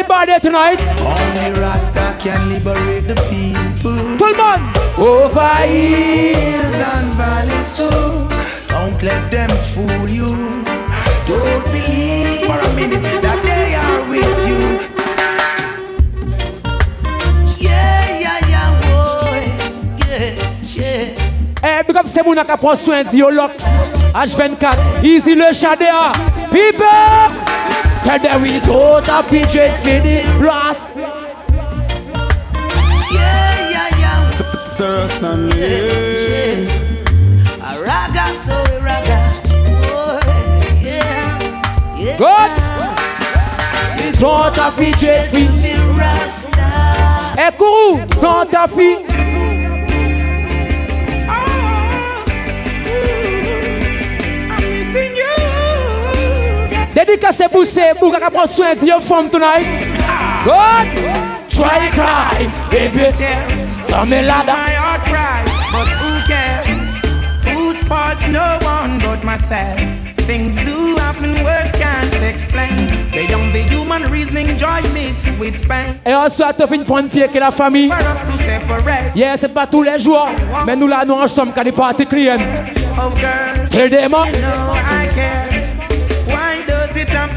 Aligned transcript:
Everybody 0.00 0.40
tonight. 0.40 0.80
Only 0.98 1.60
Rasta 1.60 2.16
can 2.18 2.40
liberate 2.48 3.06
the 3.06 3.14
people. 3.28 4.16
Tout 4.16 4.28
le 4.28 4.34
monde. 4.34 4.62
Over 4.96 5.54
hills 5.68 6.80
and 6.80 7.12
valleys 7.12 7.76
too. 7.76 8.26
Don't 8.70 9.02
let 9.02 9.30
them 9.30 9.50
fool 9.74 10.08
you. 10.08 10.64
Don't 11.28 11.64
believe 11.66 12.46
for 12.46 12.58
a 12.58 12.74
minute 12.74 13.02
that 13.20 13.42
they 13.44 13.74
are 13.74 14.08
with 14.08 14.48
you. 14.48 14.78
Eh, 21.62 21.82
up 21.94 22.06
c'est 22.06 22.24
mon 22.24 22.34
qui 22.34 22.56
prend 22.56 22.74
soin 22.74 23.04
de 23.04 23.16
Yolox. 23.16 23.62
H24. 24.14 24.78
Easy 25.02 25.34
le. 25.34 25.52
People. 26.50 27.49
Tell 28.04 28.18
them 28.18 28.42
we 28.42 28.60
don't 28.60 29.06
have 29.06 29.28
to 29.30 29.38
dread 29.52 29.74
for 29.82 30.00
the 30.06 30.22
blast. 30.38 30.90
Yeah, 33.12 33.70
yeah, 33.70 33.98
yeah. 34.00 34.26
Stir 34.26 35.04
us 35.04 35.22
and 35.22 35.52
Yeah. 35.54 36.64
A 37.60 37.82
raga, 37.84 38.26
so 38.34 38.56
a 38.56 38.80
raga. 38.80 39.18
Boy, 39.84 40.20
yeah. 40.82 41.96
Yeah. 41.96 42.16
Good. 42.16 42.50
Don't 44.18 44.56
have 44.56 44.76
to 44.76 44.90
dread 44.98 45.30
for 45.30 45.36
Me 45.36 45.72
Rasta. 45.98 46.68
Eh, 47.38 47.50
Kourou, 47.56 48.00
dans 48.20 48.44
ta 48.46 48.66
Dédicacé 57.10 57.46
pour 57.48 58.12
qu'elle 58.12 58.30
prenne 58.30 58.46
soin 58.46 58.74
de 58.74 58.86
your 58.86 59.00
femme 59.02 59.28
tonight. 59.28 59.66
Good. 60.44 61.10
Try 61.48 61.90
cry, 61.90 62.46
baby. 62.70 63.10
Some 63.88 64.10
ladder. 64.10 64.52
My 64.52 64.74
heart 64.76 65.02
cries, 65.04 65.50
but 65.72 65.88
who 65.98 66.12
cares? 66.28 66.66
Whose 67.46 67.82
fault? 67.88 68.20
No 68.30 68.58
one 68.64 69.00
but 69.00 69.24
myself? 69.24 69.80
Things 70.18 70.54
do 70.64 70.94
happen, 70.96 71.42
words 71.42 71.72
can't 71.72 72.14
explain. 72.22 72.70
Beyond 73.10 73.52
the 73.52 73.64
human 73.68 74.08
reasoning, 74.12 74.56
joy 74.56 74.80
meets 74.94 75.26
with 75.40 75.68
pain. 75.68 75.98
Et 76.06 76.14
ensuite, 76.14 76.56
tu 76.58 76.66
finis 76.68 76.84
prendre 76.84 77.08
pied 77.08 77.26
que 77.26 77.40
la 77.40 77.50
famille. 77.50 77.88
To 77.88 79.16
Yeah, 79.16 79.36
c'est 79.40 79.52
pas 79.52 79.66
tous 79.66 79.82
les 79.82 79.98
jours. 79.98 80.28
Mais 80.64 80.76
nous 80.76 80.86
là, 80.86 81.04
nous 81.04 81.14
ensemble, 81.14 81.52
quand 81.52 81.64
les 81.64 81.72
parties 81.72 82.06
crient. 82.06 82.38
oh 82.98 83.10
girl, 83.16 83.68
Tell 83.68 83.90
them, 83.90 84.14
hein. 84.14 84.26
no, 84.30 84.72
I 84.74 85.08
care 85.12 85.49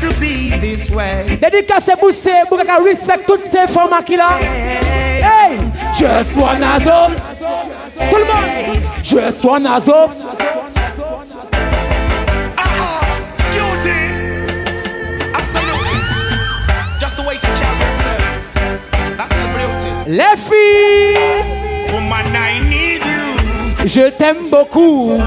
to 0.03 0.19
be 0.19 0.49
this 0.59 0.89
way. 0.91 1.37
Dédicacez 1.41 1.95
Boussé, 1.99 2.31
Boukaka 2.49 2.77
respect 2.83 3.25
toutes 3.25 3.45
ces 3.45 3.67
formats 3.67 4.03
qu'il 4.03 4.19
a. 4.19 4.39
Hey, 4.39 5.57
just 5.97 6.35
one 6.35 6.63
as 6.63 6.87
of. 6.87 7.21
Tout 8.09 8.17
le 8.17 8.25
monde. 8.25 8.77
Just 9.01 9.43
one 9.43 9.65
as 9.65 9.87
of. 9.87 10.11
Les 20.05 20.35
filles, 20.35 21.17
je 23.85 24.09
t'aime 24.09 24.49
beaucoup. 24.51 25.17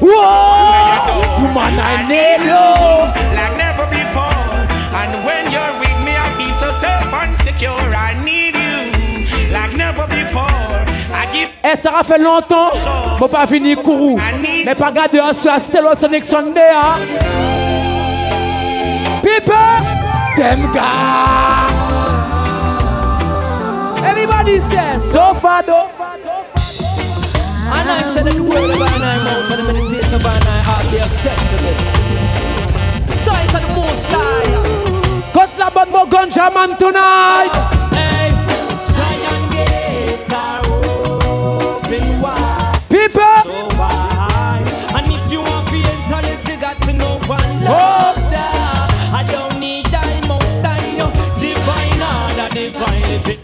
Whoa, 0.00 1.42
woman, 1.42 1.74
I 1.78 2.06
need 2.08 2.40
you. 2.46 2.66
like 3.34 3.56
never 3.58 3.86
before. 3.90 4.44
And 4.94 5.24
when 5.26 5.50
you're 5.50 5.74
with 5.80 5.98
me, 6.06 6.14
I 6.16 6.28
feel 6.38 6.54
so 6.62 6.70
safe 6.80 7.12
and 7.12 7.36
secure. 7.42 7.94
I 7.94 8.14
need 8.24 8.54
you 8.54 8.92
like 9.52 9.74
never 9.76 10.06
before. 10.06 10.46
I 11.12 11.26
give 11.32 11.48
Eh, 11.64 11.76
ça 11.76 11.90
a 11.98 12.04
fait 12.04 12.18
longtemps, 12.18 12.70
bon 13.18 13.28
pas 13.28 13.46
fini 13.46 13.74
courou. 13.76 14.20
Mais 14.64 14.74
pas 14.74 14.92
garder 14.92 15.18
un 15.20 15.32
sur 15.34 15.56
Stello 15.58 15.94
Sonic 15.94 16.24
Sunday, 16.24 16.70
hein. 16.72 16.98
People, 19.22 19.54
them 20.36 20.60
guys. 20.72 21.74
Everybody 24.04 24.60
says, 24.60 25.10
so 25.12 25.34
far 25.34 25.62
though. 25.64 25.88
And 27.76 27.90
I 27.90 28.02
said 28.02 28.24
that 28.26 28.34
the 28.34 28.42
word 28.42 28.70
of 28.70 28.80
an 28.80 29.02
eye 29.02 29.20
mouth 29.24 29.50
and 29.52 29.58
the 29.60 29.72
meditation 29.72 30.14
of 30.14 30.24
an 30.24 30.42
eye 30.54 30.62
heart 30.68 30.84
be 30.90 30.98
acceptable. 30.98 31.76
Sight 33.12 33.52
of 33.54 33.62
the 33.66 33.72
most 33.76 34.06
high. 34.08 34.52
Cut 35.32 35.50
la 35.58 35.70
bonne 35.70 35.90
mon 35.92 36.06
ganja 36.08 36.52
man 36.52 36.76
tonight. 36.78 37.87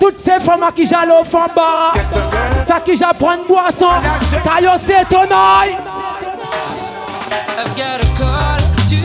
toutes 0.00 0.18
ces 0.18 0.40
femmes 0.40 0.64
qui 0.74 0.86
j'allais 0.86 1.12
au 1.20 1.24
fond 1.24 1.46
bar. 1.54 1.92
Ça 2.66 2.80
qui 2.80 2.96
j'apprends 2.96 3.34
une 3.36 3.44
boisson. 3.46 3.88
Taillot, 4.42 4.70
c'est 4.80 5.04
ton 5.08 5.22
oeil. 5.22 5.76
I've 7.58 7.76
got 7.76 8.00
a 8.00 8.06
call 8.16 8.58
to 8.88 9.00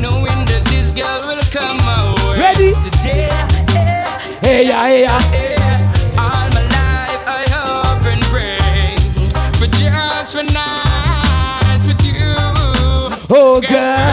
knowing 0.00 0.44
that 0.46 0.64
this 0.66 0.92
girl 0.92 1.20
will 1.26 1.42
come 1.50 1.76
my 1.84 2.14
way. 2.14 2.38
Ready? 2.40 2.72
Today, 2.82 3.28
Hey, 4.42 4.66
ya, 4.68 4.84
hey, 4.84 5.02
ya. 5.02 5.18
all 6.18 6.48
my 6.54 6.62
life 6.70 7.20
I 7.26 7.44
hope 7.50 8.06
and 8.06 8.22
pray 8.30 8.94
for 9.58 9.66
just 9.66 10.36
one 10.36 10.46
night 10.52 11.80
with 11.86 12.00
you. 12.04 12.36
Oh. 13.28 13.60
Girl, 13.60 14.05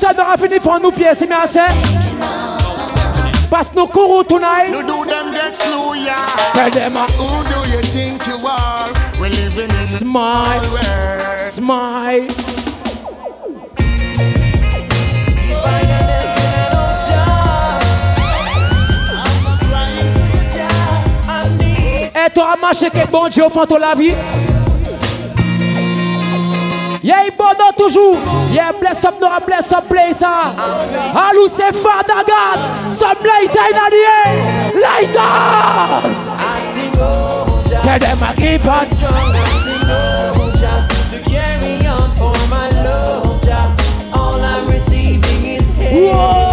Yo, 0.00 0.08
ça 0.08 0.14
n'aura 0.14 0.36
fini 0.36 0.58
pour 0.58 0.78
nous 0.80 0.90
pièces, 0.90 1.24
mais 1.28 1.34
assez. 1.34 1.58
Parce 3.50 3.68
que 3.68 3.76
nous 3.76 3.86
courons 3.86 4.22
tonight. 4.22 4.70
You 4.70 4.82
do 4.82 5.04
them 5.04 5.32
get 5.34 5.54
slow, 5.54 5.94
yeah. 5.94 6.52
Tell 6.52 6.70
them, 6.70 6.96
uh, 6.96 7.06
Who 7.18 7.44
do 7.44 7.68
you 7.68 7.80
think 7.82 8.26
you 8.26 8.36
are? 8.46 8.88
We're 9.20 9.30
living 9.30 9.70
in 9.70 9.88
smile, 9.88 10.62
smile. 11.36 12.28
Et 22.14 22.30
toi, 22.34 22.54
marché 22.60 22.90
que 22.90 23.06
bon 23.10 23.28
Dieu 23.28 23.44
font 23.48 23.66
la 23.78 23.94
vie. 23.94 24.12
Yeah, 27.02 27.24
il 27.24 27.32
bon 27.36 27.54
toujours. 27.78 28.18
Yeah, 28.52 28.72
bless 28.78 29.02
up, 29.04 29.18
no 29.20 29.28
bless 29.46 29.72
up, 29.72 29.88
place. 29.88 30.22
Alou, 30.22 31.48
c'est 31.48 31.72
Fadagan. 31.72 32.58
Some 32.92 33.24
lighter 33.24 33.68
in 33.70 33.76
the 33.90 34.04
air. 34.26 34.72
Lighters. 34.74 36.18
Tell 37.82 37.98
them 37.98 38.18
I 38.20 38.34
keep 38.34 38.66
on. 38.66 38.86
To 41.08 41.18
carry 41.30 41.86
on 41.86 42.10
for 42.16 42.34
my 42.50 42.68
love, 42.84 43.40
All 44.12 44.40
I'm 44.42 44.66
receiving 44.68 45.56
is 45.56 45.68
hate. 45.78 46.49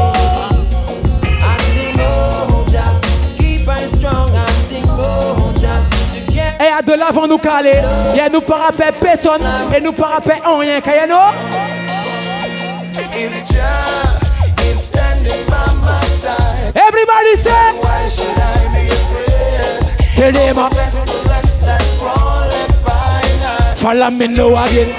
Et 6.59 6.67
à 6.67 6.81
de 6.81 6.93
l'avant 6.93 7.27
nous 7.27 7.37
caler. 7.37 7.81
Nous 8.31 8.41
pas 8.41 8.71
personne. 8.99 9.41
Et 9.75 9.81
nous 9.81 9.91
pas 9.93 10.19
en 10.45 10.57
rien. 10.57 10.81
Kayano. 10.81 11.15
If 13.13 13.31
Jah 13.45 14.17
is 14.71 14.79
standing 14.85 15.45
by 15.47 15.73
my 15.85 16.01
side, 16.05 16.75
Everybody 16.75 17.35
say. 17.35 17.73
why 17.81 18.07
should 18.09 18.37
I 18.37 18.41
be 18.73 18.87
afraid? 18.87 19.81
Tell 20.15 20.31
them. 20.31 20.57
uh, 20.57 20.69
Pestilence 20.69 21.57
that 21.59 21.81
crawleth 21.99 23.77
Follow 23.77 24.09
me 24.11 24.27
now 24.27 24.63
again. 24.65 24.89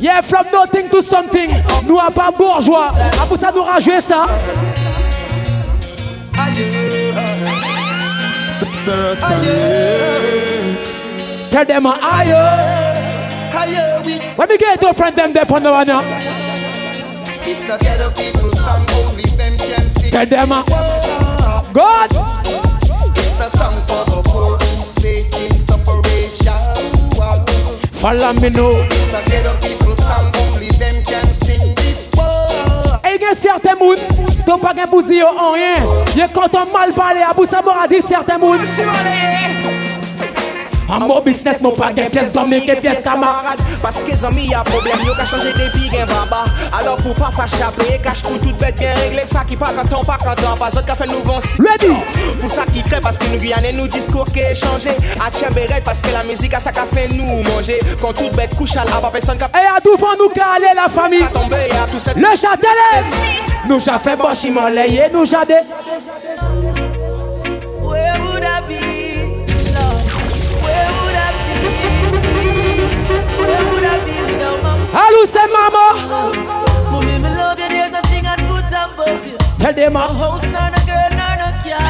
Yeah, 0.00 0.20
from 0.20 0.46
nothing 0.52 0.90
to 0.90 1.02
something. 1.02 1.48
Nous 1.86 1.98
pas 2.14 2.30
bourgeois. 2.30 2.88
Ah, 2.92 3.24
pour 3.26 3.38
ça, 3.38 3.50
nous 3.54 3.62
rajouter 3.62 4.00
ça. 4.00 4.26
Tell 11.50 11.64
them 11.64 11.84
higher. 11.86 12.84
When 14.36 14.48
we 14.48 14.58
get 14.58 14.80
to 14.80 14.92
friend 14.92 15.16
them 15.16 15.32
there 15.32 15.50
on 15.50 15.62
one 15.64 15.86
now. 15.86 16.02
It's 17.46 17.68
a 17.68 17.78
ghetto 17.78 18.10
people 18.10 18.50
song, 18.50 18.86
only 18.94 19.22
them 19.36 19.56
can 19.58 19.88
sing. 19.88 20.10
Tell 20.10 20.26
them 20.26 20.52
uh. 20.52 20.62
God. 21.72 22.10
It's 23.16 23.40
a 23.40 23.50
song 23.50 23.74
for 23.86 24.04
the 24.10 24.22
poor 24.24 24.58
who's 24.58 24.94
facing 25.02 25.58
separation. 25.58 26.54
Follow 27.94 28.32
me 28.34 28.50
now. 28.50 28.70
It's 28.70 29.12
a 29.12 29.22
ghetto 29.30 29.54
people 29.60 29.96
song, 29.96 30.32
only 30.36 30.68
them 30.78 31.02
can. 31.04 31.43
Et 33.06 33.16
il 33.16 33.20
y 33.20 33.24
a 33.24 33.34
certains 33.34 33.76
gens 33.76 33.98
qui 33.98 34.42
pas 34.50 34.58
pas 34.58 34.86
pour 34.86 35.02
dire 35.02 35.26
rien. 35.52 36.24
Et 36.24 36.28
quand 36.32 36.48
on 36.54 36.72
mal 36.72 36.92
parlé 36.92 37.20
à 37.20 37.32
Boussamora 37.34 37.86
dit 37.86 38.00
certains 38.00 38.38
gens. 38.38 38.88
En 40.88 41.00
mon 41.00 41.20
business, 41.20 41.62
mon 41.62 41.72
pas 41.72 41.92
gain 41.92 42.10
pièce, 42.10 42.34
zombie, 42.34 42.64
gain 42.66 42.76
pièce. 42.76 43.04
Parce 43.82 44.02
que 44.02 44.14
zombie, 44.16 44.46
y'a 44.46 44.62
problème, 44.62 44.98
y'a 45.06 45.14
qu'à 45.14 45.24
changer 45.24 45.52
des 45.52 45.70
pigs, 45.70 45.90
baba. 45.90 46.44
Alors 46.78 46.96
pour 46.96 47.14
pas 47.14 47.30
faire 47.30 47.48
chaper, 47.48 47.98
cache 48.02 48.22
pour 48.22 48.38
toute 48.38 48.56
bête, 48.58 48.76
bien 48.76 48.92
régler 48.92 49.24
ça 49.24 49.44
qui 49.46 49.56
part 49.56 49.72
quand 49.74 49.98
on 49.98 50.04
part 50.04 50.18
quand 50.18 50.34
on 50.52 50.56
passe. 50.56 50.74
Zotka 50.74 50.94
fait 50.94 51.06
nous 51.06 51.22
vont 51.22 51.38
Ready! 51.58 51.94
Pour 52.40 52.50
ça 52.50 52.64
qui 52.66 52.82
crée, 52.82 53.00
parce 53.00 53.18
que 53.18 53.26
nous 53.26 53.38
guyanais, 53.38 53.72
nous 53.72 53.88
discours 53.88 54.26
qui 54.26 54.40
est 54.40 54.54
changé. 54.54 54.90
A 55.24 55.30
tchèmberet, 55.30 55.82
parce 55.84 56.00
que 56.00 56.12
la 56.12 56.24
musique 56.24 56.52
a 56.54 56.60
ça 56.60 56.70
qu'a 56.72 56.84
fait 56.84 57.08
nous 57.08 57.42
manger. 57.54 57.78
Quand 58.00 58.12
toute 58.12 58.34
bête 58.36 58.54
couche 58.54 58.76
à 58.76 58.84
la 58.84 58.92
pas 58.92 59.10
personne 59.10 59.38
qui 59.38 59.44
a. 59.44 59.48
Et 59.62 59.66
à 59.66 59.80
tout 59.80 59.96
vent, 59.96 60.14
nous 60.18 60.28
calé 60.28 60.68
la 60.74 60.88
famille. 60.88 61.26
Tombé, 61.32 61.68
tout. 61.90 61.98
Le 62.16 62.36
châtelet! 62.36 63.04
Nous 63.68 63.80
j'a 63.80 63.98
fait 63.98 64.16
bon, 64.16 64.32
j'y 64.32 64.50
nous 64.50 65.24
j'a. 65.24 65.44
Où 67.82 67.94
est-ce 67.94 68.68
que 68.68 68.93
I 74.96 75.26
c'est 75.26 75.48
put 78.46 78.74
above 78.74 79.26
you. 79.26 79.36
Tell 79.58 79.74
them 79.74 79.92
No 79.94 80.00
uh, 80.00 80.08
house, 80.08 80.44
nor 80.44 80.70
no 80.70 80.80
girl, 80.86 81.10
no 81.10 81.48
car. 81.62 81.84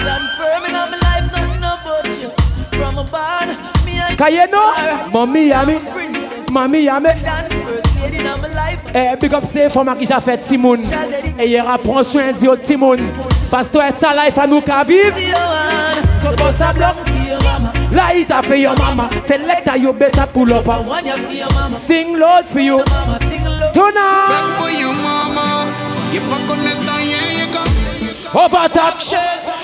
Stand 0.00 0.26
firm 0.36 0.64
in 0.66 0.72
my 0.72 0.86
life, 1.02 1.26
nothing 1.32 1.64
about 1.64 2.06
you. 2.20 2.30
From 2.78 2.98
a 2.98 3.04
barn, 3.04 3.48
me 3.84 4.00
I 4.00 4.16
Kayeno. 4.16 5.10
Mommy 5.12 5.48
Yami. 5.50 5.78
princess. 5.92 6.50
Mamie 6.50 6.86
Yami. 6.86 7.22
Dan 7.22 7.50
first 7.64 7.94
lady 7.96 8.18
in 8.18 8.40
my. 8.40 8.46
Eh, 8.94 9.14
big 9.20 9.34
up 9.34 9.44
c'est 9.50 9.68
femme 9.68 9.94
qui 9.98 10.06
j'ai 10.06 10.20
fait 10.20 10.38
Timoun. 10.38 10.82
Et 11.38 11.50
il 11.50 11.64
prend 11.84 12.02
soin 12.02 12.32
de 12.32 12.56
Timoun. 12.56 12.98
Parce 13.50 13.68
que 13.68 13.78
sa 13.98 14.14
life 14.14 14.38
à 14.38 14.46
nous 14.46 14.60
qu'à 14.62 14.84
vivre. 14.84 15.14
See 15.14 15.28
your 15.28 15.36
hand, 15.36 15.96
so 16.22 16.34
boss 16.36 16.60
a 17.98 18.04
block 18.04 18.04
for 18.04 18.04
your 18.04 18.04
mama. 18.04 18.12
Là, 18.12 18.14
il 18.14 18.26
t'a 18.26 18.42
fait 18.42 18.60
your 18.60 18.76
mama. 18.78 19.10
Select 19.24 19.68
you 19.78 19.92
better 19.92 20.26
pull 20.32 20.52
up. 20.52 20.68
I 20.68 21.16
for 21.16 21.32
your 21.32 21.50
mama. 21.52 21.70
Sing 21.70 22.18
Lord 22.18 22.44
for 22.44 22.60
you. 22.60 22.78
Mama 22.78 23.18
sing 23.28 23.44
low. 23.44 23.72
Tonight. 23.72 24.28
Back 24.28 24.58
for 24.58 24.70
you, 24.70 24.92
mama. 24.92 25.66
You 26.12 26.20
pas 26.20 26.40
connaître 26.48 26.82
yeah, 27.04 27.32
you 27.38 27.46
go. 27.52 27.62
Overtop. 28.38 29.00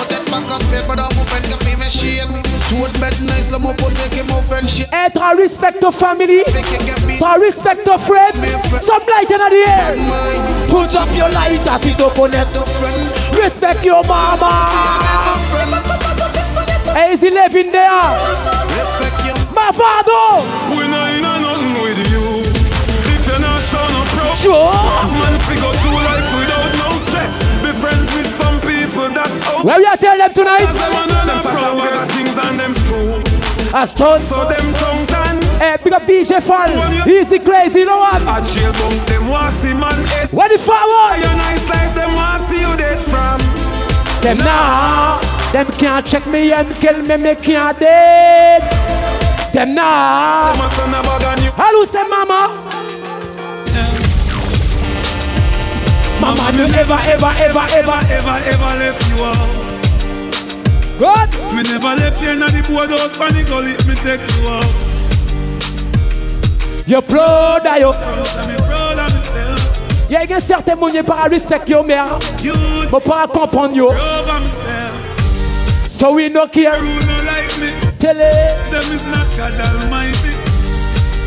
Tout 2.69 2.99
bed 2.99 3.15
nice, 3.21 3.49
le 3.49 3.57
mot 3.59 3.73
posé, 3.73 4.09
que 4.09 4.23
mon 4.27 4.41
friend 4.43 4.67
shit. 4.67 4.87
Et 4.91 5.09
tra 5.13 5.31
respect 5.37 5.79
to 5.79 5.91
family. 5.91 6.43
Make 6.53 6.73
it 6.73 6.85
get 6.85 7.07
beat. 7.07 7.17
Tra 7.17 7.35
respect 7.39 7.85
to 7.85 7.97
friend. 7.97 8.35
Some 8.83 9.03
light 9.07 9.31
in 9.31 9.37
the 9.37 9.63
air. 9.67 9.95
Put 10.67 10.93
up 10.95 11.07
your 11.15 11.29
light 11.29 11.65
as 11.69 11.85
it 11.85 12.01
open 12.01 12.33
it. 12.33 12.47
the 12.53 12.59
friend. 12.59 13.39
Respect 13.41 13.85
your 13.85 14.03
mama. 14.03 14.51
The. 16.85 16.93
Hey, 16.93 17.13
is 17.13 17.21
he 17.21 17.29
living 17.29 17.71
there? 17.71 17.89
Respect 18.75 19.23
you. 19.25 19.33
My 19.55 19.71
father. 19.71 20.43
We 20.69 20.87
not 20.91 21.09
in 21.15 21.23
a 21.23 21.39
nothing 21.39 21.81
with 21.81 22.11
you. 22.11 22.43
If 23.15 23.27
you're 23.27 23.39
not 23.39 23.63
showing 23.63 23.95
up 23.95 24.07
proud, 24.11 24.37
Sure. 24.37 24.71
man, 25.23 25.39
figure 25.39 25.73
through 25.79 25.95
life 26.03 26.26
Where 29.63 29.79
we 29.79 29.85
are 29.85 29.97
tell 29.97 30.17
them 30.17 30.33
tonight? 30.33 30.65
Them 30.65 30.93
and 30.93 31.29
them 31.29 31.41
proud, 31.41 31.91
get 31.91 32.11
things 32.11 32.37
and 32.37 32.59
them 32.59 32.73
screw. 32.73 33.37
Aston. 33.73 34.21
So 34.21 34.47
them 34.47 34.73
tongue 34.73 35.07
tan. 35.07 35.41
Hey, 35.59 35.77
big 35.83 35.93
up 35.93 36.03
DJ 36.03 36.41
Fall. 36.41 36.69
Easy 37.07 37.39
crazy, 37.39 37.79
you 37.79 37.85
know 37.85 37.97
what? 37.97 38.21
A 38.21 38.45
jail 38.45 38.71
bump, 38.73 39.05
them 39.07 39.27
want 39.27 39.53
see 39.53 39.73
man. 39.73 39.97
What 40.31 40.51
the 40.51 40.59
forward? 40.59 41.19
Your 41.19 41.35
nice 41.35 41.67
life, 41.67 41.95
them 41.95 42.13
want 42.13 42.41
see 42.41 42.61
you 42.61 42.77
dead 42.77 42.99
from. 42.99 43.39
Them 44.21 44.37
now. 44.37 45.19
Them 45.51 45.65
can't 45.77 46.05
check 46.05 46.27
me 46.27 46.51
and 46.51 46.73
kill 46.75 47.01
me, 47.01 47.17
me 47.17 47.35
can't 47.35 47.79
dead. 47.79 48.61
Them 49.53 49.73
now. 49.75 50.53
Them 50.53 50.65
a 50.65 50.69
send 50.69 50.93
a 50.93 51.01
bag 51.01 51.39
you. 51.43 51.51
Hello, 51.55 51.85
say 51.85 52.07
mama. 52.07 52.96
Mama, 56.27 56.51
you 56.57 56.67
never, 56.67 56.99
ever, 57.07 57.31
ever, 57.39 57.65
ever, 57.71 57.99
ever, 58.11 58.37
ever 58.51 58.71
left 58.83 58.99
you 59.07 59.23
out. 59.23 59.47
Good. 60.99 61.29
Me 61.55 61.63
never 61.63 61.95
left 61.95 62.21
you 62.21 62.31
in 62.31 62.39
the 62.39 62.65
boardhouse, 62.67 63.17
panic 63.17 63.47
gully, 63.47 63.71
me 63.87 63.95
take 64.03 64.19
you 64.19 64.49
out. 64.51 64.67
You 66.85 67.01
proud 67.01 67.65
of 67.65 67.79
you. 67.79 67.93
So 67.93 68.43
me 68.43 68.57
proud 68.57 68.99
of 68.99 69.13
myself. 69.13 70.09
Il 70.09 70.29
y 70.29 70.33
a 70.33 70.39
certains 70.41 70.75
gens 70.75 70.89
qui 70.89 71.01
pas 71.01 71.29
respect 71.29 71.69
your 71.69 71.85
mère. 71.85 72.19
You 72.43 72.53
Mais 72.91 72.99
pas 72.99 73.27
comprendre 73.27 73.75
yo. 73.75 73.91
So 75.89 76.13
we 76.13 76.29
no 76.29 76.45
care. 76.47 76.75
Who 76.75 76.87
no 77.07 77.15
like 77.23 77.57
me? 77.61 77.71
Tell 77.99 78.19
it. 78.19 78.71
Them 78.71 78.83
is 78.93 79.03
not 79.07 79.27
God 79.37 79.55
Almighty. 79.61 80.35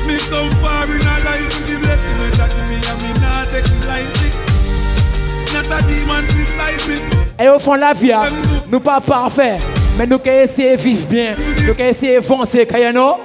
Me 0.07 0.19
come 0.29 0.51
far 0.61 0.85
in 0.85 1.01
a 1.01 1.17
life 1.25 1.49
with 1.57 1.67
the 1.69 1.87
blessing 1.87 2.17
that 2.37 2.53
Et 7.39 7.49
au 7.49 7.59
fond 7.59 7.75
de 7.75 7.81
la 7.81 7.95
vie, 7.95 8.13
hein, 8.13 8.27
nous 8.71 8.81
pas 8.81 9.01
parfaits. 9.01 9.63
Mais 9.99 10.07
nous 10.07 10.19
qui 10.19 10.29
essayer 10.29 10.77
de 10.77 10.83
vivre 10.83 11.07
bien. 11.07 11.35
Nous 11.67 11.75
qui 11.75 11.83
essayer 11.83 12.21
d'avancer, 12.21 12.69
you 12.75 12.93
know? 12.93 13.17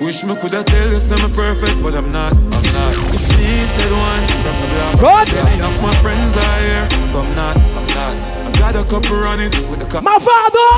Wish 0.00 0.24
me 0.24 0.34
coulda 0.36 0.62
tell 0.62 0.92
you 0.92 0.98
I'm 1.10 1.32
perfect, 1.32 1.82
but 1.82 1.92
I'm 1.94 2.12
not, 2.12 2.32
I'm 2.32 2.50
not. 2.50 2.94
It's 3.12 3.28
me, 3.30 3.66
said 3.74 3.90
one 3.90 4.26
from 4.42 4.54
the 4.60 4.66
block. 5.00 5.26
Good. 5.26 5.34
Many 5.34 5.60
of 5.62 5.82
my 5.82 5.92
friends 5.96 6.36
are 6.36 6.60
here, 6.60 6.88
some 7.00 7.34
not, 7.34 7.60
some 7.64 7.84
not. 7.88 8.14
I 8.46 8.50
got 8.58 8.76
a 8.76 8.84
couple 8.88 9.16
running 9.16 9.50
with 9.68 9.80
the 9.80 9.86
cup. 9.86 10.04
My 10.04 10.18
father. 10.18 10.70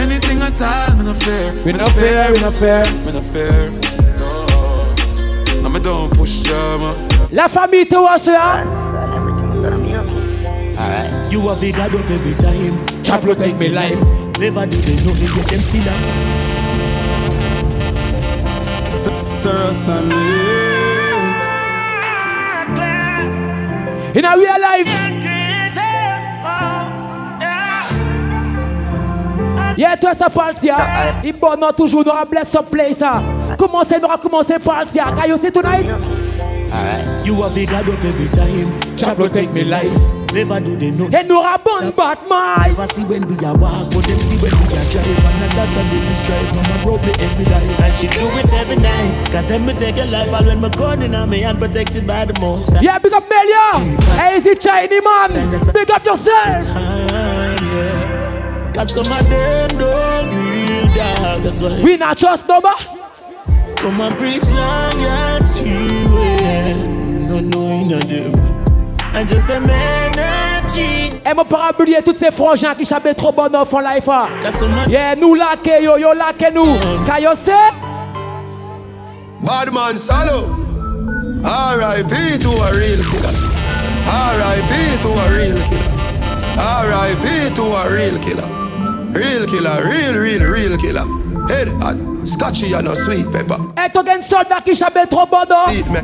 Anything 0.00 0.40
at 0.42 0.60
all, 0.62 0.96
me 0.96 1.04
no 1.04 1.14
fair. 1.14 1.52
No. 4.18 4.46
Don't 5.82 6.10
push 6.16 6.42
drama. 6.42 6.94
La 7.30 7.48
famille 7.48 7.86
te 7.86 7.94
voit 7.94 8.18
ça. 10.76 11.30
You 11.30 11.40
have 11.48 11.62
a 11.62 11.72
God 11.72 11.94
up 11.94 12.10
every 12.10 12.34
time. 12.34 12.76
Protect 13.22 13.56
me 13.58 13.68
life. 13.68 13.98
Never 14.38 14.66
do 14.66 14.76
they 14.78 14.96
know 15.04 15.14
me, 15.14 15.26
yet 15.26 15.46
them 15.48 15.60
still 15.62 15.88
am. 15.88 16.02
Stir 18.92 19.56
us 19.56 19.88
and 19.88 20.12
In 24.16 24.24
a 24.24 24.36
real 24.36 24.60
life. 24.60 25.12
Yeah, 29.78 29.94
toi 29.96 30.14
ça 30.14 30.30
parle 30.30 30.54
tia. 30.54 30.76
Il 31.22 31.34
bon 31.34 31.54
non 31.60 31.70
toujours 31.72 32.02
nous 32.04 32.30
bless 32.30 32.48
some 32.50 32.64
place. 32.64 33.02
ah. 33.02 33.22
Commencez 33.58 34.00
nous 34.00 34.08
commencer 34.22 34.58
par 34.58 34.84
tia. 34.86 35.04
Can 35.14 35.28
you 35.28 35.36
see 35.36 35.50
tonight? 36.70 37.24
You 37.24 37.42
have 37.42 37.56
a 37.56 37.66
God 37.66 37.88
up 37.88 38.04
every 38.04 38.26
time. 38.28 38.96
Jah 38.96 39.14
protect 39.14 39.52
me 39.52 39.64
life. 39.64 39.92
Never 40.32 40.60
do 40.60 40.76
they 40.76 40.90
know. 40.90 41.06
Et 41.12 41.22
nous 41.24 41.40
rabon 41.40 41.92
Batman. 41.96 42.68
Never 42.68 42.86
see 42.86 43.04
when 43.04 43.26
we 43.26 43.36
are 43.44 43.56
walk, 43.56 43.90
but 43.92 44.04
them 44.04 44.18
see 44.20 44.36
when 44.36 44.52
we 44.52 44.76
are 44.76 44.88
drive. 44.90 45.06
And 45.06 45.52
that 45.56 45.68
time 45.72 45.88
they 45.88 46.12
strive, 46.12 46.54
mama 46.54 46.82
broke 46.82 47.02
me 47.02 47.12
every 47.24 47.44
day. 47.44 47.84
And 47.84 47.92
she 47.94 48.06
do 48.08 48.26
it 48.36 48.52
every 48.52 48.76
night. 48.76 49.30
Cause 49.32 49.46
them 49.46 49.64
me 49.64 49.72
take 49.72 49.96
a 49.96 50.04
life 50.06 50.32
all 50.34 50.44
when 50.44 50.60
my 50.60 50.68
gun 50.70 51.00
in 51.02 51.14
on 51.14 51.30
me 51.30 51.44
and 51.44 51.58
protected 51.58 52.06
by 52.06 52.24
the 52.26 52.38
most. 52.40 52.74
Yeah, 52.82 52.98
big 52.98 53.12
up 53.14 53.24
Melia. 53.30 53.96
Hey, 54.14 54.36
is 54.36 54.46
it 54.46 54.60
Chinese 54.60 55.02
man? 55.02 55.30
Big 55.72 55.90
up 55.90 56.04
yourself. 56.04 56.66
Time, 56.66 57.56
yeah. 57.72 58.72
Cause 58.74 58.92
some 58.92 59.10
of 59.10 59.30
them 59.30 59.68
don't 59.78 60.34
real 60.34 60.82
dog. 60.94 61.42
That's 61.44 61.62
why 61.62 61.80
We 61.82 61.96
not 61.96 62.18
trust 62.18 62.46
number. 62.46 62.74
come 63.76 64.00
and 64.02 64.18
preach 64.18 64.44
loyalty. 67.40 68.30
and 69.14 69.28
just 69.28 69.48
an 69.50 69.64
energy. 69.68 71.10
Et 71.24 71.34
mon 71.34 71.44
pas 71.44 71.70
oublier 71.72 72.02
tous 72.02 72.14
ces 72.18 72.30
frangins 72.30 72.74
qui 72.74 72.84
chapent 72.84 73.16
trop 73.16 73.32
bon 73.32 73.54
off 73.54 73.72
en 73.72 73.80
life. 73.80 74.08
ah. 74.08 74.28
Yeah, 74.88 75.16
nous 75.16 75.34
là, 75.34 75.56
que 75.62 75.82
yo, 75.82 75.96
yo 75.96 76.12
là, 76.12 76.32
que 76.38 76.52
nous. 76.52 76.76
Car 77.06 77.18
yo 77.20 77.30
c'est. 77.34 77.52
Bad 79.42 79.72
man 79.72 79.96
Salo. 79.96 80.48
R.I.P. 81.44 82.38
to 82.40 82.48
a 82.50 82.72
real 82.72 83.02
killer. 83.04 83.34
R.I.P. 84.08 85.02
to 85.02 85.08
a 85.08 85.28
real 85.36 85.58
killer. 85.68 85.92
R.I.P. 86.58 87.54
to 87.54 87.62
a 87.62 87.88
real 87.90 88.18
killer. 88.18 88.48
Real 89.12 89.46
killer, 89.46 89.82
real, 89.84 90.14
real, 90.20 90.42
real 90.50 90.76
killer 90.76 91.04
head 91.48 91.68
hot. 91.80 91.96
Scotchy 92.26 92.74
and 92.74 92.94
sweet 92.96 93.30
pepper. 93.30 93.58
Et 93.76 93.90
tu 93.90 93.98
as 93.98 94.20
soldat 94.22 94.60
qui 94.64 94.76
trop 95.08 95.26
bon, 95.26 95.38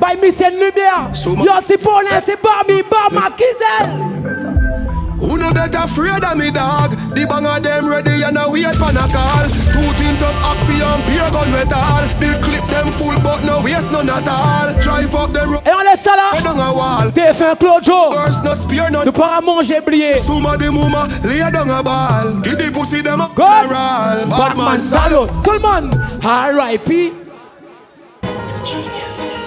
by 0.01 0.21
Mission 0.21 0.51
Lumière. 0.51 1.11
Yo, 1.45 1.53
c'est 1.67 1.79
pour 1.79 2.01
les, 2.03 2.21
c'est 2.25 2.37
pas 2.37 2.63
mi, 2.69 2.83
pas? 2.83 3.09
Who 5.23 5.38
no 5.38 5.52
better 5.52 5.79
afraid 5.79 6.25
of 6.25 6.37
me 6.37 6.50
dog? 6.50 6.91
The 7.14 7.25
bang 7.31 7.47
of 7.47 7.62
them 7.62 7.88
ready 7.88 8.23
and 8.23 8.37
a 8.37 8.50
wait 8.50 8.75
for 8.75 8.91
a 8.91 9.07
call. 9.14 9.47
Two 9.73 9.88
tint 9.99 10.21
up 10.23 10.35
oxy 10.50 10.83
and 10.83 11.00
beer 11.07 11.31
gun 11.31 11.49
metal. 11.55 12.02
The 12.21 12.31
clip 12.43 12.64
them 12.69 12.91
full 12.99 13.14
but 13.23 13.45
no 13.45 13.62
waste 13.62 13.93
none 13.93 14.11
at 14.11 14.26
all. 14.29 14.75
Drive 14.83 15.14
up 15.14 15.33
them 15.33 15.52
road 15.52 15.62
Et 15.64 15.71
on 15.73 15.83
laisse 15.85 16.02
ça 16.02 16.17
là. 16.17 16.41
down 16.43 16.59
a 16.61 16.73
wall. 16.73 17.12
T'es 17.14 17.33
fait 17.33 17.50
un 17.52 17.55
Claude 17.55 17.85
Joe. 17.85 18.14
No 18.45 18.55
spear 18.55 18.91
none. 18.91 19.05
Nous 19.07 19.12
pas 19.12 19.37
à 19.38 19.41
manger, 19.41 19.81
blier. 19.81 20.17
Suma 20.19 20.57
de 20.57 20.69
muma, 20.69 21.07
lay 21.25 21.38
down 21.52 21.71
a 21.71 21.83
ball. 21.83 22.41
Give 22.43 22.57
the 22.59 22.71
pussy 22.73 23.00
them 23.02 23.21
a 23.21 23.29
Good. 23.35 23.71
roll. 23.71 24.26
Bad 24.29 24.57
man 24.57 24.81
salute. 24.81 25.31
Tout 25.45 25.52
le 25.52 25.61
monde. 25.61 25.95
R.I.P. 26.23 27.12
Yeah. 28.64 29.42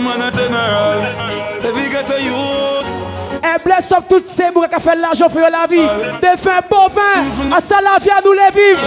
Man 0.00 0.22
a 0.22 0.30
general. 0.30 1.00
You 1.62 1.90
get 1.90 2.10
a 2.10 2.20
youth. 2.20 3.06
Et 3.42 3.58
bless 3.64 3.90
up 3.92 4.04
toutes 4.08 4.26
ces 4.26 4.50
bourgs 4.50 4.68
qui 4.68 4.80
fait 4.80 4.96
l'argent 4.96 5.28
pour 5.28 5.40
la 5.40 5.66
vie. 5.68 5.88
Des 6.20 6.36
fins 6.36 6.60
bovins. 6.68 7.56
À 7.56 7.60
ça 7.60 7.80
la 7.80 7.98
vie 7.98 8.10
à 8.10 8.20
nous 8.24 8.32
les 8.32 8.50
vivre. 8.54 8.80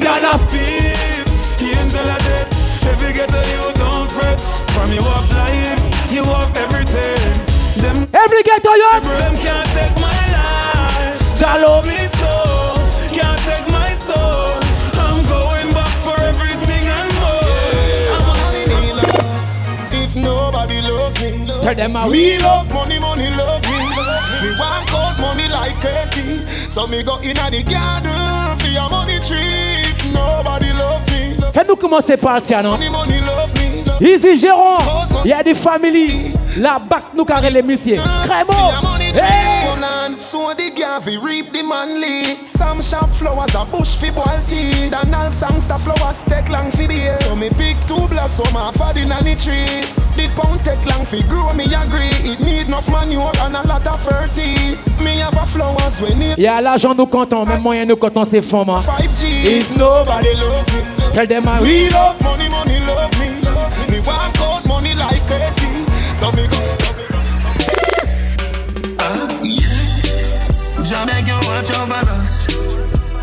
God 0.00 0.24
of 0.34 0.46
peace, 0.50 1.30
angel 1.60 2.00
of 2.00 2.18
death. 2.18 2.56
You 3.00 3.12
get 3.14 3.30
a 3.32 3.42
you 3.54 3.72
don't 3.74 4.08
fret. 4.08 4.40
From 4.72 4.92
you 4.92 5.00
have 5.02 5.30
life, 5.32 6.12
you 6.12 6.24
have 6.24 6.56
everything. 6.56 7.82
Them 7.82 8.06
Every 8.12 8.42
ghetto 8.42 8.72
youth. 8.74 9.04
them 9.18 9.36
can't 9.38 9.66
take 9.74 9.94
my 9.96 10.20
life. 10.36 11.34
Jalo. 11.34 11.82
Me 11.86 11.96
so 12.18 12.49
Tell 21.62 21.74
them 21.74 21.94
how 21.94 22.08
we 22.08 22.38
love 22.38 22.72
money, 22.72 22.98
money 23.00 23.30
love 23.36 23.62
me. 23.64 23.76
Me 24.42 24.50
want 24.58 25.20
money 25.20 25.48
like 25.48 25.74
crazy, 25.80 26.42
so 26.68 26.86
me 26.86 27.02
go 27.02 27.18
inna 27.22 27.50
the 27.50 27.62
garden 27.62 28.58
for 28.58 28.68
your 28.68 28.88
money 28.90 29.18
tree. 29.20 29.82
If 29.90 30.04
nobody 30.12 30.72
loves 30.72 31.10
me, 31.10 31.36
Fais-nous 31.52 31.76
commencer 31.76 32.16
par 32.16 32.36
le 32.36 32.42
tien, 32.42 32.62
non? 32.62 32.70
money, 32.70 32.88
money 32.90 33.20
love 33.20 33.52
me. 33.54 34.06
Easy 34.06 34.36
Jérôme. 34.38 34.78
Il 35.24 35.30
y 35.30 35.32
a 35.32 35.42
des 35.42 35.54
familles. 35.54 36.32
La 36.56 36.78
bac 36.78 37.04
nous 37.14 37.24
carré 37.24 37.50
les 37.50 37.62
messieurs. 37.62 38.00
Crémo. 38.24 38.52
Land, 40.10 40.20
so 40.20 40.52
the 40.54 40.70
gavi 40.70 41.22
reap 41.22 41.52
the 41.52 41.62
manly. 41.62 42.42
Some 42.44 42.80
sharp 42.80 43.10
flowers 43.10 43.54
a 43.54 43.64
bush 43.70 43.96
fi 43.96 44.10
boil 44.10 44.40
tea. 44.46 44.88
Than 44.90 45.14
all 45.14 45.30
songs 45.30 45.68
the 45.68 45.78
flowers 45.78 46.22
take 46.22 46.48
long 46.48 46.70
fi 46.70 46.86
bear. 46.86 47.16
So 47.16 47.36
me 47.36 47.48
pick 47.50 47.76
two 47.86 48.08
blossom 48.08 48.56
off 48.56 48.80
of 48.80 48.94
the 48.94 49.04
nanny 49.06 49.34
tree. 49.34 49.82
The 50.16 50.26
pound 50.36 50.60
take 50.60 50.84
long 50.86 51.04
fi 51.04 51.22
grow, 51.28 51.52
me 51.54 51.64
agree. 51.64 52.14
It 52.26 52.40
need 52.40 52.66
enough 52.66 52.88
manure 52.90 53.32
and 53.40 53.56
a 53.56 53.62
lot 53.66 53.86
of 53.86 54.00
fertility. 54.00 54.76
Me 55.02 55.18
have 55.18 55.36
a 55.36 55.46
flowers 55.46 56.00
when 56.00 56.20
it 56.22 56.38
Il 56.38 56.44
y 56.44 56.46
a 56.46 56.60
l'argent 56.60 56.94
nous 56.94 57.06
comptons, 57.06 57.44
même 57.44 57.62
moyen 57.62 57.86
nous 57.86 57.96
comptons 57.96 58.24
c'est 58.24 58.42
fond, 58.42 58.64
man. 58.64 58.80
5G. 58.80 59.44
If 59.44 59.76
nobody 59.76 60.34
loves 60.34 60.72
me, 60.72 60.80
Tell 61.14 61.26
them 61.26 61.44
how 61.44 61.62
we 61.62 61.88
love 61.90 62.20
money, 62.22 62.48
money 62.48 62.80
love 62.86 63.12
me. 63.18 63.28
Me 63.90 64.00
want 64.00 64.40
out 64.40 64.66
money 64.66 64.94
like 64.94 65.24
crazy. 65.26 65.68
So 66.14 66.30
me 66.32 66.46
go. 66.46 66.89
Jah 70.82 71.04
beg 71.06 71.26
you 71.26 71.34
watch 71.46 71.70
over 71.76 72.10
us 72.20 72.48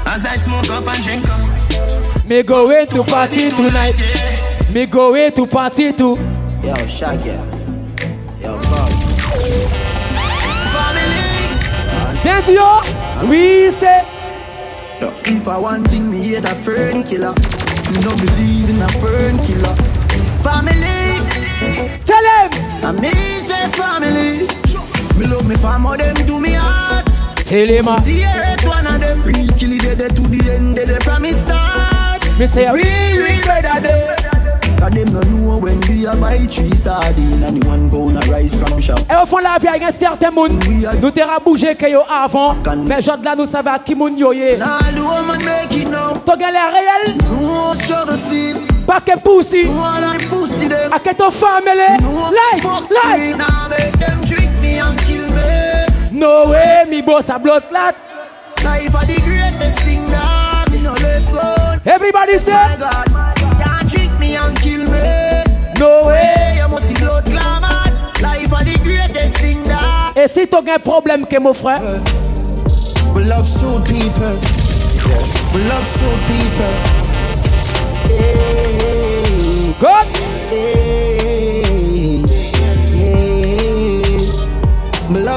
as 0.05 0.25
I 0.25 0.35
smoke 0.35 0.69
up 0.69 0.87
and 0.87 1.03
drink 1.03 1.25
up. 1.29 2.25
Me 2.25 2.43
go 2.43 2.67
way 2.67 2.85
to 2.85 3.03
party 3.03 3.49
tonight. 3.49 3.99
Yeah. 3.99 4.71
Me 4.71 4.85
go 4.85 5.11
way 5.13 5.31
to 5.31 5.47
party 5.47 5.91
too. 5.91 6.15
Yo, 6.63 6.75
Shaggy. 6.87 7.37
Yo, 8.41 8.59
Bob. 8.69 8.91
Bien 12.23 12.41
sûr. 12.43 12.83
We 13.29 13.71
c'est. 13.79 14.03
If 15.25 15.47
I 15.47 15.57
want 15.57 15.87
thing, 15.89 16.09
me 16.09 16.19
hate 16.21 16.45
a 16.45 16.55
fern 16.55 17.03
killer. 17.03 17.33
Me 17.91 17.99
no 18.01 18.11
believe 18.15 18.69
in 18.69 18.81
a 18.81 18.87
fern 18.99 19.37
killer. 19.39 19.75
Family, 20.43 21.19
Tell 22.05 22.23
him. 22.23 22.49
I 22.83 22.91
me 22.91 23.09
say 23.47 23.69
family. 23.71 24.47
Me 25.17 25.25
love 25.25 25.47
me 25.47 25.55
family, 25.55 25.97
them 25.97 26.25
do 26.25 26.39
me 26.39 26.53
heart. 26.53 27.06
Tell 27.47 27.65
him. 27.69 27.87
ah. 27.87 27.99
The 28.03 28.11
hate 28.11 28.65
one 28.67 28.85
of 28.87 28.99
them 28.99 29.23
real 29.23 29.47
kill 29.57 29.71
it 29.71 29.97
dead 29.97 30.13
to 30.17 30.21
the 30.23 30.51
end, 30.51 30.75
dead 30.75 31.01
from 31.01 31.21
me 31.21 31.31
start. 31.31 32.21
Me 32.37 32.45
say 32.45 32.65
Real, 32.69 33.23
real 33.23 33.41
better 33.45 33.79
them. 33.79 34.15
Cause 34.77 34.91
them 34.91 35.13
no 35.13 35.21
know 35.21 35.57
when 35.57 35.79
we 35.87 36.05
a 36.05 36.13
buy 36.15 36.37
three 36.45 36.75
sardine 36.75 37.41
and 37.43 37.61
the 37.61 37.67
one 37.67 37.89
pound 37.89 38.17
a 38.17 38.29
rice 38.29 38.53
from 38.55 38.81
shop. 38.81 38.99
Et 39.09 39.15
au 39.15 39.25
fond 39.25 39.37
la 39.37 39.57
vie, 39.59 39.67
a 39.69 39.87
un 39.87 39.91
certain 39.91 40.29
monde. 40.29 40.61
Nous 41.01 41.11
t'avons 41.11 41.43
bougé 41.45 41.73
que 41.75 41.89
yo 41.89 42.01
avant. 42.09 42.55
Mais 42.85 43.01
de 43.01 43.23
là, 43.25 43.35
nous 43.37 43.47
savons 43.47 43.79
qui 43.83 43.95
moun 43.95 44.17
yo 44.17 44.33
ye. 44.33 44.57
Now 44.57 44.79
the 44.93 44.99
woman 44.99 45.39
make 45.45 45.75
it 45.77 45.89
now. 45.89 46.13
Ton 46.25 46.35
galère. 46.35 46.73
No 47.17 47.73
struggle. 47.75 48.19
Pas 48.85 48.99
que 49.01 49.17
pussy 49.19 49.63
them. 49.63 50.91
À 50.91 50.99
que 50.99 51.13
ton. 51.15 51.29
No 51.31 52.29
Like, 52.29 52.61
fuck 52.61 52.89
like. 52.91 54.36
No 56.17 56.49
way, 56.49 56.83
mi 56.89 57.03
boss 57.03 57.29
a 57.29 57.37
blood 57.37 57.67
clot. 57.67 57.95
Life 58.63 58.95
are 58.95 59.05
the 59.05 59.21
greatest 59.21 59.77
thing 59.81 60.03
that 60.07 60.65
me 60.71 60.81
no 60.81 60.93
let 60.93 61.23
go. 61.31 61.91
Everybody 61.91 62.33
My 62.33 62.39
say. 62.39 62.77
God, 62.79 63.37
can't 63.61 63.87
trick 63.87 64.19
me 64.19 64.35
and 64.35 64.59
kill 64.59 64.89
me. 64.89 65.43
No 65.77 66.07
way. 66.07 66.57
You 66.57 66.67
must 66.69 66.87
see 66.87 66.95
blood 66.95 67.23
clamor. 67.25 67.69
Life 68.19 68.51
are 68.51 68.63
the 68.63 68.79
greatest 68.81 69.37
thing 69.37 69.61
that. 69.65 70.13
Et 70.17 70.27
si 70.27 70.47
t'as 70.47 70.63
un 70.65 70.79
problème 70.79 71.27
que 71.27 71.37
mon 71.37 71.53
frère. 71.53 71.81
We 73.13 73.23
love 73.25 73.45
soul 73.45 73.81
people. 73.81 74.39
We 75.53 75.61
love 75.69 75.85
soul 75.85 76.17
people. 76.25 76.73
Hey, 78.09 79.75
God. 79.79 80.26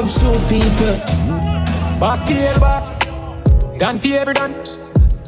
Love 0.00 0.11
soul 0.11 0.38
people. 0.49 0.97
Boss 1.99 2.26
be 2.26 2.35
a 2.40 2.59
boss, 2.59 3.00
done 3.78 3.99
for 3.99 4.09
every 4.09 4.35
done. 4.35 4.52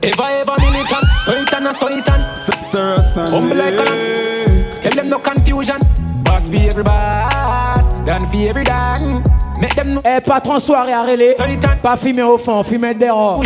Ever 0.03 0.29
ever 0.41 0.57
militant, 0.59 1.05
so 1.21 1.33
it 1.33 1.53
and 1.53 1.67
a 1.67 1.75
so 1.75 1.89
it 1.89 2.09
and. 2.09 2.23
Sister 2.37 2.95
us 2.97 3.17
and 3.17 3.29
Humble 3.29 3.57
like 3.57 3.79
a 3.79 3.85
lamb. 3.85 4.75
Tell 4.83 4.93
them 4.93 5.09
no 5.11 5.19
confusion. 5.19 5.79
Boss 6.25 6.49
be 6.49 6.69
every 6.69 6.83
boss, 6.83 7.93
done 8.07 8.21
for 8.21 8.49
every 8.49 8.65
done. 8.65 9.23
Make 9.61 9.75
them 9.75 9.95
no 9.95 10.01
Eh, 10.05 10.21
patron 10.21 10.59
soirée 10.59 10.93
à 10.93 11.03
relais. 11.03 11.37
Pas 11.83 11.97
fumer 11.97 12.23
au 12.23 12.39
fond, 12.39 12.63
fumer 12.65 12.95
dehors. 12.95 13.43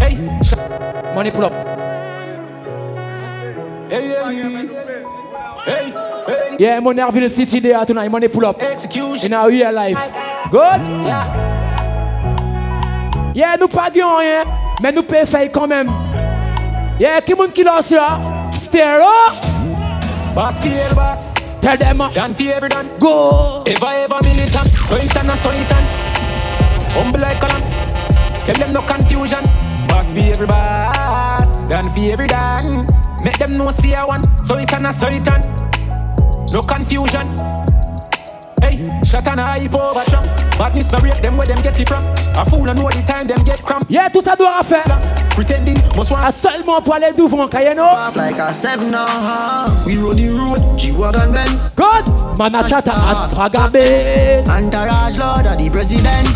Hey, 0.00 0.16
Money 1.14 1.30
pull 1.30 1.44
up. 1.44 1.52
hey, 3.90 4.08
hey, 4.08 4.68
hey, 5.66 5.92
hey. 5.92 6.13
Yeah, 6.58 6.80
mon 6.80 6.94
the 6.94 7.28
City 7.28 7.60
there 7.60 7.84
tonight. 7.84 8.08
Money 8.10 8.28
pull 8.28 8.46
up. 8.46 8.60
Execution. 8.60 9.26
In 9.26 9.32
our 9.32 9.48
real 9.48 9.72
life. 9.72 9.98
Good. 10.50 10.80
Yeah. 11.06 11.54
Yeah, 13.34 13.56
nous 13.58 13.66
pas 13.66 13.90
rien, 13.92 14.44
mais 14.80 14.92
nous 14.92 15.02
payons 15.02 15.26
faille 15.26 15.50
quand 15.50 15.66
même. 15.66 15.90
Yeah, 17.00 17.20
qui 17.20 17.34
moun 17.34 17.50
qui 17.50 17.64
lance 17.64 17.86
ça? 17.86 18.20
Stereo. 18.52 19.10
Boss 20.36 20.62
be 20.62 20.68
a 20.68 20.94
boss, 20.94 21.34
Tell 21.60 21.76
them. 21.76 21.96
done 21.96 22.32
for 22.32 22.44
every. 22.44 22.68
Go. 23.00 23.58
Ever 23.66 23.86
ever 23.86 24.18
militant, 24.22 24.68
so 24.68 24.94
it 24.96 25.16
and 25.16 25.30
so 25.32 25.50
it 25.50 25.72
and. 25.72 25.86
Humble 26.92 27.20
like 27.20 27.42
a 27.42 27.46
lamb. 27.46 27.62
Tell 28.44 28.54
them 28.54 28.72
no 28.72 28.80
confusion. 28.82 29.42
Boss 29.88 30.12
be 30.12 30.30
every 30.30 30.46
boss, 30.46 31.56
done 31.68 31.84
for 31.84 32.12
every 32.12 32.28
done. 32.28 32.86
Make 33.24 33.38
them 33.38 33.56
know 33.56 33.70
see 33.70 33.94
I 33.94 34.04
want, 34.04 34.26
so 34.44 34.56
it 34.56 34.72
and 34.72 34.94
so 34.94 35.08
it 35.08 35.26
and. 35.26 35.63
No 36.54 36.60
confusion. 36.62 37.26
Hey, 38.62 38.78
shot 39.02 39.26
and 39.26 39.40
a 39.40 39.42
hype 39.42 39.74
over 39.74 40.04
trump. 40.08 40.24
Badness 40.56 40.92
no 40.92 40.98
rate 41.00 41.20
them 41.20 41.36
where 41.36 41.48
them 41.48 41.60
get 41.62 41.78
it 41.80 41.88
from. 41.88 42.04
A 42.36 42.44
fool 42.48 42.68
and 42.70 42.78
know 42.78 42.88
the 42.90 43.02
time 43.06 43.26
them 43.26 43.42
get 43.44 43.60
cramp. 43.64 43.84
Yeah, 43.88 44.08
tout 44.08 44.22
ça 44.22 44.36
doit 44.36 44.62
faire. 44.62 44.84
Pretending, 45.34 45.76
must 45.96 46.12
want 46.12 46.22
Ah, 46.22 46.30
seulement 46.30 46.80
pour 46.80 46.94
aller 46.94 47.12
devant 47.12 47.48
Cayenne. 47.48 47.80
off 47.80 48.14
like 48.14 48.38
a 48.38 48.54
seven 48.54 48.92
now. 48.92 49.66
We 49.84 49.96
run 49.96 50.14
the 50.16 50.30
road, 50.30 50.78
G-Wagon 50.78 51.32
Benz. 51.32 51.70
God, 51.74 52.06
Manachata 52.38 52.92
Aspragabe. 52.92 54.46
Entourage 54.48 55.18
Lord 55.18 55.46
of 55.46 55.58
the 55.58 55.68
President. 55.70 56.28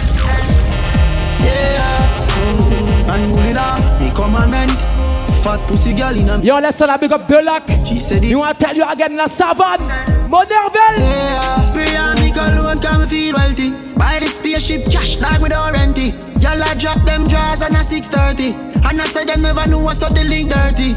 Yeah. 1.45 3.15
And 3.15 3.33
Mulina, 3.33 3.79
me 4.01 4.11
commandment. 4.11 4.98
Fat 5.43 5.61
pussy 5.69 5.93
girl 5.93 6.17
in 6.17 6.29
a 6.29 6.39
Yo, 6.43 6.59
laisse 6.61 6.81
la 6.81 6.97
big 6.99 7.13
up 7.13 7.27
de 7.29 7.41
lac. 7.43 7.69
She 7.87 7.97
said 7.99 8.25
it. 8.25 8.31
You 8.31 8.41
want 8.41 8.59
to 8.59 8.67
tell 8.67 8.77
you 8.77 8.85
again 8.85 9.17
la 9.17 9.27
savane. 9.27 9.81
Monervel. 10.29 10.99
Yeah, 10.99 11.63
spray 11.63 11.97
on 11.97 12.21
me 12.21 12.33
cologne, 12.33 12.79
come 12.79 13.07
feel 13.07 13.35
wealthy. 13.35 13.71
Buy 13.97 14.19
the 14.21 14.27
spaceship, 14.27 14.85
cash 14.91 15.21
like 15.21 15.41
with 15.41 15.55
all 15.55 15.73
renty. 15.73 16.13
Y'all 16.41 16.63
I 16.63 16.75
drop 16.75 16.99
them 17.07 17.25
drawers 17.25 17.63
on 17.63 17.75
a 17.75 17.83
630. 17.83 18.55
And 18.89 19.01
I 19.01 19.05
said 19.05 19.29
them 19.29 19.43
never 19.43 19.67
knew 19.69 19.83
what's 19.83 20.03
up 20.03 20.13
the 20.13 20.25
link 20.25 20.51
dirty. 20.51 20.95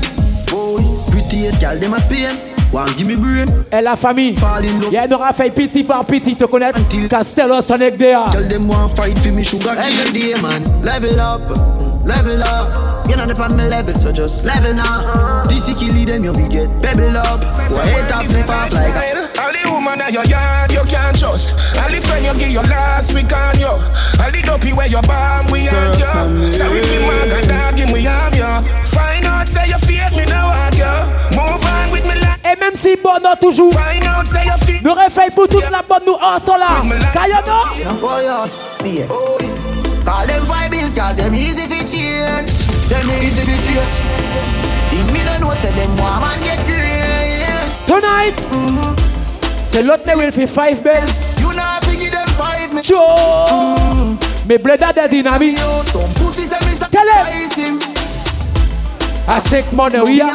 Boy, 0.50 0.82
prettiest 1.12 1.62
girl, 1.62 1.78
them 1.78 1.94
a 1.94 2.00
Spain. 2.00 2.38
One 2.72 2.88
give 2.96 3.06
me 3.08 3.18
brain. 3.18 3.46
Et 3.72 3.82
la 3.82 3.96
famille. 3.98 4.36
In 4.64 4.80
love. 4.80 4.94
Y'a 4.94 5.08
n'aura 5.08 5.34
fait 5.34 5.50
petit 5.50 5.84
par 5.84 6.06
petit 6.06 6.36
te 6.36 6.46
connaître. 6.46 6.80
Castello 7.10 7.62
Sonic 7.62 7.98
Dea. 7.98 8.16
Tell 8.32 8.48
them 8.48 8.70
want 8.70 8.96
fight 8.96 9.18
for 9.20 9.32
me 9.34 9.44
sugar 9.44 9.76
Every 9.78 10.12
day 10.14 10.42
man, 10.42 10.64
level 10.84 11.20
up, 11.20 11.42
level 12.06 12.44
up 12.44 13.08
You 13.08 13.16
know 13.18 13.26
the 13.26 13.36
on 13.42 13.58
my 13.58 13.68
level 13.68 13.94
so 13.94 14.12
just 14.12 14.46
level 14.46 14.74
now 14.74 15.44
This 15.44 15.66
kill 15.78 15.94
them 16.06 16.24
you 16.24 16.34
be 16.34 16.48
get 16.50 16.70
pebble 16.82 17.18
up 17.18 17.44
Why 17.72 17.86
hate 17.88 18.12
up 18.12 18.26
me 18.30 18.42
off 18.42 18.72
like 18.74 18.96
a 18.96 19.42
All 19.42 19.52
the 19.52 19.72
woman 19.72 20.02
at 20.02 20.14
your 20.14 20.26
yard 20.26 20.72
you 20.72 20.90
can't 20.90 21.18
trust. 21.18 21.54
All 21.78 21.90
the 21.90 22.02
friend 22.02 22.26
you 22.26 22.34
give 22.40 22.52
your 22.52 22.64
last 22.64 23.14
week 23.14 23.32
on 23.34 23.60
you. 23.60 23.68
All 23.68 24.32
the 24.32 24.42
dopey 24.44 24.74
where 24.74 24.88
you 24.88 25.02
bomb 25.02 25.52
we 25.52 25.68
on 25.70 25.94
you. 25.98 26.52
Sorry 26.52 26.80
if 26.80 26.92
you 26.94 27.02
and 27.02 27.48
dog 27.48 27.76
him 27.76 27.92
we 27.92 28.04
have 28.04 28.36
you. 28.36 28.50
Find 28.86 29.26
out 29.26 29.48
say 29.48 29.68
you 29.68 29.78
fake 29.78 30.16
me 30.16 30.26
now 30.26 30.48
I 30.50 30.70
you. 30.74 31.38
Move 31.38 31.64
on 31.64 31.92
with 31.92 32.04
me 32.04 32.16
life. 32.22 32.40
Et 32.44 32.60
même 32.60 32.76
si 32.76 32.96
Bono 32.96 33.36
toujours 33.40 33.74
Find 33.74 34.06
out 34.06 34.26
say 34.26 34.46
you 34.46 34.58
fake. 34.58 34.84
nous 34.84 34.94
réveille 34.94 35.32
pour 35.36 35.48
toute 35.48 35.70
la 35.70 35.82
bonne 35.82 36.06
nous 36.06 36.14
en 36.14 36.40
sont 36.40 36.58
là. 36.58 36.82
Cayano. 37.14 37.62
Call 40.12 40.28
them 40.28 40.46
five 40.46 40.70
bills 40.70 40.94
cause 40.94 41.16
them 41.16 41.34
easy 41.34 41.66
fi 41.72 41.80
change 41.88 42.52
Them 42.92 43.08
easy 43.24 43.46
fi 43.48 43.56
change 43.64 43.98
The 44.92 44.98
me 45.14 45.24
no 45.24 45.38
know 45.40 45.54
say 45.56 45.72
them 45.72 45.96
want 45.96 46.20
man 46.20 46.38
get 46.44 46.60
great 46.68 47.88
Tonight. 47.88 48.36
C'est 49.70 49.82
l'autre 49.84 50.04
mais 50.06 50.16
will 50.16 50.32
fait 50.34 50.48
five 50.48 50.84
bells. 50.84 51.40
You 51.40 51.48
know 51.54 51.64
fi 51.84 51.96
give 51.96 52.12
them 52.12 52.28
five 52.36 52.74
me 52.74 52.82
Joe. 52.84 54.18
Mais 54.48 54.58
bleda 54.58 54.92
de 54.92 55.08
dynamique. 55.10 55.58
Yo, 55.58 55.84
some 55.92 56.14
pussy 56.16 56.44
say 56.44 56.60
me 56.66 56.76
Tell 56.92 57.08
him. 57.08 57.48
sacrifice 57.48 57.56
him 57.56 57.80
À 59.28 59.40
six 59.40 59.72
money 59.78 59.98
we 60.00 60.16
We 60.16 60.22
are. 60.22 60.34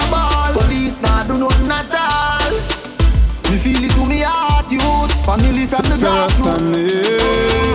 police 0.55 1.03
nah 1.03 1.23
do 1.25 1.37
nothing 1.39 1.71
at 1.71 1.93
all. 1.93 2.53
Me 3.51 3.59
feel 3.59 3.85
it 3.85 3.95
to 3.95 4.07
me 4.07 4.21
heart, 4.23 4.71
youth. 4.73 5.13
Family 5.27 5.67
from 5.67 5.83
the 5.83 5.97
grassroots. 5.97 7.66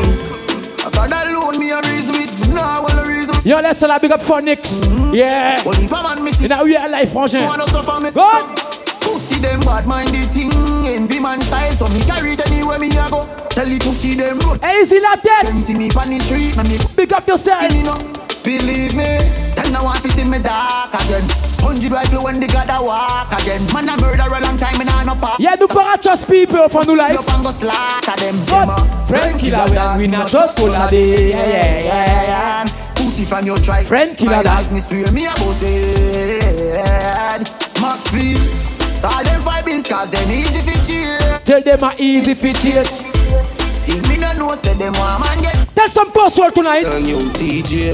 Well 3.46 3.66
a 3.66 3.70
reason 3.70 3.84
with. 3.84 3.86
Yo, 3.86 3.86
laisse 3.86 3.88
la 3.88 4.00
big 4.00 4.12
up 4.12 4.22
Phonics. 4.22 5.14
Yeah. 5.14 5.64
Well, 5.66 5.76
if 5.80 5.92
a 5.92 6.04
man 6.04 6.24
me 6.24 6.32
see, 6.32 6.46
In 6.46 6.52
a 6.52 6.64
real 6.64 6.90
life, 6.90 7.12
frangin. 7.14 7.46
wanna 7.46 7.68
suffer 7.68 8.00
me. 8.02 8.12
Good. 8.12 8.58
Pussy 9.02 9.40
them 9.40 9.60
bad 9.62 9.86
mind 9.88 10.10
the 10.10 10.26
thing. 10.32 10.52
Envy 10.86 11.20
man 11.20 11.42
style, 11.42 11.74
so 11.74 11.88
me 11.90 12.02
carry 12.06 12.34
it 12.34 12.48
anywhere 12.48 12.80
me 12.80 12.88
a 12.98 13.10
go. 13.10 13.28
Tell 13.50 13.68
it 13.68 13.82
to 13.82 13.92
see 13.94 14.16
them 14.16 14.40
road. 14.40 14.60
Et 14.64 14.84
ici 14.84 15.00
la 15.00 15.16
tête. 15.18 15.46
Them 15.48 15.62
see 15.62 15.74
me 15.74 15.90
on 15.98 16.10
the 16.10 16.20
street, 16.20 16.56
me 16.58 16.78
Big 16.96 17.12
up 17.14 17.28
yourself. 17.28 17.70
me 17.72 17.84
no. 17.84 17.96
Believe 18.44 18.96
me, 18.96 19.06
them 19.56 19.72
no 19.72 19.84
want 19.84 20.02
to 20.04 20.10
see 20.10 20.24
me 20.24 20.40
dark 20.40 20.94
again. 21.06 21.28
Hundred 21.62 21.92
rifle 21.92 22.24
when 22.24 22.40
they 22.40 22.48
gotta 22.48 22.82
walk 22.84 23.32
again. 23.42 23.62
Man 23.74 23.88
a 23.90 24.00
murder 24.02 24.24
a 24.24 24.42
long 24.42 24.58
time, 24.58 24.78
me 24.80 24.86
nah 24.86 25.04
no 25.04 25.14
pop. 25.16 25.40
Yeah, 25.40 25.56
nous 25.60 25.68
para 25.68 25.98
trust 26.02 26.28
people 26.28 26.68
for 26.70 26.84
new 26.86 26.96
life. 26.96 27.20
Up 27.20 27.30
and 27.34 27.44
go 27.44 27.52
slaughter 27.52 28.16
them. 28.18 28.38
A 28.52 29.06
Friend 29.06 29.40
killer, 29.40 29.66
we 29.70 29.78
are- 29.78 29.98
we 29.98 30.08
not 30.08 30.28
just 30.28 30.58
full 30.58 30.74
of 30.74 30.90
day. 30.90 31.30
Yeah, 31.30 31.48
yeah, 31.48 31.84
yeah, 31.84 32.24
yeah. 32.64 32.91
Pussy 33.12 33.26
from 33.26 33.46
your 33.46 33.58
tribe. 33.60 33.86
Friend 33.88 34.18
killer 34.18 34.38
My 34.38 34.44
that. 34.44 34.64
life, 34.64 34.72
me 34.72 34.80
swear 34.80 35.12
me 35.12 35.26
a 35.26 35.34
boss 35.36 35.60
head. 35.60 37.44
Max 37.84 38.08
V. 38.08 38.40
All 39.04 39.24
them 39.24 39.42
five 39.42 39.66
bills 39.66 39.86
cause 39.86 40.10
them 40.10 40.32
easy 40.32 40.64
to 40.64 40.76
cheat. 40.80 41.20
Tell 41.44 41.62
them 41.62 41.84
a 41.84 41.94
easy 42.00 42.34
fit 42.34 42.56
change. 42.56 43.04
Think 43.84 44.08
me 44.08 44.16
no 44.16 44.32
know 44.40 44.56
say 44.56 44.76
them 44.80 44.94
want 44.96 45.26
man 45.28 45.42
get. 45.44 45.76
Tell 45.76 45.90
some 45.90 46.12
post 46.14 46.38
world 46.40 46.56
tonight. 46.56 46.86
And 46.88 47.06
you 47.06 47.18
TJ. 47.36 47.92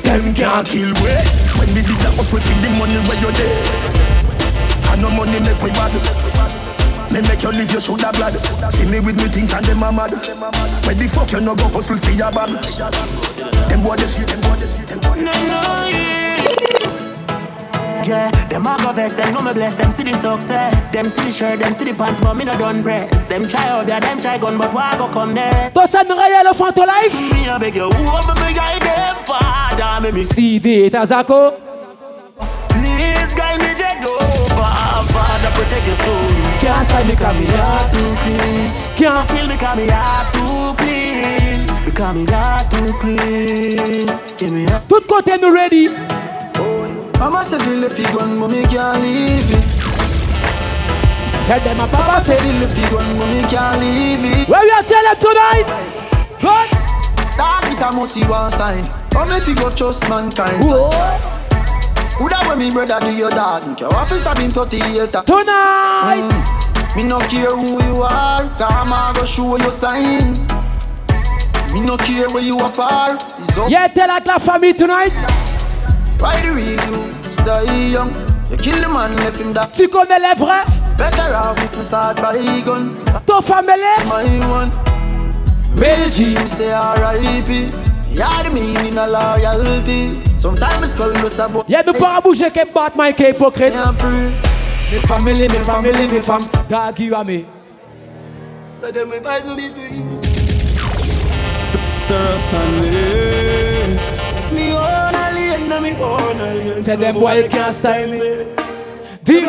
Them 0.00 0.32
can't 0.32 0.66
kill 0.66 0.88
we 1.04 1.12
When 1.60 1.68
the 1.76 1.84
dealer 1.84 2.12
hustle 2.16 2.40
for 2.40 2.56
the 2.56 2.68
money 2.80 2.98
where 3.06 3.20
you 3.20 3.30
there 3.36 4.90
And 4.90 5.00
no 5.00 5.10
money 5.10 5.38
make 5.40 5.62
we 5.62 5.70
bad 5.70 6.71
Me 7.12 7.20
make 7.28 7.42
you 7.42 7.50
live 7.52 7.70
you 7.70 7.80
shoulda 7.80 8.10
blood 8.16 8.34
See 8.72 8.86
me 8.88 8.98
with 9.00 9.16
me 9.16 9.28
things 9.28 9.52
and 9.52 9.64
them 9.64 9.82
a 9.82 9.92
mad 9.92 10.12
Where 10.84 10.96
the 10.96 11.06
fuck 11.12 11.30
you 11.32 11.40
no 11.40 11.54
go 11.54 11.68
hustle 11.68 11.96
for 11.98 12.10
your 12.10 12.30
bag 12.32 12.48
Them 13.68 13.80
boy 13.82 13.96
the 13.96 14.06
shit, 14.08 14.28
them 14.28 14.40
boy 14.40 14.56
the 14.56 14.66
shit, 14.66 14.86
them 14.88 14.98
boy 15.00 15.20
the 15.20 15.20
shit 15.20 15.28
No, 15.28 15.32
no, 15.44 15.60
Yeah, 15.92 16.32
Yeah, 18.08 18.30
them 18.48 18.66
a 18.66 18.76
go 18.80 18.92
vex, 18.92 19.14
them 19.14 19.34
know 19.34 19.42
me 19.42 19.52
bless, 19.52 19.74
them 19.76 19.90
see 19.92 20.02
the 20.02 20.14
success. 20.14 20.90
Them 20.90 21.08
see 21.08 21.22
the 21.22 21.30
shirt, 21.30 21.60
them 21.60 21.72
see 21.72 21.84
the 21.84 21.94
pants, 21.94 22.18
but 22.18 22.34
me 22.34 22.44
no 22.44 22.56
done 22.58 22.82
press. 22.82 23.26
Them 23.26 23.46
try 23.46 23.62
out 23.68 23.86
there, 23.86 24.00
them 24.00 24.18
try 24.18 24.38
gun, 24.38 24.58
but 24.58 24.72
why 24.74 24.96
go 24.98 25.06
come 25.08 25.34
there? 25.34 25.70
Toi, 25.72 25.86
ça 25.86 26.02
ne 26.02 26.12
réel 26.12 26.48
au 26.50 26.54
fond 26.54 26.72
ton 26.72 26.84
life. 26.84 27.14
Me 27.32 27.48
a 27.48 27.58
beg 27.58 27.76
you, 27.76 27.88
who 27.88 28.02
me 28.26 28.34
me 28.42 28.54
guide 28.54 28.82
them 28.82 29.14
father, 29.22 30.00
me 30.02 30.12
me 30.18 30.24
CD 30.24 30.90
Tazako. 30.90 31.54
please 32.68 33.32
guide 33.34 33.60
me 33.60 33.72
jag 33.76 34.02
over, 34.02 35.06
father 35.14 35.50
protect 35.54 35.86
your 35.86 35.96
soul. 35.96 36.51
Can't 36.62 36.88
stop 36.88 37.04
me 37.06 37.14
come 37.16 37.42
here 37.42 37.82
Too 37.90 38.14
clean, 38.22 38.70
Can't 38.96 39.28
kill 39.28 39.46
me 39.48 39.56
'cause 39.56 39.76
me 39.76 39.88
heart 39.90 40.32
too 40.32 40.74
clean, 40.78 41.66
because 41.84 42.14
me 42.14 42.24
heart 42.30 42.70
too 42.70 42.92
clean. 43.00 44.06
Give 44.38 44.52
me 44.52 44.66
a 44.66 44.80
Tout 44.88 45.02
côté 45.08 45.38
nous 45.40 45.52
ready. 45.52 45.88
Oh, 46.58 46.86
mama 47.18 47.44
say 47.44 47.58
feel 47.58 47.80
the 47.80 47.90
fig 47.90 48.14
one, 48.14 48.38
but 48.38 48.50
me 48.50 48.62
can't 48.66 49.02
leave 49.02 49.50
it. 49.50 49.64
Tell 51.48 51.60
them 51.60 51.80
a 51.80 51.86
papa 51.88 52.24
Say 52.24 52.36
feel 52.38 52.60
the 52.60 52.68
fig 52.68 52.92
one, 52.92 53.18
but 53.18 53.26
me 53.26 53.42
can't 53.48 53.80
leave 53.80 54.24
it. 54.24 54.48
Where 54.48 54.62
we 54.62 54.70
are 54.70 54.84
tell 54.84 55.02
them 55.02 55.16
tonight. 55.18 55.66
Good. 56.40 56.68
Dark 57.36 57.70
is 57.70 57.80
a 57.80 57.90
must 57.92 58.14
see 58.14 58.24
one 58.24 58.52
sign. 58.52 58.84
But 59.10 59.28
me 59.30 59.40
fig 59.40 59.60
up 59.60 59.74
trust 59.74 60.08
mankind. 60.08 60.64
Whoa. 60.64 61.41
Coulda 62.22 62.38
when 62.48 62.58
me 62.60 62.70
brother 62.70 63.00
do 63.00 63.10
your 63.12 63.30
dog, 63.30 63.66
me 63.66 63.74
care 63.74 63.88
stab 64.16 64.38
him 64.38 64.48
38 64.48 65.12
a- 65.12 65.22
Tonight. 65.26 66.30
Mm. 66.30 66.96
Me 66.96 67.02
no 67.02 67.18
care 67.18 67.50
who 67.50 67.82
you 67.82 68.02
are, 68.02 68.42
come 68.58 68.92
I 68.92 69.12
go 69.16 69.24
show 69.24 69.56
you 69.56 69.70
sign. 69.72 70.32
Me 71.72 71.80
no 71.80 71.96
care 71.96 72.28
where 72.28 72.44
you 72.44 72.56
are. 72.58 73.18
Yeah, 73.68 73.88
tell 73.88 74.08
at 74.08 74.24
la 74.24 74.38
famille 74.38 74.72
tonight. 74.74 75.12
Why 76.20 76.40
the 76.42 76.52
real 76.54 76.78
you 76.94 77.44
die 77.44 77.88
young? 77.90 78.14
You 78.52 78.56
kill 78.56 78.80
the 78.80 78.88
man, 78.88 79.16
left 79.16 79.40
him 79.40 79.52
that. 79.54 79.72
Tu 79.72 79.88
connais 79.88 80.20
les 80.20 80.34
vrais. 80.38 80.64
Better 80.96 81.34
off 81.34 81.58
if 81.64 81.76
me 81.76 81.82
start 81.82 82.18
by 82.22 82.38
gun. 82.64 82.94
Ton 83.26 83.42
famille. 83.42 83.82
My 84.06 84.22
one, 84.48 84.70
Belgium. 85.74 86.34
me 86.40 86.48
say 86.48 86.70
R.I.P. 86.70 87.70
Yeah, 88.14 88.42
the 88.44 88.50
meaning 88.50 88.96
of 88.96 89.10
loyalty. 89.10 90.31
Sometimes 90.42 90.90
skull 90.90 91.12
just 91.14 91.38
a 91.38 91.48
boy. 91.48 91.62
Yeah, 91.68 91.84
nous 91.86 91.92
pas 91.92 92.20
bouger 92.20 92.50
que 92.50 92.64
battre 92.64 92.96
my 92.96 93.12
que 93.12 93.28
hypocrite. 93.28 93.74
Can't 93.74 93.96
prove. 93.96 94.32
Mes 94.90 94.98
familles, 95.06 95.48
mes 95.48 95.64
familles, 95.64 96.08
mes 96.08 96.20
femmes. 96.20 96.48
Dagi 96.68 97.14
à 97.14 97.22
me. 97.22 97.44
But 98.80 98.92
them 98.92 99.10
we 99.10 99.20
buy 99.20 99.38
some 99.38 99.54
big 99.54 99.72
dreams. 99.72 100.22
Stir 101.60 102.16
us 102.16 102.54
and 102.54 102.84
eh. 102.84 103.98
Me 104.52 104.72
own 104.74 105.14
alien, 105.14 105.68
na 105.68 105.78
me 105.78 105.92
own 106.02 106.40
alien. 106.40 106.82
C'est 106.82 106.96
des 106.96 107.12
boys 107.12 107.44
qui 107.48 107.60
en 107.60 107.70
style 107.70 108.18
me. 108.18 108.46
The 109.24 109.30
Dis 109.30 109.46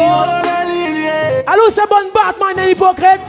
Allô, 1.48 1.64
c'est 1.74 1.90
bon 1.90 2.12
Batman 2.14 2.68
et 2.68 2.72
hypocrite. 2.74 3.22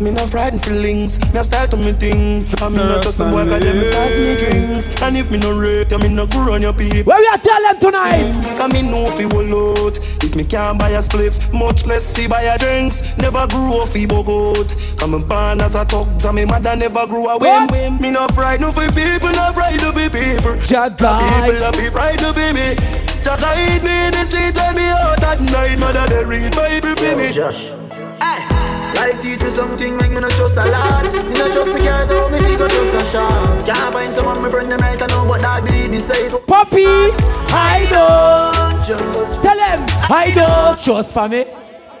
Me 0.00 0.12
no 0.12 0.26
frightened 0.28 0.64
feelings, 0.64 1.18
me 1.34 1.40
a 1.40 1.42
style 1.42 1.66
to 1.68 1.76
me 1.76 1.92
things. 1.92 2.52
And 2.62 2.72
me 2.76 2.84
not 2.84 3.02
just 3.02 3.18
some 3.18 3.32
boy 3.32 3.48
cause 3.48 3.60
them 3.62 3.90
pass 3.90 4.16
me 4.16 4.36
drinks. 4.36 4.86
And 5.02 5.16
if 5.16 5.28
me 5.30 5.38
no 5.38 5.58
rate, 5.58 5.90
you 5.90 5.98
me 5.98 6.08
no 6.08 6.24
go 6.26 6.46
run 6.46 6.62
your 6.62 6.72
people. 6.72 7.02
Where 7.02 7.18
we 7.18 7.26
are 7.26 7.38
tell 7.38 7.60
them 7.62 7.78
tonight. 7.80 8.56
Cause 8.56 8.72
me 8.72 8.82
know 8.82 9.10
fi 9.10 9.26
will 9.26 9.76
out 9.84 9.98
If 10.22 10.34
me 10.36 10.44
can't 10.44 10.78
buy 10.78 10.90
a 10.90 10.98
spliff 10.98 11.52
Much 11.52 11.86
less 11.86 12.04
see 12.04 12.26
buy 12.26 12.42
a 12.42 12.58
drinks 12.58 13.02
Never 13.18 13.46
grew 13.48 13.80
up 13.80 13.88
fi 13.90 14.04
bogot 14.06 14.98
Come 14.98 15.12
me 15.12 15.18
born 15.22 15.60
as 15.60 15.74
a 15.74 15.84
thug 15.84 16.08
And 16.24 16.34
me 16.36 16.44
mother 16.44 16.74
never 16.74 17.06
grew 17.06 17.28
a 17.28 17.38
What? 17.38 17.70
whim 17.70 18.00
Me 18.00 18.10
no 18.10 18.26
frightened 18.28 18.74
fi 18.74 18.88
people 18.88 19.30
No 19.30 19.52
frightened 19.52 19.94
fi 19.94 20.08
people 20.08 20.56
Jack 20.56 20.96
The 20.98 21.08
people 21.08 21.60
guy. 21.60 21.68
a 21.68 21.72
be 21.72 21.90
frightened 21.90 22.34
fi 22.34 22.52
me 22.52 22.74
Just 23.22 23.44
hide 23.44 23.82
me 23.84 24.06
in 24.06 24.12
the 24.12 24.24
street 24.24 24.54
Tell 24.54 24.74
me 24.74 24.86
out 24.88 25.22
at 25.22 25.40
night 25.52 25.78
Mother 25.78 26.06
they 26.08 26.24
read 26.24 26.56
Bible 26.56 26.96
fi 26.96 27.14
me 27.14 27.30
Josh. 27.32 27.70
Like 28.98 29.20
teach 29.22 29.40
me 29.40 29.48
something, 29.48 29.96
make 29.96 30.10
me 30.10 30.20
not 30.20 30.32
trust 30.32 30.56
a 30.56 30.64
lot. 30.66 31.04
Me 31.12 31.34
not 31.38 31.52
trust 31.52 31.72
me 31.72 31.80
cars, 31.86 32.08
so 32.08 32.28
me 32.30 32.38
figure 32.40 32.66
just 32.66 32.96
a 32.96 33.04
shot. 33.04 33.64
Can't 33.64 33.92
find 33.94 34.12
someone 34.12 34.42
my 34.42 34.48
friend 34.48 34.70
them 34.70 34.80
right, 34.80 35.00
I 35.00 35.06
know, 35.06 35.24
but 35.26 35.44
I 35.44 35.60
believe 35.60 35.90
me 35.90 35.98
say 35.98 36.26
it. 36.26 36.46
Poppy, 36.46 36.84
I 37.54 37.86
don't 37.90 38.84
Just 38.84 39.42
Tell 39.42 39.56
him, 39.56 39.86
I 40.10 40.32
don't 40.34 40.82
trust 40.82 41.14
famille. 41.14 41.46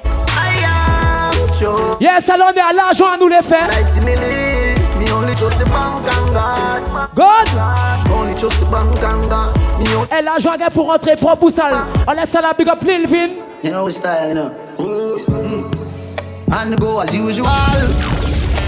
I 0.04 1.32
am 1.32 1.52
sure. 1.54 1.96
Yes, 2.00 2.28
alors 2.28 2.50
on 2.52 2.56
est 2.56 2.60
à 2.60 2.72
l'argent 2.72 3.12
à 3.12 3.16
nous 3.16 3.28
les 3.28 3.42
faire. 3.42 3.68
Like 3.68 3.86
simile, 3.86 4.18
me 4.98 5.08
only 5.12 5.34
trust 5.36 5.56
the 5.56 5.66
bank 5.70 6.02
and 6.02 6.34
God. 6.34 7.14
God, 7.14 8.10
Only 8.10 8.34
trust 8.34 8.58
the 8.58 8.66
bank 8.66 8.98
and 9.04 9.28
God. 9.28 9.56
Me 9.78 9.94
only 9.94 10.08
et 10.18 10.22
l'argent 10.22 10.56
gagne 10.56 10.70
pour 10.70 10.88
rentrer 10.88 11.14
propre 11.14 11.44
ou 11.44 11.50
sale. 11.50 11.78
On 12.08 12.12
laisse 12.12 12.30
ça 12.30 12.40
la 12.40 12.54
big 12.54 12.68
up 12.68 12.82
Lil 12.82 13.06
Vin. 13.06 13.28
You 13.62 13.70
know 13.70 13.84
we 13.84 13.92
style, 13.92 14.28
you 14.28 14.34
know. 14.34 15.87
And 16.50 16.78
go 16.80 17.00
as 17.00 17.14
usual. 17.14 17.46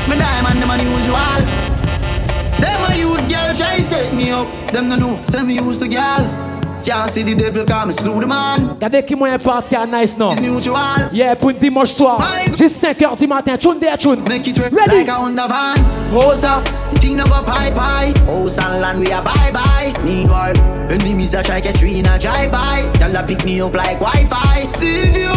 Me 0.08 0.16
diamond 0.16 0.60
them 0.62 0.70
unusual. 0.70 1.40
Them 2.60 2.80
a 2.90 2.96
use 2.96 3.26
girl 3.26 3.54
try 3.54 3.78
set 3.78 4.12
me 4.14 4.30
up. 4.30 4.46
Them 4.72 4.88
no 4.88 4.96
know, 4.96 5.20
say 5.24 5.42
me 5.42 5.54
use 5.54 5.78
the 5.78 5.88
girl. 5.88 6.46
Can't 6.84 7.10
see 7.10 7.22
the 7.22 7.34
devil 7.34 7.64
come 7.66 7.88
me 7.88 7.94
slew 7.94 8.20
the 8.20 8.26
man. 8.26 8.70
Regardez 8.70 9.02
qui 9.04 9.14
moyen 9.14 9.38
parti 9.38 9.76
à 9.76 9.86
Nice 9.86 10.16
non. 10.16 10.30
It's 10.32 10.40
mutual. 10.40 11.10
Yeah, 11.12 11.34
pour 11.36 11.52
dimanche 11.52 11.92
soir. 11.92 12.18
Juste 12.56 12.82
5h 12.82 13.18
du 13.18 13.26
matin. 13.26 13.56
Tune 13.58 13.78
there, 13.78 13.96
tune. 13.98 14.22
Make 14.28 14.46
it 14.48 14.58
work 14.58 14.72
Ready? 14.72 14.98
like 14.98 15.08
a 15.08 15.12
Honda 15.14 15.46
van. 15.48 15.76
Rosa, 16.12 16.62
the 16.92 16.98
thing 16.98 17.16
no 17.16 17.24
go 17.24 17.42
pie 17.44 17.70
pie. 17.72 18.12
House 18.26 18.58
and 18.58 18.80
land 18.80 18.98
we 18.98 19.06
a 19.12 19.20
bye 19.22 19.50
bye. 19.52 19.92
Meanwhile, 20.04 20.56
enemies 20.90 21.32
that 21.32 21.44
try 21.46 21.60
catch 21.60 21.82
we 21.82 21.98
in 21.98 22.06
a 22.06 22.18
drive 22.18 22.50
by. 22.50 22.80
Y'all 23.00 23.26
pick 23.26 23.44
me 23.44 23.60
up 23.60 23.74
like 23.74 23.98
Wi-Fi. 24.00 24.66
See 24.68 25.20
you 25.20 25.30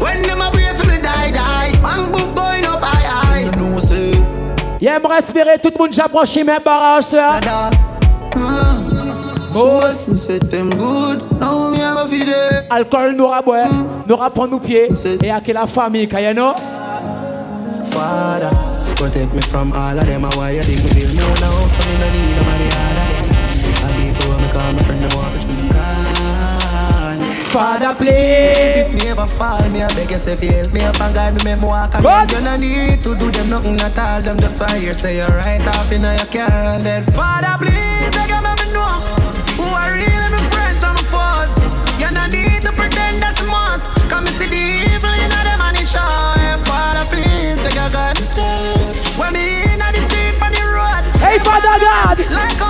when 0.00 0.22
them 0.22 0.40
a 0.40 0.50
pray 0.50 0.64
Yeah, 4.80 4.98
me 4.98 5.08
respirer, 5.08 5.58
tout 5.62 5.70
le 5.74 5.78
monde 5.78 5.92
j'approche 5.92 6.36
mes 6.36 6.58
barrages, 6.64 7.04
ça. 7.04 7.38
Me 10.08 10.16
set 10.16 10.48
them 10.50 10.70
good. 10.70 11.22
Now 11.38 11.70
me. 11.70 11.78
Alcool 12.70 13.14
nous 13.16 13.26
raboie, 13.26 13.66
nous 14.08 14.16
rapprend 14.16 14.46
nos 14.46 14.58
pieds. 14.58 14.88
Et 15.22 15.30
à 15.30 15.40
qui 15.40 15.52
la 15.52 15.66
famille, 15.66 16.08
know? 16.34 16.54
Father, 17.90 18.50
protect 18.96 19.34
me 19.34 19.42
from 19.42 19.72
all 19.72 19.98
of 19.98 20.06
them. 20.06 20.22
Why 20.36 20.52
you 20.52 20.62
think 20.62 20.82
me 20.84 20.90
feel 20.90 21.08
no 21.14 21.26
now, 21.40 21.66
so 21.66 21.82
me 21.86 21.94
no 21.98 22.06
need 22.10 22.36
nobody 22.36 22.66
other 22.70 22.94
than. 23.10 23.26
I 23.84 23.92
people 23.92 24.30
when 24.30 24.40
me 24.40 24.48
call 24.52 24.72
my 24.72 24.82
friend 24.82 25.02
them 25.02 25.10
want 25.18 25.32
to 25.32 25.38
see 25.38 25.52
me. 25.52 26.19
Father, 27.50 27.92
please. 27.98 28.86
If 28.86 28.94
me 28.94 29.10
ever 29.10 29.26
fall, 29.26 29.58
me 29.74 29.82
I 29.82 29.90
beg 29.94 30.12
you 30.12 30.18
say 30.18 30.38
help 30.38 30.72
me 30.72 30.82
up 30.86 31.00
and 31.00 31.12
guide 31.12 31.34
me, 31.34 31.42
make 31.42 31.58
me 31.58 31.66
walk 31.66 31.92
and 31.94 32.04
God. 32.04 32.30
You 32.30 32.40
no 32.46 32.54
need 32.54 33.02
to 33.02 33.18
do 33.18 33.26
them 33.32 33.50
nothing 33.50 33.74
at 33.80 33.98
all. 33.98 34.22
Them 34.22 34.38
just 34.38 34.60
why 34.60 34.76
you 34.76 34.94
say 34.94 35.16
you're 35.18 35.26
right 35.26 35.58
off 35.66 35.90
in 35.90 36.02
your 36.06 36.30
car 36.30 36.46
and 36.78 36.86
then 36.86 37.02
Father, 37.10 37.58
please, 37.58 38.06
beg 38.14 38.30
you 38.30 38.38
make 38.38 38.54
me 38.62 38.70
know 38.70 39.02
who 39.58 39.66
are 39.66 39.90
really 39.98 40.30
my 40.30 40.38
friends 40.54 40.86
and 40.86 40.94
my 40.94 41.02
foes. 41.10 41.50
You 41.98 42.14
no 42.14 42.30
need 42.30 42.62
to 42.62 42.70
pretend 42.70 43.18
that's 43.18 43.42
a 43.42 43.46
must. 43.50 43.98
Come 44.06 44.30
and 44.30 44.34
see 44.38 44.46
the 44.46 44.94
evil 44.94 45.10
in 45.10 45.34
them 45.34 45.58
and 45.58 45.74
it 45.74 45.90
show. 45.90 46.06
Hey, 46.38 46.54
Father, 46.62 47.02
please, 47.10 47.58
beg 47.66 47.74
you 47.74 47.90
me 47.90 48.22
steps. 48.30 49.02
When 49.18 49.34
me 49.34 49.66
in 49.66 49.82
the 49.82 50.02
street 50.06 50.38
on 50.38 50.54
the 50.54 50.62
road. 50.70 51.02
Hey, 51.18 51.42
Father 51.42 51.82
God. 51.82 52.14
Like 52.30 52.69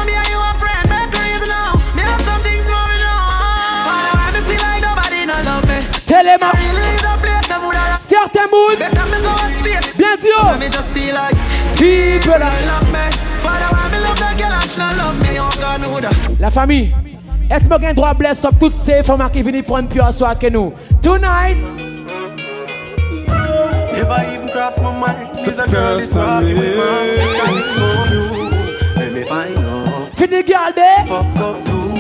Let 10.51 10.59
me 10.59 10.69
just 10.69 10.93
feel 10.93 11.15
like 11.15 11.37
People, 11.79 12.35
I 12.35 12.67
love 12.67 12.87
me. 12.91 13.11
Father, 13.39 13.69
why 13.71 13.89
me 13.93 14.03
love 14.03 14.19
that 14.19 14.37
girl? 14.37 14.51
And 14.51 14.69
she 14.69 14.79
not 14.79 14.97
love 14.97 15.23
me? 15.23 15.39
Oh 15.39 15.49
God, 15.61 15.81
know 15.81 16.01
that. 16.01 16.41
La 16.41 16.51
famille, 16.51 16.93
est-ce 17.49 17.69
que 17.69 17.87
vous 17.87 17.95
droit 17.95 18.15
bless 18.15 18.45
up 18.45 18.59
toutes 18.59 18.77
ces 18.77 19.05
femmes 19.05 19.29
qui 19.33 19.43
viennent 19.43 19.63
prendre 19.63 19.89
pure 19.89 20.13
soir 20.13 20.31
avec 20.33 20.53
nous? 20.53 20.73
Tonight, 21.01 21.57
Never 23.93 24.25
even 24.35 24.49
cross 24.49 24.81
my 24.83 24.91
mind. 24.99 25.29
A 25.37 25.71
girl 25.71 25.99
is 25.99 26.15
walking 26.15 26.59
with 26.59 26.77
my 26.77 27.17
Can't 27.37 27.57
ignore 27.61 28.07
you. 28.11 28.25
Let 28.97 29.13
me 29.13 29.23
find 29.23 29.57
out. 29.57 30.09
fini 30.17 30.43
garder. 30.43 31.05
Fuck 31.07 31.37
up 31.39 31.65
too. 31.65 31.91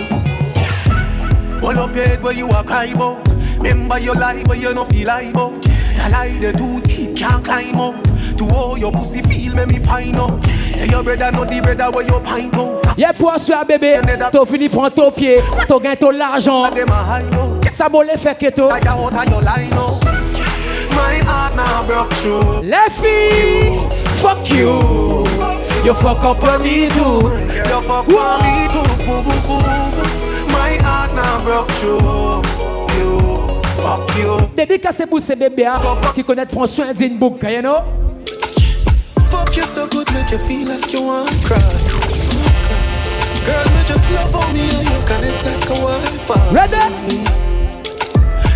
Hold 1.60 1.76
up 1.76 1.94
your 1.94 2.04
head 2.04 2.22
where 2.22 2.32
you 2.32 2.48
are 2.48 2.64
cry 2.64 2.86
about. 2.86 3.28
Remember 3.58 3.98
your 4.00 4.16
but 4.16 4.58
you 4.58 4.74
no 4.74 4.84
feel 4.86 5.06
like 5.06 5.30
about. 5.30 5.62
The 5.62 6.08
lie 6.10 6.38
the 6.40 6.52
too 6.52 6.80
deep, 6.80 7.16
can't 7.16 7.44
climb 7.44 7.78
up. 7.80 8.09
To 8.40 8.48
all 8.54 8.78
your 8.78 8.90
pussy 8.90 9.20
feel, 9.20 9.54
make 9.54 9.66
me 9.66 9.78
find 9.78 10.16
out. 10.16 10.42
Say 10.72 10.86
your 10.88 11.02
brother, 11.02 11.30
not 11.30 11.48
the 11.48 11.60
brother 11.60 11.90
where 11.90 12.06
you 12.06 12.18
pint 12.20 12.54
out. 12.54 12.96
Yeah, 12.96 13.12
pour 13.12 13.34
asseoir 13.34 13.66
bébé, 13.66 14.00
t'as 14.32 14.46
fini 14.46 14.70
prendre 14.70 14.94
ton 14.94 15.10
pied, 15.10 15.40
t'as 15.68 15.78
gagné 15.78 15.96
ton 15.98 16.10
l'argent. 16.10 16.70
Ça 17.74 17.90
m'a 17.90 18.02
les 18.02 18.16
fait 18.16 18.38
que 18.38 18.48
toi. 18.50 18.78
Your. 18.80 19.10
My 20.92 21.20
heart 21.22 21.54
now 21.54 21.84
broke 21.86 22.14
through. 22.14 22.62
Les 22.62 22.88
filles, 22.88 23.78
fuck 24.14 24.48
you. 24.48 25.26
You 25.84 25.92
fuck 25.92 26.24
up 26.24 26.42
on 26.42 26.62
me 26.62 26.88
too. 26.88 27.28
You 27.68 27.82
fuck 27.82 28.08
on 28.08 28.40
me 28.40 28.68
too. 28.68 29.04
Boo, 29.04 29.22
boo, 29.22 29.36
boo. 29.46 29.60
My 30.48 30.78
heart 30.82 31.14
now 31.14 31.44
broke 31.44 31.70
through. 31.72 32.42
You 32.96 33.18
fuck 33.82 34.16
you. 34.16 34.48
Dédicacé 34.56 35.04
pour 35.04 35.20
ces 35.20 35.36
bébés 35.36 35.66
hein, 35.66 35.78
qui 36.14 36.24
connaissent 36.24 36.46
prendre 36.46 36.68
soin 36.68 36.94
d'une 36.94 37.18
boucle, 37.18 37.46
you 37.46 37.60
know? 37.60 38.09
You 39.52 39.64
so 39.66 39.86
good, 39.88 40.10
make 40.12 40.30
you 40.30 40.38
feel 40.38 40.68
like 40.68 40.92
you 40.92 41.02
want 41.02 41.28
to 41.28 41.46
cry. 41.46 41.58
Girl, 43.44 43.64
me 43.74 43.82
just 43.84 44.10
love 44.12 44.34
on 44.34 44.54
me 44.54 44.62
and 44.62 44.88
you 44.88 45.02
connect 45.04 45.44
like 45.44 45.70
a 45.70 45.74
Wi-Fi. 45.74 46.52
Ready? 46.54 46.76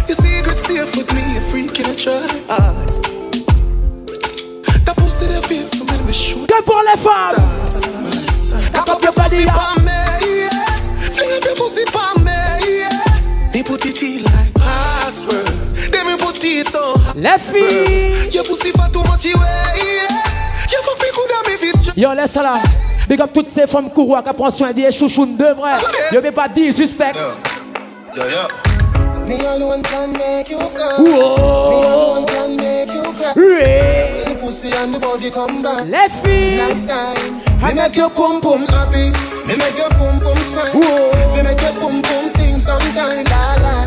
You 0.08 0.14
see, 0.14 0.40
good 0.42 0.54
safe 0.54 0.96
with 0.96 1.12
me, 1.12 1.36
a 1.36 1.40
freak 1.50 1.80
in 1.80 1.86
a 1.86 1.94
try. 1.94 2.20
That 4.86 4.96
pussy 4.96 5.26
that 5.26 5.44
feel 5.44 5.66
for 5.66 5.84
me, 5.84 5.98
we 6.06 6.12
shoot. 6.12 6.46
Que 6.48 6.62
pour 6.62 6.82
les 6.84 6.96
femmes. 6.96 7.36
Cock 8.72 8.88
up 8.88 9.02
your 9.02 9.12
pussy 9.12 9.44
pa 9.46 9.74
me, 9.80 9.90
yeah. 9.90 10.64
Fling 11.10 11.32
up 11.32 11.44
your 11.44 11.56
pussy 11.56 11.84
pa 11.86 12.14
me, 12.18 12.32
yeah. 12.78 13.52
Me 13.52 13.62
put 13.62 13.84
it 13.84 14.02
in 14.02 14.22
like 14.22 14.54
password. 14.54 15.46
Then 15.90 16.06
me 16.06 16.16
put 16.16 16.42
it 16.44 16.68
so. 16.68 16.94
Les 17.16 17.38
filles. 17.38 18.32
Your 18.32 18.44
pussy 18.44 18.70
for 18.70 18.88
too 18.90 19.02
much, 19.04 19.24
you 19.24 19.34
yeah. 19.36 20.23
Yo, 21.96 22.12
laisse 22.12 22.32
ça 22.32 22.42
là. 22.42 22.54
Big 23.08 23.20
up 23.20 23.30
toutes 23.32 23.48
ces 23.48 23.66
femmes 23.66 23.90
courroies 23.90 24.22
qui 24.22 24.32
prennent 24.32 24.50
soin 24.50 24.72
des 24.72 24.90
chouchounes 24.90 25.36
de 25.36 25.44
vrai. 25.44 25.74
Je 26.12 26.18
vais 26.18 26.32
pas 26.32 26.48
dire 26.48 26.72
suspect. 26.72 27.12
Yo, 28.16 28.22
yo. 28.24 28.48
Me 29.26 29.46
alone 29.46 29.82
can 29.82 30.08
make 30.12 30.50
you 30.50 30.58
come. 30.58 31.06
Whoa. 31.06 31.70
Me 31.70 31.86
alone 31.86 32.26
can 32.26 32.56
make 32.56 32.92
you 32.92 33.02
cry. 33.12 33.32
Yeah. 33.36 34.26
When 34.26 34.36
the 34.36 34.42
pussy 34.42 34.72
and 34.72 34.92
the 34.92 34.98
body 34.98 35.30
come 35.30 35.62
back. 35.62 35.86
Les 35.86 36.10
filles. 36.22 36.68
Last 36.68 36.88
time, 36.88 37.40
me 37.62 37.74
make 37.74 37.96
your 37.96 38.10
pum 38.10 38.40
pum 38.40 38.66
happy. 38.66 39.12
Me 39.46 39.56
make 39.56 39.78
your 39.78 39.88
pum 39.90 40.18
pum 40.20 40.36
smile. 40.38 40.72
Whoa. 40.74 41.36
Me 41.36 41.42
make 41.42 41.60
your 41.62 41.72
pum 41.80 42.02
pum 42.02 42.28
sing 42.28 42.58
sometime. 42.58 43.24
La 43.30 43.54
la, 43.62 43.86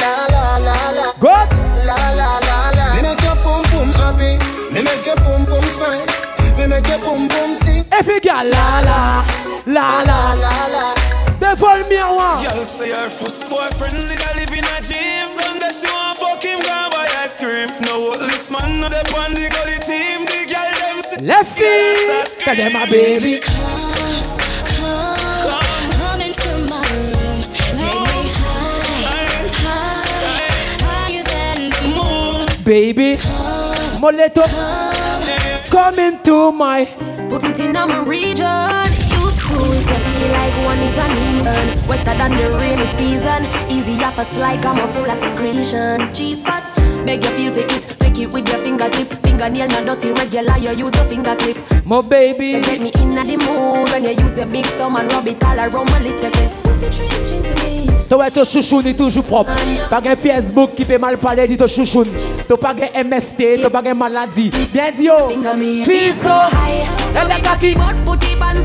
la 0.00 0.26
la 0.32 0.58
la 0.58 0.76
la. 0.96 1.46
La 1.84 1.94
la 2.16 2.40
la 2.40 2.70
la. 2.74 2.94
Me 2.96 3.02
make 3.02 3.22
your 3.22 3.36
pum 3.44 3.62
pum 3.70 3.88
happy. 4.00 4.38
Me 4.72 4.82
make 4.82 5.04
your 5.04 5.16
pum 5.16 5.44
pum 5.44 5.62
smile. 5.64 6.33
Me 6.56 6.66
make 6.68 6.86
your 6.88 6.98
pum 7.00 7.28
pum 7.28 7.54
sing. 7.54 7.84
Et 7.98 8.02
puis, 8.04 8.20
gars, 8.20 8.44
la 8.44 8.80
la, 8.82 9.24
la 9.66 10.02
la, 10.04 10.34
La 10.34 10.68
la. 10.72 10.94
devant 11.40 11.74
le 11.76 11.84
miroir. 11.88 12.40
Girl 12.42 12.64
say 12.64 12.90
her 12.90 13.08
first 13.08 13.48
boyfriend 13.50 13.94
nigga 14.08 14.34
live 14.36 14.54
in 14.56 14.64
a 14.64 14.80
gym 14.80 15.26
From 15.36 15.58
there 15.58 15.70
she 15.70 15.86
want 15.86 16.18
fuck 16.18 16.42
him, 16.42 16.60
go 16.60 16.88
buy 16.90 17.06
ice 17.24 17.36
cream 17.38 17.68
No 17.82 18.14
this 18.16 18.50
man 18.52 18.80
no 18.80 18.88
dey 18.88 19.02
on 19.18 19.34
the 19.34 19.48
gully 19.50 19.78
team 19.80 20.24
The 20.26 20.44
girl 20.46 20.72
them 20.80 21.02
say 21.02 21.16
Les 21.20 21.44
filles. 21.44 22.36
Tell 22.44 22.56
them 22.56 22.72
my 22.72 22.86
baby. 22.88 23.38
Come 23.40 23.52
into 26.20 26.50
my 26.70 26.82
room, 26.92 27.42
take 27.74 27.82
me 27.82 27.88
high, 29.10 29.48
high, 29.64 30.04
higher 30.86 31.24
than 31.24 31.58
the 31.70 31.82
moon. 31.94 32.46
Baby. 32.64 33.10
Moleto. 34.00 34.42
Come 35.84 35.98
into 35.98 36.50
my. 36.50 36.86
Put 37.28 37.44
it 37.44 37.60
in 37.60 37.76
our 37.76 38.06
region. 38.06 38.88
Used 39.20 39.40
to 39.48 39.54
it, 39.54 39.84
me 39.84 40.28
like 40.32 40.56
one 40.64 40.78
is 40.78 40.96
uneven. 40.96 41.86
Wetter 41.86 42.14
than 42.16 42.30
the 42.30 42.56
rainy 42.56 42.86
season. 42.96 43.44
Easy 43.68 44.02
off 44.02 44.18
a 44.18 44.24
slide, 44.24 44.64
I'm 44.64 44.78
a 44.78 44.88
full 44.94 45.10
of 45.10 45.18
secretion. 45.18 46.14
G-spot, 46.14 46.62
beg 47.04 47.22
you 47.22 47.30
feel 47.30 47.52
for 47.52 47.60
it. 47.60 47.84
Flick 47.98 48.18
it 48.18 48.32
with 48.32 48.48
your 48.48 48.58
fingertip. 48.62 49.08
Fingernail 49.24 49.68
not 49.68 49.86
dirty, 49.86 50.12
regular, 50.12 50.56
you 50.58 50.70
use 50.70 50.94
your 50.94 51.04
finger 51.06 51.36
clip. 51.36 51.58
My 51.84 52.00
baby. 52.00 52.46
You 52.46 52.62
get 52.62 52.80
me 52.80 52.90
in 52.96 53.14
the 53.14 53.36
mood 53.46 53.90
when 53.90 54.04
you 54.04 54.10
use 54.10 54.36
your 54.36 54.46
big 54.46 54.66
thumb 54.78 54.96
and 54.96 55.12
rub 55.12 55.26
it 55.26 55.42
all 55.44 55.58
around 55.58 55.90
my 55.90 55.98
little 56.00 56.30
bit. 56.30 56.50
Put 56.64 56.80
the 56.80 56.90
trench 56.90 57.30
into 57.30 57.54
me. 57.64 57.86
Toi, 58.08 58.18
ouais, 58.18 58.30
ton 58.30 58.44
chouchou 58.44 58.80
est 58.80 58.94
toujours 58.94 59.24
propre. 59.24 59.52
Pas 59.88 60.00
un 60.04 60.16
Facebook 60.16 60.72
qui 60.72 60.84
peut 60.84 60.98
mal 60.98 61.18
parler, 61.18 61.46
dit 61.46 61.56
ton 61.56 61.66
chouchou. 61.66 62.04
T'as 62.48 62.56
pas 62.56 62.74
un 62.74 63.04
MST, 63.04 63.60
t'as 63.62 63.70
pas 63.70 63.82
un 63.86 63.94
maladie. 63.94 64.50
Bien 64.72 64.90
dit, 64.96 65.08
oh. 65.10 65.28
Feel 65.84 66.12
so 66.12 66.28
high. 66.28 66.84
So 67.14 67.26
we 67.26 67.40
cocky 67.42 67.74
but 67.74 67.94
put 68.04 68.22
it 68.24 68.40
on 68.40 68.64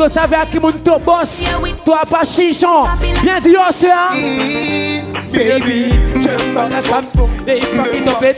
Tu 0.00 0.08
savais 0.08 0.36
à 0.36 0.46
qui 0.46 0.58
mon 0.58 0.72
to 0.72 0.98
boss. 0.98 1.42
Toi 1.84 2.00
pas 2.08 2.24
chichon. 2.24 2.84
Bien 3.22 3.38
dit, 3.38 3.54
oh, 3.54 3.68
c'est 3.70 3.90
un. 3.90 4.14
Baby, 5.30 5.92
just 6.22 6.54
wanna 6.54 6.80
come. 6.80 7.44
They 7.44 7.60
fucking 7.60 8.08
up 8.08 8.22
it. 8.22 8.36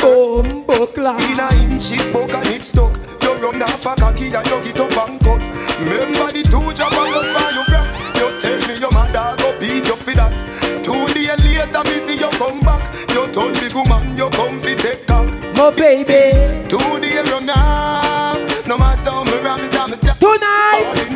Bombo 0.00 0.86
clap. 0.86 1.20
In 1.20 1.38
a 1.38 1.72
inch 1.72 1.92
it 1.92 2.12
broke 2.12 2.34
and 2.34 2.46
it 2.46 2.64
stuck 2.64 2.90
You 3.22 3.34
run 3.34 3.62
off 3.62 3.86
a 3.86 3.94
cocky 3.94 4.34
and 4.34 4.46
you 4.46 4.60
get 4.64 4.80
up 4.80 5.08
and 5.08 5.20
cut 5.20 5.42
Remember 5.78 6.32
the 6.32 6.42
two 6.42 6.72
job 6.74 6.92
and 6.92 7.14
you 7.14 7.22
buy 7.32 7.50
your 7.54 7.64
frack 7.70 7.86
You 8.18 8.28
tell 8.40 8.58
me 8.68 8.80
your 8.80 8.92
mother 8.92 9.36
go 9.38 9.58
beat 9.58 9.86
you 9.86 9.96
for 9.96 10.14
that 10.14 10.32
Two 10.82 11.06
days 11.14 11.38
later 11.42 11.82
me 11.84 11.96
see 12.02 12.18
you 12.18 12.30
come 12.38 12.60
back 12.60 12.82
You 13.14 13.26
turn 13.32 13.52
big 13.54 13.72
woman 13.74 14.16
you 14.16 14.28
come 14.30 14.60
fi 14.60 14.74
take 14.74 15.10
off 15.10 15.26
My 15.56 15.70
baby. 15.70 16.68
Two 16.68 17.00
days 17.00 17.30
run 17.30 17.50
off 17.50 17.95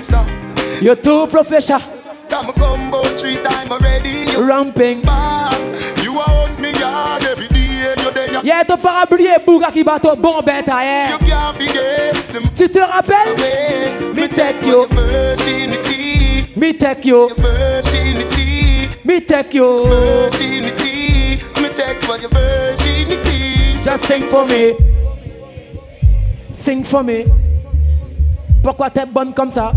Inside 0.00 0.80
You're 0.80 0.96
too 0.96 1.26
professional. 1.26 1.80
Time 2.30 2.50
combo 2.54 3.02
three 3.16 3.36
time 3.42 3.70
already 3.70 4.24
You 4.32 4.42
Ramping. 4.48 5.02
back 5.02 5.52
You 6.02 6.18
are 6.18 6.48
on 6.48 6.58
me 6.58 6.72
yard 6.72 7.22
every 7.24 7.48
day 7.48 7.92
You 8.02 8.10
there 8.14 8.40
Yeah, 8.42 8.64
t'as 8.66 8.78
pas 8.78 9.04
oublié 9.04 9.32
Bouga 9.44 9.70
qui 9.70 9.84
bat 9.84 10.00
ton 10.00 10.16
bon 10.16 10.40
bête 10.40 10.70
à 10.70 11.10
You 11.10 11.18
can't 11.18 11.54
forget 11.54 12.14
them 12.32 12.44
Tu 12.56 12.66
te 12.70 12.78
rappelles? 12.78 13.36
Me 14.14 14.26
take 14.26 14.64
you. 14.64 14.86
virginity 14.90 16.48
Me 16.56 16.72
take 16.72 17.04
you. 17.04 17.28
virginity 17.36 18.88
Me 19.04 19.20
take 19.20 19.52
you. 19.52 19.84
virginity 19.84 21.42
Me 21.60 21.68
take 21.74 22.02
for 22.04 22.16
your 22.18 22.30
virginity 22.30 23.76
Just 23.84 24.06
sing 24.06 24.22
for 24.22 24.46
me. 24.46 24.72
Sing 26.52 26.84
for 26.84 27.02
me. 27.02 27.26
Pourquoi 28.62 28.88
t'es 28.90 29.06
bonne 29.06 29.32
comme 29.34 29.50
ça? 29.50 29.72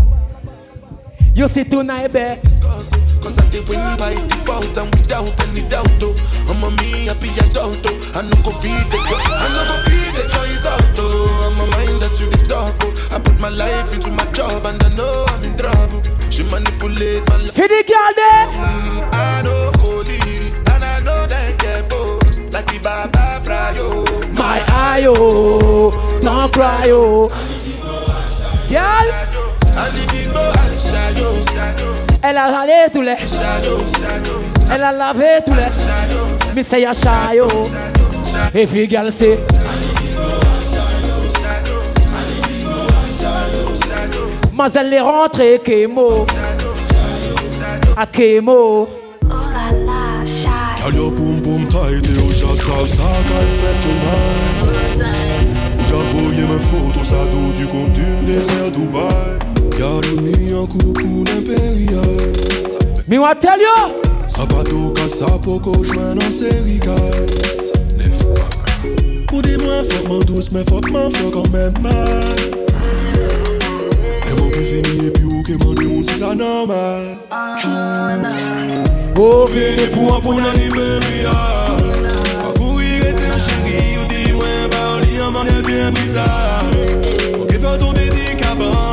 You 1.34 1.48
see 1.48 1.64
tonight, 1.64 2.12
babe. 2.12 2.38
Cause 3.20 3.38
I 3.38 3.48
did 3.48 3.66
win 3.68 3.80
by 3.98 4.14
default 4.14 4.76
and 4.76 4.94
without 4.94 5.32
any 5.48 5.66
doubt 5.68 5.88
oh. 6.02 6.12
I'm 6.46 6.60
a 6.62 6.70
me 6.76 7.06
happy 7.08 7.30
adult 7.40 7.80
oh. 7.88 8.12
I 8.14 8.20
no 8.20 8.36
go 8.44 8.50
feed 8.60 8.76
the 8.92 9.00
joy 9.00 9.16
I 9.16 9.48
no 9.48 9.62
go 9.64 9.76
feed 9.88 10.12
the 10.12 10.24
joys 10.28 10.66
out 10.68 10.84
oh. 11.00 11.48
I'm 11.48 11.56
a 11.56 11.70
mind 11.72 12.02
that's 12.02 12.20
really 12.20 12.36
dark 12.46 12.76
oh. 12.82 13.08
I 13.16 13.18
put 13.18 13.40
my 13.40 13.48
life 13.48 13.94
into 13.94 14.10
my 14.10 14.26
job 14.32 14.66
and 14.66 14.76
I 14.76 14.90
know 14.94 15.24
I'm 15.28 15.42
in 15.42 15.56
trouble 15.56 16.02
She 16.30 16.42
manipulate 16.52 17.26
my 17.30 17.36
life 17.48 17.54
Fini 17.56 17.82
garder. 17.88 18.36
mm, 18.52 19.08
I 19.14 19.40
know 19.40 19.72
holy 19.80 20.20
and 20.68 20.84
I 20.84 21.00
know 21.00 21.24
they 21.24 21.56
get 21.56 21.88
both 21.88 22.52
Like 22.52 22.66
the 22.66 22.78
Baba 22.84 23.40
Frayo 23.40 24.04
My 24.36 24.60
eye, 24.68 25.06
oh. 25.08 26.20
Don't 26.20 26.52
cry, 26.52 26.88
oh. 26.92 27.28
Girl, 28.68 29.08
elle 32.26 32.38
a 32.38 32.46
râlé 32.50 32.72
tous 32.92 33.02
les. 33.02 33.16
Elle 34.72 34.82
a 34.82 34.92
lavé 34.92 35.42
tous 35.44 35.52
les. 35.52 35.68
Mais 36.54 36.62
c'est 36.62 36.80
Yasha, 36.80 37.34
yo. 37.34 37.46
Et 38.54 38.66
girl, 38.88 39.12
c'est. 39.12 39.38
Mais 44.56 44.64
elle 44.74 44.92
est 44.94 45.00
rentrée, 45.00 45.60
Kemo. 45.62 46.24
À 47.96 48.06
Kemo. 48.06 48.88
Girl, 50.78 50.94
your 50.94 51.10
boom 51.10 51.40
boom 51.40 51.66
tight 51.68 52.06
au 52.18 52.30
jazz 52.30 52.58
salsa 52.58 53.02
qu'elle 53.26 53.52
fait 53.56 53.76
tonight 53.80 55.08
J'avoue, 55.88 56.28
mes 56.28 56.60
photos, 56.60 57.08
ça 57.08 57.16
dos 57.32 57.52
du 57.58 57.66
compte 57.66 57.92
du 57.92 58.04
désert 58.26 58.70
Dubaï 58.70 59.43
Mi 63.06 63.18
watel 63.18 63.60
yo 63.60 64.02
Sapato 64.26 64.90
ka 64.96 65.08
sapo 65.08 65.60
ko 65.60 65.72
jwen 65.84 66.18
an 66.18 66.32
seri 66.32 66.78
ka 66.80 66.96
Ou 69.32 69.42
di 69.42 69.56
mwen 69.60 69.84
fok 69.84 70.08
man 70.08 70.20
dous 70.26 70.50
men 70.50 70.64
fok 70.64 70.90
man 70.90 71.10
fok 71.10 71.36
an 71.36 71.46
men 71.52 71.72
mal 71.84 72.24
Eman 74.30 74.48
ki 74.54 74.64
fini 74.70 75.06
epi 75.10 75.22
ou 75.28 75.42
ke 75.46 75.58
man 75.62 75.74
di 75.78 75.86
moun 75.86 76.04
si 76.04 76.18
sa 76.18 76.34
normal. 76.34 77.14
Oh. 77.30 79.20
Ou 79.20 79.46
vini 79.52 79.86
pou 79.94 80.10
an 80.16 80.20
pou 80.24 80.40
nan 80.40 80.58
Iberia 80.58 81.38
Akou 82.48 82.80
yi 82.82 82.98
rete 83.04 83.30
an 83.30 83.40
cheri 83.46 83.98
ou 84.00 84.10
di 84.10 84.32
mwen 84.32 84.70
ba 84.74 84.82
ou 84.96 85.06
li 85.06 85.22
an 85.22 85.30
man 85.38 85.54
e 85.54 85.60
bien 85.62 85.94
brita 85.94 86.63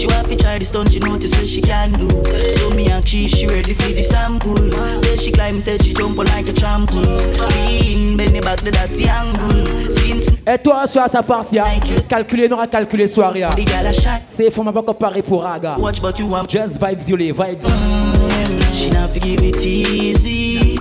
She 0.00 0.06
want 0.06 0.30
to 0.30 0.36
try 0.36 0.56
the 0.56 0.64
stunt, 0.64 0.92
she 0.92 0.98
notice 0.98 1.36
what 1.36 1.46
she 1.46 1.60
can 1.60 1.92
do. 1.92 2.08
So 2.56 2.70
me 2.70 2.88
and 2.90 3.06
she, 3.06 3.28
she 3.28 3.46
ready 3.46 3.74
for 3.74 3.92
the 3.92 4.02
sample. 4.02 4.54
Then 4.54 5.18
she 5.18 5.30
climb 5.30 5.56
instead, 5.56 5.82
she 5.82 5.92
jump 5.92 6.18
on 6.18 6.24
like 6.24 6.48
a 6.48 6.52
trampoline. 6.52 7.36
Lean, 7.66 8.16
bend 8.16 8.34
it 8.34 8.42
back, 8.42 8.60
that's 8.60 8.96
the 8.96 9.10
angle. 9.10 9.92
Since 9.92 10.30
Et 10.46 10.56
toi, 10.56 10.86
sa 10.86 11.22
partie, 11.22 11.58
hein, 11.58 11.66
calculer, 12.08 12.48
non, 12.48 12.58
à 12.60 12.66
calculer 12.66 13.06
soirée. 13.06 13.42
the 13.42 14.20
C'est 14.24 14.50
faut 14.50 14.62
m'avoir 14.62 14.86
comparé 14.86 15.20
pour 15.20 15.42
Raga. 15.42 15.76
watch 15.78 16.00
but 16.00 16.18
you 16.18 16.28
want. 16.28 16.48
Just 16.48 16.80
vibes, 16.80 17.06
you 17.06 17.16
les 17.16 17.32
vibes. 17.32 17.62
She 18.72 18.88
not 18.88 19.10
forgive 19.10 19.42
it 19.42 19.62
easy, 19.62 20.69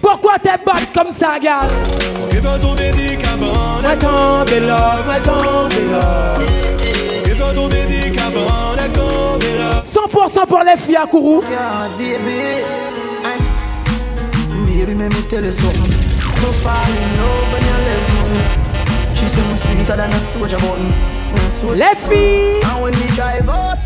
Pourquoi 0.00 0.38
t'es 0.42 0.56
bonne 0.64 0.86
comme 0.94 1.12
ça, 1.12 1.38
gars? 1.42 1.62
Ok, 2.22 2.32
fais 2.32 2.58
ton 2.58 2.74
dédicabant 2.74 3.52
Va 3.82 3.96
tomber 3.96 4.60
là, 4.60 4.98
va 5.06 5.20
tomber 5.20 5.84
là. 5.90 6.36
Ok, 6.40 7.26
fais 7.26 7.54
ton 7.54 7.68
dédicabant 7.68 8.46
Fais 8.76 8.88
tomber 8.88 9.58
là 9.58 9.82
100% 9.84 10.46
pour 10.46 10.60
les 10.64 10.76
filles 10.76 10.96
à 10.96 11.06
Kourou. 11.06 11.42
Yeah, 11.50 11.88
baby. 11.98 12.64
Aye. 13.24 13.40
Baby, 14.66 14.94
let 14.94 15.08
me 15.10 15.22
tell 15.28 15.44
you 15.44 15.52
something. 15.52 15.90
No 16.42 16.52
fall 16.52 16.72
in 16.72 17.10
love 17.18 17.52
when 17.52 17.62
you 17.62 17.78
love 17.86 18.06
something. 18.16 19.14
She 19.14 19.26
say 19.26 19.42
me 19.48 19.56
sweeter 19.56 19.96
than 19.96 20.10
a 20.10 20.20
soldier 20.20 20.56
button. 20.58 20.92
Soldier 21.50 21.84
Les 21.84 21.96
filles, 21.96 22.60
And 22.64 22.82
when 22.82 22.92
we 22.94 23.06
drive 23.14 23.48
out, 23.48 23.76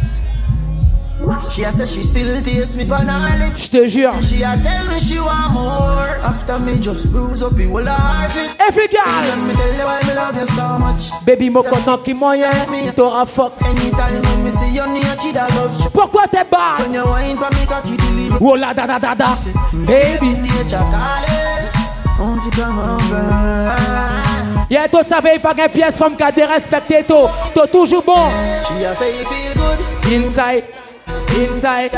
she 1.50 1.62
a 1.64 1.70
say 1.72 1.87
she 1.87 2.02
still 2.02 2.42
taste 2.42 2.76
me 2.76 2.84
pan 2.84 3.08
her 3.08 3.38
lips. 3.38 3.64
je 3.64 3.68
te 3.70 3.88
jure. 3.88 4.12
She 4.22 4.42
a 4.42 4.56
tell 4.62 4.87
me 4.88 5.00
she 5.00 5.18
want 5.18 5.52
more. 5.52 6.18
After 6.22 6.58
me 6.58 6.78
just 6.80 7.10
bruise 7.12 7.42
up 7.42 7.54
the 7.54 7.64
whole 7.64 7.84
heart. 7.84 8.34
it. 8.37 8.54
Efficace. 8.60 8.98
Let 9.04 9.38
me 9.38 9.54
tell 9.54 9.74
you 9.74 9.84
why 9.84 10.00
me 10.06 10.14
love 10.14 10.37
you 10.38 10.46
so 10.46 10.78
much. 10.78 11.10
Baby, 11.24 11.50
mon 11.50 11.62
content 11.62 11.98
qui 11.98 12.14
moyen, 12.14 12.50
t'auras 12.94 13.26
fuck. 13.26 13.52
Anytime 13.62 14.22
when 14.22 14.44
me 14.44 14.50
see 14.50 14.74
you 14.74 14.87
naked, 14.87 15.37
I 15.37 15.48
love 15.56 15.76
you. 15.78 15.90
Pourquoi 15.90 16.26
t'es 16.28 16.44
bad? 16.44 16.82
When 16.82 16.94
you 16.94 17.04
wine 17.04 17.37
for 17.37 17.50
me, 17.50 17.66
cocky 17.66 17.96
deliver. 17.96 18.38
Oh 18.40 18.54
la 18.56 18.74
da 18.74 18.87
da 18.87 18.98
da 18.98 19.14
da. 19.14 19.34
Mm, 19.72 19.87
baby. 19.87 20.28
Nature 20.40 20.78
calling. 20.92 21.54
Won't 22.18 22.44
you 22.44 22.50
come 22.52 22.78
over? 22.78 23.74
Yeah, 24.70 24.88
tu 24.88 24.96
savais, 25.08 25.34
il 25.34 25.40
faut 25.40 25.54
qu'un 25.54 25.68
pièce 25.68 25.96
femme 25.96 26.16
qui 26.16 26.22
a 26.22 26.32
dérespecté 26.32 27.04
toi. 27.04 27.30
T'es 27.54 27.66
toujours 27.68 28.02
bon. 28.02 28.30
She 28.66 28.84
a 28.84 28.94
say 28.94 29.12
feel 29.12 29.54
good 29.54 30.12
Inside. 30.12 30.64
Inside. 31.35 31.92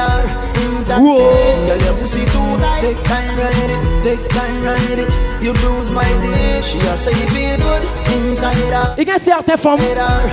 Inside. 0.64 1.01
Whoa. 1.01 1.66
Girl, 1.66 1.79
your 1.79 1.94
pussy 1.94 2.25
too 2.27 2.57
tight. 2.61 2.81
Take 2.83 3.03
time, 3.05 3.37
ride 3.38 3.70
it. 3.70 3.81
Take 4.03 4.29
time, 4.29 4.62
ride 4.62 4.99
it. 4.99 5.11
You 5.42 5.53
bruise 5.55 5.90
my 5.90 6.05
dick. 6.22 6.64
She 6.64 6.79
a 6.79 6.96
say 6.96 7.12
you 7.12 7.27
feel 7.29 7.57
good 7.59 7.83
inside 8.16 8.57
her. 8.72 8.94
Il 8.99 9.07
y 9.07 9.11
a 9.11 9.18
certaines 9.18 9.59
femmes, 9.59 9.79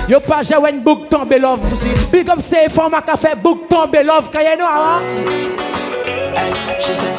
yo 0.08 0.20
pas 0.20 0.42
joué 0.42 0.70
une 0.70 0.80
book 0.80 1.08
tombe 1.08 1.34
love. 1.38 1.60
Big 2.10 2.28
up 2.28 2.40
ces 2.40 2.68
femmes 2.68 3.00
qui 3.06 3.18
fait 3.18 3.36
book 3.36 3.68
tombe 3.68 3.96
love 4.04 4.30
quand 4.32 4.40
you 4.40 4.56
know 4.56 4.66
hein? 4.66 5.00
Hey, 6.34 6.52
she 6.80 6.92
said 6.92 7.16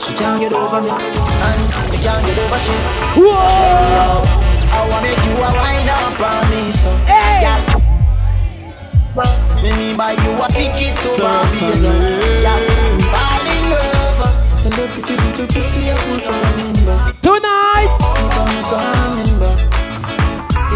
she 0.00 0.14
can't 0.14 0.40
get 0.40 0.52
over 0.52 0.82
me 0.82 0.90
and 0.90 1.60
me 1.90 1.98
can't 2.02 2.24
get 2.26 2.38
over 2.38 2.58
she. 2.58 2.72
Whoa. 3.20 4.22
I 4.70 4.88
wanna 4.90 5.02
make 5.02 5.24
you 5.24 5.32
a 5.32 5.50
wind 5.52 5.88
up 5.88 6.20
on 6.20 6.50
me 6.50 6.72
so. 6.72 6.90
Hey. 7.06 7.42
Yeah. 7.42 7.87
Me 9.62 9.70
me 9.76 9.96
buy 9.96 10.12
you 10.12 10.32
a 10.42 10.46
ticket 10.48 10.94
to 10.94 11.08
Barbados. 11.18 12.10
Yeah, 12.42 12.58
fall 13.10 13.46
in 13.54 13.64
love. 13.72 14.20
And 14.64 14.72
the 14.74 14.84
pretty 14.92 15.14
little 15.16 15.46
pussy 15.46 15.90
I 15.90 15.96
put 16.06 16.22
coming 16.24 16.78
back. 16.86 17.14
Tonight. 17.22 17.90
You 18.18 18.28
come 18.36 18.62
coming 18.70 19.34
back. 19.40 19.58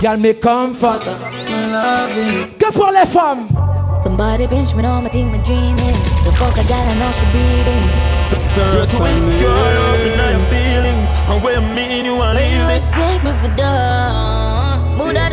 Girl, 0.03 0.17
me 0.17 0.33
comfort. 0.35 1.05
Me 1.07 1.59
loving 1.73 2.35
it. 2.43 2.59
Que 2.59 2.73
pour 2.73 2.91
les 2.91 3.07
femmes. 3.07 3.47
Somebody 4.03 4.49
pinch 4.49 4.75
me 4.75 4.85
on 4.85 5.05
my 5.05 5.09
team, 5.11 5.31
me 5.31 5.39
dreaming. 5.45 5.97
The 6.25 6.33
fuck 6.35 6.59
I 6.59 6.65
got, 6.67 6.87
I 6.89 6.95
know 6.99 7.13
she 7.13 7.25
breathing. 7.31 7.85
You're 8.33 8.87
too 8.87 9.05
insecure, 9.05 9.53
up 9.53 10.01
in 10.01 10.19
your 10.19 10.41
feelings. 10.51 11.09
And 11.29 11.39
where 11.45 11.61
me, 11.61 12.03
you 12.05 12.17
want 12.17 12.35
But 12.35 12.43
you 12.43 12.59
leave 12.59 12.71
it. 12.71 12.75
respect 12.75 13.23
me 13.25 13.33
for 13.41 13.55
dumb. 13.57 14.87
Smooth 14.89 15.17
out 15.17 15.33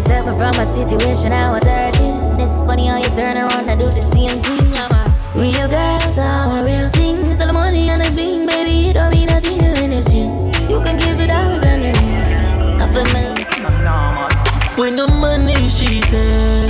this. 0.00 0.10
You 0.10 0.16
took 0.16 0.26
me 0.26 0.32
from 0.36 0.54
a 0.60 0.64
situation 0.74 1.32
I 1.32 1.50
was 1.50 1.62
hurting. 1.62 2.20
It's 2.40 2.58
funny 2.58 2.86
how 2.86 2.96
you 2.96 3.10
turn 3.16 3.36
around 3.36 3.68
and 3.68 3.80
do 3.80 3.86
the 3.86 4.02
same 4.02 4.40
thing. 4.42 4.72
I'm 4.76 4.92
a 4.92 5.04
real 5.34 5.68
girl, 5.68 6.12
so 6.12 6.22
I'm 6.22 6.58
a 6.58 6.64
real 6.64 6.88
thing. 6.90 7.20
It's 7.20 7.40
all 7.40 7.46
the 7.46 7.52
money 7.52 7.88
and 7.88 8.02
the 8.02 8.10
bling, 8.10 8.46
baby. 8.46 8.90
It 8.90 8.94
don't 8.94 9.10
mean 9.10 9.26
nothing 9.26 9.58
to 9.58 9.80
anything. 9.80 10.52
You 10.70 10.80
can 10.80 10.98
keep 10.98 11.16
the 11.16 11.26
dollars 11.26 11.62
and 11.64 11.82
the 11.82 11.92
ring. 11.98 12.78
Coffee 12.78 13.12
milk. 13.12 14.78
When 14.78 14.96
the 14.96 15.08
money 15.08 15.54
cheating. 15.70 16.68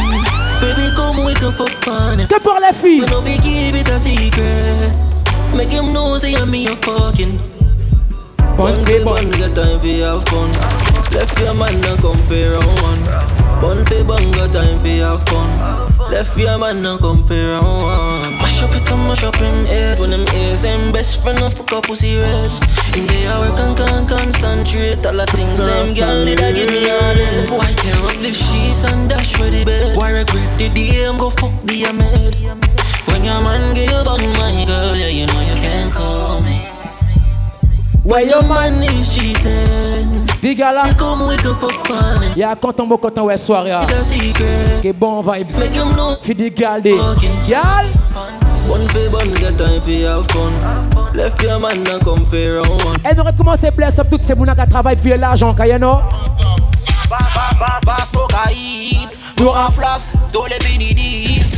Baby, 0.61 0.91
come 0.97 1.25
wake 1.25 1.43
up 1.43 1.61
up 1.61 1.89
on 1.89 2.21
it. 2.21 2.29
Que 2.29 2.39
pour 2.41 2.61
les 2.61 2.73
filles. 2.73 3.07
No 3.11 3.23
be 3.23 3.39
keep 3.39 3.75
it 3.75 3.89
a 3.89 3.99
secret. 3.99 4.97
Make 5.57 5.69
him 5.71 5.93
know 5.93 6.19
say 6.19 6.35
I'm 6.35 6.51
me 6.51 6.67
a 6.67 6.77
fucking. 6.77 7.39
One 8.57 8.85
for 8.85 9.05
bun, 9.05 9.31
get 9.31 9.55
time 9.55 9.81
for 9.81 9.87
your 9.87 10.21
fun. 10.21 10.80
Left 11.13 11.39
your 11.41 11.55
man 11.55 11.75
and 11.85 12.01
come 12.01 12.17
for 12.29 12.39
round 12.39 12.81
one. 12.83 13.03
Bun 13.61 13.85
for 13.87 14.05
bun, 14.05 14.31
got 14.33 14.53
time 14.53 14.79
for 14.81 14.89
your 14.89 15.19
fun. 15.19 15.51
Left 16.11 16.39
your 16.39 16.57
man 16.59 16.87
and 16.87 17.01
come 17.01 17.25
for 17.25 17.35
round 17.35 17.67
one. 17.67 18.33
Mash 18.39 18.63
up 18.63 18.71
it 18.75 18.91
and 18.91 19.03
mash 19.09 19.25
up 19.25 19.37
him 19.37 19.67
head. 19.67 19.99
When 19.99 20.11
them 20.11 20.25
ears 20.35 20.65
and 20.65 20.93
best 20.93 21.23
friend 21.23 21.43
of 21.43 21.53
fuck 21.55 21.73
up 21.73 21.85
pussy 21.85 22.17
red. 22.17 22.51
In 22.97 23.07
the 23.07 23.27
hour 23.27 23.51
can 23.59 23.75
can 23.75 24.07
concentrate. 24.07 25.05
All 25.05 25.19
the 25.19 25.27
things 25.35 25.59
them 25.59 25.95
girl 25.95 26.25
need 26.25 26.39
to 26.39 26.53
give 26.53 26.71
me 26.71 26.89
all 26.91 27.19
it. 27.19 27.51
Why 27.51 27.73
tear 27.75 27.99
up 28.07 28.17
the 28.23 28.31
sheets 28.31 28.85
and 28.85 29.09
dash 29.11 29.35
for 29.37 29.51
the 29.51 29.65
bed? 29.65 29.97
Why 29.97 30.13
regret 30.13 30.59
the 30.59 30.69
day 30.71 31.05
I'm 31.05 31.19
go 31.19 31.31
fuck 31.31 31.53
the 31.67 31.91
maid? 31.93 32.39
When 33.11 33.25
your 33.25 33.43
man 33.43 33.75
get 33.75 33.91
you 33.91 34.05
bun 34.05 34.23
my 34.39 34.65
girl, 34.65 34.97
yeah 34.97 35.09
you 35.09 35.27
know 35.27 35.41
you 35.43 35.59
can't 35.61 35.93
call 35.93 36.41
me. 36.41 36.80
Where 38.11 38.27
your 38.27 38.43
man 38.43 38.83
is 38.83 39.15
cheating? 39.15 40.27
Diga 40.43 40.73
là. 40.73 40.85
Yeah, 42.35 42.57
content 42.57 42.87
beau 42.89 42.99
content 42.99 43.23
ouais 43.25 43.37
soirée. 43.39 43.71
ah. 43.71 43.87
Que 44.83 44.93
bon 44.93 45.23
vibes. 45.23 45.57
Make 45.57 45.73
him 45.73 45.95
know. 45.95 46.17
Fidi 46.21 46.51
galde. 46.51 46.91
Gal. 47.47 47.87
One 48.69 48.87
for 48.89 49.11
bun, 49.11 49.33
get 49.35 49.57
time 49.57 49.81
for 49.81 49.91
your 49.91 50.23
fun. 50.25 50.53
Left 51.15 51.41
your 51.43 51.61
man 51.61 51.87
and 51.89 52.03
come 52.05 52.25
for 52.27 52.55
round 52.57 52.85
one. 52.85 52.97
Elle 53.05 53.21
aurait 53.21 53.35
commencé 53.37 53.71
bless 53.71 53.99
up 54.01 54.09
toutes 54.11 54.23
ces 54.23 54.35
mounas 54.35 54.55
qui 54.57 54.69
travaillent 54.69 54.97
pour 54.97 55.17
l'argent, 55.17 55.55
quand 55.55 55.65
you 55.65 55.79
know? 55.79 56.01
Bass 57.85 58.11
Fogaid, 58.13 59.09
Dora 59.37 59.71
Floss, 59.71 60.13
Dole 60.33 60.59
Benidis. 60.61 61.51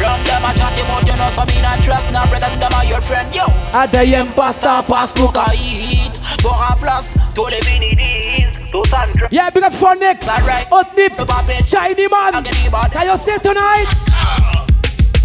From 0.00 0.16
them 0.24 0.40
I 0.44 0.54
chat 0.56 0.72
about 0.80 1.04
you 1.06 1.12
know 1.16 1.28
so 1.28 1.44
me 1.44 1.60
not 1.60 1.78
trust, 1.84 2.10
now 2.12 2.24
pretend 2.24 2.56
them 2.60 2.72
are 2.72 2.84
your 2.86 3.02
friend, 3.02 3.28
yo. 3.34 3.44
Adayem 3.76 4.32
pasta 4.34 4.82
Bass 4.88 5.12
Fogaid, 5.12 6.08
Dora 6.40 6.72
Floss, 6.80 7.12
Dole 7.34 7.60
Benidis, 7.60 8.48
those 8.72 8.92
Andras. 8.92 9.28
Yeah, 9.30 9.50
big 9.50 9.62
up 9.62 9.74
for 9.74 9.94
next. 9.94 10.26
Hot 10.28 10.96
nip. 10.96 11.12
Shiny 11.66 12.08
man. 12.08 12.42
Can 12.90 13.06
you 13.06 13.16
say 13.18 13.36
tonight? 13.38 13.86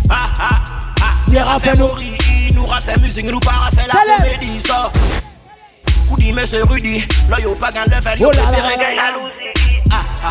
Ah 0.10 0.34
ah 0.40 0.64
ah, 1.02 1.14
Yeah, 1.32 1.44
rappelle 1.46 1.78
nous. 1.80 1.88
nous 2.54 2.66
refait 2.66 3.00
musique, 3.00 3.32
nous 3.32 3.40
para 3.40 3.70
fait 3.72 3.88
la 3.88 4.18
comédie, 4.18 4.60
ça. 4.60 4.92
Koudi, 6.10 6.34
mais 6.34 6.46
c'est 6.46 6.62
Rudy, 6.62 7.04
là 7.30 7.38
yo 7.42 7.54
pas 7.56 7.70
gain 7.72 7.86
level, 7.86 8.18
Oh 8.20 8.32
là 8.32 8.42
là 8.42 8.44
préféré 8.44 8.70
là 8.70 8.78
gain 8.78 8.96
jalousie. 8.96 9.82
Ah 9.92 10.00
ah 10.24 10.30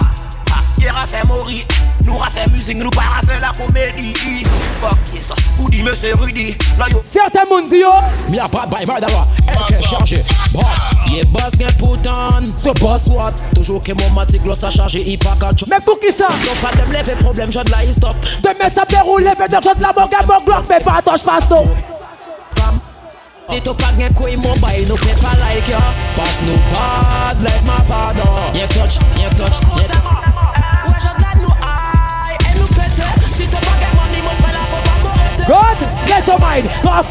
ah, 0.50 0.60
hier 0.78 0.96
a 0.96 1.06
fait 1.06 1.26
mourir, 1.26 1.64
nous 2.04 2.14
refait 2.14 2.48
musique, 2.50 2.78
nous 2.78 2.90
fait 2.90 3.40
la 3.40 3.50
comédie. 3.50 4.44
Fuck 4.76 4.98
yes, 5.14 5.32
Koudi, 5.56 5.82
mais 5.82 5.94
c'est 5.94 6.12
Rudy, 6.12 6.56
là 6.78 6.86
yo. 6.90 7.02
Certains 7.04 7.44
dit 7.68 7.78
yo. 7.78 7.90
Me 8.30 8.38
a 8.38 8.46
bad 8.46 8.70
boy 8.70 8.86
murderer, 8.86 9.22
LK 9.48 9.82
chargé, 9.82 10.24
boss. 10.52 10.64
Yeah, 11.08 11.24
boss 11.30 11.52
put 11.78 12.06
on. 12.06 12.44
So 12.58 12.72
boss 12.74 13.08
what? 13.08 13.32
Toujours 13.54 13.82
que 13.82 13.92
mon 13.92 14.10
matic 14.10 14.42
gloss 14.42 14.64
a 14.64 14.70
chargé, 14.70 15.02
il 15.06 15.18
pas 15.18 15.34
catch. 15.40 15.64
Mais 15.68 15.80
pour 15.80 15.98
qui 15.98 16.12
ça? 16.12 16.28
Donc 16.28 16.58
pas 16.60 16.72
de 16.76 16.88
me 16.88 16.98
lever 16.98 17.16
problème, 17.16 17.50
je 17.52 17.60
de 17.60 17.70
la 17.70 17.82
stop. 17.82 18.16
Demain 18.42 18.68
ça 18.68 18.84
déroule, 18.88 19.22
fais 19.22 19.48
de 19.48 19.56
de 19.56 19.82
la 19.82 19.92
morgue, 19.92 20.14
mon 20.28 20.44
glock, 20.44 20.66
fais 20.66 20.80
pas 20.80 20.96
attention 20.98 21.24
façon. 21.24 21.64
Si 23.48 23.60
tu 23.60 23.74
pas 23.74 23.92
gen 23.94 24.12
kouy 24.14 24.36
mon 24.36 24.56
bay, 24.56 24.84
nou 24.88 24.96
pe 24.96 25.12
pa 25.20 25.34
like 25.38 25.68
ya 25.68 25.82
Pass 26.16 26.40
nou 26.46 26.56
bad 26.72 27.42
like 27.44 27.62
my 27.68 27.78
father 27.86 28.26
Yen 28.56 28.68
touch, 28.72 28.98
yen 29.20 29.30
touch, 29.36 29.60
yen 29.76 29.86
touch 29.86 30.53
your 36.26 36.38
mind 36.38 36.66
la 36.84 37.02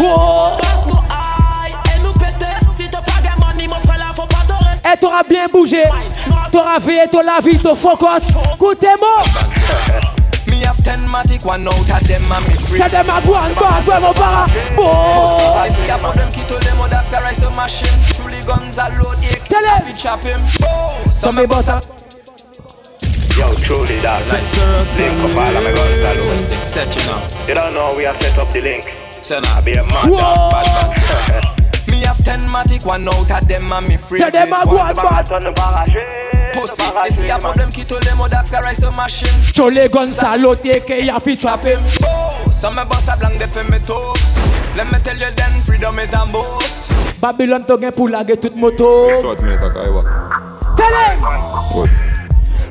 oh. 0.00 0.58
Tell 12.78 12.90
I 13.10 13.20
go 13.24 13.36
and 13.36 13.54
bar, 13.54 13.82
go 13.84 13.92
him 20.22 20.40
me 21.32 21.46
boss 21.46 22.07
Yo, 23.38 23.46
truly 23.62 23.94
that 24.02 24.18
like 24.26 24.42
link 24.98 25.14
up 25.22 25.38
all 25.38 25.56
of 25.56 25.62
my 25.62 25.70
guns 25.70 26.02
alone. 26.10 26.42
Exceptional. 26.58 27.22
You 27.46 27.54
don't 27.54 27.72
know 27.72 27.94
we 27.96 28.02
have 28.02 28.20
set 28.20 28.34
up 28.42 28.50
the 28.50 28.60
link. 28.60 28.82
Send 29.22 29.46
I 29.46 29.62
be 29.62 29.72
a 29.74 29.84
man, 29.86 30.10
Whoa. 30.10 30.50
bad 30.50 30.66
man. 31.30 31.54
Me 31.90 32.00
have 32.04 32.18
ten 32.24 32.40
matic, 32.50 32.84
one 32.84 33.06
out 33.08 33.30
of 33.30 33.48
them 33.48 33.72
and 33.72 33.88
me 33.88 33.96
free. 33.96 34.18
Tell 34.18 34.30
them 34.30 34.52
I 34.52 34.64
go 34.64 34.78
and 34.78 34.96
back. 34.96 35.26
Pussy, 36.52 36.82
I 36.82 37.08
see 37.08 37.28
a 37.30 37.38
problem, 37.38 37.70
key 37.70 37.84
to 37.84 37.94
them, 37.94 38.18
oh, 38.20 38.28
that's 38.28 38.50
the 38.50 38.58
rise 38.58 38.82
of 38.82 38.96
machine. 38.96 39.30
Show 39.54 39.68
les 39.68 39.88
guns 39.88 40.16
salote 40.16 40.84
que 40.84 41.04
y'a 41.04 41.18
fi 41.20 41.36
trap 41.36 41.62
him. 41.64 41.78
Oh, 42.02 42.50
some 42.50 42.74
me 42.74 42.84
boss 42.84 43.08
a 43.08 43.18
blank, 43.20 43.38
they 43.38 43.46
for 43.46 43.64
me 43.70 43.78
talks. 43.78 44.36
Let 44.76 44.90
me 44.92 44.98
tell 44.98 45.16
you 45.16 45.30
then, 45.34 45.52
freedom 45.64 45.98
is 45.98 46.12
a 46.12 46.26
boss. 46.32 46.88
Babylon 47.20 47.64
to 47.66 47.78
gen 47.78 47.92
pou 47.92 48.08
lage 48.08 48.36
tout 48.40 48.56
moto. 48.56 49.08
Tell 50.76 50.94
him. 50.94 52.17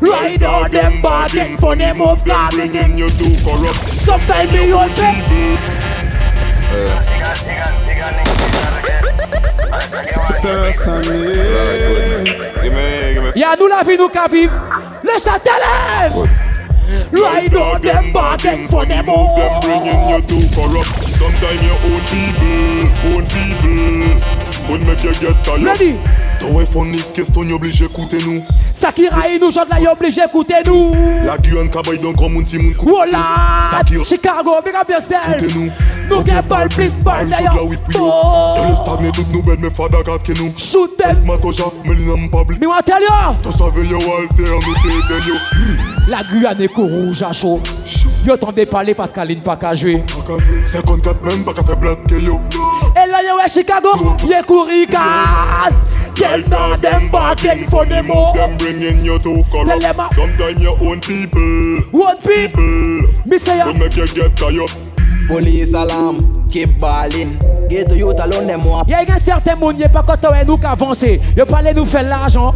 Ride 0.02 0.43
out 0.43 0.72
them 0.72 1.02
bargain 1.02 1.58
for 1.58 1.76
them 1.76 2.02
of 2.02 2.24
garden. 2.26 2.98
you 2.98 3.10
too 3.10 3.36
corrupt. 3.43 3.80
Sometimes 4.06 4.52
me 4.52 4.72
own 4.72 4.89
me. 4.89 5.58
Stir 10.04 10.64
us 10.66 10.88
on 10.88 11.02
me. 11.02 11.34
Give 12.62 12.74
me, 12.74 13.14
give 13.14 13.24
me. 13.24 13.32
Y'a 13.36 13.56
la 13.56 13.84
vie 13.84 13.98
nous 13.98 14.10
qu'à 14.10 14.28
vivre. 14.28 14.54
Le 15.04 15.20
châtelet. 15.20 16.14
Ride 17.12 17.56
on 17.56 17.82
them 17.82 18.12
bargain 18.14 18.68
for 18.68 18.86
them 18.86 19.10
all. 19.10 19.36
Them 19.36 19.60
bringing 19.62 20.10
you 20.10 20.22
to 20.22 20.56
corrupt. 20.56 20.88
Sometimes 21.18 21.64
your 21.66 21.78
own 21.89 22.02
people, 22.12 22.88
own 23.12 23.26
people. 23.28 24.38
Could 24.68 24.86
make 24.86 25.04
you 25.04 25.14
get 25.20 25.43
tired. 25.43 25.64
Ready? 25.64 25.98
Toi, 26.39 26.65
Phonics, 26.65 27.13
question 27.13 27.41
obligé 27.41 27.85
écouter 27.85 28.17
nous. 28.25 28.43
Sakira 28.73 29.27
et 29.27 29.39
nous 29.39 29.51
chante 29.51 29.69
là, 29.69 29.79
y 29.79 29.88
obligé 29.88 30.21
écouter 30.23 30.55
nous. 30.65 30.91
La 31.23 31.38
Guyane, 31.38 31.67
un 31.67 31.81
petit 31.81 32.57
monde 32.59 32.73
Oh 32.85 33.03
là 33.09 33.63
Sakira. 33.69 34.05
Chicago, 34.05 34.51
big 34.63 34.75
up 34.75 34.89
yourself. 34.89 35.35
Écoutez-nous. 35.38 35.71
Nous 36.09 36.23
get 36.23 36.41
ball, 36.47 36.69
please 36.69 36.95
ball 37.03 37.27
d'ailleurs. 37.27 37.55
yo. 37.55 37.71
Dans 37.99 38.69
le 38.69 38.75
stagné, 38.75 39.11
toutes 39.11 39.31
nous 39.33 39.41
belles, 39.41 39.57
mais 39.59 39.69
fada 39.69 39.97
gat 40.05 40.19
que 40.19 40.33
nous. 40.33 40.51
Shoot 40.55 40.97
them. 40.97 41.23
Ma 41.27 41.38
toja, 41.38 41.65
mais 41.85 41.95
l'homme 41.95 42.29
pas 42.29 42.43
tell. 42.83 43.03
Tu 43.43 43.51
savais 43.51 43.85
yo, 43.85 43.97
Walter, 43.97 44.43
nous 44.43 45.27
yo. 45.27 45.33
La 46.07 46.23
Guyane 46.23 46.61
est 46.61 46.75
rouge 46.75 47.23
à 47.23 47.33
chaud. 47.33 47.59
Yo 48.25 48.38
t'en 48.38 48.53
parler 48.69 48.93
parce 48.93 49.11
qu'Aline 49.11 49.41
pas 49.41 49.57
qu'à 49.57 49.73
jouer. 49.73 50.03
54 50.61 51.23
même, 51.23 51.43
pas 51.43 51.53
qu'à 51.53 51.63
faire 51.63 51.77
black 51.77 52.03
que 52.07 52.15
yo. 52.15 52.39
Et 52.95 53.09
là, 53.09 53.21
yo, 53.23 53.35
Chicago, 53.47 53.89
y'a 54.27 54.43
couru 54.43 54.85
casse. 54.88 55.97
Get 56.18 56.47
down 56.47 56.82
them 56.82 57.11
bargain 57.11 57.68
for 57.68 57.86
them 57.86 58.09
all. 58.09 58.34
Them 58.34 58.57
bringing 58.57 59.05
you 59.05 59.20
to 59.20 59.43
Tell 59.51 59.80
corrupt. 59.80 60.15
Sometimes 60.15 60.61
your 60.63 60.74
own 60.82 60.99
people. 61.01 61.82
One 61.91 62.18
people. 62.18 63.13
Me 63.26 63.38
say. 63.38 63.61
Could 63.61 63.78
make 63.78 63.95
you 63.95 64.07
get 64.07 64.36
tired. 64.36 64.72
Police 65.28 65.74
alarm, 65.74 66.18
keep 66.47 66.80
balling. 66.80 67.38
Get 67.70 67.89
to 67.89 67.97
youth 67.97 68.20
alone 68.20 68.47
them 68.47 68.61
more. 68.61 68.84
Y'a 68.88 68.99
un 69.07 69.20
certain 69.20 69.55
monde, 69.57 69.80
y'a 69.80 69.89
pas 69.89 70.01
quand 70.01 70.26
on 70.26 70.45
nous 70.45 70.57
qu'avancer. 70.57 71.22
Y'a 71.36 71.45
pas 71.45 71.61
les 71.61 71.74
nous 71.74 71.86
faire 71.86 72.03
l'argent. 72.03 72.55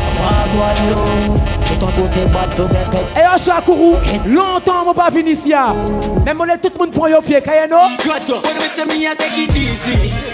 Et 3.15 3.19
là, 3.19 3.33
je 3.35 3.41
suis 3.41 3.51
à 3.51 3.61
Kourou. 3.61 3.95
Longtemps, 4.25 4.85
mon 4.85 4.93
pas 4.93 5.09
fini 5.11 5.31
ici. 5.31 5.53
Hein. 5.53 5.75
Même 6.25 6.39
on 6.39 6.45
est 6.45 6.57
tout 6.57 6.69
le 6.73 6.79
monde 6.79 6.91
pour 6.93 7.05
au 7.05 7.21
pied, 7.21 7.41
Kayano. 7.41 7.77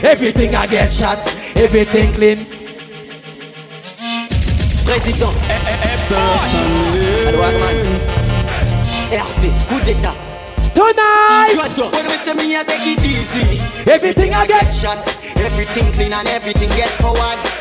Everything 0.04 0.52
I 0.54 0.68
get 0.70 0.90
shot, 0.90 1.18
everything 1.56 2.12
clean. 2.14 2.46
Président, 4.86 5.34
RP, 9.12 9.44
coup 9.70 9.80
d'état. 9.86 10.16
Tonight! 10.74 11.58
Everything 13.88 14.34
I 14.34 14.46
get 14.48 14.72
shot, 14.72 14.98
everything 15.38 15.92
clean 15.94 16.14
and 16.14 16.28
everything 16.28 16.70
get 16.78 16.90
forward. 17.02 17.57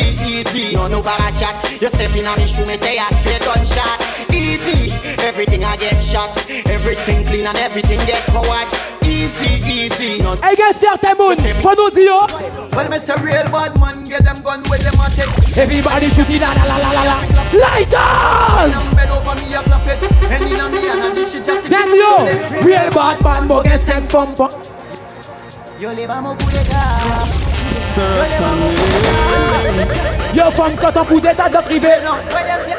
kill 0.00 0.26
easy. 0.26 0.74
No, 0.74 0.88
no 0.88 1.02
para 1.02 1.30
chat. 1.32 1.54
You 1.80 1.88
step 1.88 2.14
in 2.16 2.26
on 2.26 2.38
me 2.38 2.46
shoe, 2.46 2.66
me 2.66 2.76
say 2.76 2.98
I 2.98 3.08
straight 3.20 3.46
on 3.48 3.66
shot. 3.66 4.00
Easy. 4.32 4.92
Everything 5.26 5.64
I 5.64 5.76
get 5.76 6.00
shot. 6.00 6.30
Everything 6.66 7.24
clean 7.24 7.46
and 7.46 7.58
everything 7.58 7.98
get 8.06 8.24
coward. 8.26 8.68
Easy, 9.02 9.60
easy. 9.66 10.22
No. 10.22 10.36
Hey, 10.36 10.56
guys, 10.56 10.76
certain 10.76 11.16
moon. 11.18 11.36
For 11.62 11.74
no 11.74 11.90
deal. 11.90 12.26
Well, 12.72 12.88
Mr. 12.88 13.20
Real 13.22 13.44
Bad 13.50 13.78
Man, 13.80 14.04
get 14.04 14.24
them 14.24 14.40
gun 14.42 14.62
with 14.70 14.82
them 14.82 15.00
at 15.00 15.18
it. 15.18 15.28
Everybody 15.58 16.08
shooting 16.10 16.40
la 16.40 16.52
la 16.52 16.64
la 16.64 16.76
la 16.78 16.90
la 16.92 17.02
la. 17.04 17.16
Lighters! 17.50 18.74
Then 21.68 21.88
yo 21.96 22.24
Real 22.62 22.90
Bad 22.90 23.22
Man, 23.24 23.48
but 23.48 23.64
get 23.64 23.80
sent 23.80 24.10
from. 24.10 24.34
Yo 25.80 25.92
le 25.92 26.06
vamos 26.06 26.34
a 26.34 26.44
culetar. 26.44 27.26
Yo 27.96 28.22
le 28.22 28.89
coup 29.10 29.70
d'état. 29.72 30.34
Yo 30.34 30.50
femme 30.50 30.76
quand 30.80 31.00
on 31.00 31.04
coup 31.04 31.20
d'état 31.20 31.48
de 31.48 31.64
privé. 31.64 31.94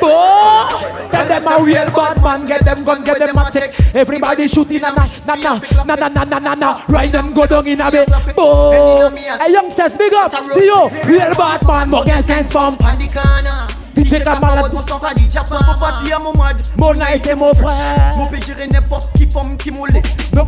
Oh, 0.01 0.67
tell 1.11 1.27
them 1.27 1.47
a 1.47 1.63
real 1.63 1.91
bad 1.91 2.21
man, 2.23 2.45
get 2.45 2.63
them 2.63 2.84
gun, 2.84 3.03
get 3.03 3.19
them 3.19 3.38
a. 3.38 3.51
Everybody 3.93 4.47
shooting 4.47 4.82
na 4.82 4.91
na 4.91 5.05
na 5.25 5.36
na 5.36 5.59
na 5.86 5.95
na 5.95 6.09
na 6.09 6.23
na 6.25 6.39
na 6.39 6.55
na. 6.55 6.82
Right 6.89 7.11
them 7.11 7.34
go 7.34 7.45
down 7.45 7.67
in 7.67 7.82
a 7.82 7.91
bit. 7.91 8.09
Oh, 8.38 9.09
hey 9.39 9.51
youngsters, 9.51 9.97
big 9.97 10.13
up. 10.13 10.32
See 10.32 10.65
yo, 10.65 10.89
real 11.05 11.34
bad 11.36 11.65
man, 11.67 11.89
get 12.05 12.23
sense 12.23 12.51
from. 12.51 12.77
DJ. 13.95 14.19
Mon 14.25 14.39
pas 14.39 14.55
mad. 16.36 16.55
Mon 16.77 16.93
nice 16.93 17.27
et 17.27 17.36
mon 17.36 17.53
frère. 17.53 18.13
Mon 18.17 18.27
n'importe 18.71 19.11
qui 19.17 19.27
forme 19.27 19.57
qui 19.57 19.71
moule. 19.71 19.89
Mon. 20.34 20.45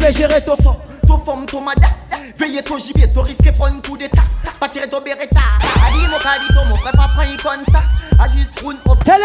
To 1.08 1.18
fom 1.26 1.46
to 1.46 1.60
mada. 1.60 1.90
Veye 2.38 2.62
to 2.64 2.74
jibye, 2.76 3.08
to 3.14 3.22
riske 3.22 3.52
pon 3.58 3.82
kou 3.86 3.98
de 3.98 4.08
ta 4.10 4.24
Patire 4.60 4.88
to 4.90 5.00
bereta 5.02 5.44
Adi 5.86 6.08
mo 6.10 6.18
kadi 6.18 6.48
to 6.56 6.64
mo 6.70 6.76
fè 6.82 6.92
pa 6.96 7.06
pran 7.14 7.28
yi 7.30 7.38
kon 7.38 7.62
sa 7.70 7.82
Aji 8.24 8.46
sroun 8.48 8.78
op 8.90 9.04
Tèt 9.04 9.22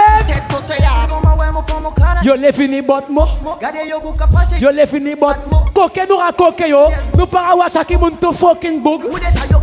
Yo 2.25 2.35
le 2.35 2.53
fini 2.53 2.83
bot 2.83 3.09
mo. 3.09 3.25
Gade 3.61 3.87
yo 3.89 4.01
bou 4.01 4.13
ka 4.13 4.27
fache 4.27 4.61
Yo 4.61 4.71
le 4.73 4.87
fini 4.87 5.15
bot. 5.15 5.39
Mo. 5.51 5.65
Koke 5.73 6.05
nou 6.09 6.19
ra 6.19 6.33
koke 6.33 6.69
yo. 6.69 6.89
Nou 7.17 7.27
para 7.27 7.55
wacha 7.57 7.85
ki 7.87 7.97
moun 7.97 8.19
to 8.19 8.33
fokin 8.33 8.83
boug 8.83 9.07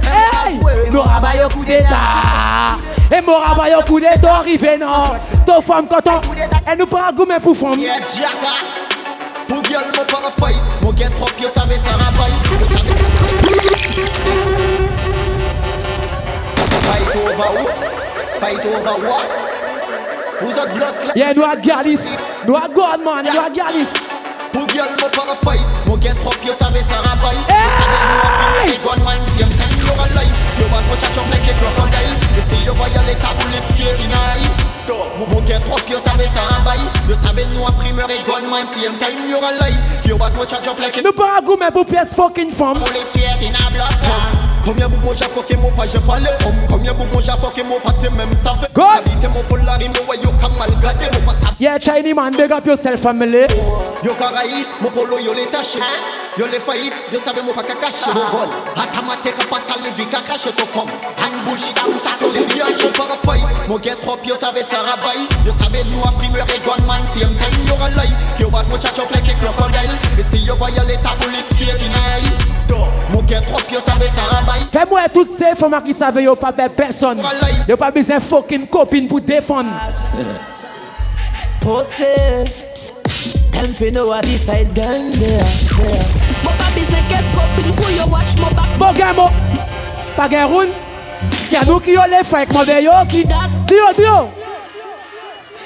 Hey 0.05 0.57
Nou 0.91 1.03
raba 1.03 1.35
yo 1.37 1.49
kou 1.53 1.65
de 1.67 1.81
ta 1.85 2.79
E 3.11 3.21
mou 3.21 3.37
raba 3.37 3.69
yo 3.69 3.83
kou 3.85 3.99
de 3.99 4.15
to 4.21 4.39
rive 4.47 4.77
nan 4.81 5.19
To 5.45 5.61
fom 5.61 5.87
koton 5.91 6.23
E 6.65 6.75
nou 6.75 6.87
para 6.87 7.11
goumen 7.11 7.43
pou 7.43 7.53
fom 7.53 7.77
Yeah, 7.79 7.99
jackass 7.99 8.63
ah. 8.65 9.04
viol, 9.75 9.91
mwen 9.95 10.07
pa 10.07 10.29
fay 10.31 10.55
Mwen 10.81 10.95
gen 10.97 11.11
trop, 11.11 11.31
yo 11.39 11.49
save 11.49 11.77
sa 11.83 11.97
rabay 11.99 12.31
Fight 16.85 17.15
over 17.15 17.49
who? 17.55 17.65
Fight 18.39 18.65
over 18.65 18.95
what? 19.03 19.27
Who's 20.39 20.57
a 20.57 20.65
block 20.75 20.95
like? 21.05 21.15
Yeah, 21.15 21.33
nou 21.33 21.45
a 21.47 21.55
galis 21.55 22.03
Nou 22.47 22.57
a 22.59 22.67
god 22.69 23.03
man, 23.03 23.25
nou 23.25 23.41
a 23.43 23.49
galis 23.49 23.91
Pou 24.53 24.67
gyal 24.71 24.91
mwen 24.99 25.11
pa 25.15 25.35
fay 25.43 25.59
Mwen 25.87 26.01
gen 26.01 26.21
trop, 26.21 26.37
yo 26.45 26.55
save 26.59 26.83
sa 26.91 27.01
rabay 27.07 27.39
Hey! 27.51 28.77
Gun 28.85 29.03
man, 29.03 29.25
same 29.35 29.51
time 29.59 29.75
you're 29.79 29.99
alive 30.07 30.35
You 30.59 30.69
want 30.71 30.87
to 30.91 31.01
chat 31.01 31.15
your 31.15 31.27
neck, 31.31 31.43
you 31.47 31.57
crocodile. 31.59 32.15
You 32.35 32.43
see 32.49 32.63
you 32.63 32.73
violate 32.73 33.23
a 33.23 33.31
bullet 33.39 33.65
straight 33.73 33.99
in 34.03 34.11
a 34.11 34.15
eye? 34.15 34.64
Trop 34.87 35.05
savez 37.23 37.45
nous 37.53 37.65
a 37.65 37.71
mais 41.57 41.71
fucking 42.15 42.51
femme. 42.51 42.79
Police 42.79 43.15
in 43.41 43.53
a 43.53 44.44
Combien 44.65 44.89
bouc 44.89 44.99
mon 45.05 45.13
j'ai 45.13 45.25
fucké 45.25 45.55
mon 45.57 45.69
pas 45.71 45.85
j'ai 45.85 45.99
pas 45.99 46.17
les 46.19 46.45
hommes. 46.45 46.65
Combien 46.67 46.93
bouc 46.93 47.07
mon 47.13 47.19
j'ai 47.21 47.31
fucké 47.31 47.63
mon 47.63 47.79
pas 47.79 47.91
t'es 48.01 48.09
même 48.09 48.35
savais. 48.43 48.67
God. 48.73 48.97
Habité 48.97 49.27
mon 49.27 49.43
folari 49.43 49.87
mon 49.89 50.09
ouais 50.09 50.17
yo 50.23 50.31
kam 50.39 50.51
mal 50.57 50.71
gâté 50.81 51.05
mon 51.13 51.25
pas 51.25 51.33
Yeah, 51.59 51.77
Chinese 51.79 52.15
man, 52.15 52.35
big 52.35 52.51
up 52.51 52.65
yourself 52.65 52.99
family. 52.99 53.45
Yo 54.03 54.13
karaï, 54.15 54.65
mon 54.81 54.89
polo 54.89 55.19
yo 55.19 55.33
les 55.33 55.45
taché. 55.47 55.79
Yo 56.37 56.45
les 56.47 56.59
faillit, 56.59 56.91
yo 57.13 57.19
savais 57.23 57.41
mon 57.41 57.53
pas 57.53 57.63
cacher 57.63 58.11
Mon 58.13 58.27
gol, 58.29 58.49
atamate 58.75 59.31
ka 59.37 59.45
pas 59.49 59.61
sale 59.69 59.93
vie 59.95 60.05
qu'à 60.07 60.19
cracher 60.19 60.51
ton 60.51 60.65
femme. 60.65 60.91
Han 61.15 61.45
bullshit 61.45 61.77
à 61.77 61.87
où 61.87 61.93
ça 62.03 62.17
te 62.19 62.25
les 62.37 62.45
bien 62.45 62.65
Je 62.67 62.87
pas 62.87 63.07
faille, 63.23 63.45
mon 63.69 63.79
get 63.79 63.95
trop 64.01 64.17
yo 64.25 64.35
savais 64.35 64.65
ça 64.69 64.81
rabaille. 64.81 65.29
Yo 65.45 65.53
savais 65.61 65.83
nous 65.85 66.01
a 66.03 66.11
frimeur 66.19 66.45
et 66.49 66.59
gunman 66.59 67.07
Si 67.13 67.23
un 67.23 67.29
time 67.39 67.65
yo 67.65 67.75
ralai 67.75 68.09
Yo 68.37 68.49
bat 68.49 68.65
mon 68.69 68.77
chat 68.77 68.99
up 68.99 69.09
like 69.11 69.29
a 69.29 69.33
crocodile 69.39 69.95
Et 70.19 70.25
si 70.29 70.43
yo 70.43 70.55
violate 70.55 71.01
ta 71.01 71.15
bullet 71.21 71.45
straight 71.45 71.81
in 71.81 71.93
eye 71.93 72.55
Fais-moi 74.71 75.01
toutes 75.13 75.33
ces 75.33 75.55
femmes 75.55 75.81
qui 75.83 75.93
savent 75.93 76.21
yo 76.21 76.35
pas 76.35 76.51
personne. 76.51 77.21
Yo 77.67 77.77
pas 77.77 77.91
besoin 77.91 78.19
fucking 78.19 78.67
copine 78.67 79.07
pour 79.07 79.21
défendre. 79.21 79.69
Them 83.55 83.73
fi 83.73 83.89
know 83.89 84.09
what 84.09 84.23
this 84.23 84.45
side 84.45 84.73
done 84.73 85.09
there, 85.11 85.39
there 85.39 86.05
Mon 86.43 86.51
pas 86.51 86.69
besoin 86.75 86.99
qu'est-ce 87.07 87.31
copine 87.33 87.73
pour 87.75 87.89
yo 87.89 88.05
watch 88.11 88.35
back. 88.35 88.77
Bon 88.77 88.91
gars, 88.93 89.13
bon. 89.13 89.29
Pas 90.17 90.27
gain 90.27 90.45
roun. 90.45 90.67
C'est 91.49 91.57
à 91.57 91.63
nous 91.63 91.79
qui 91.79 91.91
yo 91.91 92.01
les 92.09 92.83
yo 92.83 92.91
qui. 93.09 93.25
Dio, 93.25 93.93
dio. 93.97 94.29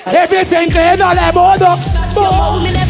Everything 0.05 0.69
clean 0.69 0.97
dans 0.97 1.11
les. 1.11 1.33
Yo 1.33 2.88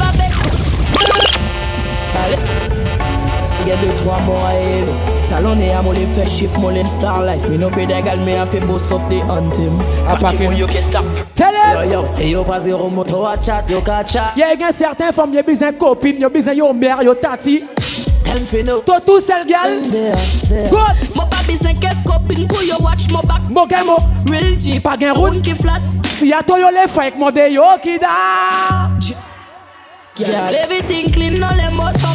get 3.69 3.85
the 3.85 4.03
trois 4.03 4.19
more 4.25 4.37
I 4.37 4.53
hate 4.53 5.25
Salone 5.25 5.69
I'm 5.69 5.85
only 5.85 6.05
first 6.15 6.39
shift, 6.39 6.57
more 6.57 6.71
lip 6.71 6.87
star 6.87 7.23
life. 7.23 7.47
Me 7.49 7.57
no 7.57 7.69
fit 7.69 7.89
egal, 7.89 8.17
me 8.25 8.33
a 8.33 8.45
fit 8.47 8.65
bust 8.65 8.91
up 8.91 9.07
the 9.09 9.21
anthem 9.21 9.79
I 10.07 10.17
pack 10.17 10.37
him, 10.37 10.53
you 10.53 10.65
can 10.65 10.81
stop 10.81 11.05
Tell 11.35 11.53
him! 11.53 11.89
Yo 11.89 12.01
yo, 12.01 12.05
say 12.07 12.29
yo 12.29 12.43
pa 12.43 12.59
zero 12.59 12.89
moto 12.89 13.25
a 13.25 13.37
chat, 13.37 13.69
yo 13.69 13.81
ka 13.81 14.03
chat. 14.03 14.35
Ye 14.35 14.55
gen 14.55 14.73
certain 14.73 15.13
fom, 15.13 15.33
yo 15.33 15.43
bizen 15.43 15.77
kopin, 15.77 16.19
yo 16.19 16.29
bizen 16.29 16.57
yo 16.57 16.73
mer, 16.73 17.03
yo 17.03 17.13
tati. 17.13 17.59
Them 18.23 18.45
finno 18.49 18.81
To 18.85 18.99
tout 19.05 19.21
sel 19.21 19.45
gal. 19.45 19.81
Go 20.71 20.83
Mo 21.15 21.27
pa 21.29 21.43
bizen 21.45 21.79
kes 21.79 22.01
kopin, 22.03 22.47
pou 22.47 22.65
yo 22.65 22.77
watch 22.81 23.07
mo 23.09 23.21
back. 23.21 23.43
Mo 23.49 23.67
gen 23.67 23.85
mo. 23.85 23.97
Real 24.25 24.57
G 24.57 24.79
Pa 24.79 24.97
gen 24.97 25.13
roun 25.15 25.41
ki 25.41 25.53
flat. 25.53 25.81
Si 26.17 26.31
ya 26.33 26.41
to 26.41 26.57
yo 26.57 26.71
le 26.73 26.87
fake, 26.87 27.17
mo 27.17 27.29
de 27.31 27.51
yo 27.53 27.77
ki 27.83 27.99
da. 27.99 28.89
Girl, 30.19 30.53
everything 30.53 31.09
clean, 31.13 31.39
no 31.39 31.47
le 31.55 31.71
moto 31.71 32.08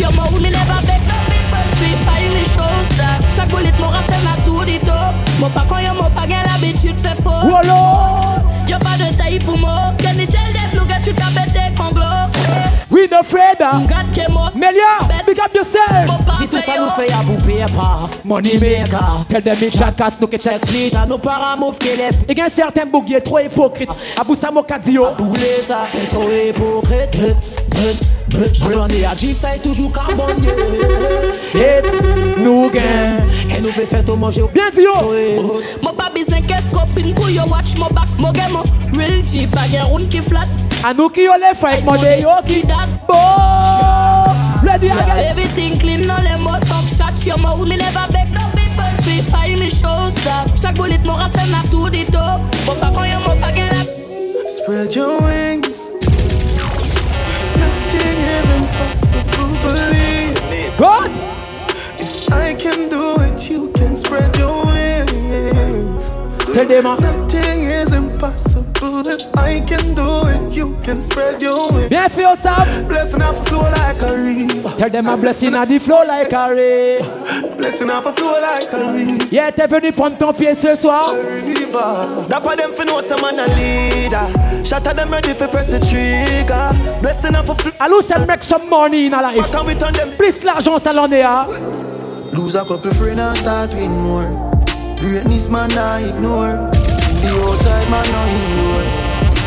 Your 0.00 0.12
mouth 0.16 0.32
me 0.40 0.50
never 0.50 0.80
beg 0.86 1.02
no 1.06 1.16
people 1.28 1.64
free. 1.76 1.94
Buy 2.06 2.24
me 2.34 2.42
shows 2.44 2.90
that. 2.96 3.20
Chaque 3.34 3.48
bullet 3.50 3.76
mo 3.78 3.88
rafle 3.88 4.16
la 4.24 4.34
tout 4.44 4.64
dit 4.64 4.80
top. 4.80 5.12
Mo 5.38 5.48
pa 5.54 5.64
kon 5.68 5.78
yo 5.84 5.94
mo 5.94 6.08
pa 6.14 6.26
gen 6.26 6.40
l'habitude 6.48 6.96
fait 6.98 7.20
faux. 7.22 7.44
Wolo. 7.44 8.40
Yo 8.68 8.78
pas 8.78 8.96
de 8.96 9.14
taille 9.16 9.38
pour 9.38 9.58
moi. 9.58 9.92
Can 9.98 10.18
you 10.18 10.26
tell 10.26 10.52
them 10.52 10.70
look 10.74 10.90
at 10.90 11.06
you 11.06 11.14
ka 11.14 11.28
bête 11.34 11.74
kon 11.76 11.92
glow. 11.92 12.06
We 12.90 13.06
no 13.10 13.20
afraid. 13.20 13.60
ah. 13.60 13.80
Melia, 14.54 15.24
big 15.24 15.38
up 15.38 15.54
yourself. 15.54 16.10
Si 16.38 16.48
tout 16.48 16.58
ça 16.58 16.72
nous 16.78 16.90
fait 16.90 17.12
à 17.12 17.18
poupée 17.18 17.64
pas. 17.74 18.08
Money 18.24 18.58
maker. 18.58 19.24
Tell 19.28 19.42
them 19.42 19.56
it 19.62 19.76
chakas 19.76 20.16
nous 20.20 20.26
que 20.26 20.38
check. 20.38 20.64
Split 20.66 20.90
à 20.96 21.06
nos 21.06 21.18
parents 21.18 21.56
move 21.56 21.78
que 21.78 21.84
les 21.86 22.10
Il 22.28 22.36
y 22.36 22.40
a 22.40 22.46
un 22.46 22.48
certain 22.48 22.86
bouguier 22.86 23.20
trop 23.20 23.38
hypocrite. 23.38 23.90
Abou 24.20 24.34
Samo 24.34 24.62
Kadio. 24.62 25.06
Boulé 25.16 25.62
ça, 25.66 25.82
c'est 25.92 26.08
trop 26.08 26.28
hypocrite. 26.30 27.16
Je 28.52 28.64
veux 28.64 28.74
l'en 28.74 28.86
à 28.86 29.16
G, 29.16 29.34
ça 29.34 29.54
est 29.54 29.58
toujours 29.58 29.92
carbone. 29.92 30.42
Hit, 31.54 31.84
nous 32.38 32.70
gain. 32.70 33.18
Et 33.54 33.60
nous 33.60 33.72
peut 33.72 33.84
faire 33.84 34.04
tout 34.04 34.16
manger. 34.16 34.42
Bien 34.54 34.70
dit 34.74 34.86
oh. 34.88 35.12
yo. 35.12 35.60
Mon 35.82 35.92
pas 35.92 36.10
besoin 36.14 36.40
qu'est-ce 36.40 36.70
copine 36.70 37.14
pour 37.14 37.28
yo 37.28 37.42
watch 37.42 37.76
mon 37.76 37.86
back. 37.88 38.08
Mon 38.18 38.32
game, 38.32 38.52
mon 38.52 38.62
real 38.98 39.22
G, 39.30 39.46
pas 39.46 39.68
gen 39.70 39.82
round 39.82 40.08
qui 40.08 40.18
flat. 40.18 40.46
A 40.82 40.94
nous 40.94 41.10
qui 41.10 41.24
yo 41.24 41.32
les 41.38 41.54
fake, 41.54 41.84
mon 41.84 41.92
de 41.92 42.22
yo 42.22 42.30
qui 42.46 42.62
that. 42.62 42.88
Bon. 43.06 43.14
Le 44.62 44.70
Girl, 44.70 44.80
diagal. 44.80 45.18
Everything 45.30 45.78
clean, 45.78 46.06
no 46.06 46.14
let 46.22 46.40
more 46.40 46.60
talk 46.60 46.88
shots. 46.88 47.26
Your 47.26 47.38
mouth 47.38 47.68
me 47.68 47.76
never 47.76 48.06
beg 48.10 48.32
no 48.32 48.40
people 48.54 49.02
free. 49.02 49.20
Buy 49.30 49.54
me 49.60 49.68
shows 49.68 50.14
that. 50.24 50.46
Chaque 50.60 50.76
bullet 50.76 51.04
mo 51.04 51.12
rafle 51.12 51.46
na 51.50 51.62
tout 51.70 51.90
dit 51.90 52.06
top. 52.06 52.40
Mon 52.66 52.74
pas 52.76 52.90
kon 52.90 53.04
yo 53.04 53.18
mon 53.26 53.36
pas 53.38 53.52
gen 53.54 53.68
la. 53.70 53.84
Spread 54.48 54.94
your 54.94 55.20
wings. 55.22 55.90
Believe. 59.62 60.78
God. 60.78 61.10
If 61.98 62.32
I 62.32 62.54
can 62.54 62.88
do 62.88 63.20
it, 63.20 63.50
you 63.50 63.68
can 63.72 63.94
spread 63.94 64.34
your 64.36 64.64
wings. 64.66 66.10
Tell 66.54 66.66
them 66.66 66.86
ah. 66.86 66.96
Nothing 66.96 67.64
is 67.64 67.92
impossible. 67.92 68.09
If 68.22 69.34
I 69.34 69.60
can 69.60 69.94
do 69.94 70.26
it, 70.26 70.52
you 70.52 70.76
can 70.82 70.96
spread 70.96 71.40
your 71.40 71.72
wings. 71.72 71.88
Bien 71.88 72.08
fait 72.10 72.22
yourself. 72.22 72.86
Blessing 72.86 73.22
off 73.22 73.40
a 73.40 73.44
flow 73.46 73.62
like 73.62 74.02
a 74.02 74.12
river. 74.22 74.74
Tell 74.76 74.90
them 74.90 75.06
a 75.08 75.16
blessing 75.16 75.54
a 75.54 75.64
the 75.64 75.78
flow 75.78 76.04
like 76.06 76.32
a 76.32 76.54
ray. 76.54 76.98
Blessing 77.56 77.90
off 77.90 78.04
a 78.04 78.12
flow 78.12 78.38
like 78.40 78.70
a 78.72 78.90
river. 78.94 79.26
Yeah, 79.30 79.50
t'es 79.50 79.66
venu 79.66 79.92
prendre 79.92 80.18
ton 80.18 80.34
pied 80.34 80.54
ce 80.54 80.74
soir. 80.74 81.14
That 82.28 82.42
for 82.42 82.56
them 82.56 82.72
for 82.72 82.84
know 82.84 83.00
some 83.00 83.22
man 83.22 83.38
a 83.38 83.46
leader. 83.56 84.26
At 84.72 84.84
them 84.94 85.10
ready 85.10 85.32
for 85.32 85.48
press 85.48 85.70
the 85.70 85.80
trigger. 85.80 87.00
Blessing 87.00 87.34
off 87.34 87.48
a 87.48 87.54
flow. 87.54 87.72
Allô, 87.80 88.02
ça 88.02 88.18
make 88.26 88.44
some 88.44 88.68
money 88.68 89.06
in 89.06 89.14
a 89.14 89.22
life. 89.22 89.50
But 89.50 89.66
we 89.66 89.74
turn 89.74 89.94
them? 89.94 90.10
Plus 90.18 90.44
l'argent, 90.44 90.78
ça 90.78 90.92
l'en 90.92 91.10
est 91.10 91.22
à. 91.22 91.46
Lose 92.34 92.54
a 92.54 92.64
couple 92.64 92.90
friends 92.92 93.18
and 93.18 93.36
start 93.36 93.70
with 93.74 93.88
more. 94.02 94.28
Greatness 94.96 95.48
man 95.48 95.72
I 95.72 96.08
ignore. 96.08 96.70
The 97.20 97.30
outside 97.44 97.90
man 97.90 98.06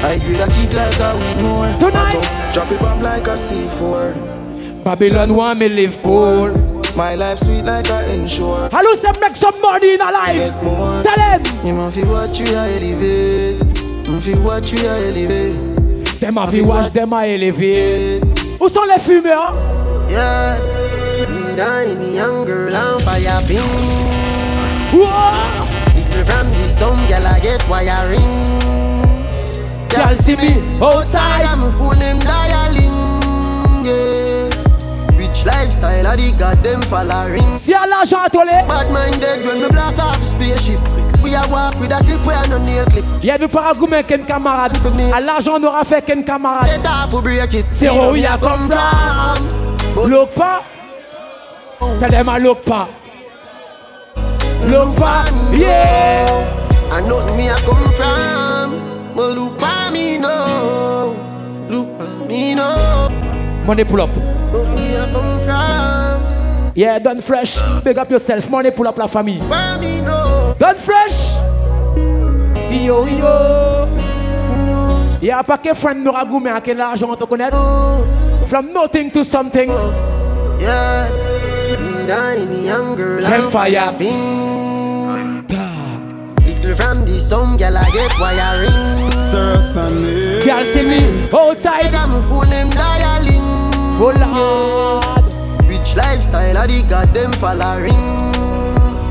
I 0.06 0.20
grade 0.20 0.40
a 0.40 0.48
kick 0.52 0.74
like 0.74 1.00
a 1.00 1.16
weed 1.16 1.42
more. 1.42 1.66
Tonight. 1.80 2.52
Drop 2.54 2.72
it 2.72 2.80
bomb 2.80 3.02
like 3.02 3.26
a 3.28 3.36
C4. 3.36 4.84
Babylon 4.84 5.34
want 5.34 5.60
me 5.60 5.70
live 5.70 6.02
poor. 6.04 6.52
My 6.96 7.16
life 7.16 7.40
sweet 7.40 7.64
like 7.64 7.90
a 7.90 8.14
ensure. 8.14 8.70
Allô, 8.72 8.96
ça 8.96 9.12
make 9.20 9.36
some 9.36 9.60
money 9.62 9.94
in 9.96 10.02
a 10.02 10.12
life. 10.12 10.36
Get 10.36 10.64
more. 10.64 11.04
Tell 11.04 11.16
them. 11.16 11.42
You 11.66 11.92
feel 11.92 12.08
what 12.12 12.40
you 12.40 12.56
are 12.56 12.68
elevate. 12.68 13.84
You 14.08 14.20
feel 14.20 14.42
what 14.42 14.72
you 14.72 14.86
are 14.88 14.98
elevate. 15.08 16.20
Them 16.20 16.38
a 16.38 16.48
fi 16.48 16.62
watch, 16.62 16.94
them 16.94 17.14
a 17.14 17.28
élevé. 17.28 18.22
Où 18.60 18.70
sont 18.70 18.86
les 18.86 19.00
fumeurs? 19.00 19.54
Yeah. 20.10 20.58
Young 22.14 22.46
girl 22.46 22.76
on 22.76 23.00
fire 23.00 23.42
ping. 23.48 23.60
Whoa. 24.94 25.63
From 26.26 26.46
the 26.52 27.08
girl 27.08 27.28
I 27.28 27.40
get 27.40 27.68
wiring. 27.70 28.54
Girl 29.90 30.16
see 30.18 30.36
me? 30.36 30.62
outside. 30.82 31.46
I'm 31.46 31.64
a 31.64 31.72
phone 31.72 32.00
them 32.00 32.20
dialing. 32.20 32.94
Yeah. 33.86 34.50
Rich 35.18 35.46
lifestyle, 35.46 36.08
I 36.08 36.16
the 36.16 36.32
goddamn 36.38 36.82
following. 36.82 37.58
À 37.74 37.88
l'argent 37.88 38.28
toller. 38.32 38.66
Bad 38.68 38.92
minded 38.92 39.46
when 39.46 39.62
me 39.62 39.68
blast 39.70 40.00
off 40.00 40.22
a 40.22 40.26
spaceship. 40.26 40.80
We 41.24 41.36
a 41.36 41.42
walk 41.50 41.80
with 41.80 41.92
a 41.92 42.04
clip, 42.04 42.26
we 42.26 42.34
a 42.34 42.48
no 42.50 42.58
nail 42.58 42.86
clip. 42.86 43.06
Y'a 43.22 43.38
nous 43.38 43.48
pas 43.48 43.74
goûter 43.74 44.04
qu'un 44.04 44.24
camarade. 44.26 44.78
À 45.14 45.22
l'argent, 45.22 45.58
on 45.60 45.64
aura 45.64 45.84
fait 45.84 46.02
qu'un 46.04 46.24
camarade. 46.24 46.68
Set 46.68 46.86
off 46.86 47.12
for 47.12 47.22
break 47.22 47.54
it. 47.54 47.66
C'est 47.74 47.90
où 47.90 48.14
a 48.14 48.38
come 48.40 48.70
from. 48.70 50.28
Pas. 50.36 50.64
Tell 52.00 52.10
them 52.10 52.30
I 52.30 52.40
look 52.40 52.64
pas. 52.66 52.90
Pas. 54.96 55.28
Yeah. 55.52 56.26
I 56.92 57.02
know 57.02 57.20
me 57.36 57.50
I 57.50 57.56
come 57.66 57.84
from. 57.94 58.72
But 59.16 59.38
at 59.38 59.92
me 59.92 60.18
at 60.18 60.24
me 62.28 62.56
no. 62.56 63.10
Money 63.66 63.84
pull 63.84 64.02
up. 64.02 64.10
Me 64.16 64.24
I 64.96 64.98
come 65.12 65.40
from. 65.40 66.22
Yeah, 66.76 67.00
done 67.00 67.22
fresh. 67.22 67.60
Big 67.84 67.98
up 67.98 68.10
yourself. 68.10 68.50
Money 68.50 68.72
pull 68.72 68.88
up 68.88 68.98
la 68.98 69.08
famille. 69.08 69.42
Done 70.58 70.78
fresh. 70.78 71.36
Yo 72.72 73.06
yo. 73.06 73.88
Y'a 75.22 75.40
un 75.40 75.44
paquet 75.44 75.76
friend 75.76 76.04
nous 76.04 76.12
ragoumé 76.12 76.50
à 76.50 76.60
quel 76.62 76.82
argent 76.82 77.10
on 77.10 77.16
te 77.16 77.26
connaît. 77.26 77.52
From 78.48 78.72
nothing 78.74 79.12
to 79.12 79.24
something. 79.24 79.70
Yeah. 80.60 81.53
Me 81.80 82.08
tiny 82.08 82.66
young 82.66 82.96
girl. 82.96 83.22
Them 83.22 83.46
on 83.46 83.52
fire. 83.52 83.94
ping. 83.98 85.48
Little 86.46 86.76
from 86.76 87.06
the 87.06 87.18
girl 87.58 87.78
I 87.78 87.90
get 87.92 88.12
wiring. 88.20 89.04
Girl 89.34 90.66
see 90.66 90.86
me 90.86 91.30
outside. 91.34 91.94
I'm 91.96 92.14
a 92.14 92.22
phone 92.24 92.50
them 92.50 92.70
dialing. 92.70 93.42
Oh 94.00 94.12
Lord. 94.20 95.24
Rich 95.68 95.96
lifestyle, 95.96 96.58
I 96.58 96.68
the 96.68 96.84
following. 97.38 98.24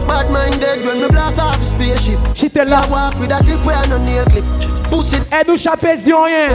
Bad 0.06 0.30
minded 0.30 0.84
when 0.84 1.00
me 1.00 1.08
blast 1.08 1.40
off 1.40 1.62
spaceship. 1.64 2.18
She 2.34 2.48
tell. 2.48 2.72
I 2.72 2.86
walk 2.88 3.18
with 3.18 3.32
a 3.32 3.42
clip 3.42 3.64
where 3.64 3.86
no 3.88 3.98
nail 3.98 4.24
clip. 4.26 4.44
Pussy 4.90 5.16
Et 5.32 5.46
nous 5.48 5.56
chapé 5.56 5.96
disons 5.96 6.24
rien. 6.24 6.48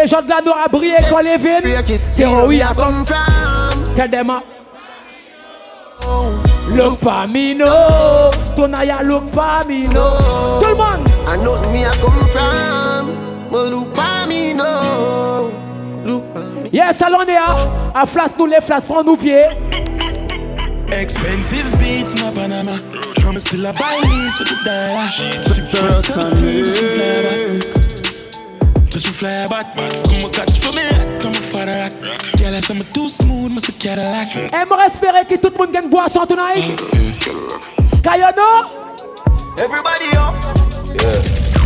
Et 0.00 0.06
j'en 0.06 0.22
de 0.22 0.28
la 0.28 0.40
noix 0.42 0.62
à 0.64 0.68
briller 0.68 0.98
quand 1.08 1.20
les 1.20 1.38
it. 1.88 2.00
C'est 2.10 2.26
où 2.26 2.46
we 2.46 2.60
a 2.60 2.74
come 2.74 3.04
from. 3.04 3.94
Tell 3.96 4.10
them. 4.10 4.57
Look 6.74 7.00
pas 7.00 7.26
me 7.26 7.54
no. 7.54 8.30
Look 9.02 9.30
me 9.66 9.88
no. 9.88 10.60
Tout 10.60 10.68
le 10.68 10.74
monde. 10.76 11.06
I 11.26 11.36
know 11.36 11.58
me 11.72 11.84
I 11.84 11.90
come 12.00 12.28
from. 12.28 13.10
But 13.50 13.70
look 13.70 13.98
at 13.98 14.28
me 14.28 14.54
no. 14.54 15.50
Look 16.04 16.24
at 16.36 16.62
me. 16.62 16.70
Yes, 16.72 17.02
à. 17.02 17.12
À 17.94 18.06
flash 18.06 18.30
nous 18.38 18.46
les 18.46 18.60
flash, 18.60 18.82
prends 18.84 19.02
nous 19.02 19.16
pieds. 19.16 19.48
Expensive 20.92 21.70
beats 21.78 22.14
in 22.14 22.32
Panama. 22.32 22.72
I'm 23.26 23.38
still 23.38 23.66
a 23.66 23.72
buy 23.72 24.00
these 24.02 24.36
for 24.38 24.44
the 24.44 24.56
dollar. 24.64 25.08
Sisters 25.36 26.16
and 26.16 27.77
me. 28.98 29.04
Just 29.04 29.06
you 29.06 29.12
fly 29.12 29.46
back. 29.46 29.74
Come 29.74 30.24
a 30.24 30.28
catch 30.30 30.58
for 30.58 30.72
me. 30.72 30.82
Come 31.20 31.34
a 31.34 31.40
father 31.40 31.88
rock. 32.06 32.22
Girl, 32.38 32.54
I 32.54 32.60
say 32.60 32.74
me 32.74 32.84
too 32.84 33.08
smooth, 33.08 33.56
a 33.56 33.72
Cadillac. 33.72 34.28
Aimerait 34.52 34.86
espérer 34.86 35.24
que 35.26 35.36
tout 35.36 35.52
le 35.52 35.58
monde 35.58 35.72
gagne 35.72 35.88
boisson 35.88 36.26
tonight. 36.26 36.80
Kayono. 38.02 38.70
Everybody 39.58 40.16
up. 40.16 40.34
Yeah. 40.94 41.22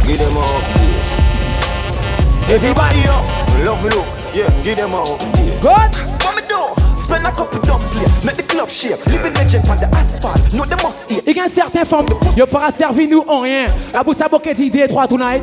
Give 0.07 0.19
them 0.19 0.37
up. 0.37 0.51
Everybody 2.49 3.09
up. 3.09 3.25
Love 3.65 3.85
look. 3.85 4.07
Yeah. 4.35 4.51
Give 4.63 4.77
them 4.77 4.95
up. 4.95 5.19
Good. 5.61 5.93
What 6.23 6.37
me 6.37 6.43
do? 6.49 6.75
Spend 6.95 7.27
a 7.27 7.33
couple 7.33 7.61
dumb 7.61 7.79
play. 7.91 8.07
Make 8.25 8.37
the 8.37 8.43
club 8.43 8.69
shake. 8.69 9.05
Living 9.07 9.35
legend 9.35 9.67
on 9.69 9.77
the 9.77 9.89
asphalt. 9.97 10.53
No, 10.55 10.65
they 10.65 10.77
must 10.83 11.05
stay. 11.05 11.23
Il 11.27 11.37
y 11.37 11.41
a 11.41 11.49
certaines 11.49 11.85
femmes, 11.85 12.07
yo 12.37 12.47
pas 12.47 12.71
servi 12.71 13.07
nous 13.07 13.25
en 13.27 13.41
rien. 13.41 13.67
Abou 13.95 14.15
Saboké 14.15 14.55
dit 14.55 14.71
des 14.71 14.89
trois 14.89 15.07
tonight. 15.07 15.43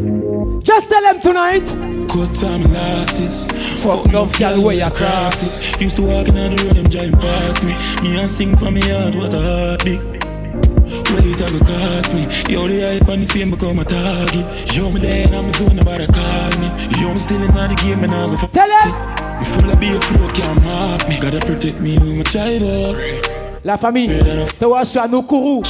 Just 0.71 0.89
tell 0.89 1.01
them 1.01 1.19
tonight. 1.19 1.67
Cut 2.07 2.33
time 2.33 2.63
lasses. 2.71 3.45
Fuck 3.83 4.05
love, 4.13 4.31
gal 4.39 4.61
where 4.61 4.73
you 4.73 4.89
crosses. 4.89 5.69
Used 5.81 5.97
to 5.97 6.01
walk 6.01 6.29
in 6.29 6.37
on 6.37 6.55
the 6.55 6.63
road, 6.63 6.75
them 6.77 6.85
drive 6.85 7.11
past 7.19 7.65
me. 7.65 7.73
Me 8.01 8.17
and 8.17 8.31
sing 8.31 8.55
from 8.55 8.75
me 8.75 8.81
heart, 8.81 9.13
what 9.15 9.33
a 9.33 9.41
heartbeat. 9.41 9.99
Well, 11.11 11.27
it 11.27 11.41
a 11.41 11.51
go 11.51 11.59
cost 11.67 12.13
me. 12.13 12.23
Yo, 12.47 12.69
the 12.69 12.79
hype 12.87 13.09
and 13.09 13.23
the 13.23 13.33
fame 13.33 13.51
become 13.51 13.79
a 13.79 13.83
target. 13.83 14.73
Yo, 14.73 14.89
me 14.89 15.01
there 15.01 15.27
and 15.27 15.35
I'm 15.35 15.51
zone 15.51 15.77
about 15.77 15.97
to 15.97 16.07
call 16.07 16.51
me. 16.61 16.67
Yo, 17.01 17.11
me 17.11 17.19
still 17.19 17.43
in 17.43 17.51
the 17.51 17.75
game 17.83 18.05
and 18.05 18.15
I 18.15 18.27
go 18.27 18.37
for 18.37 18.47
Tell 18.47 18.71
him. 18.71 19.39
Me 19.39 19.45
full 19.51 19.69
of 19.69 19.77
beer 19.77 19.99
flow, 19.99 20.29
can't 20.29 20.63
mark 20.63 21.09
me. 21.09 21.19
Gotta 21.19 21.45
protect 21.45 21.81
me 21.81 21.99
with 21.99 22.15
my 22.15 22.23
child 22.23 22.63
up. 22.63 22.95
La 23.65 23.77
famille, 23.77 24.47
te 24.57 24.63
vois 24.63 24.85
sur 24.85 25.05
nous 25.09 25.21
courou. 25.21 25.63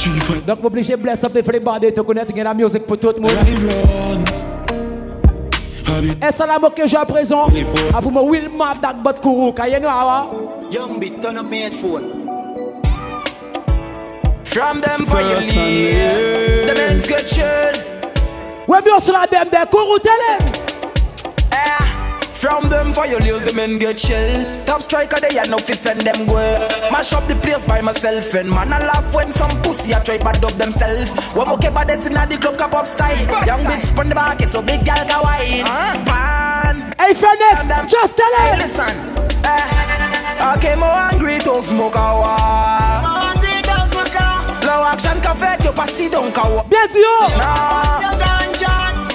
Donc 0.46 0.62
m'obligé 0.62 0.96
de 0.96 1.02
bless 1.02 1.24
up 1.24 1.34
les 1.34 1.58
bandits, 1.58 1.92
te 1.92 2.00
connaître 2.02 2.32
la 2.36 2.54
musique 2.54 2.86
pour 2.86 2.98
tout 3.00 3.12
le 3.16 3.20
monde. 3.20 4.61
Et 5.88 6.32
salam 6.32 6.62
que 6.74 6.86
j'ai 6.86 6.96
à 6.96 7.04
présent. 7.04 7.46
À 7.94 8.00
vous, 8.00 8.10
moi, 8.10 8.22
Will 8.22 8.48
Mad 8.50 8.78
Kourou. 9.20 9.54
Awa. 9.58 9.80
Ah, 9.86 10.06
ah. 10.08 10.26
Young 10.70 10.98
bit, 10.98 11.20
turn 11.20 11.36
up 11.38 11.46
my 11.50 11.56
headphone. 11.56 12.02
From 14.44 14.80
them 14.80 15.00
for 15.06 15.20
you 15.20 15.36
leave. 15.40 16.66
The 16.66 16.74
men's 16.76 17.06
get 17.06 17.26
chill. 17.26 17.72
Ouais, 18.68 18.80
bien 18.82 19.00
sur 19.00 19.12
la 19.12 19.26
dem 19.26 19.48
de 19.48 19.70
Kourou, 19.70 19.98
tell 19.98 20.12
him. 20.12 20.38
Eh, 20.46 20.71
From 22.42 22.68
them 22.68 22.92
for 22.92 23.06
you 23.06 23.20
lose 23.20 23.46
the 23.46 23.52
men 23.54 23.78
get 23.78 23.98
chill. 23.98 24.64
Top 24.66 24.82
striker 24.82 25.20
they 25.20 25.38
are 25.38 25.46
no 25.46 25.58
fi 25.58 25.74
send 25.74 26.00
them 26.00 26.26
go. 26.26 26.42
Mash 26.90 27.12
up 27.12 27.22
the 27.28 27.36
place 27.36 27.64
by 27.68 27.80
myself 27.80 28.34
and 28.34 28.50
man 28.50 28.72
I 28.72 28.80
laugh 28.80 29.14
when 29.14 29.30
some 29.30 29.54
pussy 29.62 29.92
a 29.92 30.02
try 30.02 30.18
bad 30.18 30.42
up 30.44 30.50
themselves. 30.58 31.14
One 31.38 31.46
more 31.46 31.56
keep 31.58 31.72
this 31.86 32.04
inna 32.08 32.26
the 32.26 32.38
club 32.38 32.58
cap 32.58 32.74
up 32.74 32.88
style. 32.88 33.14
Young 33.46 33.62
bitch 33.62 33.94
from 33.94 34.08
the 34.08 34.16
back 34.16 34.42
so 34.42 34.60
big 34.60 34.84
gal 34.84 35.06
go 35.06 35.22
wine. 35.22 35.62
Pan. 36.02 36.92
Hey 36.98 37.14
Phoenix, 37.14 37.62
just 37.86 38.16
tell 38.18 38.34
him. 38.34 38.58
Listen. 38.58 38.90
Eh, 39.46 40.42
I 40.42 40.58
came 40.60 40.80
more 40.80 40.90
angry 40.90 41.38
talk 41.38 41.64
smoke 41.64 41.94
a 41.94 42.10
war. 42.10 42.42
Angry 43.22 43.62
talk 43.62 43.86
smoke 43.94 44.18
a. 44.18 44.66
Low 44.66 44.82
action 44.90 45.20
cafe 45.22 45.62
tu 45.62 45.70
passi 45.70 46.10
donc 46.10 46.36
a 46.36 46.42
war. 46.50 46.64
Bien 46.66 46.90
sûr. 46.90 48.41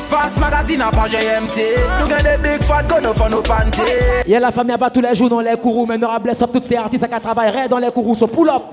Pass 0.09 0.37
magazine 0.37 0.81
à 0.81 0.89
page 0.91 1.15
empty. 1.15 1.61
Nous 1.99 2.07
gagne 2.07 2.23
des 2.23 2.37
big 2.41 2.63
fat 2.63 2.83
gun 2.83 3.13
for 3.13 3.29
no 3.29 3.41
panty. 3.41 3.81
Y'a 4.25 4.39
la 4.39 4.51
famille 4.51 4.73
à 4.73 4.77
pas 4.77 4.89
tous 4.89 5.01
les 5.01 5.13
jours 5.15 5.29
dans 5.29 5.41
les 5.41 5.57
courous, 5.57 5.85
mais 5.85 5.97
n'aura 5.97 6.19
bless 6.19 6.41
up 6.41 6.51
toutes 6.53 6.65
ces 6.65 6.77
artistes 6.77 7.07
qui 7.07 7.19
travaillent 7.21 7.67
dans 7.69 7.79
les 7.79 7.91
courous, 7.91 8.15
so 8.15 8.27
pull 8.27 8.49
up. 8.49 8.63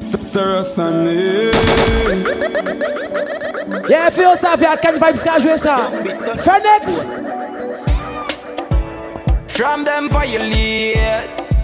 Stir 0.00 0.60
us 0.60 0.78
on 0.78 1.06
it. 1.06 1.54
Yeah, 3.88 4.10
feel 4.10 4.36
ça, 4.40 4.56
via 4.56 4.76
Ken 4.76 4.94
Vibes 4.94 5.22
qui 5.22 5.28
a 5.28 5.38
joué 5.38 5.56
ça. 5.56 5.76
Phoenix. 6.42 7.06
From 9.48 9.84
them 9.84 10.08
for 10.10 10.24
you 10.24 10.38
lead. 10.38 10.98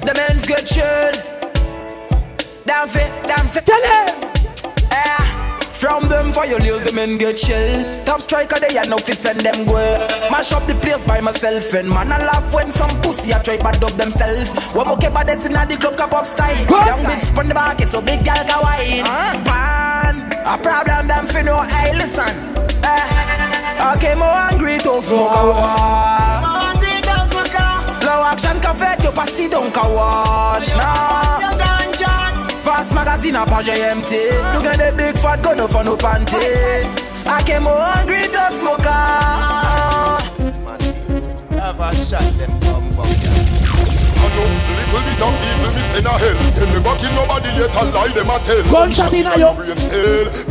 The 0.02 0.14
men's 0.16 0.46
get 0.46 0.66
chill. 0.66 1.12
Damn 2.66 2.88
fit, 2.88 3.10
damn 3.26 3.46
fit. 3.48 3.64
Tell 3.64 3.82
him. 3.82 4.31
From 5.82 6.06
them 6.06 6.30
for 6.30 6.46
you 6.46 6.58
lose 6.58 6.84
the 6.86 6.92
men 6.92 7.18
get 7.18 7.38
chill. 7.38 8.04
Top 8.04 8.20
striker 8.20 8.54
they 8.60 8.78
are 8.78 8.86
no 8.86 8.98
fi 8.98 9.14
send 9.14 9.40
them 9.40 9.66
go. 9.66 9.82
Mash 10.30 10.52
up 10.52 10.64
the 10.68 10.76
place 10.76 11.04
by 11.04 11.20
myself 11.20 11.74
and 11.74 11.88
man 11.90 12.12
I 12.12 12.18
laugh 12.18 12.54
when 12.54 12.70
some 12.70 12.94
pussy 13.02 13.32
a 13.32 13.42
try 13.42 13.56
bad 13.58 13.82
up 13.82 13.90
themselves. 13.98 14.54
One 14.78 14.86
more 14.86 14.96
keep 14.96 15.10
this 15.26 15.44
inna 15.44 15.66
the 15.66 15.76
club 15.76 15.96
cap 15.96 16.12
up 16.12 16.24
style. 16.24 16.54
Young 16.86 17.02
bitch 17.02 17.26
spun 17.26 17.48
the 17.48 17.54
back 17.54 17.80
so 17.80 18.00
big 18.00 18.24
gal 18.24 18.46
go 18.46 18.62
wine. 18.62 19.02
Pan. 19.42 20.22
A 20.46 20.56
problem 20.56 21.08
them 21.08 21.26
fi 21.26 21.42
know. 21.42 21.58
Hey 21.62 21.90
listen. 21.98 22.30
Eh. 22.86 23.92
Okay 23.96 24.14
more 24.14 24.38
angry 24.54 24.78
talk 24.78 25.02
smoke 25.02 25.34
a 25.34 25.42
war. 25.50 25.66
Low 28.06 28.22
action 28.22 28.60
cafe 28.62 29.02
tu 29.02 29.10
passi 29.10 29.50
donc 29.50 29.76
a 29.76 29.82
watch 29.90 30.76
now. 30.76 31.81
Pass 32.64 32.92
magazine 32.92 33.36
à 33.36 33.44
page 33.44 33.70
empty. 33.70 34.16
Nous 34.54 34.62
gagne 34.62 34.76
des 34.78 34.92
big 34.96 35.16
fat 35.18 35.36
gun 35.38 35.66
for 35.68 35.84
no 35.84 35.96
panty. 35.96 36.36
I 37.26 37.42
came 37.44 37.64
more 37.64 37.78
hungry 37.78 38.22
dog 38.32 38.52
smoker. 38.52 38.88
Ah. 38.88 40.18
Have 41.52 41.80
a 41.80 41.94
shot 41.94 42.22
them 42.38 42.52
bum 42.60 42.90
bum 42.96 43.11
know 44.92 45.00
little 45.00 45.08
bit 45.08 45.22
of 45.24 45.32
people 45.40 45.72
miss 45.74 45.90
in 45.96 46.06
a 46.06 46.10
hell. 46.12 46.36
They 46.52 46.66
never 46.68 46.94
kill 47.00 47.12
nobody 47.16 47.48
yet 47.56 47.74
a 47.74 47.84
lie 47.90 48.12
them 48.12 48.30
a 48.30 48.38
tell. 48.44 48.62
Gunshot 48.68 49.12
in 49.12 49.26
a 49.26 49.38
yo. 49.38 49.54
brain. 49.54 49.76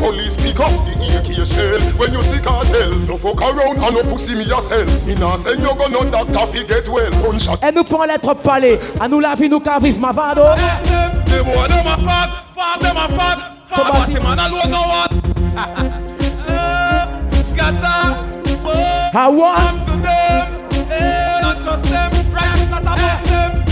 Police 0.02 0.36
pick 0.38 0.60
up 0.60 0.74
the 0.86 0.94
AK 1.22 1.46
shell. 1.46 1.82
When 2.00 2.14
you 2.14 2.22
see 2.24 2.40
cartel, 2.42 2.92
no 3.08 3.18
fuck 3.18 3.42
around 3.42 3.78
and 3.78 3.96
no 3.96 4.04
pussy 4.04 4.36
me 4.36 4.44
yourself. 4.46 4.90
Me 5.06 5.16
nah 5.16 5.36
send 5.36 5.62
you 5.62 5.74
gun 5.78 5.96
on 5.96 6.10
doctor 6.12 6.48
fi 6.48 6.64
get 6.66 6.88
well. 6.90 7.12
Gunshot. 7.22 7.60
Et 7.64 7.72
nous 7.72 7.84
prenons 7.84 8.04
les 8.04 8.20
trop. 8.20 8.38
À 9.00 9.08
nous 9.08 9.20
la 9.20 9.36
vie, 9.36 9.50
nous 9.50 9.60
qu'à 9.60 9.80
vivre 9.80 10.00
ma 10.00 10.12
vado. 10.12 10.42
The 11.26 11.44
boy 11.44 11.68
them 11.68 11.88
a 11.88 11.98
fag, 11.98 12.30
fag 12.56 12.80
them 12.82 12.98
a 12.98 13.08
fag. 13.08 13.38
Fag 13.68 13.88
but 13.94 14.14
the 14.14 14.20
man 14.22 14.40
alone 14.40 14.72
know 14.72 14.88
what. 14.88 15.12
Eh, 16.48 17.44
Scatter. 17.44 18.28
Oh, 18.66 19.10
How 19.14 19.32
what? 19.32 19.58
Come 19.60 19.86
to 19.86 19.92
them. 20.02 20.92
Eh, 20.92 21.40
not 21.42 21.58
just 21.58 21.84
them. 21.84 22.12
Right, 22.34 22.68
shut 22.68 22.86
up, 22.86 22.98
bust 22.98 23.24
them. 23.26 23.31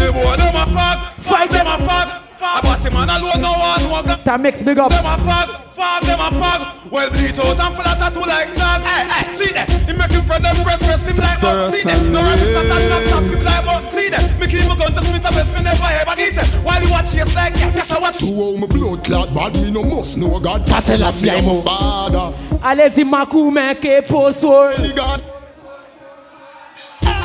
The 0.09 0.13
boy 0.17 0.35
them 0.41 0.55
a 0.57 0.65
fag, 0.73 0.97
fag 1.21 1.49
them 1.53 1.67
a 1.69 1.77
fag. 1.85 2.07
Fag 2.41 2.61
but 2.65 2.81
the 2.81 2.89
man 2.89 3.09
alone 3.13 3.41
know 3.45 3.53
what. 3.53 3.77
No 3.83 4.01
got 4.01 4.25
That 4.25 4.39
makes 4.41 4.63
big 4.63 4.79
up. 4.79 4.89
them 4.89 5.05
a 5.05 5.13
fag, 5.21 5.45
fag 5.77 6.01
them 6.01 6.17
a 6.17 6.29
fag. 6.33 6.89
Well 6.89 7.09
bleach 7.11 7.37
out 7.37 7.53
and 7.61 7.75
full 7.77 7.85
of 7.85 7.97
tattoo 8.01 8.25
like 8.25 8.49
jag. 8.57 8.81
Hey, 8.81 9.05
hey, 9.05 9.29
see 9.37 9.53
that? 9.53 9.69
He 9.69 9.93
make 9.93 10.09
him 10.09 10.25
from 10.25 10.41
them 10.41 10.57
breast, 10.65 10.81
breast 10.81 11.05
him 11.13 11.17
like 11.21 11.37
bug. 11.39 11.71
See 11.71 11.83
that? 11.85 12.01
No 12.09 12.25
rubbish 12.25 12.49
shot 12.49 12.65
and 12.65 12.89
chop, 12.89 13.03
chop 13.05 13.21
him 13.21 13.43
like 13.45 13.65
bug. 13.69 13.85
See 13.85 14.09
that? 14.09 14.25
Me 14.41 14.47
keep 14.49 14.65
my 14.65 14.75
gun 14.81 14.89
to 14.97 15.01
Smith 15.05 15.25
and 15.29 15.35
West, 15.37 15.53
me 15.53 15.61
never 15.61 15.89
ever 16.01 16.15
get 16.17 16.41
it. 16.41 16.47
While 16.65 16.81
you 16.81 16.89
watch 16.89 17.13
yes 17.13 17.35
like 17.35 17.53
yes, 17.61 17.75
yes 17.77 17.91
I 17.93 17.99
watch. 18.01 18.17
To 18.17 18.33
how 18.33 18.57
my 18.57 18.65
blood 18.65 19.05
clot 19.05 19.29
bad, 19.29 19.53
me 19.61 19.69
no 19.69 19.83
must 19.85 20.17
know 20.17 20.39
God. 20.39 20.65
Pass 20.65 20.89
it, 20.89 20.97
Selassie, 20.97 21.29
I'm 21.29 21.45
I'm 21.45 21.53
a 21.53 21.59
a 21.59 21.61
father. 21.61 22.25
Allez, 22.63 22.89
dis 22.89 23.05
ma 23.05 23.27
coup, 23.27 23.51
mais 23.51 23.75
que 23.75 24.01
pour 24.01 24.33
soul. 24.33 24.73
God. 24.97 25.21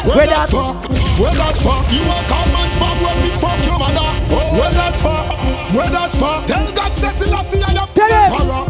Where 0.04 0.16
Where 0.16 0.26
that- 0.26 0.48
that 0.48 0.50
fuck? 0.50 0.88
Where 1.18 1.32
that 1.34 1.56
fuck? 1.64 1.92
You 1.92 2.02
a 2.02 2.18
come 2.28 2.54
and 2.60 2.72
fuck 2.78 2.96
when 3.04 3.16
me 3.22 3.30
fuck 3.40 3.58
your 3.66 3.78
mother. 3.78 4.10
Where 4.58 4.70
that 4.70 4.96
fuck? 5.00 5.26
Where 5.74 5.90
that 5.90 6.10
fuck? 6.14 6.46
Tell 6.46 6.72
God 6.72 6.96
say 6.96 7.10
Selassie 7.10 7.62
I 7.62 7.70
am 7.72 7.88
Tell 7.94 8.08
him. 8.08 8.30
para. 8.36 8.60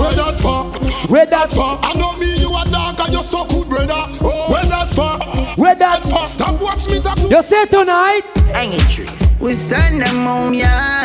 Where 0.00 0.12
that 0.12 0.40
fuck? 0.40 1.10
Where 1.10 1.26
that 1.26 1.50
fuck? 1.52 1.78
I 1.82 1.94
know 1.94 2.12
me 2.16 2.34
you 2.36 2.50
a 2.54 2.64
dark 2.70 3.00
and 3.00 3.14
you 3.14 3.22
so 3.22 3.44
good 3.46 3.68
brother. 3.68 4.02
Where 4.52 4.64
that 4.64 4.90
fuck? 4.90 5.56
Where 5.56 5.74
that 5.74 6.04
fuck? 6.04 6.24
Stop 6.26 6.60
watch 6.60 6.88
me 6.88 6.98
that. 7.00 7.18
You 7.30 7.42
say 7.42 7.64
tonight? 7.66 8.22
Hanging 8.52 8.78
tree. 8.90 9.08
We 9.40 9.54
send 9.54 10.02
them 10.02 10.24
home, 10.26 10.54
yeah. 10.54 11.04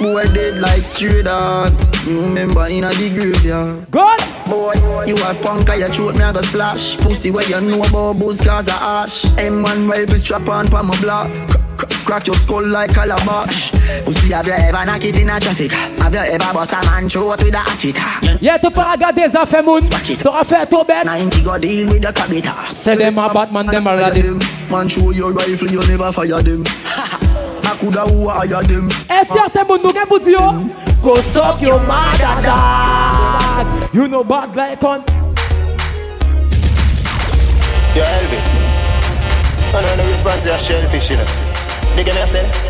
Boy 0.00 0.24
dead 0.32 0.60
like 0.60 0.82
stray 0.84 1.22
dog. 1.22 1.72
Remember 2.06 2.66
in 2.68 2.84
a 2.84 2.90
the 2.90 3.10
graveyard. 3.10 3.90
Good. 3.90 4.20
Boy, 4.46 5.04
you 5.06 5.16
a 5.16 5.34
punk, 5.42 5.68
I 5.68 5.88
throat 5.88 6.14
me 6.14 6.22
a 6.22 6.32
go 6.32 6.40
slash. 6.40 6.96
Pussy 6.98 7.30
where 7.30 7.46
you 7.48 7.60
know 7.60 7.82
about 7.82 8.18
booze 8.18 8.40
cause 8.40 8.68
of 8.68 8.74
ash. 8.74 9.24
M1 9.36 9.90
rifle 9.90 10.16
strap 10.18 10.48
on 10.48 10.68
pa 10.68 10.82
my 10.82 10.98
block. 11.00 11.28
Cr- 11.48 11.56
cr- 11.86 12.04
Crack 12.06 12.26
your 12.28 12.36
skull 12.36 12.66
like 12.66 12.94
calabash. 12.94 13.72
Pussy, 14.04 14.32
have 14.32 14.46
you 14.46 14.52
ever 14.52 14.84
knocked 14.86 15.04
it 15.04 15.16
in 15.18 15.28
a 15.28 15.40
traffic? 15.40 15.72
Have 15.72 16.14
you 16.14 16.20
ever 16.20 16.52
bust 16.54 16.72
a 16.72 16.80
man 16.86 17.08
throat 17.08 17.42
with 17.44 17.54
a 17.54 17.58
hatchet? 17.58 17.96
Yeah, 18.40 18.56
tu 18.58 18.70
peux 18.70 18.80
regarder 18.80 19.28
des 19.28 19.36
affaires, 19.36 19.64
moun. 19.64 19.82
T'auras 20.22 20.44
fait 20.44 20.64
ton 20.66 20.84
bête. 20.84 21.04
90 21.04 21.42
go 21.42 21.58
deal 21.58 21.88
with 21.88 22.02
the 22.02 22.12
cabita. 22.12 22.54
C'est 22.72 22.96
des 22.96 23.10
ma 23.10 23.28
Batman, 23.28 23.66
dem 23.66 23.86
a 23.86 23.92
regardé. 23.94 24.22
Man 24.70 24.88
show 24.88 25.10
your 25.12 25.32
rifle, 25.32 25.70
you 25.70 25.80
never 25.88 26.12
fire 26.12 26.40
them. 26.42 26.62
I 27.68 27.76
coulda 27.76 28.00
who 28.06 28.28
hire 28.28 28.62
them. 28.62 28.88
Et 29.10 29.26
certains 29.26 29.64
moun 29.68 29.82
nou 29.84 29.92
gen 29.92 30.06
pou 30.08 30.18
yo. 30.24 30.40
Oh. 30.40 30.54
Go 31.02 31.16
suck 31.34 31.60
your 31.60 31.78
mother 31.84 32.40
dog. 32.40 33.68
You 33.92 34.08
know 34.08 34.24
bad 34.24 34.56
like 34.56 34.82
on. 34.82 35.04
Yo, 37.92 38.04
Elvis. 38.04 38.48
I 39.74 39.82
know 39.82 39.96
the 39.96 40.10
response 40.10 40.44
to 40.44 40.54
a 40.54 40.58
shellfish, 40.58 41.10
you 41.10 41.16
know. 41.16 41.28
You 41.94 42.04
get 42.04 42.14
me, 42.14 42.22
I 42.22 42.26
say? 42.26 42.68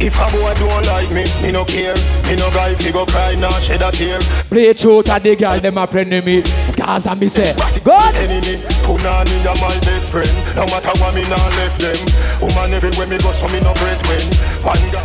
If 0.00 0.20
a 0.20 0.28
boy 0.30 0.52
don't 0.60 0.86
like 0.92 1.08
me, 1.14 1.24
me 1.40 1.52
no 1.52 1.64
care. 1.64 1.94
Me 2.28 2.36
no 2.36 2.50
guy 2.50 2.74
fi 2.74 2.92
go 2.92 3.06
cry 3.06 3.36
nor 3.40 3.50
shed 3.62 3.80
a 3.80 3.90
tear. 3.90 4.20
Play 4.50 4.74
truth 4.74 5.08
and 5.08 5.24
the 5.24 5.36
girl 5.36 5.58
them 5.58 5.78
a 5.78 5.86
friend 5.86 6.12
of 6.12 6.24
me. 6.24 6.42
Cause 6.76 7.06
I 7.06 7.14
me 7.14 7.28
say, 7.28 7.54
God. 7.84 8.14
Enemy, 8.16 8.56
Punani 8.82 9.44
are 9.44 9.60
my 9.60 9.76
best 9.84 10.10
friend. 10.10 10.32
No 10.56 10.64
matter 10.72 10.88
what 11.00 11.14
me 11.14 11.22
nah 11.28 11.36
left 11.60 11.80
them. 11.84 11.94
Woman 12.40 12.72
everywhere 12.72 13.06
me 13.06 13.18
go, 13.18 13.30
so 13.32 13.46
me 13.52 13.60
no 13.60 13.74
fret 13.76 14.00
when. 14.08 14.24
One 14.64 14.80
guy. 14.88 15.04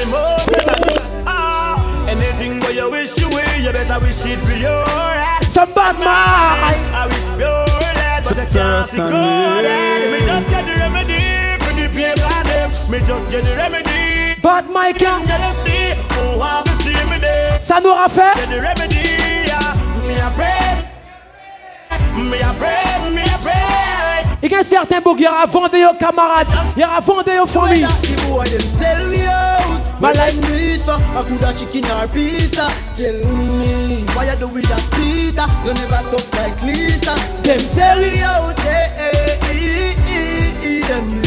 Eh, 0.00 0.08
eh, 0.08 0.64
eh, 0.88 1.24
ah. 1.26 2.08
Anything 2.08 2.58
where 2.60 2.72
you 2.72 2.90
wish 2.90 3.16
you 3.18 3.28
will, 3.28 3.60
you 3.60 3.72
better 3.72 4.00
wish 4.00 4.24
it 4.24 4.38
for 4.40 4.56
your 4.56 4.84
Some 5.44 5.72
bad 5.74 6.00
man. 6.00 6.72
I 6.96 7.06
wish 7.12 7.28
pure 7.36 7.66
less. 8.00 8.24
but 8.24 8.36
they 8.40 8.48
can't 8.48 8.86
see 8.88 9.04
good. 9.04 9.64
Me 10.10 10.24
just 10.24 10.48
get 10.48 10.64
the 10.64 10.74
remedy 10.80 11.20
for 11.60 11.72
the 11.76 11.86
pain 11.92 12.16
on 12.24 12.42
them. 12.48 12.70
Me 12.90 12.98
just 13.04 13.30
get 13.30 13.44
the 13.44 13.54
remedy. 13.56 14.40
Bad 14.40 14.70
Mike, 14.70 15.00
yeah. 15.02 15.20
you 15.20 15.54
see, 15.60 15.92
who 16.14 16.38
want 16.38 16.64
to 16.66 16.72
see 16.82 16.96
me 17.10 17.18
there? 17.20 17.60
Ça 17.60 17.80
nous 17.82 17.90
aura 17.90 18.08
fait. 18.08 18.32
Get 18.34 18.48
the 18.48 18.60
remedy, 18.62 18.96
yeah. 18.96 19.19
Me 20.10 20.18
a 20.18 20.28
pray, 20.34 20.82
me 22.16 22.38
a 22.42 22.52
pray, 22.58 23.10
me 23.14 23.22
a 23.22 23.38
pray. 23.38 24.24
Il 24.42 24.50
y 24.50 24.54
a 24.56 24.62
certains 24.64 25.00
bougs, 25.00 25.20
il 25.20 25.24
y 25.24 25.28
aura 25.28 25.46
vendé 25.46 25.84
aux 25.84 25.94
camarades, 25.96 26.48
il 26.76 26.82
y 26.82 26.84
aura 26.84 26.98
vendé 26.98 27.38
aux 27.38 27.46
familles. 27.46 27.86
My 30.00 30.12
life 30.12 30.34
need 30.48 30.80
for 30.80 30.98
a 31.14 31.22
good 31.22 31.56
chicken 31.56 31.84
or 31.92 32.08
pizza. 32.08 32.66
Tell 32.96 33.22
me 33.30 34.04
why 34.14 34.24
you 34.24 34.36
do 34.40 34.48
with 34.48 34.66
that 34.68 34.82
pizza? 34.96 35.46
You 35.64 35.74
never 35.74 36.02
talk 36.10 36.26
like 36.34 36.60
Lisa. 36.64 37.14
Them 37.44 37.60
sell 37.60 38.00
me 38.00 38.22
out, 38.22 38.58
eh, 38.66 38.88
eh, 38.98 39.38
eh, 39.42 39.94
eh, 40.08 40.54
eh, 40.64 40.86
them. 40.88 41.06
Ah, 41.06 41.19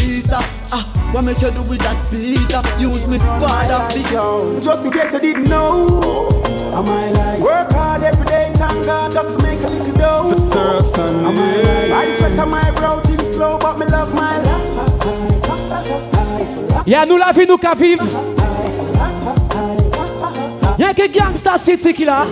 what 1.14 1.24
make 1.26 1.40
you 1.42 1.52
do 1.52 1.62
with 1.70 1.80
that 1.80 2.10
pizza? 2.10 2.62
Use 2.82 3.08
me 3.08 3.20
father 3.20 3.88
figure. 3.94 4.60
Just 4.62 4.84
in 4.84 4.92
case 4.92 5.14
you 5.14 5.20
didn't 5.20 5.48
know, 5.48 6.02
I'm 6.74 6.84
my 6.86 7.12
life. 7.12 7.40
Work 7.40 7.72
hard 7.72 8.02
every 8.02 8.26
day, 8.26 8.52
thank 8.56 8.86
God, 8.86 9.12
just 9.12 9.30
to 9.30 9.38
make 9.46 9.62
a 9.62 9.68
little 9.68 9.94
dough. 9.94 10.34
Sister 10.34 10.82
Sunday. 10.84 11.26
I'm 11.28 11.36
my 11.36 11.56
life. 11.62 11.94
I 11.94 12.18
sweat 12.18 12.40
on 12.40 12.50
my 12.50 12.72
brow, 12.72 13.00
think 13.02 13.22
slow, 13.22 13.58
but 13.60 13.78
me 13.78 13.86
love 13.86 14.14
my 14.16 14.38
life. 14.40 14.64
Yeah, 16.86 17.06
nous 17.06 17.18
la 17.18 17.32
vie, 17.32 17.46
nous 17.48 17.58
qu'à 17.58 17.76
vivre. 17.76 18.06
Y'a 20.80 20.94
que 20.94 21.08
Gangsta 21.08 21.58
City 21.58 21.94
qui 21.94 22.06
là. 22.06 22.26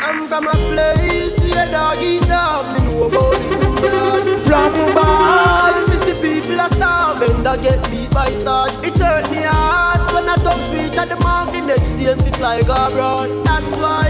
I'm 0.00 0.26
from 0.28 0.46
a 0.48 0.50
place 0.72 1.38
where 1.38 1.70
dog 1.70 2.02
eat 2.02 2.26
dog, 2.26 2.64
me 2.74 2.80
know 2.90 3.04
about 3.04 3.36
it. 3.36 4.40
From 4.44 4.72
Dubai, 4.72 5.74
me 5.88 5.93
see 5.93 5.93
people 6.24 6.56
are 6.58 6.72
starving, 6.72 7.36
that 7.44 7.60
get 7.60 7.76
beat 7.92 8.08
by 8.08 8.32
Sarge. 8.32 8.72
It 8.80 8.96
hurt 8.96 9.28
me 9.28 9.44
hard 9.44 10.00
when 10.16 10.24
I 10.24 10.36
don't 10.40 10.64
reach 10.72 10.96
at 10.96 11.12
the 11.12 11.20
mark, 11.20 11.52
the 11.52 11.60
next 11.60 12.00
day 12.00 12.16
me 12.16 12.32
like 12.40 12.64
a 12.64 12.88
abroad. 12.88 13.28
That's 13.44 13.68
why 13.76 14.08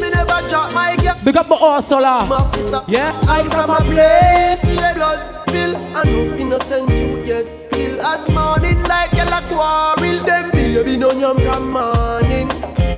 me 0.00 0.08
never 0.08 0.40
drop 0.48 0.72
my 0.72 0.96
gear. 0.96 1.12
Big 1.22 1.36
up 1.36 1.48
my 1.52 1.60
là. 2.00 2.24
Yeah. 2.88 3.12
I'm 3.28 3.50
from 3.52 3.70
a 3.70 3.80
place 3.84 4.64
where 4.64 4.94
blood 4.96 5.20
spill, 5.28 5.76
and 5.76 6.08
no 6.08 6.20
innocent 6.40 6.88
you 6.88 7.20
get 7.28 7.44
killed. 7.70 8.00
As 8.00 8.24
morning 8.32 8.80
like 8.88 9.12
a 9.12 9.40
quarrel, 9.52 10.24
them 10.24 10.50
baby 10.56 10.96
no 10.96 11.12
yam 11.12 11.36
from 11.44 11.70
morning. 11.70 12.48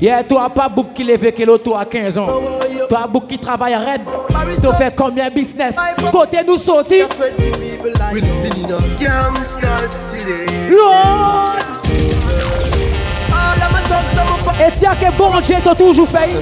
Yeah, 0.05 0.23
toi 0.23 0.51
pas 0.51 0.69
beaucoup 0.69 0.93
qui 0.93 1.03
lève 1.03 1.33
que 1.33 1.43
l'autre 1.45 1.65
toi 1.65 1.81
à 1.81 1.87
15 1.87 2.19
ans. 2.19 2.27
Toi 2.91 3.07
beaucoup 3.07 3.27
qui 3.27 3.39
travaille 3.39 3.75
raide. 3.75 4.03
Tu 4.55 4.77
fais 4.77 4.93
combien 4.95 5.31
business? 5.31 5.75
Côté 6.13 6.45
nous 6.47 6.59
sorti. 6.59 6.97
We 8.13 8.23
Et 14.61 14.71
si 14.77 14.85
y'a 14.85 14.95
que 14.95 15.17
bon 15.17 15.41
Dieu 15.41 15.57
t'a 15.65 15.75
toujours 15.75 16.07
fait. 16.07 16.37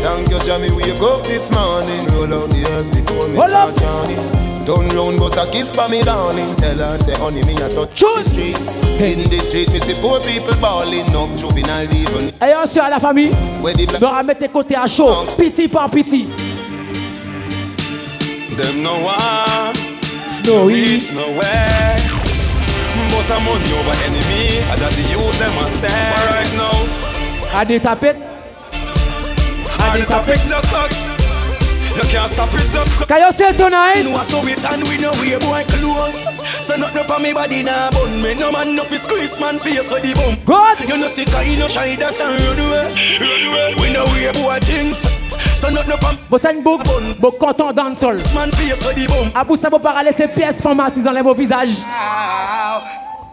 Thank 0.00 0.30
you, 0.30 0.38
Jamie. 0.46 0.70
Wake 0.70 1.02
up 1.02 1.22
this 1.24 1.50
morning, 1.50 2.06
roll 2.14 2.32
out 2.32 2.48
the 2.50 2.64
earth 2.72 2.92
before 2.92 3.26
me 3.26 3.36
start. 3.36 4.55
Turn 4.66 4.88
round, 4.96 5.18
bust 5.18 5.38
a 5.38 5.48
kiss 5.48 5.70
for 5.70 5.88
me, 5.88 6.02
darling. 6.02 6.52
Tell 6.56 6.76
her, 6.76 6.98
say, 6.98 7.14
honey, 7.14 7.40
me 7.44 7.54
a 7.54 7.68
touch 7.70 8.00
the 8.00 8.22
street. 8.24 8.58
In 8.98 9.22
the 9.30 9.38
street, 9.38 9.70
me 9.70 9.78
see 9.78 9.94
poor 10.00 10.18
people 10.20 10.60
balling, 10.60 11.06
enough 11.06 11.30
juvenile 11.38 11.86
even. 11.94 12.32
Et 12.42 12.52
on 12.52 12.80
à 12.82 12.90
la 12.90 12.98
famille. 12.98 13.30
Nous 13.30 14.06
allons 14.06 14.24
mettre 14.24 14.40
tes 14.40 14.48
côtés 14.48 14.74
à 14.74 14.88
chaud. 14.88 15.24
Petit 15.38 15.68
par 15.68 15.88
petit. 15.88 16.26
Them 18.56 18.82
no 18.82 18.94
one, 19.04 19.76
no 20.44 20.66
reach 20.66 21.12
nowhere. 21.12 22.00
But 23.10 23.30
I'm 23.30 23.46
on 23.46 23.62
over 23.78 23.96
enemy, 24.04 24.48
and 24.72 24.80
that 24.80 24.92
the 24.92 25.02
youth 25.12 25.38
them 25.38 25.58
a 25.58 25.70
stare. 25.70 25.90
But 26.10 26.34
right 26.34 26.54
now, 26.56 27.06
À 27.54 27.64
des 27.64 27.78
tapettes. 27.78 28.18
I 29.78 30.00
the 30.00 30.06
topic 30.06 30.40
just 30.48 30.74
us. 30.74 31.15
You 31.96 32.02
can't 32.12 32.30
stop 32.30 32.52
it 32.52 32.68
just 32.70 33.08
Can 33.08 33.22
you 33.22 33.32
say 33.32 33.56
tonight? 33.56 34.04
No, 34.04 34.12
I 34.16 34.22
so 34.22 34.40
it 34.44 34.62
and 34.68 34.84
we 34.84 34.98
know 34.98 35.12
we 35.16 35.32
boy 35.40 35.64
close. 35.64 36.28
So 36.60 36.76
nothing 36.76 37.00
up 37.00 37.10
on 37.10 37.22
me 37.22 37.32
body 37.32 37.62
nah 37.62 37.90
bun 37.90 38.20
me. 38.20 38.34
No 38.34 38.52
man 38.52 38.76
no 38.76 38.84
fi 38.84 38.96
squeeze 38.96 39.40
man 39.40 39.58
face 39.58 39.90
with 39.90 40.02
the 40.02 40.12
bum. 40.12 40.36
God. 40.44 40.78
You 40.80 40.98
know 40.98 41.06
sick 41.06 41.28
you 41.46 41.56
know 41.58 41.68
try 41.68 41.96
that 41.96 42.20
and 42.20 42.36
run 42.36 42.60
away. 42.60 42.92
Run 43.16 43.42
away. 43.48 43.74
We 43.80 43.92
know 43.94 44.04
we 44.12 44.28
boy 44.36 44.58
things. 44.60 44.98
So 45.58 45.70
nothing 45.70 45.92
up 45.92 46.04
on 46.04 46.18
Bon, 46.28 46.36
c'est 46.36 46.52
une 46.52 46.62
boucle. 46.62 46.84
Bon, 47.18 47.30
content 47.30 47.72
dans 47.72 47.88
le 47.88 47.94
sol. 47.94 48.18
man 48.34 48.50
face 48.52 48.84
with 48.86 48.96
the 48.96 49.08
bum. 49.08 49.30
À 49.34 49.42
bout, 49.42 49.56
ça 49.56 49.70
va 49.70 49.78
pas 49.78 50.02
laisser 50.02 50.28
pièces 50.28 50.60
pharmacie 50.60 51.02
dans 51.02 51.12
les 51.12 51.22
beaux 51.22 51.34
visages. 51.34 51.78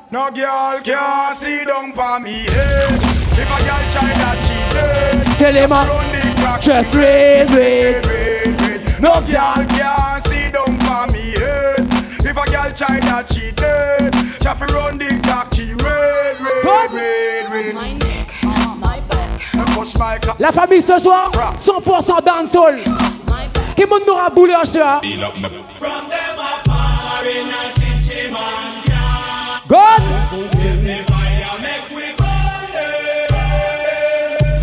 no 0.09 0.29
girl 0.33 0.79
can 0.81 1.35
see 1.35 1.65
down 1.65 1.91
for 1.93 2.17
me 2.21 2.45
head. 2.47 2.93
If 3.35 3.49
a 3.49 3.59
girl 3.65 3.83
try 3.91 4.13
that 4.13 4.37
cheat, 4.45 5.37
Tell 5.37 5.53
him, 5.53 5.71
uh, 5.73 6.59
just 6.61 6.95
read, 6.95 7.49
read. 7.49 8.42
No 9.03 9.11
girl 9.27 9.65
can 9.67 10.21
see 10.27 10.49
down 10.49 10.79
for 10.79 11.05
me 11.11 11.35
head. 11.35 11.83
If 12.23 12.37
a 12.37 12.45
girl 12.49 12.71
try 12.71 13.01
that 13.01 13.27
cheat, 13.27 13.59
she 13.59 14.47
have 14.47 14.65
to 14.65 14.73
run 14.73 14.97
the 14.97 15.19
cocky 15.27 15.73
red, 15.73 16.39
red, 16.39 16.63
red, 16.93 17.49
red, 17.51 17.75
red. 17.75 18.07
Push 19.75 19.97
my 19.97 20.17
cock. 20.19 20.39
La 20.39 20.53
famille 20.53 20.81
ce 20.81 20.97
soir, 20.97 21.29
100% 21.57 22.21
dancehall. 22.23 22.81
Qui 23.75 23.85
monde 23.85 24.03
nous 24.07 24.13
raboulé 24.13 24.55
en 24.55 24.63
chat? 24.63 25.01
From 25.01 26.07
them 26.07 26.39
apart 26.39 27.25
in 27.25 27.49
a 27.49 27.73
chinchy 27.73 28.31
man 28.31 28.83
God. 29.67 30.01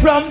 From 0.00 0.30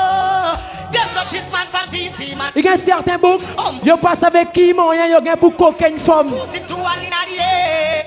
Il 2.55 2.63
y 2.63 2.67
a 2.67 2.77
certains 2.77 3.17
bougs, 3.17 3.41
yo 3.83 3.97
passe 3.97 4.23
avec 4.23 4.51
qui 4.51 4.73
moyen 4.73 5.07
yo 5.07 5.21
gain 5.21 5.35
pour 5.35 5.55
coquer 5.55 5.89
une 5.89 5.99
femme. 5.99 6.29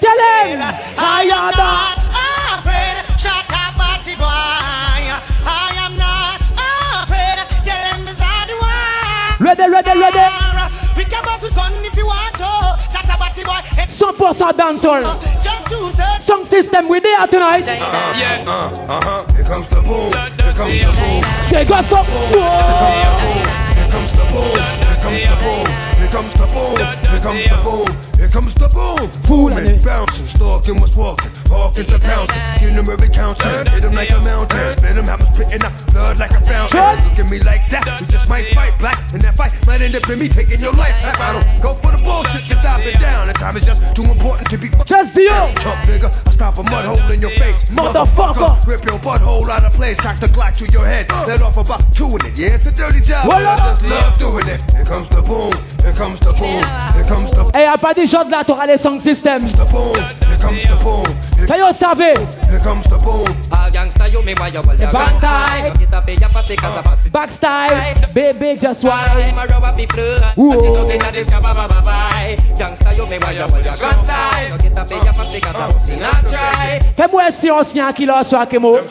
Tell 0.01 0.18
him. 0.51 0.61
I 0.99 1.28
am 1.32 1.53
not 1.57 1.97
afraid. 2.59 3.05
Shut 3.18 3.32
up, 3.51 3.74
party 3.76 4.14
boy. 4.16 4.24
I 4.24 5.72
am 5.85 5.97
not 5.97 6.41
afraid. 7.03 7.39
Tell 7.64 7.97
him 7.97 8.05
beside 8.05 8.49
the 8.49 8.57
one. 8.61 9.47
Ready, 9.47 9.70
ready, 9.70 9.99
ready. 9.99 10.26
We 10.97 11.05
can 11.05 11.22
bust 11.24 11.43
with 11.43 11.55
gun 11.55 11.72
if 11.76 11.97
you 11.97 12.07
want 12.07 12.35
to. 12.35 12.76
Shut 12.93 13.09
up, 13.09 13.18
party 13.18 13.43
boy. 13.45 13.61
100% 13.89 14.57
dancehall. 14.57 15.03
Just 15.43 15.66
choose 15.68 15.99
it. 15.99 16.20
Song 16.20 16.45
system, 16.45 16.89
we 16.89 17.01
there 17.01 17.26
tonight. 17.26 17.66
Yeah. 17.66 18.45
Uh, 18.47 18.68
uh-huh. 18.89 19.24
Here 19.35 19.45
comes 19.45 19.68
the 19.68 19.80
boom. 19.82 20.12
Here 21.51 21.64
comes 21.64 21.89
the 21.89 21.97
boom. 22.32 23.64
Comes 23.95 24.12
the 24.12 24.24
boom. 24.34 24.55
Here 24.59 24.99
comes 24.99 25.22
the 25.22 25.36
boom. 25.38 25.66
Here 25.99 26.11
comes 26.11 26.32
the 26.34 26.47
boom. 26.51 26.74
Here 27.07 27.20
comes 27.22 27.45
the 27.47 27.59
boom. 27.62 27.86
Here 28.18 28.28
comes 28.28 28.55
the 28.55 28.68
boom. 28.74 29.11
Fooling, 29.22 29.78
bouncing, 29.84 30.26
stalking, 30.26 30.80
what's 30.80 30.97
walking, 30.97 31.30
walking 31.51 31.86
to 31.86 31.99
pouncing. 31.99 32.42
Getting 32.61 32.76
them 32.76 32.88
every 32.90 33.09
counting. 33.09 33.66
Hit 33.72 33.82
them 33.82 33.92
like 33.92 34.11
a 34.11 34.20
mountain. 34.22 34.76
Spit 34.76 34.95
them, 34.95 35.07
have 35.07 35.20
them 35.20 35.32
spitting 35.32 35.62
out 35.64 35.74
blood 35.92 36.18
like 36.18 36.32
a 36.32 36.40
fountain. 36.40 36.99
Look 37.05 37.18
at 37.18 37.30
me 37.30 37.38
like 37.40 37.64
that. 37.70 37.84
We 38.01 38.07
just 38.07 38.28
might 38.28 38.47
fight 38.55 38.74
black. 38.78 38.99
And 39.12 39.22
that 39.22 39.34
fight 39.36 39.55
might 39.66 39.80
end 39.80 39.95
up 39.95 40.09
in 40.09 40.18
me 40.18 40.28
taking 40.28 40.61
your 40.61 40.74
life. 40.74 40.95
I 41.03 41.32
don't 41.32 41.47
go 41.62 41.74
for 41.74 41.92
the 41.95 42.01
bullshit, 42.03 42.45
cause 42.51 42.64
I've 42.64 42.82
been 42.82 43.01
down. 43.01 43.28
And 43.28 43.36
time 43.36 43.57
is 43.57 43.64
just 43.64 43.80
too 43.95 44.05
important 44.05 44.51
to 44.51 44.59
be 44.59 44.68
Just 44.84 45.16
you. 45.16 45.30
Chump 45.30 45.80
nigga, 45.86 46.11
I 46.11 46.30
stop 46.30 46.59
a 46.59 46.62
mud 46.62 46.84
hole 46.84 47.11
in 47.11 47.20
your 47.20 47.34
face. 47.38 47.70
Motherfucker. 47.70 48.66
Rip 48.66 48.84
your 48.84 48.99
butthole 48.99 49.49
out 49.49 49.64
of 49.64 49.72
place, 49.72 49.99
cock 49.99 50.18
the 50.20 50.26
Glock 50.26 50.57
to 50.59 50.66
your 50.72 50.84
head. 50.84 51.07
Let 51.26 51.42
off 51.42 51.57
about 51.57 51.90
two 51.92 52.11
in 52.18 52.26
it. 52.26 52.38
Yeah, 52.38 52.57
it's 52.57 52.66
a 52.66 52.72
dirty 52.72 53.01
job. 53.01 53.30
I 53.30 53.57
just 53.57 53.82
love 53.88 54.18
doing 54.18 54.47
it. 54.49 54.61
Here 54.72 54.84
comes 54.84 55.09
the 55.09 55.22
boom. 55.22 55.53
Here 55.82 55.92
comes 55.92 56.18
the 56.20 56.32
boom. 56.32 56.62
Here 56.95 57.07
comes 57.07 57.30
the 57.30 57.45
Et 57.55 57.62
y 57.62 57.66
a 57.66 57.78
pas 57.78 57.95
des 57.95 58.07
gens 58.07 58.24
de 58.24 58.30
là, 58.30 58.45
t'auras 58.45 58.66
les 58.66 58.78
song 58.78 58.99
system. 58.99 59.42
boom. 59.42 59.95
Here 60.26 60.38
comes 60.38 60.62
the 60.62 60.76
boom. 60.82 61.05
Here, 61.45 61.57
Fait 61.57 61.61
yo 61.61 61.72
savez. 61.72 62.14
here 62.49 62.59
comes 62.61 62.84
the 62.88 62.97
boom. 63.05 63.26
I 63.53 63.68
gangster, 63.70 64.09
you 64.09 64.22
me 64.22 64.32
why 64.38 64.49
you 64.49 64.62
hold 64.62 64.78
your 64.78 64.90
Backstyle. 64.90 65.78
Get 65.78 65.92
up 65.92 66.09
in 66.09 66.18
your 66.18 66.30
pussy 66.30 66.57
cause 66.57 66.78
I 66.78 66.82
pass 66.82 67.05
it. 67.05 67.12
Backstyle, 67.12 68.14
baby, 68.14 68.57
just 68.59 68.82
why. 68.82 69.30
My 69.36 69.45
rub 69.45 69.62
up 69.62 69.76
the 69.76 69.84
floor. 69.86 70.16
Whoa. 70.36 70.88
Gangster, 72.57 72.95
you 72.97 73.07
me 73.07 73.18
why 73.18 73.32
you 73.32 73.42
hold 73.42 73.62
your 73.64 73.76
gun 73.76 74.03
tight. 74.05 74.57
Get 74.62 74.78
up 74.78 74.90
in 74.90 75.05
your 75.05 75.12
pussy 75.12 75.40
cause 75.40 75.55
I 75.55 75.70
pass 75.70 75.90
it. 75.90 76.01
Not 76.01 76.24
try. 76.26 76.80
Fais-moi 76.97 77.30
si 77.30 77.51
ancien 77.51 77.92
qui 77.92 78.07
l'a 78.07 78.24
soit 78.24 78.47
que 78.47 78.59
moi. 78.59 78.80
Them 78.80 78.88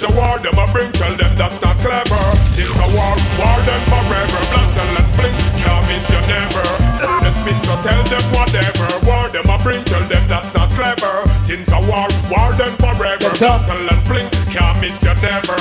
the 0.00 0.08
war, 0.16 0.38
them 0.38 0.58
a 0.58 0.64
bring, 0.72 0.90
tell 0.92 1.14
them 1.14 1.36
that's 1.36 1.60
not 1.60 1.76
clever. 1.76 2.36
Since 2.48 2.78
a 2.78 2.86
war, 2.96 3.14
war 3.36 3.60
them 3.66 3.80
forever. 3.90 4.40
Black 4.48 4.76
and 4.80 4.96
blink, 5.16 5.36
can't 5.60 5.86
miss 5.88 6.08
you 6.08 6.20
never. 6.26 6.91
The 7.02 7.30
spin, 7.34 7.58
so 7.64 7.74
tell 7.82 8.02
them 8.04 8.24
whatever. 8.32 8.86
War 9.06 9.28
them 9.28 9.50
a 9.50 9.58
bring, 9.62 9.82
tell 9.84 10.02
them 10.06 10.22
that's 10.28 10.54
not 10.54 10.70
clever. 10.70 11.26
Since 11.40 11.70
a 11.72 11.80
war, 11.90 12.06
war 12.30 12.52
them 12.54 12.74
forever. 12.78 13.30
Battle 13.40 13.88
and 13.90 14.02
blink, 14.08 14.30
can't 14.54 14.80
miss 14.80 15.02
you 15.02 15.14
never. 15.22 15.58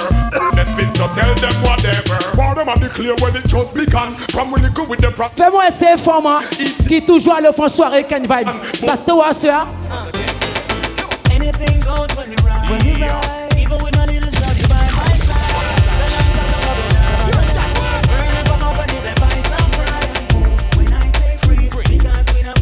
The 0.54 0.64
spin, 0.66 0.94
so 0.94 1.08
tell 1.18 1.34
them 1.36 1.56
whatever. 1.66 2.18
War 2.38 2.54
them 2.56 2.70
a 2.70 2.78
declare 2.78 3.16
when 3.22 3.36
it 3.36 3.48
just 3.48 3.76
begun. 3.76 4.16
From 4.32 4.52
when 4.52 4.62
you 4.64 4.70
go 4.70 4.84
with 4.86 5.02
the 5.02 5.12
pro- 5.12 5.30
Fais-moi 5.30 5.68
essayer 5.68 5.98
format 5.98 6.40
qui 6.88 7.02
toujours 7.04 7.36
à 7.36 7.42
le 7.42 7.52
fond 7.52 7.68
soirée 7.68 8.04
Ken 8.04 8.24
Vybz. 8.24 8.86
Parce 8.86 9.02
que 9.02 9.12
ouais, 9.12 9.34
ça. 9.34 9.66
Anything 11.32 11.80
goes 11.82 12.08
when 12.16 12.30
you 12.32 12.38
ride. 12.46 12.70
When 12.70 12.86
you 12.88 13.06
ride. 13.06 13.51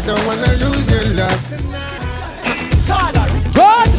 I 0.00 0.02
don't 0.02 0.26
wanna 0.26 0.52
lose 0.56 0.90
your 0.90 1.04
love. 1.12 1.40
Good. 3.52 3.90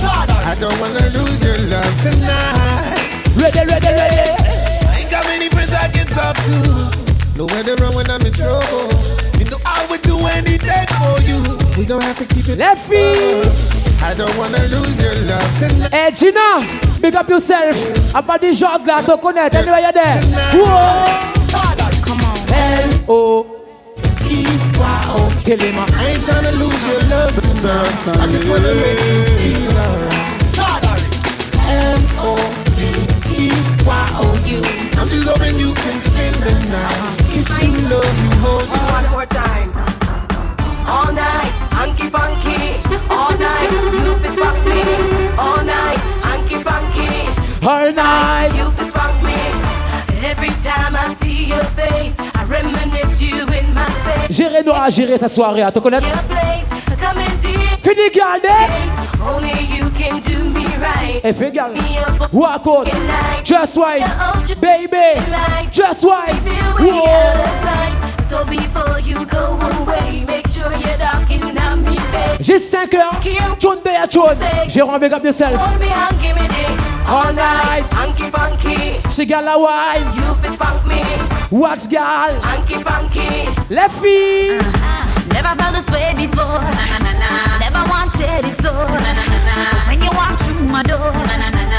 I 0.49 0.57
don't 0.59 0.79
wanna 0.81 1.05
lose 1.13 1.43
your 1.43 1.57
love 1.69 2.01
tonight. 2.01 2.97
Ready, 3.37 3.59
ready, 3.69 3.85
ready. 3.85 4.33
I 4.89 4.97
ain't 4.97 5.11
got 5.11 5.23
many 5.25 5.47
friends 5.49 5.71
I 5.71 5.89
can 5.89 6.07
talk 6.07 6.35
to. 6.37 7.37
Nowhere 7.37 7.61
to 7.63 7.75
run 7.83 7.93
when 7.93 8.09
I'm 8.09 8.25
in 8.25 8.33
trouble. 8.33 8.89
You 9.37 9.45
know 9.45 9.59
I 9.63 9.85
would 9.91 10.01
do 10.01 10.17
anything 10.25 10.87
for 10.97 11.21
you. 11.21 11.37
We 11.77 11.85
gon' 11.85 12.01
have 12.01 12.17
to 12.17 12.25
keep 12.25 12.49
it. 12.49 12.57
Les 12.57 12.75
filles! 12.75 13.45
I 14.01 14.15
don't 14.15 14.35
wanna 14.39 14.57
lose 14.69 14.99
your 14.99 15.13
love 15.29 15.59
tonight. 15.59 15.93
Hey 15.93 16.11
Gina, 16.15 16.65
big 16.99 17.13
up 17.13 17.29
yourself. 17.29 17.77
About 18.15 18.41
the 18.41 18.55
jog 18.55 18.87
là, 18.87 19.03
tu 19.03 19.15
connais, 19.21 19.53
anyway 19.53 19.83
you're 19.83 19.91
there. 19.93 20.19
Whoa! 20.55 21.31
Come 22.01 22.21
on. 22.25 22.37
L-O. 22.49 23.60
E-Y-O. 24.31 25.29
Kill 25.43 25.59
him, 25.59 25.75
man. 25.75 25.87
I 25.93 26.07
ain't 26.11 26.23
tryna 26.23 26.53
lose 26.57 26.83
your 26.87 27.01
love 27.11 27.35
tonight. 27.35 28.21
I 28.23 28.27
just 28.27 28.47
wanna 28.49 28.73
make 28.75 28.99
you 28.99 29.25
feel 29.39 29.77
alright. 29.77 30.31
I'm 35.01 35.07
just 35.07 35.27
hoping 35.27 35.57
you 35.57 35.73
can 35.73 36.01
spend 36.03 36.35
the 36.45 36.53
night. 36.69 37.17
Kiss 37.31 37.49
you, 37.63 37.71
love 37.89 38.17
you, 38.21 38.29
hold 38.45 38.61
you 38.61 38.81
One 38.93 39.09
more 39.09 39.25
time. 39.25 39.73
All 40.87 41.11
night, 41.11 41.51
hanky 41.73 42.07
panky. 42.07 42.77
All 43.09 43.35
night, 43.35 43.71
you 43.71 44.15
fist 44.21 44.37
fuck 44.37 44.57
me. 44.63 44.81
All 45.39 45.63
night, 45.63 45.97
hanky 46.21 46.63
panky. 46.63 47.65
All 47.65 47.91
night. 47.91 48.51
You 48.55 48.69
fist 48.77 48.93
fuck 48.93 49.15
me. 49.23 49.41
Every 50.23 50.53
time 50.61 50.95
I 50.95 51.15
see 51.19 51.45
your 51.45 51.63
face, 51.73 52.19
I 52.19 52.43
reminisce 52.45 53.19
you 53.19 53.50
elle 54.61 54.69
aura 54.69 54.89
géré 54.89 55.17
sa 55.17 55.27
soirée, 55.27 55.61
hein, 55.61 55.71
t'en 55.71 55.81
connais? 55.81 55.99
Fini, 57.83 58.09
garde 58.13 58.41
Et 61.23 61.33
fais 61.33 61.51
garde. 61.51 61.77
Walk 62.31 62.67
out. 62.67 62.87
Just 63.43 63.77
wine 63.77 64.03
Baby. 64.59 65.19
Just 65.71 66.03
wine. 66.03 66.35
Whoa. 66.79 67.05
So 68.29 68.45
before 68.45 68.99
you 68.99 69.25
go 69.25 69.57
away, 69.59 70.25
j'ai 72.39 72.57
5 72.57 72.93
heures. 72.93 73.19
Tune 73.59 73.81
day 73.83 73.95
à 73.95 74.07
tune. 74.07 74.21
Jérôme, 74.67 74.99
big 74.99 75.13
up 75.13 75.23
yourself. 75.23 75.55
Hold 75.57 75.79
me 75.79 75.87
and 75.87 76.19
give 76.19 76.35
me 76.35 76.47
the 76.47 77.11
All 77.11 77.33
night. 77.33 77.85
hanky 77.93 78.31
panky. 78.31 78.99
She 79.11 79.25
got 79.25 79.43
la 79.43 79.57
wine. 79.57 80.03
You 80.15 80.33
fist 80.41 80.57
funk 80.57 80.85
me, 80.85 81.01
Watch 81.51 81.87
panky. 81.89 83.49
Les 83.69 83.89
filles. 83.89 84.61
Never 85.33 85.55
felt 85.57 85.75
this 85.75 85.89
way 85.91 86.13
before. 86.15 86.59
Never 87.59 87.83
wanted 87.89 88.45
it 88.45 88.61
so. 88.61 88.71
When 89.87 89.99
you 90.01 90.09
walk 90.13 90.39
through 90.41 90.67
my 90.67 90.83
door, 90.83 91.11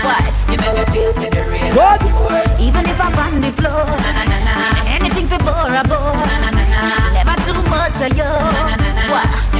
what? 0.02 0.24
You 0.50 0.56
make 0.58 0.76
me 0.76 0.84
feel 0.92 1.12
to 1.12 1.30
the 1.30 1.42
real. 1.50 1.72
Good. 1.72 2.60
Even 2.60 2.86
if 2.86 3.00
I'm 3.00 3.18
on 3.18 3.40
the 3.40 3.50
floor, 3.52 3.84
anything 4.86 5.26
for 5.26 5.38
bore. 5.38 5.68
Never 7.12 7.36
too 7.46 7.62
much 7.68 8.00
of 8.00 8.16
you. 8.16 8.30
What? 9.10 9.51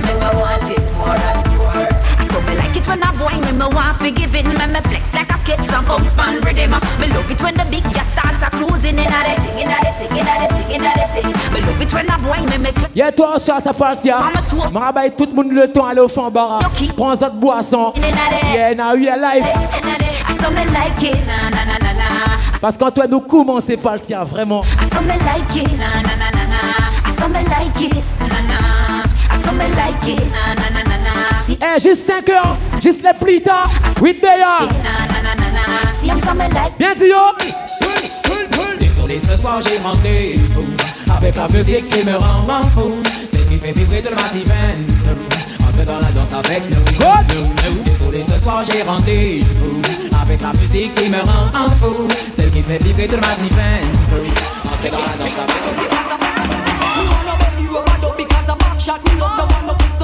When 2.93 3.03
a 3.03 3.11
boy 3.16 3.36
me 3.40 3.53
me 3.57 3.66
want 3.72 3.99
to 4.01 4.11
give 4.11 4.34
it. 4.34 4.45
Me 4.45 4.53
me 4.53 4.80
flex 4.88 5.14
like 5.14 5.30
a 5.30 5.38
skate 5.40 5.59
and 5.59 5.86
come 5.86 6.05
span 6.12 6.40
rhythm. 6.40 6.76
Me 7.01 7.07
love 7.09 7.30
it 7.30 7.40
when 7.40 7.55
the 7.55 7.64
big 7.70 7.84
yachts 7.97 8.12
start 8.12 8.43
a 8.43 8.49
cruising 8.53 8.99
in 8.99 9.09
a 9.09 9.20
the 9.24 9.34
thing, 9.40 9.59
in 9.62 9.72
a 9.72 9.76
the 9.80 9.90
thing, 9.99 10.12
in 10.12 10.28
a 10.28 10.34
the 10.40 10.47
thing, 10.53 10.68
in 10.76 10.84
a 10.84 10.93
the 11.01 11.07
thing. 11.12 11.32
Me 11.53 11.61
love 11.66 11.82
it 11.82 11.93
when 11.93 12.11
a 12.11 12.16
boy 12.20 12.40
me 12.51 12.59
me 12.59 12.70
Yeah, 12.95 13.11
toi, 13.11 13.38
ça, 13.38 13.61
ça 13.61 13.72
parle, 13.72 13.97
tiens. 13.97 14.18
Marabaye 14.72 15.12
tout 15.16 15.26
le 15.26 15.34
monde 15.34 15.53
le 15.53 15.72
temps, 15.72 15.86
aller 15.86 16.01
au 16.01 16.09
fond 16.09 16.30
bar. 16.30 16.61
Prends 16.97 17.14
votre 17.16 17.34
boisson. 17.36 17.95
Yeah, 18.53 18.74
now 18.74 18.95
we 18.95 19.09
are 19.09 19.18
live. 19.18 19.45
I 19.45 20.36
so 20.40 20.51
me 20.51 20.64
like 20.72 21.03
it. 21.03 21.26
Na 21.26 21.49
na 21.51 21.64
na 21.64 21.78
na 21.78 21.93
na. 21.95 22.03
Parce 22.61 22.76
qu'Antoine, 22.76 23.11
nous 23.11 23.20
commençons 23.20 23.76
par 23.82 23.95
le 23.95 24.01
tien, 24.01 24.22
vraiment? 24.22 24.62
I 24.78 24.93
Hey, 31.61 31.80
juste 31.80 32.07
5 32.07 32.28
heures, 32.30 32.57
juste 32.82 33.03
les 33.03 33.12
plus 33.12 33.40
tard, 33.40 33.70
8 34.00 34.22
d'ailleurs. 34.22 34.68
Bien 36.78 36.94
dit 36.94 37.07
yo. 37.07 37.16
Désolé, 38.80 39.20
ce 39.20 39.36
soir 39.36 39.61
j'ai 39.62 39.78
manqué 39.80 40.34
fou. 40.55 40.64
Avec 41.16 41.36
la 41.36 41.48
musique 41.48 41.88
qui 41.88 42.05
me 42.05 42.16
rend 42.16 42.62
fou. 42.74 43.03
C'est 43.30 43.48
qui 43.48 43.59
fait 43.59 43.72
vibrer 43.72 44.03
de 44.03 44.09
la 44.09 44.16
Entre 45.66 45.84
dans 45.84 46.00
la 46.00 46.11
danse 46.12 46.32
avec 46.32 46.62
nous. 46.70 47.82
Désolé, 47.84 48.24
ce 48.24 48.42
soir 48.42 48.62
j'ai 48.64 48.82
rendez-vous. 48.82 49.82
Avec 50.22 50.40
la 50.40 50.53
musique 50.53 50.94
qui 50.94 51.09
me 51.09 51.18
rend 51.18 51.70
fou. 51.80 52.09
Celle 52.34 52.50
qui 52.50 52.62
fait 52.62 52.82
vibrer 52.82 53.09
de 53.09 53.16
la 53.16 53.28
Entre 53.28 54.90
dans 54.90 54.98
la 54.98 55.14
danse 55.18 55.38
avec 55.38 55.76
nous. 55.76 55.82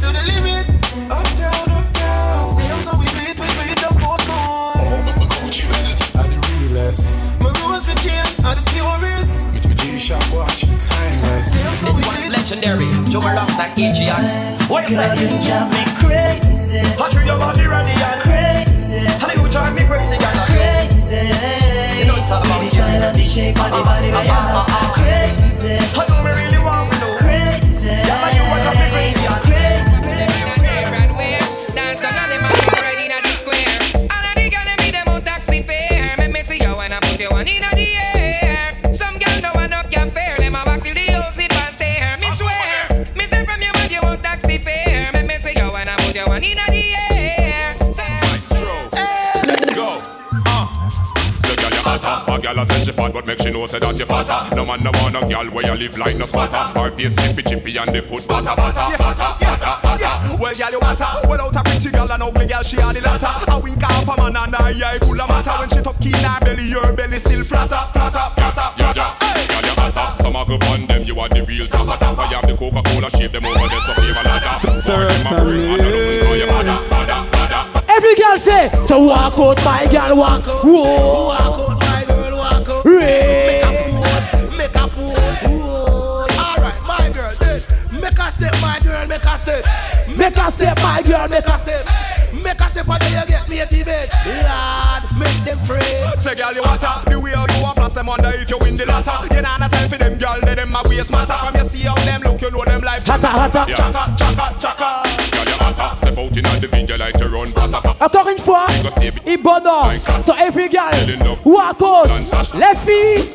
Let's 0.00 0.14
the 0.14 0.32
limit. 0.32 0.66
Up 1.10 1.26
down, 1.34 1.70
up 1.74 1.92
down. 1.92 2.46
Say 2.46 2.70
I'm 2.70 2.82
so 2.82 2.94
we 2.98 3.06
bleed, 3.18 3.34
we 3.34 3.48
bleed 3.58 3.82
up 3.82 3.98
more. 3.98 4.16
Oh, 4.30 5.02
my 5.18 5.26
coach, 5.26 5.62
you 5.62 5.68
better. 5.70 6.18
I'm 6.18 6.30
the 6.30 6.38
realest. 6.54 7.34
My 7.40 7.50
rules 7.62 7.84
for 7.84 7.96
chain 7.98 8.22
are 8.46 8.54
the 8.54 8.62
purest. 8.70 9.54
With 9.54 9.66
my 9.66 9.74
G-Shock 9.74 10.22
watch, 10.32 10.62
timeless. 10.78 11.50
This 11.50 11.82
one's 11.82 12.28
legendary. 12.30 12.90
Joe 13.10 13.26
alongside 13.26 13.74
Ijian. 13.76 14.22
What 14.70 14.88
you 14.88 14.96
say? 14.96 15.18
You 15.18 15.34
drive 15.42 15.72
me 15.74 15.82
crazy. 15.98 16.78
Hush 16.94 17.14
with 17.14 17.26
your 17.26 17.38
body, 17.38 17.66
Randy, 17.66 17.92
and 17.98 18.22
crazy. 18.22 19.02
How 19.18 19.26
do 19.26 19.40
you 19.40 19.48
drive 19.50 19.74
me 19.74 19.82
crazy, 19.86 20.16
girl? 20.18 20.30
Crazy. 20.46 21.26
You 21.98 22.06
know 22.06 22.14
it's 22.14 22.30
all 22.30 22.38
about 22.44 22.62
you. 22.62 22.86
The 23.18 23.24
shape 23.24 23.58
of 23.58 23.70
the 23.74 23.82
body, 23.82 24.10
uh-huh. 24.10 24.30
I'm 24.30 24.62
uh-huh. 24.62 24.94
crazy. 24.94 25.74
How 25.96 26.06
you 26.06 26.22
really 26.22 26.57
hotter. 52.58 52.72
A 52.72 52.78
say 52.78 52.84
she 52.84 52.92
fat, 52.92 53.12
but 53.12 53.26
make 53.26 53.40
she 53.40 53.50
know 53.50 53.66
say 53.66 53.78
that 53.78 53.98
you 53.98 54.06
fatter. 54.06 54.56
No 54.56 54.64
man 54.64 54.82
no 54.82 54.90
want 54.94 55.14
no 55.14 55.20
girl 55.28 55.46
where 55.54 55.66
you 55.66 55.74
live 55.74 55.98
like 55.98 56.16
no 56.18 56.24
squatter. 56.24 56.58
Her 56.78 56.90
face 56.90 57.14
chippy 57.14 57.42
chippy 57.42 57.76
and 57.76 57.90
the 57.90 58.02
foot 58.02 58.26
batter 58.26 58.54
batter 58.56 58.98
batter 58.98 59.30
batter 59.38 59.72
batter. 59.82 60.36
Well, 60.38 60.54
girl, 60.54 60.70
you 60.70 60.80
matter. 60.80 61.10
Without 61.28 61.56
a 61.56 61.62
pretty 61.62 61.90
girl 61.90 62.10
and 62.10 62.22
ugly 62.22 62.46
girl, 62.46 62.62
she 62.62 62.76
had 62.80 62.94
the 62.94 63.02
latter. 63.02 63.30
A 63.50 63.58
wink 63.60 63.82
off 63.82 64.08
a 64.08 64.14
man 64.18 64.36
and 64.36 64.54
her 64.54 64.70
eye 64.74 64.98
full 65.02 65.20
of 65.20 65.28
matter. 65.28 65.54
When 65.58 65.68
she 65.70 65.80
tuck 65.82 66.02
in 66.02 66.14
her 66.14 66.40
belly, 66.40 66.66
your 66.68 66.92
belly 66.94 67.18
still 67.18 67.42
flatter, 67.42 67.82
flatter, 67.92 68.26
flatter, 68.34 68.68
Yeah, 68.78 68.92
yeah. 68.94 69.18
Girl 69.48 69.64
you 69.66 69.74
hotter. 69.78 70.08
Some 70.22 70.36
a 70.36 70.44
go 70.44 70.56
on 70.70 70.86
them, 70.86 71.02
you 71.04 71.18
are 71.18 71.28
the 71.28 71.42
real 71.44 71.66
top 71.66 71.98
top. 71.98 72.18
I 72.18 72.26
have 72.34 72.46
the 72.46 72.54
Coca 72.56 72.82
Cola 72.82 73.10
shape 73.10 73.32
them 73.32 73.46
over 73.46 73.68
there, 73.68 73.82
so 73.86 73.92
flavor 73.94 74.24
ladder. 74.26 74.52
Stir 74.66 75.06
Every 77.88 78.14
girl 78.14 78.38
say, 78.38 78.70
so 78.86 79.06
walk 79.06 79.38
out, 79.38 79.64
my 79.64 79.86
girl, 79.90 80.16
walk. 80.16 80.46
Whoa. 80.62 81.28
Walk 81.28 81.40
out, 81.40 81.77
Make 90.28 90.36
a 90.36 90.52
step, 90.52 90.76
my 90.82 91.00
girl, 91.00 91.26
make 91.26 91.46
a 91.46 91.58
step. 91.58 91.80
Make 92.44 92.60
a 92.60 92.68
step, 92.68 92.86
and 92.86 93.00
then 93.00 93.12
you 93.16 93.26
get 93.32 93.48
native 93.48 93.88
it. 93.88 94.12
Lord, 94.44 95.02
make 95.16 95.40
them 95.40 95.56
free. 95.64 95.80
Say, 96.20 96.34
girl, 96.36 96.52
you 96.52 96.62
hotter. 96.62 97.00
The 97.08 97.18
way 97.18 97.32
how 97.32 97.46
you 97.48 97.64
a 97.64 97.72
plus 97.72 97.94
them 97.94 98.12
wonder 98.12 98.28
if 98.36 98.50
you 98.50 98.58
win 98.60 98.76
the 98.76 98.84
latter. 98.84 99.24
You 99.34 99.40
know, 99.40 99.56
not 99.56 99.72
time 99.72 99.88
for 99.88 99.96
them, 99.96 100.18
girl. 100.18 100.38
They 100.42 100.54
them 100.54 100.76
a 100.76 100.82
waste 100.84 101.10
matter. 101.10 101.32
From 101.32 101.54
you 101.56 101.64
see 101.70 101.88
how 101.88 101.94
them 102.04 102.20
look, 102.28 102.42
you 102.42 102.50
know 102.50 102.62
them 102.62 102.82
life. 102.82 103.06
Hotter, 103.06 103.26
hotter. 103.26 103.72
Chaka, 103.72 104.04
chaka, 104.20 104.46
chaka. 104.60 104.88
Girl 105.32 105.48
you 105.48 105.58
hotter. 105.64 105.96
Step 105.96 106.18
out 106.18 106.36
inna 106.36 106.60
the 106.60 106.68
video 106.68 106.98
like 106.98 107.14
to 107.16 107.28
run 107.28 107.50
patter. 107.52 107.80
Encore 107.98 108.28
une 108.28 108.38
fois, 108.38 108.66
il 109.24 109.38
bonheur. 109.38 109.96
So 110.20 110.34
every 110.36 110.68
girl, 110.68 110.92
walk 111.46 111.80
out, 111.80 112.12
les 112.52 112.76
filles. 112.84 113.32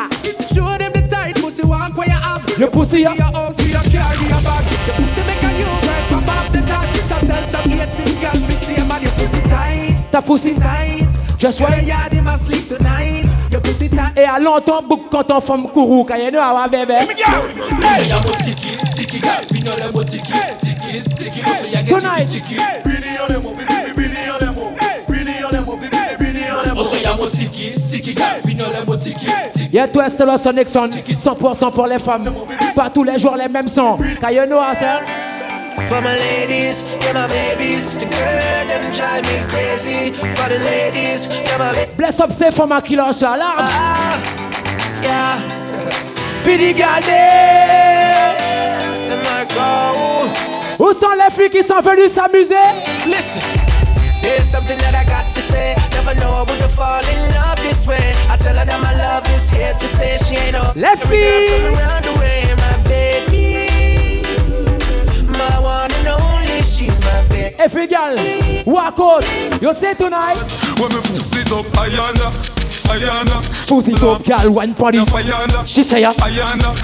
Ah, 0.00 0.08
show 0.40 0.72
them 0.78 0.92
the 0.96 1.06
tight 1.06 1.36
pussy 1.36 1.66
walk 1.66 1.94
where 1.98 2.08
you 2.08 2.16
have. 2.16 2.48
Your 2.58 2.70
pussy 2.70 3.00
Your 3.00 3.12
house, 3.12 3.60
your 3.68 3.82
car, 3.92 4.14
your 4.16 4.40
bag. 4.40 4.73
Ta 10.10 10.22
pussy 10.22 10.54
tight. 10.54 11.08
Just 11.38 11.58
Girl, 11.58 11.72
Et 14.16 14.24
allons 14.24 14.60
ton 14.60 14.82
bouc 14.82 15.10
quand 15.10 15.30
on 15.30 15.40
forme 15.40 15.68
kourou, 15.70 16.04
quand 16.04 16.14
bébé. 16.68 16.94
Ya 18.08 18.20
musiki, 18.20 18.68
tonight. 21.88 22.42
Le 29.72 30.38
son 30.38 30.86
100% 30.88 31.72
pour 31.72 31.86
les 31.86 31.98
femmes. 31.98 32.32
Pas 32.74 32.90
tous 32.90 33.04
les 33.04 33.18
jours 33.18 33.36
les 33.36 33.48
mêmes 33.48 33.68
sons. 33.68 33.96
Quand 34.20 34.28
For 35.74 36.00
my 36.00 36.16
ladies, 36.16 36.86
yeah 37.02 37.12
my 37.12 37.26
babies, 37.28 37.94
the 37.94 38.06
girl 38.06 38.66
them 38.68 38.92
drive 38.92 39.24
me 39.26 39.42
crazy. 39.50 40.12
For 40.12 40.48
the 40.48 40.58
ladies, 40.60 41.26
yeah 41.28 41.58
my 41.58 41.72
babies. 41.72 41.96
Bless 41.96 42.20
up 42.20 42.32
ces 42.32 42.52
femmes 42.52 42.80
qui 42.82 42.96
lâchent 42.96 43.22
à 43.22 43.36
large. 43.36 43.70
Yeah. 45.02 45.36
Fini 46.42 46.72
garder. 46.72 47.14
The 49.08 49.16
Marco. 49.24 50.28
Où 50.78 50.92
sont 50.92 51.14
les 51.16 51.34
filles 51.34 51.50
qui 51.50 51.66
sont 51.66 51.80
venues 51.80 52.08
s'amuser? 52.08 52.54
Listen. 53.06 53.42
There's 54.22 54.44
something 54.44 54.78
that 54.78 54.94
I 54.94 55.04
got 55.04 55.30
to 55.34 55.40
say. 55.40 55.74
Never 55.92 56.14
know 56.20 56.30
I 56.32 56.40
would 56.48 56.62
have 56.62 56.72
fall 56.72 57.02
in 57.12 57.34
love 57.34 57.56
this 57.56 57.86
way. 57.86 58.14
I 58.30 58.36
tell 58.38 58.56
her 58.56 58.64
that 58.64 58.80
my 58.80 58.94
love 58.96 59.28
is 59.34 59.50
here 59.50 59.74
to 59.74 59.86
stay. 59.86 60.16
She 60.18 60.36
ain't 60.36 60.52
no 60.52 60.62
Les 60.74 60.96
filles. 60.96 61.74
She's 66.84 67.00
my 67.02 67.26
baby. 67.28 67.54
Every 67.58 67.86
girl, 67.86 68.14
walk 68.66 68.98
out. 68.98 69.62
You 69.62 69.72
say 69.74 69.94
tonight. 69.94 70.36
When 70.78 70.90
me 70.90 71.00
put 71.00 71.36
it 71.36 71.52
up, 71.52 71.66
Ayana, 71.80 72.30
Ayana. 72.92 73.88
it 73.88 74.02
up, 74.02 74.24
girl, 74.24 74.52
one 74.52 74.74
party. 74.74 74.98
Ayana. 74.98 75.66
She 75.66 75.82
say 75.82 76.02
ya. 76.02 76.12
Ayana, 76.12 76.74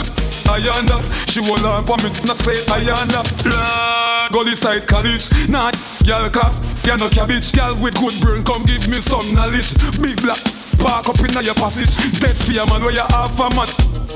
Ayana. 0.48 1.28
She 1.28 1.40
will 1.40 1.61
learn 1.62 1.84
for 1.84 1.96
me, 1.98 2.11
not 2.26 2.36
say 2.36 2.55
Ayana. 2.72 3.20
Lord, 3.44 4.32
Gully 4.32 4.57
side 4.57 4.86
college. 4.86 5.30
Nah, 5.48 5.70
girl, 6.07 6.30
class, 6.30 6.57
you 6.86 6.96
no 6.96 7.09
cabbage. 7.09 7.53
Girl 7.53 7.76
with 7.80 7.94
good 7.94 8.14
brain, 8.20 8.44
come 8.44 8.64
give 8.64 8.88
me 8.88 9.01
some 9.01 9.34
knowledge. 9.34 9.74
Big 10.01 10.20
black. 10.22 10.59
Park 10.81 11.09
up 11.09 11.20
in 11.20 11.45
your 11.45 11.55
passage. 11.55 11.93
Dead 12.20 12.37
fear 12.37 12.64
man, 12.66 12.83
where 12.83 12.93
you 12.93 13.05
have 13.12 13.39
a 13.39 13.49
man. 13.55 13.68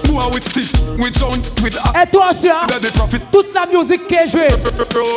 Boy 0.08 0.26
with 0.32 0.44
stiff, 0.44 0.72
with 0.98 1.14
John, 1.14 1.38
with 1.62 1.76
a. 1.76 2.02
Et 2.02 2.10
toi, 2.10 2.32
sœur, 2.32 2.66
the 2.66 2.90
profit. 2.96 3.20
toute 3.30 3.52
la 3.54 3.66
musique 3.66 4.06
qui 4.06 4.14
est 4.14 4.26
jouée. 4.26 4.48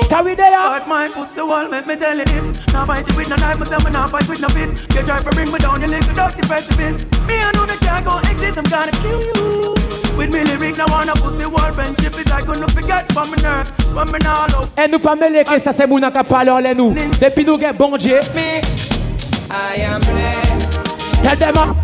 Carry 0.10 0.36
there. 0.36 0.52
But 0.52 0.88
my 0.88 1.10
pussy 1.10 1.42
wall, 1.42 1.68
make 1.70 1.88
me 1.88 1.96
tell 1.96 2.18
you 2.18 2.26
this. 2.26 2.68
Now 2.74 2.86
fight 2.86 3.08
it 3.08 3.16
with 3.16 3.30
no 3.30 3.36
knife, 3.38 3.60
but 3.60 3.70
then 3.70 3.80
we 3.84 3.92
not 3.92 4.10
fight 4.10 4.28
with 4.28 4.42
no 4.42 4.50
fist. 4.50 4.88
You 4.94 5.04
try 5.04 5.20
to 5.20 5.30
bring 5.32 5.52
me 5.52 5.60
down, 5.60 5.82
you 5.82 5.88
live 5.88 6.08
without 6.08 6.36
the 6.36 6.44
precipice. 6.46 7.06
Me, 7.28 7.36
I 7.36 7.52
know 7.54 7.66
that 7.66 7.80
can't 7.80 8.06
go 8.06 8.20
exist, 8.30 8.58
I'm 8.58 8.66
gonna 8.66 8.92
kill 9.04 9.22
you. 9.24 9.76
With 10.18 10.34
me 10.34 10.44
lyrics, 10.44 10.78
now 10.78 10.94
on 10.94 11.10
a 11.10 11.14
pussy 11.14 11.46
wall, 11.46 11.72
friendship 11.74 12.14
is 12.14 12.32
I 12.32 12.44
gonna 12.44 12.68
forget 12.68 13.12
from 13.12 13.30
my 13.32 13.38
nerve, 13.42 13.68
from 13.94 14.12
me 14.12 14.20
now 14.20 14.48
low. 14.52 14.68
Et 14.78 14.88
nous 14.88 15.00
pas 15.00 15.16
mêler 15.16 15.44
que 15.44 15.60
ça 15.60 15.72
c'est 15.72 15.88
moun 15.88 16.02
qui 16.02 16.24
parle 16.24 16.50
en 16.50 16.76
nous. 16.76 16.94
Depuis 17.22 17.46
nous 17.46 17.60
gen 17.60 17.74
bon 17.74 17.96
Dieu. 17.98 18.20
I 19.50 19.82
am 19.82 20.02
blessed. 20.02 20.57
Tell 21.28 21.36
them 21.36 21.58
up. 21.58 21.76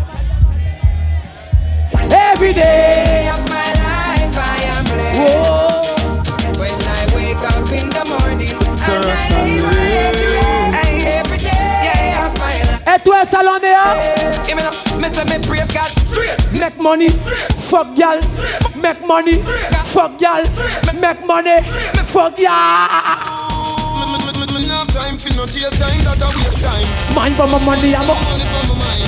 Every 2.10 2.48
day. 2.54 3.28
of 3.28 3.44
my 3.50 3.60
life, 3.76 4.32
I 4.40 4.56
am 4.72 4.84
blessed. 4.88 6.58
When 6.58 6.72
I 6.72 7.04
wake 7.12 7.44
up 7.52 7.68
in 7.68 7.92
the 7.92 8.04
morning, 8.08 8.48
and 8.48 9.04
I 9.04 9.16
see 9.28 9.60
my 9.60 9.68
head 9.68 10.16
rest. 10.16 11.04
Every 11.04 11.36
day 11.36 12.16
of 12.24 12.32
my 12.40 12.56
life. 12.72 12.88
Et 12.88 13.04
toi. 13.04 13.20
Give 14.46 14.56
me 14.56 14.62
up, 14.62 14.72
me 14.96 15.08
say 15.10 15.24
me 15.28 15.36
praise 15.44 15.70
God 15.72 15.92
straight. 15.92 16.40
Make 16.58 16.78
money. 16.78 17.10
Fuck 17.10 17.98
y'all. 17.98 18.22
Make 18.74 19.06
money. 19.06 19.42
Fuck 19.92 20.22
y'all. 20.22 20.42
Make 20.94 21.26
money. 21.26 21.60
Fuck 21.60 22.38
y'all. 22.38 23.44
Me 24.54 24.68
no 24.68 24.74
have 24.74 24.88
time 24.88 25.18
for 25.18 25.34
no 25.36 25.44
jail 25.44 25.70
time, 25.72 26.00
that 26.04 26.22
a 26.22 26.26
waste 26.32 26.64
time. 26.64 27.14
Mind 27.14 27.36
for 27.36 27.46
my 27.46 27.58
money, 27.62 27.94
I'm 27.94 28.08
up. 28.08 28.16
Money 28.24 28.44
for 28.44 28.72
my 28.72 28.78
mind. 28.78 29.03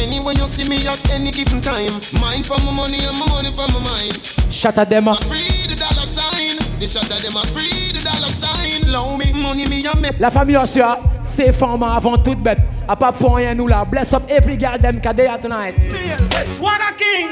Anywhere 0.00 0.34
you 0.34 0.46
see 0.46 0.68
me 0.68 0.86
at 0.86 1.10
any 1.12 1.30
given 1.30 1.60
time. 1.60 1.92
Mind 2.20 2.46
for 2.46 2.58
my 2.64 2.72
money 2.72 2.98
and 3.04 3.18
my 3.18 3.26
money 3.28 3.50
for 3.50 3.68
my 3.68 3.80
mind. 3.84 4.16
Shut 4.50 4.78
up, 4.78 4.88
them. 4.88 5.04
Free 5.28 5.68
the 5.68 5.76
dollar 5.76 6.06
sign. 6.08 6.56
The 6.80 6.88
shot 6.88 7.10
of 7.10 7.20
them 7.20 7.36
a 7.36 7.44
free 7.52 7.92
the 7.92 8.00
dollar 8.02 8.32
sign. 8.32 8.90
Low 8.90 9.18
me 9.18 9.32
money 9.34 9.66
me 9.68 9.84
a 9.86 9.94
make. 9.96 10.18
La 10.18 10.30
famille 10.30 10.56
Ossia, 10.56 10.98
Say 11.30 11.52
femme 11.52 11.82
avant 11.82 12.18
toute 12.18 12.40
bête. 12.42 12.58
A 12.88 12.96
pas 12.96 13.12
pour 13.12 13.36
rien 13.36 13.54
nous 13.54 13.68
là. 13.68 13.84
Bless 13.84 14.12
up 14.12 14.24
every 14.28 14.58
girl 14.58 14.78
them 14.78 15.00
cause 15.00 15.14
they 15.14 15.26
are 15.26 15.38
tonight. 15.38 15.74
Swagger 16.56 16.94
king. 16.98 17.28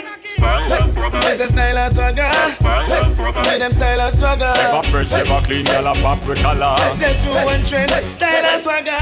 There's 1.21 1.41
a 1.41 1.47
style 1.47 1.79
of 1.79 1.93
swagger. 1.93 2.23
Hey, 2.23 3.59
them 3.59 3.73
style 3.73 4.01
of 4.01 4.13
swagger. 4.15 4.53
Never 4.55 4.83
fresh, 4.89 5.11
never 5.11 5.41
clean, 5.45 5.65
girl 5.65 5.87
a 5.89 5.95
pop 5.95 6.25
with 6.27 6.41
color. 6.41 6.77
Set 6.95 7.21
to 7.23 7.29
one 7.31 7.65
trend. 7.65 7.91
Style 8.05 8.61
swagger. 8.63 8.93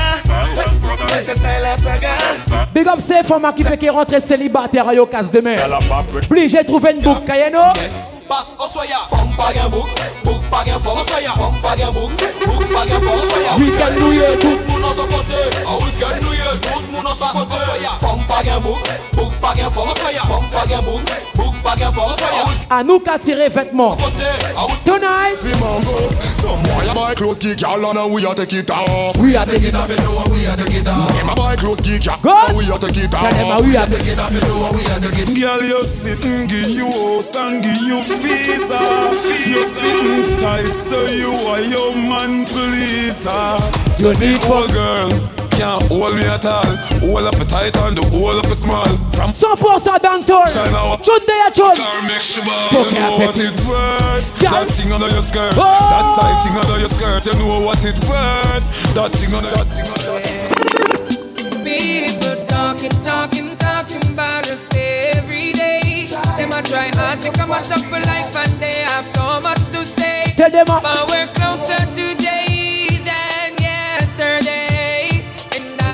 Big 2.72 2.88
up 2.88 3.00
ces 3.00 3.22
femmes 3.22 3.52
qui 3.54 3.64
fait 3.64 3.76
qui 3.78 3.90
rentre 3.90 4.20
célibataire 4.20 4.88
à 4.88 4.94
casse 5.06 5.30
demain. 5.30 5.56
Obligé 6.30 6.62
de 6.62 6.66
trouver 6.66 6.92
une 6.92 7.02
boucle, 7.02 7.24
Kayeno. 7.26 7.60
Basse 8.28 8.56
au 8.58 8.66
soya. 8.66 8.98
Femme 9.10 9.28
pas 9.36 9.52
un 9.62 9.68
boucle 9.68 9.92
bouk 10.56 10.64
pas 10.64 10.64
gen 10.64 10.80
fok 10.80 10.96
force 10.96 11.22
ya 11.22 11.32
Femme 11.34 11.60
pa 11.62 11.76
gen 11.76 11.92
bouk, 11.92 12.10
bouk 12.46 12.72
pa 12.72 12.86
gen 12.86 13.00
force 13.00 13.36
ya 13.44 13.56
Weekend 13.56 13.98
New 13.98 14.12
Year 14.12 14.38
tout 14.38 14.58
moun 14.68 14.84
an 14.84 14.92
sa 14.92 15.02
kote 15.02 15.40
A 15.66 15.84
weekend 15.84 16.20
tout 16.62 16.92
moun 16.92 17.06
an 17.06 17.14
sa 17.14 17.26
kote 17.32 17.56
Femme 18.00 18.20
pa 18.28 18.42
gen 18.42 18.60
bouk, 18.62 18.78
bouk 19.14 19.32
pa 19.40 19.54
gen 19.54 19.70
force 19.70 20.12
ya 20.14 20.24
Femme 20.24 20.50
pa 20.52 20.66
gen 20.66 20.82
bouk, 20.84 21.02
bouk 21.36 21.54
pa 21.62 21.76
gen 21.76 21.92
force 21.92 22.20
ya 22.20 22.56
À 22.70 22.82
nous 22.82 22.98
qu'à 22.98 23.18
tirer 23.18 23.48
vêtements. 23.48 23.96
Tonight. 24.84 25.36
We 25.42 25.52
Some 26.36 26.62
boy 26.62 26.90
a 26.90 26.94
buy 26.94 27.14
clothes 27.14 27.38
geek 27.38 27.60
y'all 27.60 27.84
and 27.84 28.12
we 28.12 28.24
a 28.26 28.34
take 28.34 28.52
it 28.54 28.70
off. 28.70 29.16
We 29.18 29.36
a 29.36 29.46
take 29.46 29.62
it 29.62 29.74
off. 29.74 29.88
We 30.30 30.46
a 30.46 30.56
take 30.56 30.74
it 30.74 30.88
off. 30.88 31.16
Them 31.16 31.28
a 31.28 31.34
buy 31.34 31.56
clothes 31.56 31.80
geek 31.80 32.04
y'all 32.06 32.18
and 32.24 32.56
we 32.56 32.64
a 32.64 32.78
take 32.78 32.96
it 32.96 33.14
off. 33.14 33.62
We 33.62 33.76
a 33.76 33.86
take 33.86 34.06
it 34.06 34.18
off 34.18 34.30
We 34.74 34.82
a 34.82 35.00
take 35.00 35.28
it 35.28 35.40
Girl, 35.40 35.62
you 35.62 35.84
sitting, 35.84 36.46
give 36.46 36.70
you 36.70 36.90
house 37.26 37.36
and 37.36 37.62
give 37.62 37.82
you 37.82 38.02
visa. 38.02 38.80
You 39.46 39.64
sitting 39.64 40.45
tight, 40.46 40.74
so 40.88 40.98
you 41.22 41.32
are 41.50 41.64
your 41.74 41.92
man 41.94 42.46
pleaser. 42.46 43.30
Ah. 43.30 43.58
You 43.98 44.12
need 44.22 44.40
for 44.46 44.66
girl. 44.70 45.10
Can't 45.56 45.82
hold 45.90 46.14
me 46.14 46.24
at 46.36 46.44
all. 46.44 46.70
All 47.08 47.24
of 47.26 47.40
it 47.40 47.48
tight 47.48 47.74
and 47.84 47.96
the 47.96 48.04
whole 48.12 48.38
of 48.38 48.44
it 48.44 48.54
small. 48.54 48.84
From 49.16 49.30
100% 49.32 50.04
dancehall 50.04 50.46
China, 50.52 50.80
Chun 51.02 51.20
de 51.26 51.34
ya 51.42 51.48
chun 51.50 51.76
you 51.76 52.84
know 52.94 53.16
what 53.18 53.38
it 53.40 53.56
worth. 53.66 54.28
Girl. 54.38 54.52
That 54.52 54.68
thing 54.76 54.92
under 54.92 55.08
your 55.08 55.24
skirt. 55.30 55.54
Oh. 55.56 55.64
That 55.92 56.06
tight 56.20 56.38
thing 56.44 56.56
under 56.60 56.78
your 56.78 56.92
skirt. 56.96 57.24
You 57.26 57.34
know 57.40 57.60
what 57.66 57.82
it 57.90 57.98
worth. 58.04 58.66
That 58.94 59.10
thing 59.16 59.32
under 59.34 59.50
that 59.50 59.68
thing 59.74 59.88
under. 59.96 60.20
People 61.64 62.36
talking, 62.44 62.94
talking, 63.02 63.48
talking 63.56 64.04
about 64.12 64.44
us 64.52 64.68
every 65.16 65.56
day. 65.56 66.06
Them 66.36 66.52
a 66.52 66.60
try 66.68 66.92
hard 67.00 67.18
to 67.24 67.32
come 67.32 67.50
a 67.50 67.58
shop 67.64 67.80
for 67.88 68.00
life 68.12 68.36
and 68.44 68.52
they 68.60 68.84
have 68.92 69.06
so 69.16 69.40
much 69.40 69.64
to 69.72 69.80
say. 69.84 69.95
te 70.36 70.50
demande. 70.50 70.82
Uh, 70.84 71.16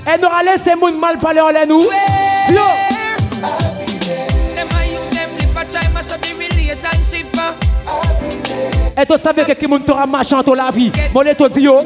elle 0.05 0.20
nous 0.20 0.26
a 0.26 0.43
laissé 0.43 0.74
monde 0.74 0.99
mal 0.99 1.18
parler 1.18 1.40
en 1.40 1.51
l'air 1.51 1.66
nous. 1.66 1.82
Yo. 1.82 2.61
Et 8.97 9.07
tu 9.07 9.18
savais 9.18 9.45
que 9.45 9.53
qui 9.53 9.66
monde 9.66 9.84
t'aura 9.84 10.07
marchant 10.07 10.43
dans 10.43 10.55
la 10.55 10.70
vie. 10.70 10.93
Mon 11.14 11.22
dit 11.22 11.61
yo. 11.61 11.78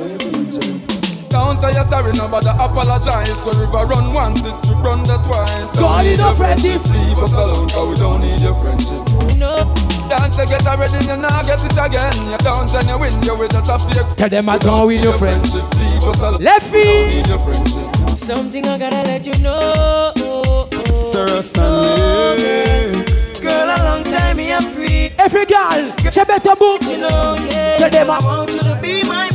Don't 1.31 1.57
say 1.57 1.73
you're 1.73 1.85
sorry, 1.85 2.13
no 2.13 2.29
bother 2.29 2.55
apologize. 2.59 3.43
So 3.43 3.53
river 3.59 3.87
run 3.87 4.15
once, 4.15 4.45
it 4.45 4.55
to 4.69 4.75
run 4.83 5.03
that 5.05 5.23
twice. 5.25 5.77
Don't 5.77 6.05
need 6.05 6.19
no 6.19 6.35
friendship. 6.35 6.83
Leave 6.91 7.19
us 7.19 7.37
alone, 7.37 7.69
cause 7.69 7.89
we 7.89 7.95
don't 7.97 8.21
need 8.21 8.41
your 8.41 8.55
friendship. 8.55 9.03
No. 9.39 9.67
Can't 10.07 10.31
you 10.39 10.47
get 10.47 10.67
already, 10.67 11.03
you 11.03 11.17
now 11.19 11.43
get 11.43 11.59
it 11.65 11.75
again. 11.75 12.15
You 12.31 12.39
don't 12.39 12.71
and 12.73 12.87
you 12.87 12.99
win, 12.99 13.11
you 13.23 13.37
with 13.37 13.51
just 13.51 13.69
a 13.69 13.79
fake 13.79 14.17
Tell 14.17 14.29
them 14.29 14.49
I 14.49 14.59
gone 14.59 14.87
with 14.87 15.03
your 15.03 15.15
friend 15.19 15.35
friendship. 15.35 15.67
Leave 15.81 16.05
us 16.05 16.23
alone. 16.23 16.41
Les 16.41 16.61
filles 16.61 17.17
Need 17.17 17.27
your 17.27 17.39
friendship. 17.39 18.17
Something 18.17 18.67
I 18.67 18.79
gotta 18.79 19.03
let 19.03 19.27
you 19.27 19.35
know. 19.43 20.69
Stir 20.77 21.27
us 21.27 21.59
and 21.59 23.05
Girl, 23.43 23.69
a 23.69 23.79
long 23.85 24.05
time 24.05 24.37
me 24.37 24.53
a 24.53 24.61
free. 24.61 25.11
Every 25.19 25.47
girl 25.47 25.83
J'ai 26.13 26.25
bête 26.25 26.47
un 26.47 26.55
bout 26.55 26.79
You 26.89 26.99
know, 26.99 27.37
yeah. 27.51 27.77
Tell 27.79 27.91
them 27.91 28.11
I 28.11 28.17
I 28.17 28.25
want 28.25 28.53
you 28.53 28.61
to 28.61 28.79
be 28.81 29.03
my 29.09 29.29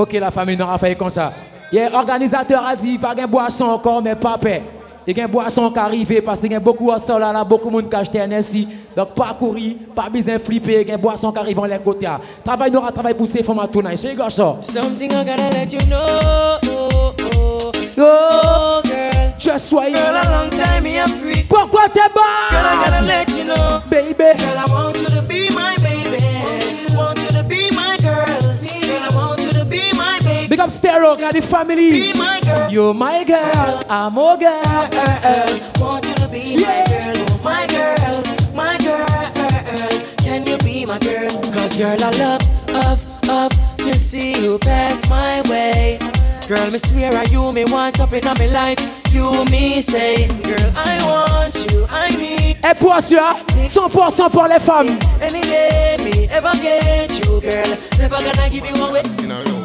Ok 0.00 0.12
la 0.14 0.30
famille 0.30 0.56
n'aura 0.56 0.78
fait 0.78 0.96
comme 0.96 1.10
ça 1.10 1.32
Yeah, 1.72 1.94
organisateur 1.94 2.66
a 2.66 2.74
dit 2.74 2.98
pas 2.98 3.14
de 3.14 3.26
boisson 3.26 3.66
encore 3.66 4.02
mais 4.02 4.16
pas 4.16 4.38
paix 4.38 4.62
Il 5.06 5.16
y 5.16 5.20
a 5.20 5.24
une 5.24 5.30
boisson 5.30 5.70
qui 5.70 5.78
arrive 5.78 6.22
parce 6.22 6.40
qu'il 6.40 6.52
y 6.52 6.54
a 6.54 6.60
beaucoup 6.60 6.92
de 6.92 6.98
sol 6.98 7.20
là, 7.20 7.44
beaucoup 7.44 7.68
de 7.68 7.72
monde 7.72 7.88
qui 7.88 7.96
achète 7.96 8.16
un 8.16 8.32
ainsi. 8.32 8.68
Donc 8.96 9.14
pas 9.14 9.34
courir, 9.38 9.76
pas 9.94 10.08
besoin 10.08 10.34
de 10.34 10.38
flipper, 10.38 10.82
il 10.82 10.88
y 10.88 10.90
a 10.90 10.94
une 10.94 11.00
boisson 11.00 11.32
qui 11.32 11.38
arrive 11.38 11.58
en 11.58 11.64
les 11.64 11.78
côtés. 11.78 12.08
Travail 12.44 12.70
n'aura 12.70 12.92
travail 12.92 13.14
pour 13.14 13.26
ces 13.26 13.42
femmes 13.42 13.58
à 13.58 13.66
tout 13.66 13.82
C'est. 13.94 14.16
Something 14.60 15.10
I 15.10 15.24
gotta 15.24 15.50
let 15.50 15.72
you 15.72 15.80
know. 15.86 16.80
Oh, 17.98 18.80
girl. 18.84 19.20
Je 19.38 19.58
sois 19.58 19.86
Girl, 19.88 20.16
a 20.16 20.22
long 20.30 20.50
time 20.50 20.84
me 20.84 20.98
a 20.98 21.06
free. 21.06 21.42
Pourquoi 21.48 21.88
t'es 21.88 22.00
bas? 22.14 22.50
Girl, 22.50 22.64
I 22.64 22.84
gotta 22.84 23.02
let 23.06 23.28
you 23.36 23.44
know. 23.44 23.80
Baby. 23.90 24.38
Girl, 24.38 24.58
I 24.58 24.64
want 24.70 25.00
you 25.00 25.06
to 25.06 25.22
be 25.22 25.48
my 25.54 25.74
baby. 25.82 26.18
Want 26.94 27.16
you 27.16 27.19
to 27.19 27.19
up 30.60 30.70
Stereo, 30.70 31.16
got 31.16 31.32
the 31.32 31.40
family. 31.40 31.90
Be 31.90 32.12
my 32.18 32.38
girl. 32.44 32.70
You 32.70 32.94
my 32.94 33.24
girl, 33.24 33.82
I'm 33.88 34.14
your 34.14 34.36
girl. 34.36 34.62
Want 35.80 36.06
you 36.06 36.14
to 36.20 36.28
be 36.28 36.60
my 36.60 36.84
girl, 36.86 37.16
oh, 37.16 37.40
my 37.42 37.66
girl, 37.66 38.20
my 38.54 38.76
girl. 38.78 39.10
Can 40.20 40.46
you 40.46 40.58
be 40.58 40.84
my 40.84 40.98
girl? 40.98 41.32
Cause 41.50 41.76
girl, 41.76 41.96
I 41.98 42.10
love, 42.20 42.44
of, 42.76 43.28
of 43.28 43.76
to 43.78 43.94
see 43.94 44.44
you 44.44 44.58
pass 44.58 45.08
my 45.08 45.42
way. 45.48 45.98
Girl, 46.46 46.70
me 46.70 46.78
swear 46.78 47.16
are 47.16 47.26
you 47.26 47.52
me 47.52 47.64
want 47.64 47.98
up 48.00 48.12
in 48.12 48.24
my 48.24 48.46
life. 48.52 48.78
You 49.14 49.44
me 49.46 49.80
say, 49.80 50.28
girl, 50.42 50.72
I 50.76 50.98
want 51.06 51.56
you, 51.72 51.86
I 51.88 52.10
need. 52.16 52.56
Et 52.62 52.74
pour 52.78 53.00
ça, 53.00 53.36
100% 53.56 54.30
pour 54.30 54.46
les 54.46 54.60
femmes. 54.60 54.98
Any 55.22 55.40
day 55.40 55.96
me 55.98 56.28
ever 56.30 56.52
get 56.60 57.18
you, 57.18 57.40
girl. 57.40 57.78
Never 57.98 58.22
gonna 58.22 58.50
give 58.50 58.66
you 58.66 58.84
away. 58.84 59.59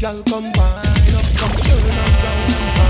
Girl, 0.00 0.22
come 0.22 0.44
wine 0.44 1.14
up, 1.16 1.24
come 1.36 1.50
turn 1.60 1.82
around. 1.82 2.38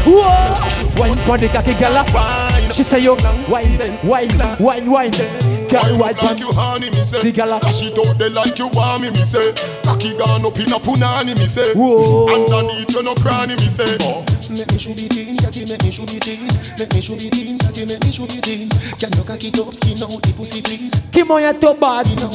Whoa! 0.05 1.01
Wine 1.01 1.41
the 1.41 1.49
cocky 1.49 1.73
girl. 1.75 2.71
She 2.71 2.83
say 2.83 2.99
yo, 2.99 3.17
wine, 3.49 3.79
wine, 4.05 4.29
wine, 4.61 4.91
wine. 4.91 5.48
Girl, 5.69 5.85
Wine 6.01 6.01
wine 6.01 6.17
up 6.17 6.23
like 6.25 6.41
you 6.41 6.51
honey, 6.53 6.89
me 6.91 7.05
say. 7.05 7.21
The 7.21 7.33
gala. 7.33 7.61
Dash 7.61 7.83
it 7.85 7.99
out 7.99 8.17
there 8.19 8.31
like 8.31 8.59
you 8.59 8.69
want 8.73 9.03
me, 9.03 9.11
me 9.11 9.21
say. 9.25 9.53
Cocky 9.85 10.17
gone 10.17 10.45
up 10.45 10.57
in 10.57 10.73
a 10.73 10.79
punani, 10.81 11.37
me 11.37 11.47
say. 11.47 11.75
Whoa. 11.77 12.29
Underneath 12.33 12.89
you 12.95 13.03
no 13.05 13.15
cranny, 13.21 13.55
me 13.61 13.69
say. 13.69 13.85
Oh. 14.01 14.25
Make 14.49 14.73
me 14.73 14.79
shoot 14.81 14.97
it 14.97 15.13
in, 15.13 15.37
catty, 15.37 15.69
make 15.69 15.83
me 15.85 15.91
shoot 15.93 16.09
it 16.09 16.25
in. 16.25 16.41
Make 16.81 16.89
me 16.97 17.01
shoot 17.05 17.21
it 17.21 17.37
in, 17.37 17.59
catty, 17.61 17.85
make 17.85 18.01
me 18.01 18.09
shoot 18.11 18.33
it 18.33 18.49
in. 18.49 18.73
Can 18.97 19.13
you 19.13 19.25
cock 19.29 19.45
it 19.45 19.61
up, 19.61 19.69
skin 19.77 20.01
out 20.01 20.17
the 20.25 20.33
pussy, 20.33 20.63
please? 20.65 20.97
Qui 21.13 21.23
moyen 21.23 21.53
to 21.61 21.75
bad? 21.77 22.09
Girl, 22.09 22.33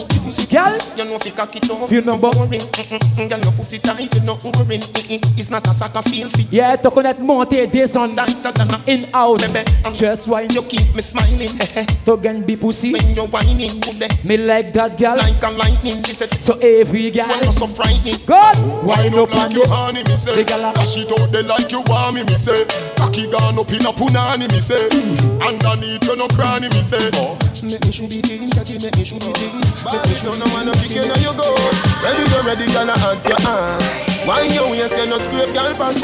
You 0.93 1.05
know 1.09 1.17
if 1.17 1.25
you 1.25 1.31
cock 1.34 1.55
it 1.57 1.65
up, 1.73 1.89
You 1.89 2.01
know, 2.05 2.17
boring. 2.21 2.61
Girl, 3.17 3.41
your 3.41 3.53
pussy 3.57 3.79
tight, 3.81 4.13
you 4.13 4.21
know 4.21 4.38
boring. 4.38 4.81
It's 5.09 5.49
not 5.49 5.65
a 5.65 5.73
soccer 5.73 6.03
feel 6.05 6.29
fit. 6.29 6.47
yeah, 6.53 6.75
to 6.77 6.89
connaître 6.91 7.21
monter, 7.21 7.65
descendre, 7.65 8.21
in, 8.86 9.09
out. 9.13 9.41
Um, 9.86 9.93
Just 9.93 10.27
wine. 10.27 10.49
You 10.53 10.61
keep 10.63 10.93
me 10.93 11.01
smiling, 11.01 11.49
To 12.05 12.17
gain 12.17 12.43
be 12.45 12.55
pussy. 12.55 12.93
when 12.93 13.15
you're 13.24 13.32
whining. 13.32 13.80
Good 13.80 13.99
day, 13.99 14.11
Me 14.24 14.38
like 14.38 14.74
that 14.74 14.97
girl. 14.99 15.15
like 15.15 15.39
a 15.43 15.51
lightning. 15.55 16.03
She 16.03 16.11
said, 16.13 16.32
So 16.36 16.59
every 16.59 17.09
girl. 17.11 17.28
Why 17.28 17.39
you 17.39 17.51
so 17.51 17.67
frightening? 17.67 18.19
God, 18.28 18.55
Wine 18.84 19.15
up 19.15 19.32
like 19.34 19.55
you 19.55 19.63
honey, 19.67 20.03
me 20.03 20.15
say. 20.19 20.36
The 20.36 20.43
gala. 20.43 20.74
Dash 20.76 20.97
it 20.99 21.11
out 21.11 21.32
there 21.32 21.43
like 21.47 21.71
you 21.71 21.82
want 21.88 22.15
me, 22.15 22.24
me 22.28 22.36
say. 22.36 22.67
Cocky 22.99 23.32
gone 23.32 23.55
up 23.59 23.71
in 23.71 23.84
a 23.88 23.91
punani, 23.95 24.47
me 24.51 24.59
say. 24.59 24.84
Underneath 25.39 26.03
you 26.03 26.15
no 26.19 26.28
cranny, 26.36 26.67
me 26.76 26.82
say. 26.84 26.99
Oh. 27.15 27.39
Make 27.63 27.80
me 27.88 27.91
shoot 27.95 28.11
it 28.11 28.28
in, 28.28 28.51
catty, 28.51 28.76
make 28.84 28.95
me 28.99 29.05
shoot 29.07 29.24
it 29.24 29.39
in. 29.39 29.55
Make 29.88 30.03
me 30.03 30.13
shoot 30.19 30.36
no 30.36 30.45
man 30.51 30.67
no 30.67 30.74
chicken 30.76 31.07
and 31.07 31.21
you 31.24 31.32
go. 31.39 31.47
Ready, 32.03 32.24
go 32.28 32.38
ready, 32.43 32.67
girl, 32.76 32.91
I 32.91 32.95
hunt 32.99 33.24
your 33.24 33.39
hand. 33.39 34.28
Wine 34.28 34.51
your 34.51 34.67
waist, 34.71 34.97
you 34.99 35.07
no 35.07 35.17
scrape, 35.17 35.53
girl, 35.55 35.71
pants. 35.80 36.03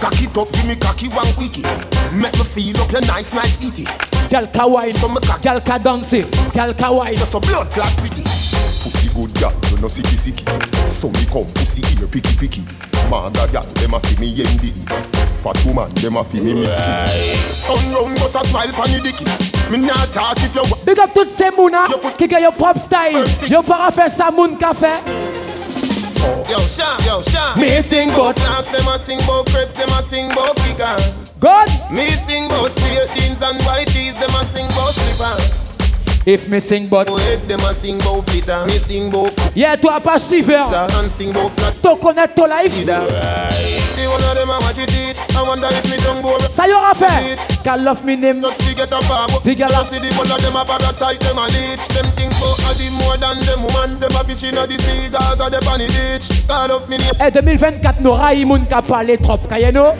Cock 0.00 0.16
it 0.20 0.32
up, 0.36 0.48
give 0.52 0.64
me 0.66 0.76
cocky 0.76 1.08
one 1.12 1.28
quickie. 1.36 1.64
Make 2.16 2.32
me 2.40 2.44
feel 2.44 2.80
up 2.80 2.90
your 2.92 3.04
nice, 3.04 3.34
nice 3.36 3.56
titty. 3.60 3.84
Girl 4.30 4.46
ka 4.52 4.66
wine, 4.66 4.92
girl 5.42 5.60
ka 5.60 5.78
dance, 5.78 6.12
girl 6.52 6.74
ka 6.74 6.92
wine. 6.92 7.16
So 7.16 7.38
blood 7.40 7.70
clot 7.72 7.92
pretty. 7.98 8.22
Pussy 8.22 9.08
good 9.14 9.32
girl, 9.38 9.52
you 9.70 9.76
no 9.80 9.88
sicky 9.88 10.16
sicky. 10.18 10.44
So 10.88 11.08
me 11.08 11.24
come 11.30 11.46
pussy 11.54 11.82
ear 12.00 12.08
picky 12.08 12.34
picky. 12.36 12.62
Manga 13.10 13.46
girl, 13.52 13.62
them 13.62 13.94
a 13.94 14.00
fi 14.00 14.20
me 14.20 14.32
yendi. 14.34 14.72
Fat 15.38 15.60
woman, 15.66 15.88
them 15.96 16.16
a 16.16 16.24
fi 16.24 16.40
me 16.40 16.54
miss 16.54 16.76
it. 16.78 17.64
Turn 17.66 17.92
round, 17.94 18.14
bust 18.18 18.36
a 18.36 18.44
smile 18.46 18.72
pon 18.72 18.90
the 18.90 19.00
dicky. 19.02 19.24
Me 19.70 19.78
not 19.86 20.12
talk 20.12 20.36
if 20.38 20.54
you 20.54 20.62
wa- 20.62 20.78
Big 20.84 20.98
up 20.98 21.14
toutes 21.14 21.30
ces 21.30 21.50
mouna 21.50 21.86
qui 22.18 22.26
gagnent 22.26 22.50
pop 22.52 22.78
style. 22.78 23.24
Yo 23.48 23.62
para 23.62 23.90
faire 23.92 24.10
ça 24.10 24.30
moun 24.30 24.56
café. 24.56 24.98
Yo, 26.48 26.58
Sean, 26.60 26.98
yo, 27.06 27.22
Sean. 27.22 27.58
Me 27.60 27.80
sing 27.82 28.10
bout- 28.10 28.36
Knocks, 28.38 28.68
them 28.68 28.86
a 28.88 28.98
sing 28.98 29.18
bout 29.26 29.46
crepe, 29.46 29.74
them 29.74 29.88
a 29.90 30.02
sing 30.02 30.28
bout 30.34 30.56
kicker. 30.56 30.96
God, 31.40 31.68
Me 31.90 32.06
sing 32.10 32.48
bout 32.48 32.70
straight 32.70 33.08
jeans 33.14 33.42
and 33.42 33.60
white 33.64 33.86
tees, 33.88 34.14
them 34.14 34.30
a 34.40 34.44
sing 34.44 34.68
bout 34.68 34.92
slippers. 34.94 35.63
If 36.26 36.48
me 36.48 36.58
sing 36.60 36.88
but 36.88 37.08
Head, 37.08 37.46
them 37.48 37.60
a 37.60 37.72
sing 37.74 37.98
bout 37.98 38.22
flitter. 38.30 38.64
Me 38.66 38.78
sing 38.78 39.10
bout 39.10 39.30
Yeah, 39.54 39.76
toi 39.76 40.00
pas 40.00 40.18
suiveur. 40.18 40.66
and 41.00 41.10
sing 41.10 41.32
bout 41.32 41.50
cat. 41.56 41.74
To 41.82 41.96
connaître 41.96 42.34
ton 42.34 42.46
life. 42.48 42.74
The 42.84 44.06
one 44.08 44.22
of 44.22 44.34
them 44.34 44.48
a 44.48 44.58
watch 44.60 44.78
it 44.78 44.90
eat. 44.92 45.20
I 45.36 45.42
wonder 45.42 45.68
if 45.70 45.84
me 45.90 45.96
tongue 45.98 46.22
bore. 46.22 46.38
Ça 46.50 46.66
y 46.66 46.72
aura 46.72 46.94
fait. 46.94 47.36
Call 47.62 47.82
love 47.84 48.04
me 48.04 48.16
name. 48.16 48.42
Just 48.42 48.62
forget 48.62 48.90
a 48.92 49.00
bar. 49.08 49.26
The 49.44 49.54
gala. 49.54 49.84
See 49.84 49.98
the 49.98 50.12
one 50.16 50.30
of 50.30 50.40
them 50.42 50.56
a 50.56 50.64
parasite, 50.64 51.20
them 51.20 51.38
a 51.38 51.46
leech. 51.46 51.86
Them 51.88 52.06
think 52.16 52.32
for 52.34 52.54
a 52.68 52.74
the 52.74 52.90
more 53.00 53.16
than 53.16 53.38
them 53.46 53.62
woman. 53.62 53.98
Them 54.00 54.10
a 54.18 54.24
fish 54.24 54.44
in 54.44 54.56
a 54.58 54.66
the 54.66 54.76
sea, 54.80 55.08
Gaza, 55.10 55.48
the 55.50 55.60
panny 55.64 55.86
ditch. 55.88 56.46
Call 56.48 56.72
up 56.72 56.88
me 56.88 56.96
name. 56.98 57.10
Eh 57.20 57.30
2024 57.30 58.00
n'aura 58.00 58.34
y 58.34 58.44
moun 58.44 58.66
ka 58.66 58.82
parler 58.82 59.16
trop 59.18 59.46
kayeno. 59.48 59.94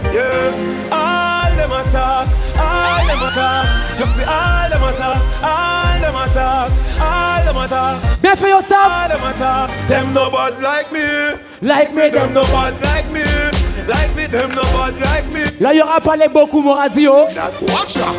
All 0.91 1.53
them 1.57 1.73
attack, 1.73 2.29
all 2.59 3.07
them 3.07 3.23
attack. 3.29 3.67
You 3.99 4.07
see 4.07 4.25
all 4.25 4.69
them 4.71 4.83
attack 4.85 5.74
them 6.05 6.17
attack, 6.17 6.71
all 7.01 7.45
them 7.45 7.57
attack. 7.65 8.23
Be 8.23 8.37
for 8.37 8.49
yourself. 8.49 8.93
All 8.93 9.09
them 9.09 9.25
attack. 9.25 9.89
Them 9.89 10.15
no 10.15 10.31
bad 10.31 10.63
like 10.63 10.93
me. 10.93 11.07
Like 11.67 11.95
me, 11.95 12.09
them, 12.11 12.35
them 12.35 12.35
no 12.35 12.43
bad 12.43 12.75
like 12.83 13.11
me. 13.11 13.54
Like 13.87 14.17
me, 14.17 14.27
them 14.27 14.51
no 14.55 14.63
bad 14.63 14.95
like 15.01 15.27
me. 15.33 15.45
Là, 15.61 15.75
il 15.75 15.79
y 15.79 15.83
aura 15.83 16.01
parlé 16.01 16.29
beaucoup, 16.29 16.63
mon 16.63 16.75
radio. 16.75 17.25
Watch 17.25 17.95
that. 17.95 18.15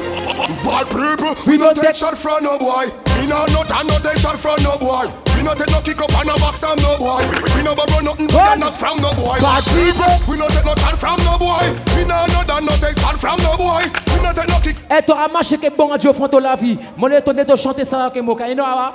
Bad 0.64 0.88
people, 0.90 1.36
we 1.48 1.58
no 1.58 1.74
take 1.74 1.96
shot 1.96 2.16
from 2.16 2.44
no 2.44 2.60
boy. 2.60 2.86
We 3.20 3.26
no 3.26 3.46
not 3.46 3.72
and 3.72 3.90
no 3.90 3.98
take 3.98 4.18
shot 4.18 4.38
from 4.38 4.62
no 4.62 4.78
boy. 4.78 5.08
We 5.36 5.42
no 5.44 5.56
take 5.56 5.72
no 5.72 5.82
kick 5.82 6.00
up 6.00 6.14
and 6.20 6.28
no 6.28 6.36
box 6.36 6.60
from 6.60 6.78
no 6.78 6.98
boy. 6.98 7.26
We 7.56 7.64
no 7.64 7.74
borrow 7.74 8.02
nothing 8.02 8.28
we 8.28 8.34
no 8.34 8.56
knock 8.56 8.76
from 8.76 9.02
no 9.02 9.12
boy. 9.14 9.40
Bad 9.40 9.64
people, 9.66 10.14
we 10.30 10.38
no 10.38 10.48
take 10.50 10.66
no 10.66 10.76
tan 10.76 10.98
from 10.98 11.18
no 11.26 11.38
boy. 11.38 11.74
We 11.98 12.06
no 12.06 12.26
not 12.28 12.50
and 12.50 12.66
no 12.66 12.74
take 12.78 12.96
tan 12.96 13.18
from 13.18 13.38
no 13.42 13.58
boy. 13.58 13.84
We 14.14 14.22
no 14.22 14.34
take 14.34 14.48
no 14.48 14.60
kick. 14.60 14.78
Eh, 14.90 15.02
t'auras 15.02 15.30
marché 15.30 15.58
que 15.58 15.70
bon 15.70 15.88
radio 15.88 16.14
fronto 16.14 16.40
la 16.40 16.56
vie. 16.56 16.78
Mon 16.96 17.10
étonné 17.10 17.44
de 17.44 17.56
chanter 17.56 17.86
ça 17.86 18.12
que 18.14 18.20
moka. 18.20 18.48
You 18.48 18.56
know 18.56 18.66
how? 18.66 18.94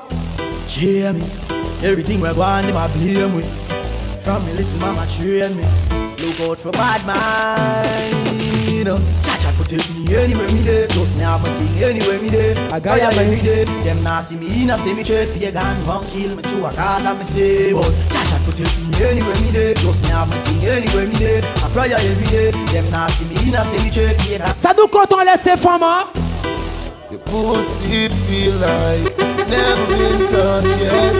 Cheer 0.68 1.12
me. 1.14 1.24
Everything 1.82 2.20
we're 2.20 2.34
going, 2.34 2.66
them 2.66 2.76
a 2.76 2.88
blame 2.94 3.36
me. 3.36 3.42
From 4.22 4.44
me 4.46 4.52
little 4.52 4.78
mama 4.78 5.04
train 5.08 5.56
me. 5.56 5.99
Look 6.20 6.40
out 6.40 6.60
for 6.60 6.70
bad 6.72 7.00
mind. 7.06 8.88
Cha-cha 9.24 9.52
could 9.56 9.68
take 9.70 9.88
me 9.94 10.14
anywhere 10.16 10.50
me 10.52 10.60
there. 10.60 10.86
Just 10.88 11.16
me 11.16 11.22
have 11.22 11.44
a 11.44 11.48
thing 11.56 11.82
anywhere 11.84 12.20
me 12.20 12.28
there. 12.28 12.56
I 12.72 12.80
got 12.80 12.98
ya, 12.98 13.10
Fire 13.10 13.24
every 13.24 13.36
baby. 13.36 13.48
day. 13.48 13.64
Them 13.84 14.02
nah 14.02 14.20
see 14.20 14.36
me 14.36 14.62
in 14.62 14.70
a 14.70 14.76
cemetery. 14.76 15.26
Pagan 15.32 15.76
gon' 15.86 16.04
kill 16.12 16.34
me 16.36 16.42
through 16.42 16.66
a 16.66 16.72
cause 16.72 17.06
I 17.06 17.12
me 17.16 17.24
say. 17.24 17.72
But 17.72 17.88
cha-cha 18.12 18.36
could 18.44 18.56
take 18.56 18.76
me 18.84 18.92
anywhere 19.04 19.40
me 19.40 19.50
there. 19.50 19.74
Just 19.74 20.02
me 20.04 20.10
have 20.10 20.28
a 20.32 20.36
thing 20.44 20.64
anywhere 20.68 21.06
me 21.08 21.14
there. 21.16 21.42
I 21.64 21.68
pray 21.72 21.92
every 21.92 22.26
day. 22.28 22.50
Them 22.72 22.90
nah 22.90 23.06
see 23.08 23.24
me 23.24 23.36
in 23.48 23.54
a 23.54 23.64
cemetery. 23.64 24.14
Pagan 24.16 24.54
Ça 24.56 24.72
nous 24.76 24.88
compte, 24.88 25.12
on 25.12 25.24
laisse 25.24 25.40
ces 25.42 25.56
femmes, 25.56 25.82
hein? 25.82 26.06
Your 27.10 27.20
pussy 27.20 28.08
feel 28.28 28.54
like 28.60 29.16
never 29.48 29.86
been 29.88 30.20
touched 30.24 30.78
yet. 30.80 31.14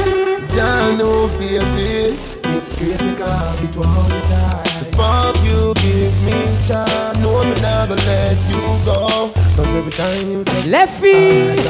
Don't 0.51 0.98
know, 0.98 1.28
baby. 1.39 2.16
It's 2.56 2.77
great 2.77 2.98
because 2.98 3.60
it 3.64 3.77
all 3.77 4.09
the 4.09 4.20
time. 4.28 4.64
The 4.64 4.69
fuck 5.01 5.36
you 5.48 5.72
give 5.81 6.16
me, 6.27 6.39
child. 6.66 7.16
No, 7.22 7.43
me 7.48 7.56
not 7.64 7.89
gonna 7.89 8.05
let 8.05 8.39
you 8.52 8.62
go. 8.85 9.32
Cause 9.56 9.74
every 9.74 9.93
time 9.93 10.31
you 10.31 10.44
take 10.44 10.66
Les 10.66 10.86
filles. 10.86 11.60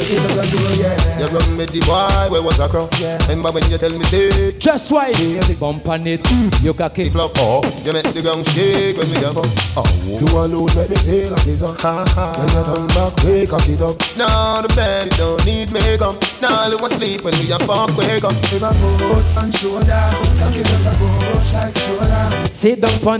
You 1.20 1.26
run 1.26 1.56
me 1.56 1.64
the 1.66 1.80
boy, 1.86 2.30
where 2.30 2.42
was 2.42 2.60
I 2.60 2.68
cross? 2.68 2.90
Remember 3.28 3.50
when 3.52 3.64
you 3.70 3.78
tell 3.78 3.90
me, 3.90 4.04
say, 4.04 4.52
Just 4.58 4.90
why? 4.92 5.12
Bump 5.58 5.88
on 5.88 6.06
it. 6.06 6.24
You 6.62 6.72
got 6.72 6.94
kick. 6.94 7.12
fluff 7.12 7.32
oh. 7.36 7.60
You 7.84 7.92
make 7.92 8.12
the 8.14 8.22
ground 8.22 8.46
shake 8.46 8.96
when 8.96 9.08
we 9.10 9.16
jump 9.20 9.38
up. 9.38 9.46
Oh, 9.76 9.84
you 10.06 10.26
alone 10.38 10.70
make 10.76 10.90
me 10.90 10.96
feel 10.96 11.30
like 11.32 11.46
it's 11.46 11.62
a 11.62 11.68
uh. 11.68 11.74
ha 11.74 12.04
ha. 12.14 12.26
When 12.38 12.48
you 12.48 12.62
turn 12.64 12.86
back, 12.96 13.14
we 13.24 13.46
cock 13.46 13.68
it 13.68 13.82
up. 13.82 13.96
Now 14.16 14.62
the 14.62 14.68
band 14.74 15.10
don't 15.18 15.44
need 15.44 15.70
makeup. 15.72 16.16
Now 16.40 16.68
you 16.68 16.78
want 16.78 16.94
sleep 16.94 17.22
when 17.24 17.34
we 17.38 17.50
a 17.52 17.58
fuck 17.58 17.90
wake 17.96 18.24
up. 18.24 18.32
If 18.54 18.62
I 18.62 18.72
foot 18.72 19.44
and 19.44 19.54
shoulder, 19.54 20.04
take 20.40 20.60
it 20.60 20.70
as 20.70 20.86
a 20.86 20.92
push 20.96 21.52
like 21.52 21.72
stroller. 21.72 22.50
C'est 22.50 22.76
donc 22.76 23.04
on 23.06 23.19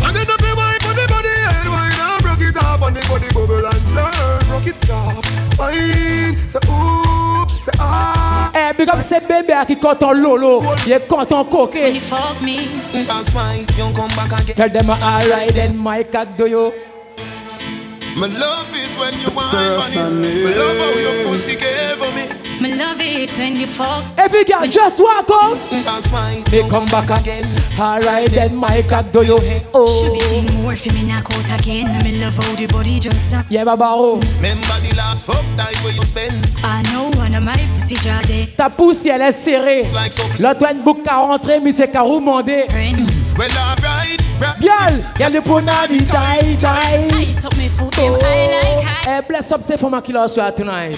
coquet. 11.43 11.99
fuck 11.99 12.41
me. 12.41 12.67
Mm. 12.93 13.05
That's 13.07 13.33
why 13.33 13.65
you 13.77 13.93
come 13.93 14.09
back 14.15 14.31
again. 14.41 14.55
Tell 14.55 14.69
them 14.69 14.89
I 14.89 15.23
alright 15.23 15.53
then 15.53 15.77
my 15.77 16.03
cock 16.03 16.37
do 16.37 16.47
you. 16.47 16.90
Me 18.21 18.27
love 18.27 18.69
it 18.73 18.91
when 18.99 19.13
you 19.17 19.29
wine 19.35 19.73
on 19.81 20.13
it. 20.13 20.15
Me 20.15 20.53
love 20.53 20.77
how 20.77 20.93
your 20.99 21.25
pussy 21.25 21.55
care 21.55 21.95
for 21.97 22.11
me. 22.13 22.27
Me 22.61 22.75
love 22.77 23.01
it 23.01 23.35
when 23.35 23.55
you 23.55 23.65
fuck. 23.65 24.03
Every 24.15 24.43
girl 24.43 24.67
just 24.67 24.99
walk 24.99 25.27
out. 25.33 25.57
That's 25.83 26.11
why 26.11 26.43
Me 26.51 26.61
come 26.69 26.85
back 26.85 27.09
again. 27.09 27.49
Alright 27.79 28.29
then 28.29 28.55
my 28.55 28.83
cock 28.83 29.11
do 29.11 29.25
you. 29.25 29.39
Oh. 29.73 29.87
Should 29.87 30.11
Oh. 30.11 30.13
be 30.13 30.19
seen 30.19 30.61
more 30.61 30.75
for 30.75 30.93
me 30.93 31.01
knock 31.01 31.31
out 31.33 31.59
again. 31.59 31.87
Me 32.03 32.21
love 32.21 32.35
how 32.35 32.55
the 32.55 32.67
body 32.67 32.99
just. 32.99 33.33
Yeah, 33.49 33.63
baba 33.63 33.85
oh. 33.87 34.19
Remember 34.37 34.77
the 34.87 34.93
last 34.95 35.25
fuck 35.25 35.43
night 35.57 35.75
where 35.83 35.93
you 35.93 36.03
spend. 36.03 36.45
I 36.63 36.83
know 36.93 37.09
one 37.17 37.33
of 37.33 37.41
my 37.41 37.57
pussy 37.73 37.95
jade. 37.95 38.55
Ta 38.55 38.69
pousse 38.69 39.03
elle 39.07 39.23
est 39.23 39.31
serrée. 39.31 39.81
L'autre 40.37 40.67
une 40.71 40.83
boucle 40.83 41.09
à 41.09 41.17
rentrer, 41.17 41.59
mais 41.59 41.71
c'est 41.71 41.89
carreau 41.89 42.19
mandé. 42.19 42.67
Well, 43.39 43.49
alright. 43.57 43.80
Girl, 44.41 44.97
girl, 45.19 45.31
you 45.31 45.41
put 45.43 45.69
on 45.69 45.87
the 45.87 46.03
tie 46.03 46.55
tie. 46.55 47.07
Ice 47.13 47.45
up 47.45 47.55
me 47.57 47.69
food, 47.69 47.93
oh. 47.97 48.17
I 48.23 48.47
like. 48.47 49.05
Hey, 49.05 49.17
eh, 49.17 49.21
bless 49.21 49.51
up, 49.51 49.61
say 49.61 49.77
for 49.77 49.91
my 49.91 50.01
killer 50.01 50.27
tonight. 50.51 50.97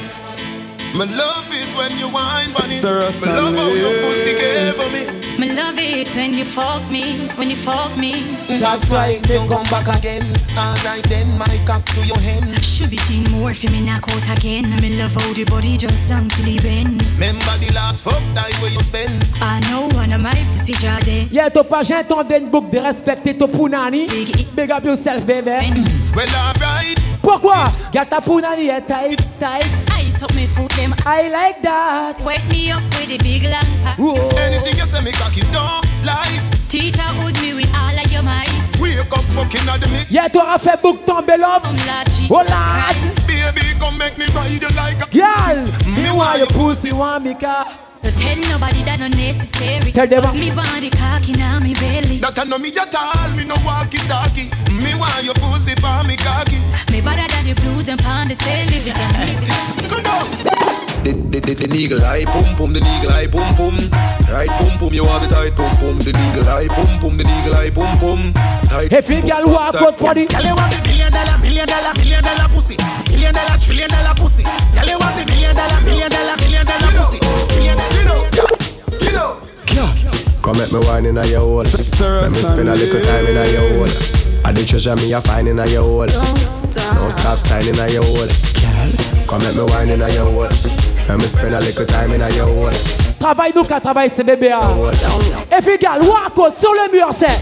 Me 0.94 1.06
love 1.06 1.50
it 1.50 1.76
when 1.76 1.98
you 1.98 2.08
wine 2.08 2.46
on 2.54 2.70
it. 2.70 2.84
Me 2.84 2.90
love 2.92 3.56
how 3.58 3.74
your 3.74 3.98
pussy 4.04 4.36
care 4.36 4.74
for 4.74 4.90
me. 4.94 5.24
Me 5.40 5.52
love 5.56 5.74
it 5.80 6.16
when 6.16 6.36
you 6.36 6.46
fuck 6.46 6.88
me, 6.92 7.18
when 7.36 7.50
you 7.50 7.56
fuck 7.56 7.98
me. 7.98 8.22
Mm. 8.46 8.60
That's 8.60 8.88
why 8.92 9.20
you 9.26 9.40
come 9.50 9.66
back 9.74 9.88
again. 9.98 10.22
Alright 10.56 11.02
then, 11.10 11.36
my 11.40 11.60
cock 11.66 11.84
to 11.86 12.06
your 12.06 12.20
hand. 12.20 12.64
Should 12.64 12.92
be 12.92 12.98
seen 12.98 13.24
more 13.32 13.56
for 13.56 13.72
me 13.72 13.82
knock 13.82 14.08
out 14.08 14.38
again. 14.38 14.70
Me 14.82 14.96
love 15.02 15.16
how 15.16 15.34
the 15.34 15.46
body 15.46 15.78
just 15.78 16.12
until 16.12 16.46
it 16.48 16.62
bend. 16.62 17.02
Remember 17.14 17.58
the 17.58 17.74
last 17.74 18.04
fuck 18.04 18.22
night 18.36 18.54
where 18.62 18.70
you 18.72 18.80
spend. 18.80 19.28
I 19.42 19.62
know 19.72 19.90
one 19.98 20.14
of 20.14 20.22
my 20.22 20.46
pussy 20.52 20.74
jade. 20.74 21.28
Yeah, 21.32 21.50
t'as 21.50 21.64
pas 21.64 21.82
j'ai 21.82 21.96
entendu 21.96 22.36
une 22.36 22.52
boucle 22.52 22.70
de 22.70 22.78
respecter 22.78 23.36
ton 23.36 23.48
punani. 23.48 24.06
Big 24.56 24.70
up 24.70 24.86
yourself, 24.86 25.26
baby. 25.26 25.50
Mm. 25.50 26.16
Well, 26.16 26.30
alright. 26.36 27.13
Pourquoi? 27.24 27.56
Got 27.94 28.10
ta 28.10 28.20
punani 28.20 28.68
est 28.68 28.82
tight, 28.82 29.16
tight. 29.40 29.66
Ice 29.98 30.22
up 30.22 30.34
me 30.36 30.46
foot 30.46 30.70
them. 30.76 30.94
I 31.06 31.30
like 31.30 31.62
that. 31.64 32.22
Wake 32.26 32.44
me 32.52 32.72
up 32.72 32.84
with 33.00 33.10
a 33.10 33.18
big 33.24 33.44
long 33.44 33.72
pack. 33.82 33.98
Anything 33.98 34.78
you 34.78 34.86
say, 34.86 35.02
me 35.02 35.12
cocky 35.14 35.42
don't 35.52 35.88
light. 36.04 36.44
Teacher 36.68 37.08
would 37.24 37.40
me 37.42 37.54
with 37.54 37.74
all 37.74 37.98
of 37.98 38.12
your 38.12 38.24
might. 38.24 38.52
Wake 38.78 39.00
up 39.00 39.24
fucking 39.32 39.70
at 39.70 39.80
the 39.80 39.88
mid. 39.90 40.06
Yeah, 40.12 40.28
t'auras 40.28 40.60
fait 40.60 40.82
boucle 40.82 41.06
tomber 41.06 41.38
love. 41.38 41.64
Oh 42.30 42.44
là. 42.44 42.92
Baby, 43.26 43.80
come 43.80 43.98
make 43.98 44.18
me 44.18 44.26
ride 44.36 44.62
you 44.62 44.76
like 44.76 45.02
a 45.02 45.08
Girl, 45.10 45.64
me 45.96 46.12
want 46.12 46.40
your 46.40 46.48
pussy, 46.48 46.92
want 46.92 47.24
me 47.24 47.36
car. 47.36 47.68
Don't 48.04 48.18
tell 48.20 48.36
nobody 48.52 48.84
that 48.84 49.00
no 49.00 49.08
necessary. 49.08 49.92
Tell 49.96 50.08
them. 50.08 50.22
But 50.22 50.36
me 50.36 50.52
body 50.52 50.90
cocky 50.92 51.32
now 51.40 51.60
me 51.64 51.74
belly. 51.74 52.20
That 52.20 52.36
I 52.36 52.44
know 52.44 52.60
me 52.60 52.68
at 52.76 52.92
all, 52.92 53.32
me 53.32 53.48
no 53.48 53.56
walkie 53.64 54.04
talkie. 54.12 54.52
Me 54.76 54.92
want 55.00 55.24
your 55.24 55.34
pussy 55.40 55.72
for 55.80 56.04
me 56.04 56.20
cocky. 56.20 56.60
Me 56.92 57.00
better 57.00 57.24
than 57.32 57.48
the 57.48 57.56
blues 57.64 57.88
and 57.88 57.96
pound 58.04 58.30
the 58.30 58.36
television. 58.36 58.92
Come 59.88 60.04
down. 60.04 60.28
The, 61.04 61.12
the, 61.16 61.40
the, 61.40 61.68
the 61.68 61.76
eagle 61.76 62.04
eye 62.04 62.24
pum 62.24 62.56
pum, 62.56 62.72
the 62.72 62.80
eagle 62.80 63.12
eye 63.12 63.28
pum 63.28 63.48
pum. 63.56 63.76
Right 64.28 64.52
pum 64.52 64.76
pum, 64.80 64.92
you 64.92 65.04
want 65.08 65.24
the 65.24 65.32
tight 65.32 65.56
pum 65.56 65.72
pum. 65.80 65.96
The 66.00 66.12
eagle 66.12 66.48
eye 66.48 66.68
pum 66.68 67.00
pum, 67.00 67.16
the 67.16 67.24
eagle 67.24 67.56
eye 67.56 67.72
pum 67.72 67.92
pum. 68.04 68.34
Tight 68.68 68.92
If 68.92 69.08
you 69.08 69.24
girl 69.24 69.48
walk 69.48 69.76
out 69.80 69.96
for 69.96 70.12
the 70.12 70.28
Girl, 70.28 70.44
you 70.44 70.56
want 70.60 70.76
the 70.76 70.80
billion 70.84 71.08
dollar, 71.12 71.40
billion 71.40 71.68
dollar, 71.72 71.96
billion 71.96 72.20
dollar 72.20 72.48
pussy. 72.52 72.76
Billion 73.08 73.32
dollar, 73.32 73.56
trillion 73.64 73.88
dollar 73.88 74.16
pussy. 74.16 74.44
Girl, 74.44 74.88
you 74.92 75.00
want 75.00 75.16
the 75.16 75.24
billion 75.24 75.56
dollar, 75.56 75.80
billion 75.88 76.12
dollar, 76.12 76.36
billion 76.36 76.68
dollar 76.68 76.92
pussy. 77.00 77.23
Come 80.44 80.58
make 80.58 80.72
me 80.72 80.80
wine 80.86 81.06
in 81.06 81.18
a 81.18 81.26
your 81.26 81.40
hole. 81.40 81.64
Let 81.64 82.32
me 82.32 82.38
spend 82.38 82.70
a 82.70 82.74
little 82.76 83.02
time 83.02 83.26
in 83.28 83.38
a 83.38 83.46
your 83.52 83.62
hole. 83.62 83.90
I 84.46 84.52
the 84.52 84.66
treasure 84.66 84.96
me 84.98 85.14
a 85.14 85.22
find 85.22 85.48
in 85.48 85.60
a 85.60 85.66
your 85.66 85.84
hole. 85.84 86.06
Don't 86.06 87.12
stop 87.12 87.38
signing 87.38 87.80
a 87.80 87.88
your 87.90 88.04
hole. 88.04 88.28
Come 89.26 89.42
make 89.42 89.56
me 89.56 89.64
wine 89.64 89.90
in 89.90 90.02
a 90.02 90.10
your 90.12 90.26
hole. 90.26 90.50
Let 91.08 91.18
me 91.18 91.26
spend 91.28 91.56
a 91.56 91.60
little 91.60 91.86
time 91.86 92.12
in 92.12 92.22
a 92.22 92.30
your 92.36 92.48
hole. 92.48 92.74
Travaille 93.20 93.54
nous 93.56 93.64
qu'à 93.64 93.80
travailler 93.80 94.10
ces 94.10 94.24
bébés. 94.24 94.52
If 95.50 95.66
you 95.66 95.78
girl 95.78 96.02
walk 96.06 96.38
out 96.38 96.60
sur 96.60 96.74
le 96.74 96.92
mur, 96.92 97.10
c'est. 97.18 97.40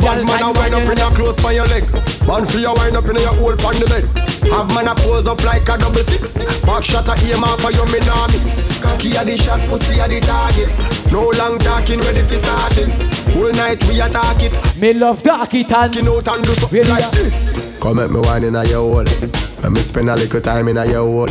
Bad 0.00 0.24
man 0.24 0.42
a 0.42 0.52
wind 0.52 0.74
up 0.74 0.88
in 0.88 0.98
your 0.98 1.10
clothes 1.10 1.44
on 1.44 1.52
your 1.52 1.66
leg. 1.66 1.84
Man 2.28 2.46
for 2.46 2.58
your 2.58 2.74
wind 2.76 2.96
up 2.96 3.08
in 3.08 3.16
your 3.16 3.34
hole 3.34 3.52
on 3.52 3.74
the 3.80 3.86
bed. 3.88 4.35
Have 4.50 4.72
man 4.74 4.88
a 4.88 4.94
pose 4.94 5.26
up 5.26 5.42
like 5.44 5.68
a 5.68 5.76
double 5.76 5.96
six. 5.96 6.38
Back 6.62 6.82
shot 6.84 7.08
a 7.08 7.14
aim 7.26 7.44
off 7.44 7.60
for 7.60 7.72
your 7.72 7.86
me 7.86 7.98
nah 8.00 8.26
miss. 8.28 8.62
Cocky 8.80 9.16
a 9.16 9.24
the 9.24 9.36
shot, 9.36 9.60
pussy 9.68 9.98
a 10.00 10.08
the 10.08 10.20
target. 10.20 10.70
No 11.12 11.30
long 11.38 11.58
talking, 11.58 12.00
ready 12.00 12.22
for 12.22 12.34
start 12.34 12.78
it. 12.78 13.16
Whole 13.32 13.52
night 13.52 13.82
we 13.86 14.00
attack 14.00 14.42
it. 14.42 14.76
Me 14.76 14.92
love 14.92 15.22
dark 15.22 15.54
it 15.54 15.72
and 15.72 15.92
skin 15.92 16.08
out 16.08 16.28
and 16.28 16.44
do 16.44 16.54
something 16.54 16.88
like 16.88 17.10
this. 17.12 17.78
Come 17.80 17.96
make 17.96 18.10
me 18.10 18.20
wine 18.20 18.44
in 18.44 18.56
a 18.56 18.64
your 18.64 18.82
hole. 18.82 19.04
Let 19.62 19.72
me 19.72 19.80
spend 19.80 20.10
a 20.10 20.16
little 20.16 20.40
time 20.40 20.68
in 20.68 20.78
a 20.78 20.86
your 20.86 21.04
hole. 21.04 21.28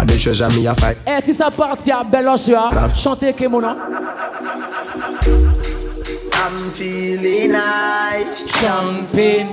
I 0.00 0.04
the 0.04 0.18
treasure 0.18 0.48
me 0.50 0.66
a 0.66 0.74
fight. 0.74 0.98
Eh, 1.06 1.20
si 1.24 1.34
ça 1.34 1.50
partit 1.50 1.90
à 1.90 2.04
belle 2.04 2.28
osua, 2.28 2.70
chantez 2.90 3.32
que 3.32 3.46
mon 3.48 3.60
nom. 3.60 3.76
I'm 6.34 6.70
feeling 6.72 7.52
high. 7.52 8.24
Champagne. 8.46 9.48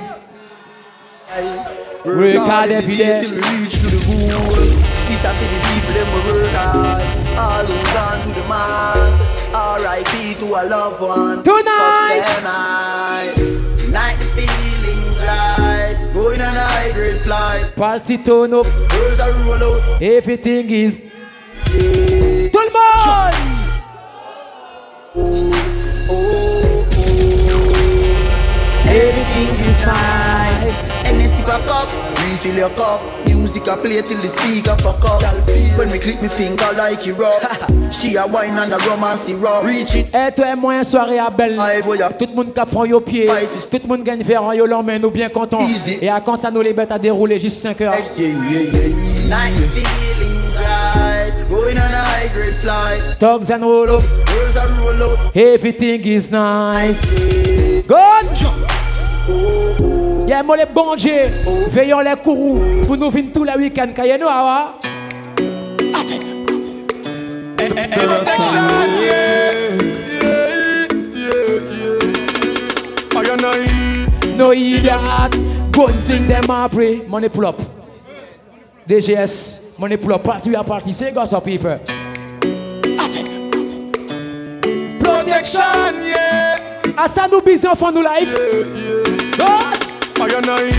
Work 1.26 2.35
hard 2.38 2.69
every 2.72 2.95
day. 2.95 3.22
till 3.22 3.31
we 3.31 3.38
reach 3.38 3.80
to 3.80 3.88
the 3.88 3.97
goal. 4.06 4.61
This 5.10 5.22
for 5.26 5.34
the 5.34 5.60
people 5.65 5.93
them 5.97 6.07
we 6.14 6.19
work 6.31 6.52
hard. 6.53 7.02
All 7.35 7.65
who 7.65 7.77
gone 7.93 8.22
to 8.22 8.31
the 8.39 8.47
mark. 8.47 9.14
R.I.P. 9.56 10.35
to 10.35 10.45
a 10.45 10.61
loved 10.69 11.02
one. 11.02 11.43
Tonight. 11.43 12.22
Upstairs 12.22 12.43
night. 12.43 13.35
Night 13.89 14.19
the 14.19 14.26
feelings 14.38 15.23
right. 15.23 15.97
Going 16.14 16.41
on 16.41 16.56
a 16.56 16.60
high 16.60 16.91
grade 16.91 17.22
flight. 17.22 17.76
Party 17.76 18.18
turn 18.19 18.53
up. 18.53 18.68
Girls 18.89 19.19
are 19.19 19.31
roll 19.31 19.64
out. 19.64 20.02
Everything 20.02 20.69
is. 20.69 21.06
Tout 22.53 22.61
le 22.61 22.72
monde! 22.72 23.34
Everything 28.88 29.49
is 29.65 29.85
nice. 29.85 30.94
Back 31.45 31.67
up, 31.67 31.89
refill 32.26 32.55
your 32.55 32.69
cup. 32.72 33.01
Music 33.27 33.67
a 33.67 33.77
play 33.77 34.01
till 34.01 34.19
the 34.19 34.27
speaker 34.27 34.76
fuck 34.77 35.03
up. 35.05 35.22
When 35.77 35.91
me 35.91 35.99
click 35.99 36.19
me 36.22 36.27
finger 36.27 36.65
like 36.76 37.05
it 37.05 37.13
rough. 37.13 37.91
she 37.93 38.15
a 38.15 38.26
wine 38.26 38.57
and 38.57 38.73
a 38.73 38.77
romance 38.89 39.30
it. 39.30 39.38
Et 40.13 40.31
toi 40.35 40.45
et 40.51 40.55
moi, 40.55 40.84
soirée 40.84 41.19
à 41.19 41.30
belle. 41.30 41.59
Tout 42.17 42.26
le 42.27 42.35
monde 42.35 42.53
qui 42.53 42.61
prend 42.65 42.85
au 42.85 42.99
pied. 42.99 43.27
Tout 43.69 43.80
le 43.84 43.88
monde 43.88 44.03
gagne 44.03 44.23
vers 44.23 44.53
yo 44.55 44.65
l'emmène, 44.65 45.03
nous 45.03 45.11
bien 45.11 45.30
contents. 45.30 45.59
Et 46.01 46.09
à 46.09 46.19
quand 46.19 46.35
ça 46.35 46.49
nous 46.49 46.61
les 46.61 46.73
bêtes 46.73 46.91
à 46.91 46.97
dérouler 46.97 47.38
juste 47.38 47.61
5 47.61 47.81
heures? 47.81 47.93
Yeah, 48.17 48.27
yeah, 48.27 48.61
yeah. 48.61 49.05
Night 49.30 49.55
the 49.55 49.67
feelings 49.69 50.59
right. 50.59 51.49
Going 51.49 51.77
on 51.77 51.93
a 51.93 52.03
high 52.03 52.30
grade 52.34 52.55
flight. 52.55 53.19
Dogs 53.19 53.51
and 53.51 53.61
roll 53.61 53.89
up. 53.89 54.01
Girls 54.26 54.57
are 54.57 54.67
roll 54.80 55.11
out. 55.11 55.35
Everything 55.35 56.01
is 56.05 56.31
nice. 56.31 56.99
Good. 60.26 60.31
Yeah, 60.31 60.41
moi 60.41 60.57
les 60.57 60.65
bons 60.65 60.95
dieux, 60.95 61.30
veillons 61.69 61.99
les 61.99 62.15
courroux 62.23 62.60
pour 62.88 62.97
nous 62.97 63.11
venir 63.11 63.31
tous 63.31 63.43
les 63.43 63.53
week-ends. 63.53 63.93
Nous, 63.95 64.27
ah 64.27 64.73
No 74.38 74.52
idiot, 74.52 75.31
go 75.72 75.88
and 75.88 76.02
sing 76.02 76.27
them 76.27 76.49
up, 76.49 76.72
pray. 76.72 77.03
Money 77.07 77.30
pull 77.30 77.45
up. 77.45 77.61
DGS, 78.89 79.77
money 79.77 79.97
pull 79.97 80.14
up. 80.14 80.23
Pass 80.23 80.47
we 80.47 80.56
are 80.56 80.64
party. 80.64 80.91
Say 80.91 81.11
gossip 81.11 81.43
people. 81.45 81.80
Protection, 84.99 85.61
yeah. 86.03 86.56
À 86.97 87.07
ça 87.07 87.27
nous 87.31 87.41
bisous 87.41 87.68
enfants 87.68 87.91
nous 87.91 88.02
live. 88.02 89.74
I 90.26 90.38
and 90.38 90.49
I, 90.49 90.73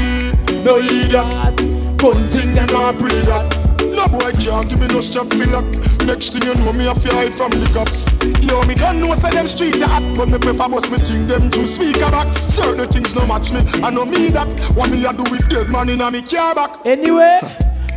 no 0.64 0.78
idiot. 0.78 2.00
Couldn't 2.00 2.26
sing 2.26 2.52
them 2.52 2.66
and 2.74 2.98
pray 2.98 3.22
that. 3.30 3.46
No 3.94 4.08
boy 4.10 4.32
can't 4.34 4.68
give 4.68 4.80
me 4.80 4.88
no 4.88 5.00
strap 5.00 5.30
feel 5.30 5.50
lock. 5.54 5.66
Next 6.02 6.30
thing 6.34 6.42
you 6.42 6.54
know, 6.58 6.72
me 6.72 6.86
have 6.86 7.00
to 7.02 7.14
hide 7.14 7.32
from 7.32 7.52
the 7.54 7.70
cops. 7.70 8.10
Yo, 8.42 8.60
me 8.66 8.74
don't 8.74 8.98
know 8.98 9.14
say 9.14 9.30
them 9.30 9.46
streets 9.46 9.80
are 9.82 9.88
hot, 9.88 10.02
but 10.16 10.28
me 10.28 10.38
prefer 10.38 10.68
bust 10.68 10.90
me 10.90 10.98
thing 10.98 11.28
them 11.28 11.48
to 11.50 11.64
speaker 11.64 12.10
box. 12.10 12.36
Certain 12.36 12.88
things 12.88 13.14
no 13.14 13.24
match 13.24 13.52
me, 13.52 13.60
I 13.86 13.90
know 13.90 14.04
me 14.04 14.30
that. 14.30 14.50
What 14.74 14.90
me 14.90 15.06
a 15.06 15.12
do 15.12 15.22
with 15.30 15.48
dead 15.48 15.70
man 15.70 15.90
in 15.90 16.00
a 16.00 16.10
me 16.10 16.22
car 16.22 16.52
back. 16.54 16.84
Anyway, 16.84 17.38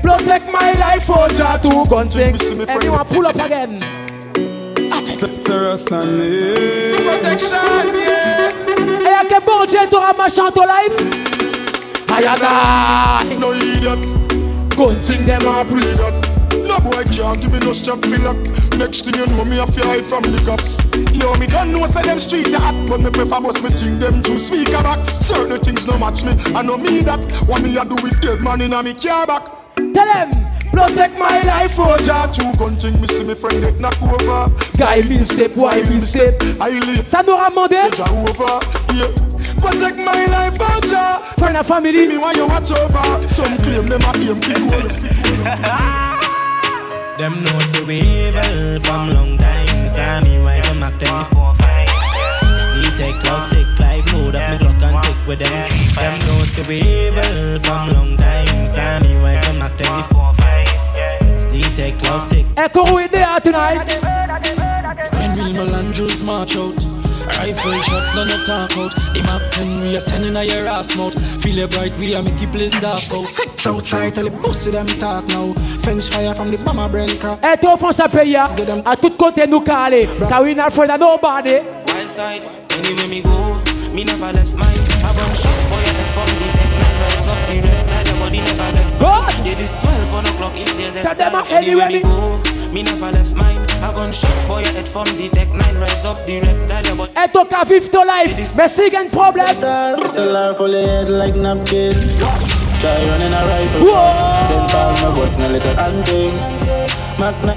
protect 0.03 0.53
my 0.53 0.73
life 0.77 1.09
oh, 1.09 1.27
for 1.27 1.33
Jah 1.33 1.57
to 1.63 1.89
gun 1.89 2.09
thing. 2.09 2.37
Anyone 2.69 3.05
pull 3.07 3.25
up 3.25 3.41
again. 3.41 3.79
Protection, 5.17 6.13
yeah. 7.97 8.08
À 9.39 9.41
bon 9.41 9.65
Dieu 9.65 9.79
t'auras 9.89 10.11
marché 10.11 10.41
en 10.41 10.51
ton 10.51 10.63
life? 10.63 10.97
Aïe 12.13 12.25
aïe 12.25 13.37
No 13.39 13.53
idiot. 13.53 13.99
Go 14.75 14.89
and 14.89 14.99
sing 14.99 15.25
them 15.25 15.39
and 15.47 15.65
pray 15.65 15.93
that. 15.95 16.67
No 16.67 16.77
boy 16.79 17.03
can't 17.03 17.39
give 17.39 17.53
me 17.53 17.59
no 17.59 17.71
strap 17.71 18.03
feel 18.03 18.21
lock. 18.21 18.35
Next 18.77 19.05
thing 19.05 19.15
you 19.15 19.25
know, 19.27 19.45
me 19.45 19.55
have 19.55 19.73
to 19.73 19.87
hide 19.87 20.05
from 20.05 20.23
the 20.23 20.43
cops. 20.45 20.83
Yo, 21.15 21.33
me 21.35 21.47
don't 21.47 21.71
know 21.71 21.85
say 21.85 22.01
them 22.01 22.19
streets 22.19 22.53
are 22.53 22.59
hot, 22.59 22.75
but 22.89 22.99
me 22.99 23.11
prefer 23.11 23.39
bust 23.39 23.63
me 23.63 23.69
thing 23.69 23.97
them 23.97 24.21
to 24.23 24.37
speaker 24.37 24.83
box. 24.83 25.07
Certain 25.07 25.61
things 25.61 25.87
no 25.87 25.97
match 25.97 26.25
me, 26.25 26.31
I 26.53 26.61
know 26.61 26.77
me 26.77 26.99
that. 27.01 27.23
What 27.47 27.61
me 27.61 27.77
a 27.77 27.85
do 27.85 27.95
with 28.03 28.19
dead 28.19 28.41
man 28.41 28.59
in 28.59 28.73
a 28.73 28.83
me 28.83 28.93
car 28.93 29.25
back. 29.25 29.45
Tell 29.93 30.05
them. 30.05 30.31
Protect 30.71 31.17
my 31.17 31.41
life, 31.41 31.75
oh 31.79 31.97
Jah 31.97 32.29
Two 32.31 32.53
gun 32.59 32.75
thing, 32.75 33.01
me 33.01 33.07
see 33.07 33.25
me 33.25 33.33
friend 33.33 33.63
get 33.63 33.79
knock 33.79 33.99
over 34.03 34.53
Guy 34.77 35.01
mean 35.01 35.25
step, 35.25 35.51
why 35.55 35.81
mean 35.81 35.99
step 35.99 36.39
I 36.61 36.77
live 36.79 37.07
Ça 37.07 37.23
nous 37.25 37.33
a 37.33 37.49
demandé 37.49 37.77
over, 38.29 38.59
yeah 38.93 39.28
Protect 39.61 39.97
my 39.97 40.25
life, 40.25 40.57
Jah 40.87 41.19
Friend 41.37 41.57
and 41.57 41.65
family. 41.65 42.07
Me 42.07 42.17
want 42.17 42.37
you 42.37 42.47
watch 42.47 42.71
over. 42.71 43.27
Some 43.27 43.57
claim 43.57 43.85
them 43.85 44.01
a 44.01 44.11
aim 44.17 44.39
for 44.41 44.59
goal 44.69 44.87
Them 47.17 47.43
know 47.43 47.59
the 47.73 47.83
we 47.85 47.99
evil 47.99 48.79
from 48.81 49.09
long 49.09 49.37
time. 49.37 49.87
Sammy 49.87 50.37
right 50.37 50.65
from 50.65 50.79
Mac 50.79 50.97
10 50.99 51.25
See 52.59 52.91
take 52.95 53.23
love, 53.25 53.51
take 53.51 53.79
life 53.79 54.13
Load 54.13 54.35
up 54.35 54.51
me 54.51 54.57
clock 54.59 54.81
and 54.81 55.03
take 55.03 55.27
with 55.27 55.39
them. 55.39 55.69
Them 55.95 56.19
know 56.19 56.39
the 56.55 56.65
we 56.67 56.77
evil 56.81 57.59
from 57.59 57.89
long 57.89 58.17
time. 58.17 58.67
Sammy 58.67 59.15
right 59.15 59.43
from 59.43 59.59
Mac 59.59 59.75
10 59.77 60.48
See 61.49 61.61
take 61.73 61.99
love, 62.03 62.29
take 62.29 62.45
Echo 62.57 62.93
with 62.93 63.09
there 63.11 63.39
tonight. 63.39 63.83
When 65.13 65.35
real 65.35 65.65
Melandros 65.65 66.23
march 66.23 66.55
out. 66.55 66.77
Rifle 67.25 67.81
shot, 67.81 68.15
none 68.15 68.29
of 68.29 68.45
talk 68.45 68.77
out. 68.77 68.93
The 69.13 69.21
map 69.25 69.41
10, 69.53 69.77
we 69.81 69.97
are 69.97 69.99
sending 69.99 70.35
a 70.35 70.43
your 70.43 70.67
ass 70.67 70.95
mouth. 70.95 71.17
Feel 71.41 71.57
it 71.57 71.71
bright, 71.71 71.97
we 71.97 72.13
are 72.13 72.21
make 72.21 72.39
it 72.39 72.51
place 72.51 72.79
dark 72.79 73.01
out. 73.01 73.25
Sex 73.25 73.65
outside, 73.65 74.13
tell 74.13 74.25
the 74.25 74.31
pussy 74.31 74.69
them 74.69 74.85
talk 74.99 75.25
now. 75.29 75.53
Fence 75.81 76.07
fire 76.07 76.35
from 76.35 76.51
the 76.51 76.61
bomber 76.63 76.87
brain 76.87 77.17
crack. 77.19 77.39
Et 77.43 77.57
toi, 77.57 77.77
France 77.77 77.99
à 77.99 78.07
payer. 78.07 78.37
À 78.85 78.95
tout 78.95 79.09
côté 79.17 79.47
nous 79.47 79.61
caler. 79.61 80.07
Car 80.29 80.43
we 80.43 80.53
not 80.53 80.67
afraid 80.67 80.91
of 80.91 80.99
nobody. 80.99 81.57
Wild 81.87 82.09
side, 82.11 82.43
anywhere 82.77 83.07
me 83.07 83.23
go 83.23 83.57
Me 83.91 84.03
never 84.03 84.31
left 84.31 84.53
mine. 84.53 84.69
I 85.01 85.11
bun 85.17 85.33
shot, 85.33 85.57
boy, 85.69 85.81
I 85.81 85.93
get 85.97 86.09
from 86.13 86.29
the 86.29 86.47
tech 86.53 86.69
Nine 86.77 86.97
rise 87.01 87.27
up. 87.27 87.37
The 87.49 87.55
red 87.65 87.87
Tell 87.89 88.05
your 88.05 88.19
body 88.19 88.37
never 88.37 88.78
Good 88.99 89.45
Yeah, 89.45 89.55
this 89.55 89.73
12 89.81 90.13
on 90.13 90.25
o'clock 90.27 90.55
is 90.57 90.79
your 90.79 90.91
death 90.91 91.03
Tell 91.03 91.15
them 91.15 91.31
time. 91.31 91.45
anywhere 91.49 91.89
me 91.89 92.01
go 92.01 92.41
Me 92.73 92.83
never 92.83 93.11
left 93.11 93.33
mine 93.35 93.65
I 93.81 93.93
gun 93.93 94.11
shot, 94.11 94.29
boy, 94.47 94.61
I 94.61 94.67
head 94.75 94.87
from 94.87 95.05
the 95.17 95.29
tech 95.29 95.47
Nine 95.49 95.77
rise 95.79 96.05
up 96.05 96.17
the 96.25 96.41
red 96.41 96.67
Tell 96.67 96.85
your 96.85 96.95
body 96.95 97.11
Et 97.15 97.31
toi, 97.31 97.45
qu'à 97.49 97.63
vivre 97.63 97.89
ton 97.89 98.03
life 98.03 98.35
Mais 98.55 98.67
si 98.67 98.81
un 98.95 99.07
problème 99.09 99.55
SLR 100.05 100.55
full 100.55 100.75
of 100.75 100.85
head 100.85 101.09
like 101.09 101.35
napkin. 101.35 101.95
Try 102.79 102.95
running 103.09 103.33
a 103.33 103.41
rifle. 103.43 103.91
Send 104.47 104.71
ball 104.71 104.93
no 105.01 105.11
bust 105.19 105.37
no 105.37 105.47
little 105.49 105.75
hunting. 105.75 106.31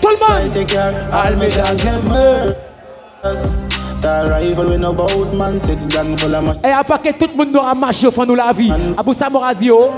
Tout 0.01 0.09
le 0.11 0.19
monde. 0.19 0.53
Take 0.53 0.67
care. 0.67 0.93
All 1.13 1.37
me 1.37 1.49
dogs 1.49 1.83
them 1.85 2.03
murders. 2.09 3.65
That 4.03 4.29
rifle 4.29 4.65
with 4.65 4.81
no 4.81 4.93
boat 4.93 5.33
man. 5.39 5.61
Six 5.61 5.87
gun 5.87 6.17
full 6.17 6.35
of 6.35 6.45
mush. 6.45 6.57
Et 6.65 6.73
à 6.73 6.83
part 6.83 7.01
que 7.01 7.11
tout 7.13 7.31
le 7.31 7.37
monde 7.37 7.53
nous 7.55 7.81
marché 7.81 8.09
au 8.09 8.11
fond 8.11 8.27
de 8.27 8.35
la 8.35 8.53
vie 8.53 8.73
Abou 8.99 9.15
Samo 9.15 9.39
Radio 9.39 9.91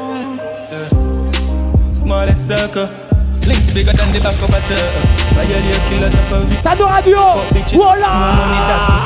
Smallest 2.05 2.47
circle. 2.47 2.87
Links 3.49 3.73
bigger 3.73 3.93
than 3.93 4.13
the 4.13 4.21
back 4.21 4.37
of 4.37 4.53
a 4.53 4.61
turtle. 4.69 5.05
Violate 5.33 5.81
killers 5.89 6.15
up 6.15 6.33
a 6.33 6.45
week 6.45 6.61
Sado 6.61 6.87
Radio 6.87 7.41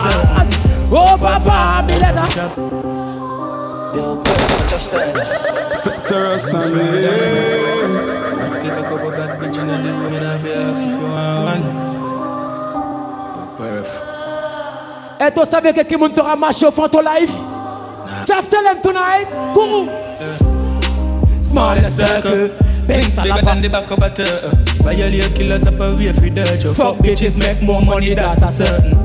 certain. 0.03 0.51
Oh 0.91 1.15
papa, 1.17 1.87
me. 1.87 1.95
Just 4.69 4.91
Stir 6.01 6.27
us 6.27 6.53
on 6.53 6.75
me. 6.75 6.85
Kick 8.63 8.73
a 8.73 8.83
couple 8.83 9.11
bad 9.13 9.39
bitch 9.39 9.59
in 9.61 9.69
the 9.69 9.75
room 9.79 10.15
and 10.15 10.27
I 10.27 10.39
feel 10.39 10.59
ask 10.59 10.83
if 10.83 10.91
you 10.91 11.07
want 11.07 11.45
one. 11.45 11.65
Perf 13.59 13.91
Et 15.21 15.31
toi 15.31 15.47
savais 15.47 15.73
que 15.73 15.83
quelqu'un 15.83 16.09
t'aura 16.09 16.35
marché 16.35 16.67
au 16.67 16.73
fond 16.73 16.87
de 16.87 16.89
ton 16.89 17.03
life? 17.03 17.33
Just 18.27 18.51
tell 18.51 18.65
them 18.65 18.81
tonight. 18.83 19.29
Go 19.55 19.89
Smallest 21.41 21.97
circle 21.97 22.51
Links 22.89 23.21
bigger 23.21 23.43
than 23.43 23.61
the 23.61 23.69
back 23.69 23.91
of 23.91 23.99
a 23.99 24.09
turtle. 24.09 24.51
Violate 24.83 25.35
killers 25.37 25.67
up 25.67 25.79
a 25.79 25.95
way 25.95 26.13
for 26.13 26.29
dirt 26.31 26.65
you 26.65 26.73
Fuck 26.73 26.97
bitches 26.97 27.39
make 27.39 27.61
more 27.61 27.83
money 27.83 28.15
that's 28.15 28.41
for 28.41 28.49
certain. 28.49 28.97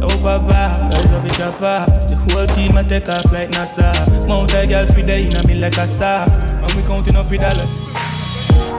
Oh 0.00 0.08
baba, 0.22 0.88
rise 0.88 1.06
up 1.12 1.22
bitch 1.22 1.40
up 1.44 1.86
The 2.08 2.16
whole 2.16 2.46
team 2.46 2.76
a 2.76 2.82
take 2.82 3.08
off 3.08 3.30
like 3.30 3.50
NASA. 3.50 3.92
Mount 4.28 4.52
a 4.54 4.66
girl 4.66 4.86
for 4.86 5.02
the 5.02 5.18
inna 5.20 5.46
me 5.46 5.54
like 5.54 5.76
a 5.76 5.86
saw. 5.86 6.24
And 6.24 6.72
we 6.72 6.82
counting 6.82 7.16
up 7.16 7.30
with 7.30 7.42
a 7.42 7.52
lot 7.52 7.68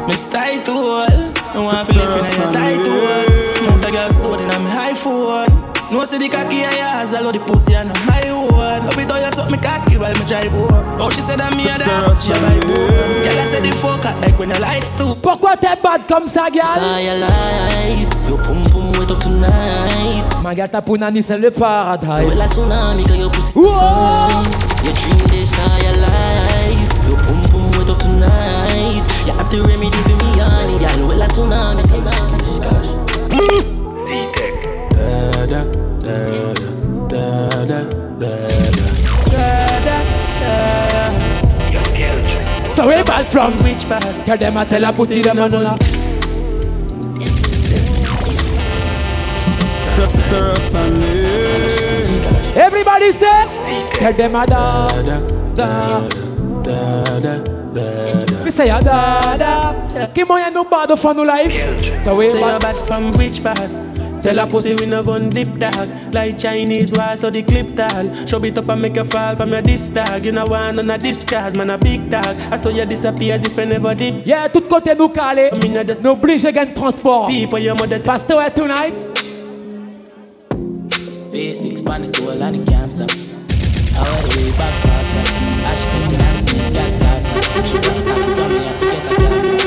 Miss 0.08 0.26
tight 0.26 0.66
to 0.66 0.74
No 1.54 1.66
one 1.66 1.86
feel 1.86 2.02
it 2.02 2.18
in 2.18 2.42
your 2.42 2.52
tight 2.52 2.82
to 2.82 2.94
hold 2.98 3.62
Mount 3.62 3.86
a 3.86 3.92
girl 3.92 4.10
stored 4.10 4.42
in 4.42 4.50
a 4.50 4.60
me 4.60 4.70
high 4.74 4.96
phone 4.96 5.46
No 5.92 6.04
see 6.06 6.18
the 6.18 6.30
cocky 6.30 6.66
and 6.66 6.76
your 6.76 6.86
ass, 6.98 7.14
I 7.14 7.22
love 7.22 7.34
the 7.34 7.40
pussy 7.40 7.76
and 7.76 7.90
my 8.08 8.26
one 8.32 8.86
Love 8.88 8.98
it 8.98 9.12
oh, 9.12 9.22
how 9.22 9.27
you 9.50 9.56
suck 9.56 9.56
me 9.56 9.58
cocky 9.58 9.98
while 9.98 10.14
me 10.14 10.26
drive 10.26 10.52
home. 10.52 11.00
Oh 11.00 11.10
she 11.10 11.22
said 11.22 11.40
that 11.40 11.56
me 11.56 11.64
a 11.64 11.78
that, 11.78 12.18
she 12.22 12.32
a 12.32 12.36
vibe 12.36 12.64
home 12.64 13.24
Girl 13.24 13.40
I 13.40 13.46
said 13.46 13.64
the 13.64 13.72
fuck 13.78 14.06
out 14.06 14.22
like 14.22 14.38
when 14.40 14.50
the 14.50 14.60
lights 14.60 14.96
too. 14.98 15.16
Pourquoi 15.22 15.56
t'es 15.58 15.76
bad 15.82 16.08
comme 16.08 16.28
ça, 16.28 16.50
gars 16.50 16.66
Say 16.66 17.06
your 17.06 17.20
life, 17.20 18.10
your 18.28 18.38
pum 18.40 18.64
pum 18.72 18.92
wet 19.00 19.12
up 19.12 19.20
tonight. 19.20 20.24
Ma 20.42 20.54
gars, 20.54 20.68
ta 20.68 20.82
punani, 20.82 21.22
c'est 21.22 21.38
le 21.38 21.52
paradise. 21.52 22.28
Well, 22.28 22.38
like 22.38 22.50
tsunami, 22.50 23.04
cause 23.04 23.18
your 23.18 23.32
pussy 23.32 23.54
turn. 23.54 24.46
You 24.84 24.92
dream 24.94 25.26
this 25.32 25.54
all 25.60 25.78
your 25.84 25.98
life. 26.02 26.90
Your 27.08 27.18
pum 27.18 27.42
pum 27.52 27.72
wet 27.78 27.90
up 27.90 28.00
tonight. 28.00 29.02
You 29.26 29.34
have 29.34 29.50
to 29.50 29.64
remedy 29.64 29.98
for 29.98 30.16
me, 30.18 30.40
honey. 30.40 30.78
Girl, 30.80 31.08
well, 31.08 31.22
a 31.22 31.28
tsunami. 31.28 31.84
Da 35.04 35.46
da 35.46 35.64
da 36.00 36.16
da 36.16 36.54
da 37.10 37.66
da 37.66 37.66
da 37.66 37.97
So 42.78 42.88
we 42.88 43.02
bad 43.02 43.26
from 43.26 43.54
which 43.64 43.90
bad? 43.90 44.04
Tell 44.28 44.38
them 44.38 44.56
I 44.56 44.64
tell 44.64 44.84
a 44.86 44.94
pussy 44.94 45.24
them. 45.24 45.36
Stir 49.84 50.52
us 50.52 50.76
Everybody 52.56 53.12
say, 53.14 53.90
tell 53.94 54.14
them 54.14 54.36
a 54.36 54.46
da 54.46 54.88
da 54.90 55.20
da 55.56 56.08
da 56.62 57.02
da. 57.04 58.44
We 58.44 58.52
say 58.52 58.70
a 58.70 58.80
da 58.80 59.38
da. 59.38 60.06
Kim 60.14 60.30
on 60.30 60.54
no 60.54 60.64
bad 60.64 61.00
for 61.00 61.16
no 61.16 61.24
life. 61.24 62.04
So 62.04 62.16
we 62.16 62.32
bad 62.32 62.78
from 62.86 63.12
which 63.14 63.42
bad? 63.42 63.97
Tell 64.28 64.40
a 64.40 64.46
pussy 64.46 64.76
we 64.76 64.86
no 64.86 65.02
gun 65.04 65.30
dip 65.30 65.48
dog 65.58 65.88
Like 66.14 66.38
Chinese 66.38 66.92
wall 66.92 67.16
so 67.16 67.30
the 67.30 67.44
clip 67.44 67.74
tall 67.78 68.14
Show 68.26 68.44
it 68.44 68.60
up 68.60 68.68
and 68.68 68.82
make 68.82 68.98
you 68.98 69.06
fall 69.06 69.38
from 69.38 69.52
your 69.52 69.62
disc 69.62 69.94
dog 69.94 70.26
You 70.26 70.34
know 70.34 70.44
one 70.44 70.78
on 70.78 70.90
a 70.90 70.98
discard 70.98 71.56
man 71.56 71.70
a 71.70 71.78
big 71.78 72.10
dog 72.10 72.36
I 72.52 72.58
saw 72.58 72.68
you 72.68 72.86
disappear 72.86 73.36
as 73.36 73.48
if 73.48 73.58
I 73.58 73.64
never 73.64 73.96
did 73.96 74.26
Yeah, 74.26 74.50
tout 74.50 74.68
côté 74.68 74.96
nous 74.98 75.08
caler. 75.08 75.50
N'oblige 76.04 76.52
gain 76.52 76.74
transport. 76.74 77.30
People 77.30 77.60
your 77.60 77.76
mother 77.76 78.02
Pastor 78.02 78.36
where 78.36 78.50
tonight. 78.50 78.94
V6 81.32 81.86
panic 81.86 82.12
to 82.12 82.30
a 82.30 82.36
lot 82.36 82.54
of 82.54 82.66
can't 82.66 82.92
stop. 82.92 83.10
I 83.10 84.04
wear 84.04 84.22
the 84.28 84.42
way 84.42 84.52
back 84.58 84.74
past 84.84 85.14
her. 85.14 85.24
I 85.64 85.74
should 85.80 85.92
thinking 85.94 86.20
I'm 86.20 86.44
this 86.44 86.70
girl 86.76 86.92
starts 86.92 87.28
now. 87.32 87.64
She 87.64 87.78
got 87.78 87.96
cocky 88.06 88.32
so 88.36 88.44
me 88.50 88.60
I 88.60 88.74
forget 88.74 89.02
her 89.08 89.16
gas 89.16 89.64
The 89.64 89.67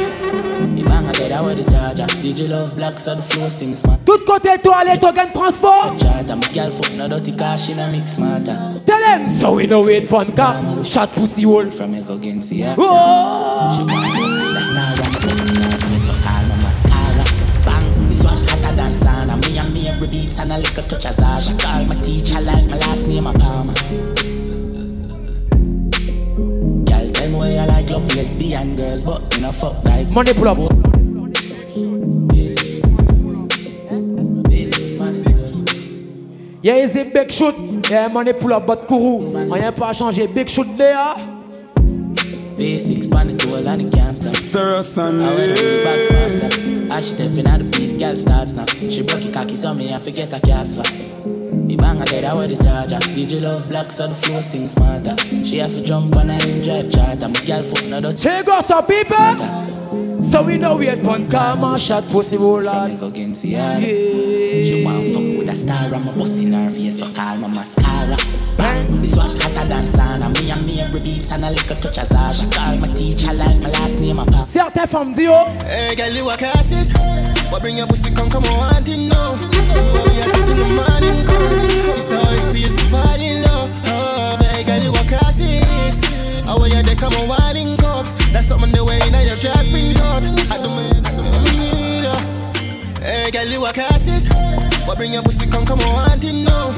bang 1.02 1.32
I 1.32 1.36
I 1.36 1.40
wear 1.40 1.54
the 1.54 1.70
charger. 1.70 2.06
You 2.22 2.48
love 2.48 2.76
black 2.76 2.96
the 2.96 3.22
flow 3.22 3.48
seems 3.48 3.80
smart. 3.80 4.00
Tout 4.04 4.24
côté 4.26 4.58
toilette 4.62 5.04
au 5.04 5.12
gain 5.12 5.26
transport. 5.32 5.98
Charter 6.00 6.36
my 6.36 6.48
girl 6.52 6.70
foot 6.70 6.92
no 6.96 7.08
dirty 7.08 7.32
car 7.32 7.58
she 7.58 7.74
no 7.74 7.90
mix 7.90 8.14
smarter. 8.14 8.80
Tell 8.86 9.00
them 9.00 9.26
so 9.26 9.54
we 9.54 9.66
know 9.66 9.82
wait 9.82 10.08
for 10.08 10.24
car. 10.24 10.84
Shot 10.84 11.12
pussy 11.12 11.42
hole. 11.42 11.70
From 11.70 12.02
go 12.04 12.14
again 12.14 12.42
see. 12.42 12.64
Oh. 12.64 13.74
She 13.76 13.82
want 13.82 14.06
to 14.06 14.22
the 14.54 14.60
star 14.60 14.92
of 14.92 15.12
pussy. 15.20 15.52
Me 15.90 15.98
so 15.98 16.12
call 16.24 16.42
my 16.48 16.56
mascara. 16.62 17.24
Bang, 17.64 18.08
this 18.08 18.22
one 18.24 18.44
hotter 18.48 18.76
than 18.76 18.92
sauna. 18.92 19.48
Me 19.48 19.58
and 19.58 19.74
me 19.74 19.88
every 19.88 20.08
beats 20.08 20.38
and 20.38 20.52
a 20.52 20.58
little 20.58 20.84
touch 20.84 21.06
of 21.06 21.14
Zara. 21.14 21.40
She 21.40 21.54
call 21.54 21.84
my 21.84 21.94
teacher 22.02 22.40
like 22.40 22.66
my 22.66 22.78
last 22.78 23.06
name 23.06 23.26
a 23.26 23.32
Palmer. 23.32 23.74
Girl, 26.84 27.10
tell 27.10 27.28
me 27.28 27.36
why 27.36 27.50
you 27.50 27.66
like 27.66 27.90
love 27.90 28.14
lesbian 28.16 28.76
girls, 28.76 29.04
but 29.04 29.34
you 29.34 29.42
know 29.42 29.52
fuck 29.52 29.84
like 29.84 30.10
Money 30.10 30.32
pull 30.34 30.48
up. 30.48 30.89
Yeah, 36.62 36.74
is 36.74 36.94
a 36.94 37.04
big 37.04 37.32
shoot? 37.32 37.54
Yeah, 37.88 38.08
money 38.08 38.34
pull 38.34 38.52
up, 38.52 38.66
but 38.66 38.86
Kourou. 38.86 39.50
Rien 39.50 39.72
pas 39.72 39.94
changé. 39.94 40.26
Big 40.26 40.46
shoot 40.46 40.66
there. 40.76 41.16
V6 42.56 43.10
panic 43.10 43.38
to 43.38 43.56
a 43.56 43.60
lot 43.60 43.80
of 43.80 43.90
can't 43.90 44.14
stop. 44.14 44.34
Stir 44.36 44.74
us 44.74 44.98
and 44.98 45.24
I 45.24 45.34
the 45.34 45.54
way 45.54 45.84
back 45.84 46.10
past 46.10 46.42
her. 46.42 46.92
As 46.92 47.08
she 47.08 47.14
stepping 47.14 47.46
out 47.46 47.60
the 47.60 47.70
place, 47.70 47.96
girl 47.96 48.14
starts 48.14 48.52
now. 48.52 48.66
She 48.66 49.02
broke 49.02 49.24
it 49.24 49.32
cocky, 49.32 49.56
so 49.56 49.72
me 49.72 49.94
I 49.94 49.98
forget 49.98 50.32
her 50.32 50.40
cast 50.40 50.76
for. 50.76 50.82
The 50.82 51.76
bang 51.76 52.02
I 52.02 52.04
dead, 52.04 52.24
I 52.24 52.34
wear 52.34 52.48
the 52.48 52.62
charger. 52.62 52.98
Did 52.98 53.32
you 53.32 53.40
love 53.40 53.66
black, 53.66 53.90
so 53.90 54.08
the 54.08 54.14
flow 54.14 54.42
sing 54.42 54.68
smarter. 54.68 55.16
She 55.42 55.56
have 55.58 55.72
to 55.72 55.82
jump 55.82 56.14
on 56.14 56.28
her 56.28 56.46
in 56.46 56.60
drive 56.62 56.90
charter. 56.90 57.28
My 57.28 57.40
girl 57.46 57.62
foot 57.62 57.86
no 57.86 58.02
dutch. 58.02 58.22
Go 58.44 58.60
some 58.60 58.84
people. 58.84 59.70
So 60.20 60.42
we 60.42 60.58
know 60.58 60.76
wait 60.76 61.02
for 61.02 61.18
karma 61.30 61.78
shot 61.78 62.06
pussy 62.08 62.36
From 62.36 62.62
the 62.64 62.98
fuck 63.00 63.14
with 63.14 63.46
a 64.70 64.79
star, 65.60 65.94
I'm 65.94 66.08
a 66.08 66.12
boss 66.12 66.40
in 66.40 66.52
her 66.52 66.70
face, 66.70 66.98
so 66.98 67.12
call 67.12 67.36
my 67.36 67.48
mascara. 67.48 68.16
Bang, 68.56 69.00
this 69.00 69.16
one 69.16 69.38
hotter 69.40 69.68
than 69.68 69.84
sauna. 69.84 70.28
Me 70.38 70.50
and 70.50 70.66
me 70.66 70.80
every 70.80 71.00
beats 71.00 71.30
and 71.30 71.44
a 71.44 71.50
little 71.50 71.76
touch 71.76 71.98
of 71.98 72.06
Zara. 72.06 72.32
She 72.32 72.46
call 72.48 72.76
my 72.76 72.88
teacher 72.94 73.32
like 73.32 73.58
my 73.58 73.70
last 73.70 73.98
name 73.98 74.18
a 74.18 74.24
pop. 74.24 74.46
Certains 74.48 74.90
femmes 74.90 75.16
disent 75.16 75.48
oh. 75.48 75.64
Hey, 75.64 75.94
girl, 75.94 76.12
you 76.12 76.30
a 76.30 76.36
cassis. 76.36 76.92
What 77.50 77.62
bring 77.62 77.78
your 77.78 77.86
pussy 77.86 78.10
come, 78.14 78.30
come 78.30 78.44
on, 78.44 78.56
want 78.58 78.88
it 78.88 79.00
now. 79.08 79.36
What 79.92 80.04
we 80.08 80.20
are 80.22 80.32
till 80.32 80.56
the 80.56 80.68
morning 80.78 81.24
come. 81.26 81.96
It's 81.98 82.10
how 82.10 82.36
it 82.36 82.52
feels 82.52 82.76
to 82.76 82.84
fall 82.92 83.20
in 83.20 83.42
love. 83.42 83.70
Oh, 83.86 84.36
hey, 84.40 84.64
girl, 84.64 84.82
you 84.82 84.92
a 84.92 85.04
cassis. 85.04 86.00
How 86.46 86.64
you 86.64 86.82
they 86.82 86.96
come 86.96 87.14
on, 87.14 87.28
want 87.28 87.58
it 87.58 87.78
cup. 87.80 88.06
That's 88.32 88.46
something 88.46 88.72
the 88.72 88.84
way 88.84 88.98
now 89.10 89.20
your 89.20 89.36
dress 89.36 89.68
been 89.68 89.94
cut. 89.94 90.24
I 90.24 90.56
do 90.62 90.68
me, 90.76 90.86
I 91.04 91.10
do 91.16 91.22
me 91.44 91.52
need 91.60 92.04
her. 92.08 92.20
Hey, 93.04 93.30
girl, 93.30 93.46
you 93.46 93.64
a 93.66 93.72
cassis. 93.72 94.28
What 94.86 94.98
bring 94.98 95.12
your 95.14 95.22
pussy 95.22 95.46
come, 95.46 95.64
come 95.66 95.80
on, 95.80 95.92
want 95.92 96.24
it 96.24 96.34
now. 96.34 96.70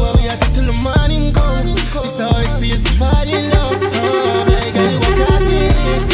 What 0.00 0.16
we 0.16 0.28
are 0.28 0.36
till 0.54 0.66
the 0.66 0.72
morning 0.72 1.32
come. 1.32 1.68
It's 2.04 2.18
how 2.18 2.30
it 2.40 2.58
feels 2.60 2.82
to 2.84 2.90
fall 2.92 3.28
in 3.28 3.50
love. 3.50 3.78
Oh, 3.80 4.44
hey, 4.48 4.72
girl, 4.72 4.90
you 4.90 4.98
a 4.98 5.12
cassis. 5.14 6.04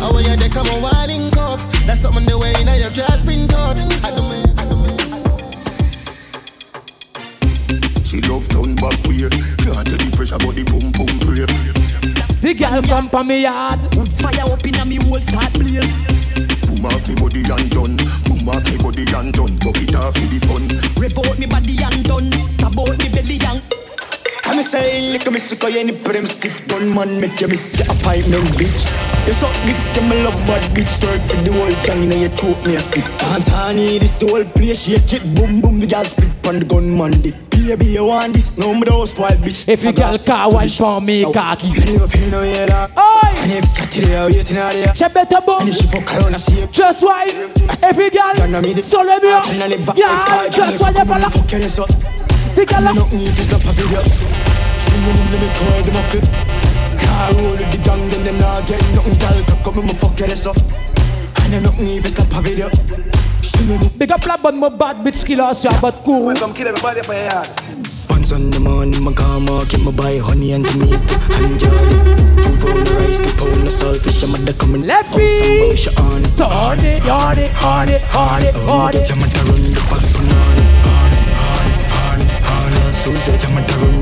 How 0.00 0.16
you 0.18 0.36
they 0.36 0.48
come 0.48 0.68
on, 0.68 0.82
want 0.82 1.10
it 1.10 1.32
cup. 1.32 1.58
That's 1.86 2.00
something 2.00 2.26
the 2.26 2.36
way 2.38 2.52
now 2.64 2.74
your 2.74 2.90
dress 2.90 3.22
been 3.22 3.48
cut. 3.48 3.78
I 4.04 4.10
do 4.14 4.22
me, 4.28 4.38
I 4.58 4.64
do 4.68 4.76
me. 4.76 4.92
She 8.04 8.20
love 8.28 8.48
turn 8.48 8.74
back 8.76 8.98
way. 9.06 9.28
Can't 9.64 9.86
tell 9.86 9.98
the 9.98 10.10
pressure, 10.14 10.38
but 10.38 10.54
the 10.54 10.64
pum 10.68 10.92
pum 10.92 11.18
brave. 11.24 11.52
The 12.42 12.54
girl 12.54 12.82
from 13.08 13.26
me 13.26 13.42
yard. 13.42 13.80
Wood 13.96 14.12
fire 14.12 14.44
up 14.44 14.66
in 14.66 14.74
a 14.76 14.84
me 14.84 14.96
whole 14.96 15.20
start 15.20 15.52
blaze. 15.54 15.90
Boom 16.66 16.86
off 16.86 17.08
me 17.08 17.14
body 17.16 17.42
and 17.50 17.70
done. 17.70 17.96
Off 18.48 18.64
me 18.64 18.78
body 18.78 19.04
and 19.14 19.32
done. 19.34 19.58
Buck 19.58 19.76
it 19.76 19.94
off 19.94 20.14
with 20.14 20.30
the 20.30 20.40
fun. 20.46 20.64
Rev 20.96 21.18
out 21.18 21.38
me 21.38 21.46
body 21.46 21.76
and 21.84 22.02
done. 22.04 22.48
Stab 22.48 22.78
out 22.78 22.96
me 22.98 23.08
belly 23.08 23.38
and 23.44 23.87
I 24.48 24.56
me 24.56 24.62
say, 24.62 25.14
at 25.14 25.30
me 25.30 25.38
sick 25.38 25.62
of 25.62 25.76
any 25.76 25.92
prim 25.92 26.24
stiff 26.24 26.66
gun 26.68 26.94
man 26.94 27.20
Make 27.20 27.38
you 27.40 27.48
miss 27.48 27.78
your 27.78 27.84
appointment, 27.92 28.48
bitch 28.56 28.80
You 29.26 29.34
suck 29.34 29.52
dick, 29.68 29.76
you 29.94 30.08
me 30.08 30.22
love 30.24 30.40
bad 30.48 30.64
bitch 30.72 30.96
Twerk 30.98 31.20
for 31.28 31.36
the 31.44 31.52
whole 31.52 31.84
gang, 31.84 32.02
you 32.02 32.08
know 32.08 32.16
you 32.16 32.28
choke 32.30 32.66
me 32.66 32.76
a 32.76 32.80
spit 32.80 33.04
Dance 33.18 33.48
honey, 33.48 33.98
this 33.98 34.16
the 34.16 34.26
whole 34.26 34.44
place 34.44 34.88
Shake 34.88 35.12
it, 35.12 35.34
boom 35.34 35.60
boom, 35.60 35.78
the 35.80 35.86
girl 35.86 36.04
split 36.04 36.30
on 36.48 36.60
the 36.60 36.64
gun 36.64 36.96
man 36.96 37.10
dick 37.20 37.34
Baby, 37.50 37.86
you 37.86 38.06
want 38.06 38.32
this, 38.32 38.56
no 38.56 38.72
me 38.72 38.84
those 38.84 39.10
spoiled 39.12 39.38
bitch 39.44 39.68
If 39.68 39.84
you 39.84 39.92
girl 39.92 40.18
car 40.18 40.50
watch 40.50 40.78
for 40.78 40.98
me 41.02 41.30
cocky. 41.30 41.68
I 41.68 41.84
never 41.84 42.08
pay 42.08 42.30
no 42.30 42.40
head 42.40 42.70
up! 42.70 42.90
I 42.96 43.46
never 43.46 43.66
scat 43.66 43.90
to 43.92 44.00
the 44.00 44.32
waiting 44.32 44.56
out 44.56 44.72
there 44.72 44.94
She 44.96 45.08
better 45.08 45.40
boom. 45.44 45.60
And 45.60 45.68
if 45.68 45.76
she 45.76 45.86
fuck 45.86 46.08
around, 46.16 46.34
I 46.34 46.38
see 46.38 46.66
Just 46.72 47.02
why? 47.02 47.28
Every 47.82 48.08
girl. 48.08 48.34
Sur 48.82 49.04
le 49.04 49.20
mur. 49.20 49.94
Yeah, 49.94 50.48
just 50.48 50.80
why 50.80 50.90
they 50.92 51.04
follow. 51.04 51.28
Fuck 51.28 51.52
you, 51.52 51.68
so 51.68 51.84
The 51.84 52.64
girl. 52.64 52.88
I'm 52.88 52.96
not 52.96 53.12
me 53.12 53.26
if 53.26 53.38
it's 53.38 53.50
not 53.52 53.62
a 53.62 53.72
video 53.72 54.27
Minimum 55.08 55.40
me 55.40 55.48
call 55.56 55.80
them 55.88 55.96
a 55.96 56.02
clip 56.12 56.26
Car 57.00 57.32
roll 57.32 57.56
with 57.56 57.70
the 57.72 57.78
Then 57.80 58.24
them 58.28 58.36
not 58.36 58.68
get 58.68 58.82
nothing 58.92 59.16
Girl. 59.16 59.40
Cock 59.48 59.66
up 59.68 59.74
me 59.76 59.82
my 59.88 59.94
fuck 59.94 60.18
your 60.20 60.28
ass 60.28 60.44
up. 60.44 60.56
I 61.36 61.48
nothing 61.48 61.86
even 61.86 62.10
stop 62.10 62.28
a 62.36 62.42
video 62.42 62.68
Big 63.96 64.12
up 64.12 64.26
la 64.26 64.36
bonne 64.36 64.60
my 64.60 64.68
bad 64.68 65.02
bitch 65.02 65.24
qui 65.24 65.34
lance 65.34 65.62
sur 65.62 65.70
la 65.82 65.92
cool. 66.04 66.26
Welcome 66.26 66.52
kill 66.52 66.68
everybody 66.68 67.00
for 67.02 67.14
here. 67.14 67.42
Once 68.10 68.32
on 68.32 68.50
the 68.50 68.60
morning 68.60 69.02
my 69.02 69.12
car 69.12 69.40
mark 69.40 69.70
Can 69.70 69.82
my 69.82 69.92
buy 69.92 70.18
honey 70.18 70.52
and 70.52 70.68
tomato 70.68 71.16
and 71.40 71.58
jelly 71.58 71.96
Two 72.44 72.52
pound 72.60 72.88
rice, 73.00 73.18
two 73.18 73.32
pound 73.40 73.66
of 73.66 73.72
saltfish 73.72 74.20
Your 74.20 74.30
mother 74.30 74.52
coming 74.52 74.82
Left 74.82 75.14
feet 75.14 75.88
On 75.96 76.20
it, 76.20 76.40
on 76.40 76.78
it, 76.84 77.08
on 77.08 77.38
it, 77.38 77.50
on 77.64 77.88
it, 77.88 78.02
on 78.12 78.42
it, 78.44 78.54
on 78.68 78.94
it. 78.94 79.08
Your 79.08 79.16
mother 79.16 79.42
run 79.48 79.64
the 79.72 79.80
fuck 79.88 80.04
on 80.04 80.28
it, 80.28 80.36
on 80.36 80.58
it, 80.60 80.76
on 80.84 81.70
it, 81.72 81.88
on 81.96 82.20
it, 82.20 82.30
on 82.44 82.72
it 82.76 82.94
Susie, 82.94 83.32
your 83.40 83.50
mother 83.56 83.97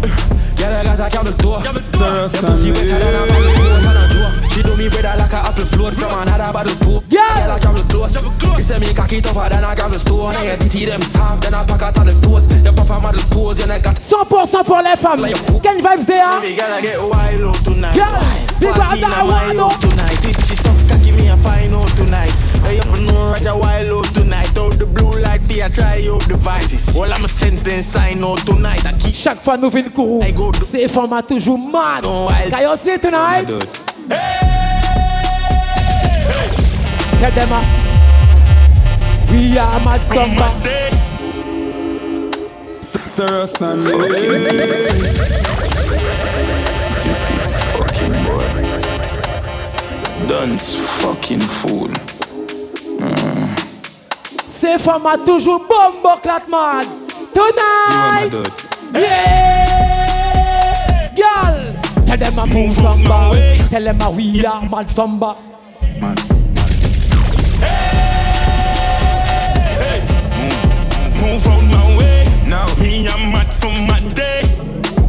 the 0.00 0.08
fat 0.08 0.38
Girl, 0.58 0.74
I 0.74 0.82
got 0.82 1.00
a 1.00 1.06
camel 1.08 1.34
toe. 1.38 1.58
Your 1.62 1.72
pussy 1.72 2.70
wetter 2.74 2.98
than 2.98 3.14
a 3.14 3.22
bottle 3.26 3.52
coat 3.54 3.86
on 3.86 3.96
a 3.96 4.04
door. 4.10 4.30
She 4.50 4.60
do 4.62 4.74
me 4.76 4.88
better 4.90 5.14
like 5.14 5.32
a 5.32 5.38
apple 5.46 5.66
float 5.70 5.94
from 5.94 6.18
another 6.18 6.50
bottle 6.52 6.76
poop. 6.82 7.04
Yeah. 7.08 7.34
Girl, 7.38 7.52
I 7.54 7.58
travel 7.58 7.84
close. 7.86 8.18
You 8.58 8.64
say 8.64 8.78
me 8.78 8.92
cocky 8.94 9.20
tougher 9.20 9.48
than 9.50 9.62
a 9.62 9.74
gravel 9.74 9.98
stone. 9.98 10.34
And 10.34 10.44
your 10.44 10.56
titty 10.56 10.86
them 10.86 11.02
soft, 11.02 11.44
then 11.44 11.54
I 11.54 11.62
pack 11.62 11.82
out 11.82 11.98
all 11.98 12.04
the 12.04 12.14
toes. 12.26 12.50
Your 12.64 12.72
papa 12.72 12.98
model 12.98 13.22
pose, 13.30 13.60
you 13.60 13.66
neck 13.66 13.84
got 13.84 13.96
100% 14.00 14.66
pour 14.66 14.82
les 14.82 14.96
femmes. 14.96 15.30
Quelle 15.62 15.82
vibes 15.82 16.06
there? 16.06 16.40
Baby 16.40 16.56
girl, 16.56 16.72
I 16.72 16.80
get 16.80 16.98
wild 16.98 17.54
out 17.54 17.62
tonight. 17.62 17.94
Yeah. 17.94 18.18
Big 18.58 18.74
Party 18.74 18.98
up 18.98 19.06
in 19.06 19.10
that 19.14 19.22
my 19.22 19.54
one, 19.54 19.60
out 19.62 19.78
tonight. 19.78 20.24
If 20.26 20.42
she 20.42 20.56
suck 20.58 20.74
cocky, 20.90 21.12
me 21.12 21.28
a 21.28 21.36
find 21.38 21.74
out 21.74 21.86
tonight. 21.94 22.34
Now 22.66 22.74
you 22.74 22.82
for 22.82 23.00
know 23.06 23.30
Roger 23.30 23.54
wild 23.54 23.92
out 23.94 24.08
tonight. 24.10 24.50
Out 24.58 24.74
the 24.74 24.86
blue 24.86 25.14
light, 25.22 25.27
fear 25.48 25.68
try 25.68 26.06
out 26.10 26.28
devices. 26.28 26.96
All 26.96 27.12
I'm 27.12 27.24
a 27.24 27.28
sense 27.28 27.62
then 27.62 27.82
sign 27.82 28.22
out 28.22 28.38
tonight. 28.46 28.84
I 28.86 28.92
keep 28.92 29.14
Chaque 29.14 29.42
fois 29.42 29.56
nous 29.56 29.70
venons 29.70 29.90
courroux. 29.90 30.22
Ces 30.70 30.88
femmes 30.88 31.12
a 31.12 31.22
toujours 31.22 31.58
mad. 31.58 32.04
Can 32.50 32.62
you 32.62 32.76
see 32.76 32.98
tonight? 32.98 33.46
Tell 37.20 37.32
them 37.32 37.52
uh, 37.52 37.62
we 39.32 39.58
are 39.58 39.80
mad 39.84 40.00
summer. 40.12 40.52
Stir 42.80 43.42
us 43.42 43.60
and 43.62 43.84
Dance 50.28 50.76
fucking 51.00 51.40
fool. 51.40 51.88
Mm. 53.00 53.27
Ces 54.60 54.76
femmes 54.76 55.06
a 55.06 55.16
toujours 55.16 55.60
bombo 55.68 56.16
clatman. 56.20 56.82
You 57.32 57.42
are 57.42 57.52
my 57.54 58.28
Tonight. 58.28 58.50
Yeah. 58.92 60.34
Girl. 61.14 61.58
Tell 62.04 62.18
them 62.18 62.38
I 62.40 62.44
move 62.52 62.72
samba. 62.72 63.30
Tell 63.70 63.84
them 63.84 64.02
I 64.02 64.08
we 64.08 64.44
are 64.44 64.68
mad 64.68 64.90
samba. 64.90 65.36
Man 66.00 66.16
Hey 69.78 70.02
Move 71.22 71.46
out 71.46 71.62
my 71.62 71.96
way. 71.96 72.24
Now 72.48 72.66
me 72.80 73.06
I'm 73.06 73.30
mad 73.30 73.52
some 73.52 73.86
mad 73.86 74.12
day. 74.14 74.42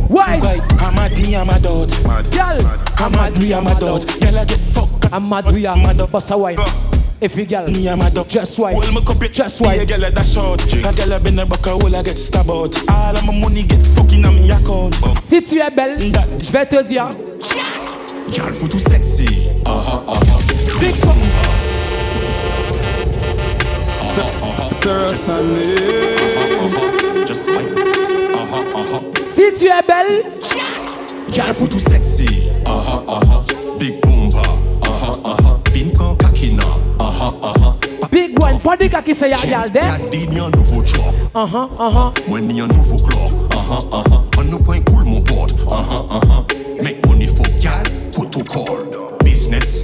Why? 0.09 0.39
I'm 0.77 0.93
mad 0.93 1.17
me 1.17 1.35
I'm 1.35 1.49
a 1.49 1.59
dot. 1.59 1.89
Girl. 2.31 2.57
I'm 2.97 3.11
mad 3.13 3.41
me 3.41 3.51
I'm 3.55 3.65
a 3.65 3.79
dot. 3.79 4.05
Girl 4.21 4.37
I 4.37 4.45
get 4.45 4.61
fucked. 4.61 5.11
I'm 5.11 5.27
mad 5.27 5.51
we 5.51 5.65
are 5.65 5.75
mad 5.75 5.97
bust 6.11 6.29
a 6.29 6.37
wine. 6.37 6.59
If 7.21 7.35
you 7.35 7.45
girl, 7.45 7.67
me 7.67 7.89
I'm 7.89 7.99
a 7.99 8.09
dot. 8.09 8.29
Just 8.29 8.57
wine. 8.57 8.75
Hold 8.75 8.93
my 8.93 9.01
cup 9.01 9.19
Just 9.31 9.59
Be 9.59 9.65
wine. 9.65 9.79
a 9.81 9.85
girl 9.85 10.05
at 10.05 10.15
that 10.15 10.25
short. 10.25 10.63
A 10.73 10.93
girl 10.93 11.13
I 11.13 11.19
been 11.19 11.37
a 11.39 11.45
buck 11.45 11.65
a 11.65 11.71
hole 11.71 11.93
I 11.93 12.01
get 12.01 12.17
stabbed 12.17 12.49
out. 12.49 12.73
All 12.89 13.17
of 13.17 13.25
my 13.25 13.37
money 13.37 13.63
get 13.63 13.85
fucking 13.85 14.25
on 14.25 14.35
me 14.35 14.49
account. 14.49 14.95
Si 15.25 15.41
tu 15.41 15.59
es 15.59 15.69
belle, 15.69 15.97
je 15.99 16.51
vais 16.51 16.65
te 16.65 16.81
dire. 16.87 17.09
Girl 18.31 18.53
faut 18.53 18.67
tout 18.69 18.79
sexy. 18.79 19.47
Ah 19.65 19.83
ah 19.85 20.03
ah. 20.07 20.21
Big. 20.79 20.95
Stir 24.71 25.09
Just. 27.27 27.49
Uh-huh, 27.49 28.79
uh-huh. 28.79 29.01
Si 29.33 29.53
tu 29.59 29.65
es 29.65 29.81
belle, 29.85 30.23
Girl 31.31 31.53
faut 31.53 31.67
tout 31.67 31.79
sexy. 31.79 32.49
Big 32.65 33.38
Uh-huh, 37.41 37.73
big 38.11 38.39
one. 38.39 38.59
Pas 38.59 38.75
de 38.77 38.87
kaki 38.87 39.15
c'est 39.15 39.29
y'a 39.29 39.37
girl 39.37 39.71
there. 39.71 39.83
Y'a 39.83 39.97
dit 40.11 40.27
ni 40.27 40.39
un 40.39 40.49
nouveau 40.49 40.83
job. 40.85 41.03
Uh-huh, 41.33 41.69
uh-huh. 41.79 42.11
Moi 42.27 42.41
ni 42.41 42.61
un 42.61 42.67
nouveau 42.67 42.97
club. 42.97 43.17
Uh-huh, 43.51 43.85
uh-huh. 43.91 44.21
On 44.39 44.43
nous 44.43 44.59
point 44.59 44.79
cool 44.81 45.05
mon 45.05 45.21
pote. 45.21 45.53
Uh-huh, 45.67 46.19
uh-huh. 46.19 46.83
Make 46.83 47.05
money 47.07 47.27
for 47.27 47.45
gal. 47.61 47.83
Protocol. 48.13 48.89
Business. 49.23 49.83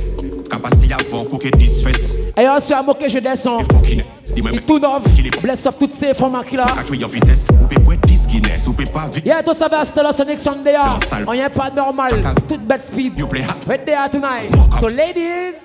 Capacité 0.50 0.94
avant 0.94 1.26
cooker 1.26 1.52
disfess. 1.52 2.14
Et 2.38 2.48
on 2.48 2.60
se 2.60 2.74
a 2.74 2.82
moqué, 2.82 3.08
je 3.10 3.20
descends. 3.20 3.60
Et 3.60 4.44
tout 4.68 4.80
neuf. 4.80 5.42
Bless 5.42 5.66
up 5.66 5.76
toutes 5.80 5.94
ces 5.94 6.14
femmes 6.14 6.42
qui 6.48 6.58
là. 6.58 6.66
En 6.68 7.08
vitesse. 7.08 7.46
Ou 7.62 7.68
peut 7.68 7.82
point 7.82 7.96
10 8.06 8.28
Guinness. 8.28 8.68
Ou 8.68 8.74
peut 8.74 8.84
pas 8.94 9.08
vite. 9.14 9.26
Yeah, 9.26 9.42
tout 9.42 9.54
ça 9.54 9.68
va, 9.68 9.86
c'était 9.86 10.04
la 10.04 10.12
Sonic 10.12 10.40
Sunday. 10.40 10.74
ah. 10.78 10.98
On 11.28 11.34
y 11.34 11.40
est 11.40 11.50
pas 11.50 11.72
normal. 11.72 12.22
Toute 12.48 12.62
bête 12.62 12.88
speed. 12.88 13.18
You 13.20 13.28
play 13.28 13.42
hot. 13.44 13.68
Right 13.68 13.86
there 13.86 14.10
tonight. 14.10 14.50
So 14.80 14.88
ladies. 14.90 15.65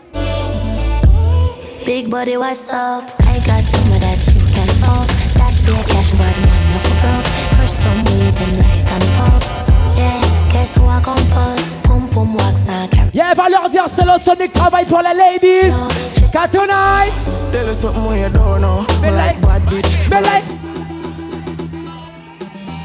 Big 1.84 2.10
body, 2.10 2.36
what's 2.36 2.68
up? 2.70 3.04
I 3.20 3.38
got 3.46 3.62
some 3.64 3.92
of 3.92 4.00
that 4.00 4.18
you 4.26 4.34
can 4.54 4.68
fuck. 4.80 5.08
Dash 5.34 5.60
be 5.64 5.72
a 5.72 5.82
cash, 5.88 6.10
but 6.12 6.20
one 6.20 6.70
no 6.70 6.78
for 6.84 6.94
broke. 7.00 7.26
Crush 7.56 7.72
some 7.72 8.04
weed 8.04 8.36
and 8.36 8.52
light 8.60 8.84
and 8.94 9.04
pop. 9.16 9.42
Yeah, 9.96 10.20
guess 10.52 10.74
who 10.74 10.84
I 10.84 11.00
come 11.00 11.24
first? 11.32 11.82
Pum 11.82 12.08
pum 12.10 12.34
wax 12.34 12.66
now, 12.66 12.86
carry. 12.88 13.10
Yeah, 13.14 13.32
va 13.34 13.48
leur 13.48 13.70
dire 13.70 13.86
le 13.86 14.18
Sonic 14.20 14.52
travail 14.52 14.84
pour 14.86 15.00
les 15.02 15.14
ladies. 15.14 15.72
Cat 16.32 16.48
tonight. 16.48 17.12
Tell 17.50 17.68
us 17.68 17.80
something 17.80 18.04
when 18.04 18.20
you 18.20 18.28
don't 18.28 18.60
know. 18.60 18.84
Me 19.02 19.10
like 19.10 19.40
bad 19.40 19.62
bitch. 19.62 19.96
Me 20.10 20.20
like. 20.20 20.44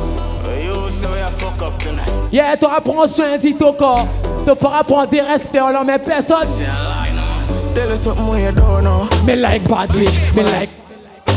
Yeah, 2.31 2.57
tu 2.57 2.67
prendre 2.67 3.07
soin 3.07 3.39
de 3.39 3.53
ton 3.53 3.73
corps. 3.73 4.07
Tu 4.47 4.55
pourras 4.55 4.85
prendre 4.85 5.09
des 5.09 5.21
respects, 5.21 5.63
on 5.63 5.73
n'en 5.73 5.85
met 5.85 5.99
personne. 5.99 6.49
Tell 7.75 7.91
us 7.91 8.03
something 8.03 8.29
when 8.29 8.45
you 8.45 8.53
don't 8.53 8.85
know. 8.85 9.09
Me 9.25 9.35
like 9.37 9.69
bad 9.69 9.91
bitch, 9.91 10.35
me 10.37 10.43
like. 10.43 10.71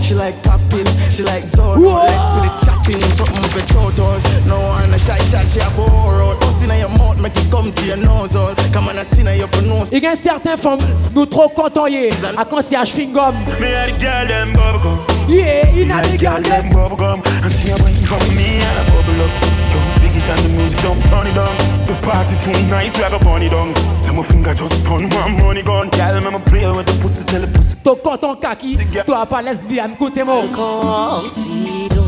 She 0.03 0.13
like 0.13 0.41
popping, 0.41 0.85
she 1.11 1.23
like 1.23 1.47
zone. 1.47 1.83
Let's 1.83 2.13
see 2.13 2.41
the 2.41 2.49
chatting, 2.65 3.01
something 3.15 3.41
with 3.41 3.75
a. 3.75 4.47
No 4.47 4.57
one 4.57 4.93
a 4.93 4.99
shy 4.99 5.17
shot, 5.29 5.47
she 5.47 5.59
have 5.59 5.77
a 5.77 5.81
road. 5.81 6.39
Bust 6.39 6.63
in 6.63 6.79
your 6.79 6.89
mouth, 6.89 7.19
make 7.21 7.35
it 7.35 7.51
come 7.51 7.71
to 7.71 7.85
your 7.85 7.97
nose 7.97 8.35
all. 8.35 8.53
Come 8.71 8.87
on, 8.87 8.97
I 8.97 9.03
see 9.03 9.23
now 9.23 9.31
you 9.31 9.47
for 9.47 9.63
nose. 9.63 9.89
Il 9.91 10.01
y 10.01 10.07
a 10.07 10.15
certaines 10.15 10.57
femmes, 10.57 10.79
nous 11.13 11.25
trop 11.25 11.49
contents, 11.49 11.87
yeah. 11.87 12.09
À 12.37 12.45
quand 12.45 12.61
c'est 12.61 12.75
à 12.75 12.85
chewing 12.85 13.11
gum. 13.11 13.35
Me 13.59 13.65
had 13.65 13.89
a 13.89 13.99
girl 13.99 14.27
them 14.27 14.53
bubblegum. 14.53 15.16
Yeah, 15.27 15.69
il 15.75 15.85
Me 15.87 15.91
a 15.91 15.93
had 15.95 16.05
a 16.05 16.07
des 16.09 16.17
girl 16.17 16.41
gars. 16.41 16.49
them 16.49 16.69
bubblegum. 16.71 17.21
And 17.43 17.51
she 17.51 17.69
a 17.69 17.75
wine 17.77 18.05
for 18.07 18.19
me 18.35 18.59
and 18.63 18.79
a 18.79 18.81
bubble 18.91 19.21
up. 19.23 19.31
Yo, 19.71 19.79
big 20.01 20.15
it 20.15 20.29
and 20.29 20.39
the 20.39 20.49
music 20.55 20.79
don't 20.81 21.01
turn 21.11 21.27
it 21.27 21.35
down. 21.35 21.55
The 21.87 21.93
party 22.01 22.35
too 22.41 22.53
nice, 22.69 22.95
we 22.97 23.03
have 23.03 23.13
a 23.13 23.19
bunny 23.23 23.49
down. 23.49 23.73
Say 24.01 24.13
my 24.15 24.23
finger 24.23 24.53
just 24.53 24.83
turn 24.85 25.09
one 25.09 25.37
money 25.41 25.63
gun. 25.63 25.89
Girl, 25.89 26.21
me 26.31 26.39
play 26.45 26.71
with 26.71 26.85
the 26.87 26.93
pussy, 27.01 27.23
tell 27.25 27.41
the 27.41 27.47
pussy. 27.47 27.75
Ton 27.83 27.97
content 28.03 28.39
kaki, 28.41 28.77
toi 29.05 29.25
pas 29.25 29.41
lesbienne, 29.41 29.93
écoutez-moi. 29.93 30.43
Come 30.55 31.29
see 31.29 31.89
do 31.89 32.03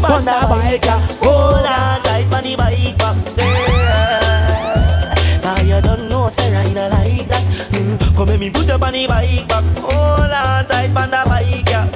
Banda 0.00 0.40
baika 0.48 0.98
Hold 1.22 1.66
on 1.66 2.00
tight 2.02 2.32
on 2.32 2.42
the 2.42 2.56
bike 2.56 2.96
back 2.98 3.16
there 3.36 5.12
Now 5.42 5.60
you 5.60 5.80
don't 5.82 6.08
know 6.08 6.30
say 6.30 6.56
I 6.56 6.72
not 6.72 6.90
like 6.90 7.28
that 7.28 7.44
Mm, 7.70 7.98
Come 8.16 8.28
make 8.28 8.40
me 8.40 8.50
put 8.50 8.70
up 8.70 8.82
on 8.82 8.92
the 8.94 9.06
bike 9.06 9.46
back 9.46 9.62
Hold 9.78 10.32
on 10.32 10.64
tight 10.66 10.96
on 10.96 11.10
the 11.10 11.22
bike 11.28 11.68
yeah, 11.68 11.86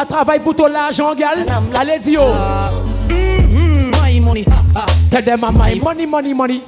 yeah. 0.00 0.06
T'auras 0.06 0.06
travail 0.06 0.40
pour 0.40 0.56
ton 0.56 0.66
l'argent, 0.66 1.14
gal. 1.14 1.46
Allez, 1.74 1.98
Dio. 1.98 2.22
Mm-hmm, 3.08 3.90
My 4.00 4.20
money, 4.20 4.44
ha 4.44 4.64
ha. 4.74 4.86
Tell 5.10 5.22
them 5.22 5.44
I'm 5.44 5.56
my 5.56 5.74
money, 5.76 6.06
money, 6.06 6.34
money. 6.34 6.62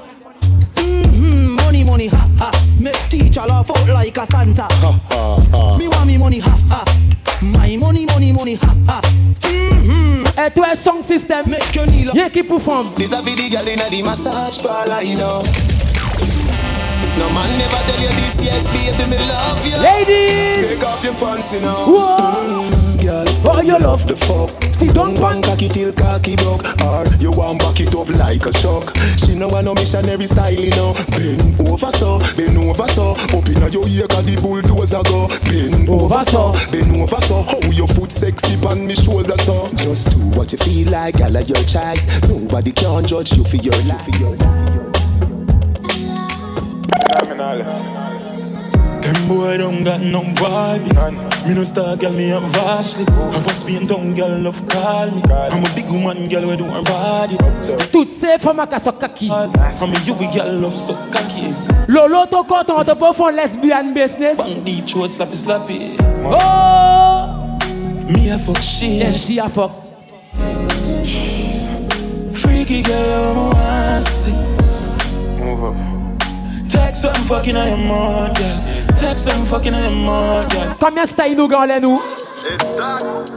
Mm, 0.76 1.56
money, 1.64 1.84
money, 1.84 2.08
ha 2.08 2.28
ha. 2.38 2.50
Make 2.80 3.08
teacher 3.08 3.42
laugh 3.46 3.70
out 3.70 3.88
like 3.88 4.16
a 4.16 4.26
Santa. 4.26 4.68
Me 5.78 5.88
want 5.88 6.06
me 6.06 6.18
money, 6.18 6.40
ha 6.40 6.58
ha. 6.68 6.84
My 7.42 7.76
money, 7.76 8.06
money, 8.06 8.32
money, 8.32 8.54
ha 8.56 8.74
ha. 8.86 9.00
Mm-hmm. 9.42 10.38
Et 10.38 10.50
toi, 10.54 10.74
song 10.74 11.02
system. 11.02 11.48
Make 11.48 11.74
your 11.74 11.86
knee 11.86 12.08
Rien 12.12 12.30
qui 12.30 12.42
femme. 12.42 12.90
This 12.96 13.12
a 13.12 13.22
video 13.22 13.48
girl 13.50 13.68
inna 13.68 13.88
the 13.90 14.02
massage 14.02 14.58
parlor, 14.62 15.02
you 15.02 15.16
know. 15.16 15.42
No 17.18 17.28
man 17.30 17.58
never 17.58 17.76
tell 17.86 18.00
you 18.00 18.08
this 18.08 18.42
yet, 18.42 18.64
baby, 18.72 19.10
me 19.10 19.18
love 19.28 19.66
you. 19.66 19.76
Ladies. 19.76 20.66
Take 20.66 20.84
off 20.84 21.04
your 21.04 21.14
pants, 21.14 21.52
you 21.52 21.60
know. 21.60 21.84
Whoa. 21.86 22.71
Girl, 23.02 23.26
oh 23.50 23.60
you 23.60 23.76
love 23.78 24.06
the 24.06 24.16
fuck. 24.16 24.50
Sit 24.72 24.94
down 24.94 25.16
pan 25.16 25.42
cocky 25.42 25.68
till 25.68 25.92
cocky 25.92 26.36
broke, 26.36 26.62
or 26.86 27.04
you 27.18 27.32
want 27.32 27.58
back 27.58 27.80
it 27.80 27.92
up 27.96 28.08
like 28.10 28.46
a 28.46 28.52
shock. 28.54 28.94
She 29.18 29.34
no 29.34 29.48
want 29.48 29.64
no 29.64 29.74
missionary 29.74 30.24
style, 30.24 30.54
you 30.54 30.70
know. 30.70 30.94
Bend 31.10 31.60
over 31.66 31.90
so, 31.90 32.20
bend 32.36 32.56
over 32.58 32.86
so. 32.86 33.16
Up 33.34 33.48
inna 33.50 33.68
your 33.68 33.88
ear 33.88 34.06
'cause 34.06 34.24
the 34.24 34.36
bulldozer 34.40 35.02
go. 35.10 35.26
Bend 35.50 35.88
over 35.88 36.22
so, 36.22 36.52
bend 36.70 36.94
over 36.94 37.20
so. 37.20 37.42
How 37.42 37.58
your 37.70 37.88
foot 37.88 38.12
sexy 38.12 38.54
on 38.66 38.86
me 38.86 38.94
shoulder 38.94 39.36
so. 39.38 39.66
Just 39.74 40.10
do 40.10 40.20
what 40.38 40.52
you 40.52 40.58
feel 40.58 40.88
like, 40.90 41.16
girl, 41.18 41.36
of 41.36 41.48
your 41.48 41.64
choice. 41.64 42.06
Nobody 42.28 42.70
can 42.70 43.04
judge 43.04 43.32
you 43.34 43.42
for 43.42 43.56
your 43.56 43.74
life. 43.82 44.04
For 44.04 44.16
your 44.20 44.36
life. 44.36 44.78
Them 49.12 49.28
boy 49.28 49.58
don't 49.58 49.82
got 49.82 50.00
no 50.00 50.22
vibes. 50.22 51.46
Me 51.46 51.54
no 51.54 51.64
star 51.64 51.96
girl, 51.96 52.12
me 52.12 52.32
up 52.32 52.44
vastly. 52.44 53.04
Have 53.32 53.46
a 53.46 53.54
spin 53.54 53.86
down 53.86 54.14
girl, 54.14 54.38
love 54.38 54.66
call 54.68 55.10
me. 55.10 55.22
I'm 55.30 55.62
a 55.62 55.74
big 55.74 55.88
woman 55.90 56.28
girl, 56.28 56.48
we 56.48 56.56
do 56.56 56.64
her 56.64 56.82
body. 56.82 57.36
Toutes 57.92 58.12
ces 58.12 58.38
femmes 58.38 58.60
à 58.60 58.66
casse 58.66 58.88
kaki. 58.98 59.28
I'm 59.30 59.92
a 59.92 59.98
you 60.06 60.14
girl, 60.14 60.60
love 60.60 60.76
so 60.76 60.94
cocky. 61.12 61.52
Lolo, 61.88 62.24
ton 62.26 62.44
content 62.44 62.84
de 62.84 62.94
pas 62.94 63.12
faire 63.12 63.32
lesbian 63.32 63.92
business. 63.92 64.38
Bang 64.38 64.64
deep 64.64 64.86
throat, 64.86 65.10
slappy 65.10 65.36
slappy. 65.36 65.96
Oh. 66.26 67.44
Me 68.14 68.30
a 68.30 68.38
fuck 68.38 68.62
shit. 68.62 69.02
Yeah, 69.02 69.12
she 69.12 69.38
a 69.38 69.48
fuck. 69.48 69.72
Freaky 72.40 72.82
girl, 72.82 73.32
I'm 73.32 73.36
a 73.36 73.44
want 73.50 74.04
see. 74.04 74.32
Move 75.38 75.64
up. 75.64 75.76
Text 76.70 77.02
something 77.02 77.24
fucking 77.24 77.56
I 77.56 77.68
am 77.68 77.80
more, 77.86 78.26
girl. 78.38 78.81
Text 79.02 79.24
something 79.24 79.46
fucking 79.46 79.74
I 79.74 79.86
am 79.86 79.94
more, 80.04 80.46
girl. 80.46 80.76
Combien 80.78 81.06
style 81.06 81.34
nous 81.34 81.48
gars 81.48 81.66
nous? 81.80 82.00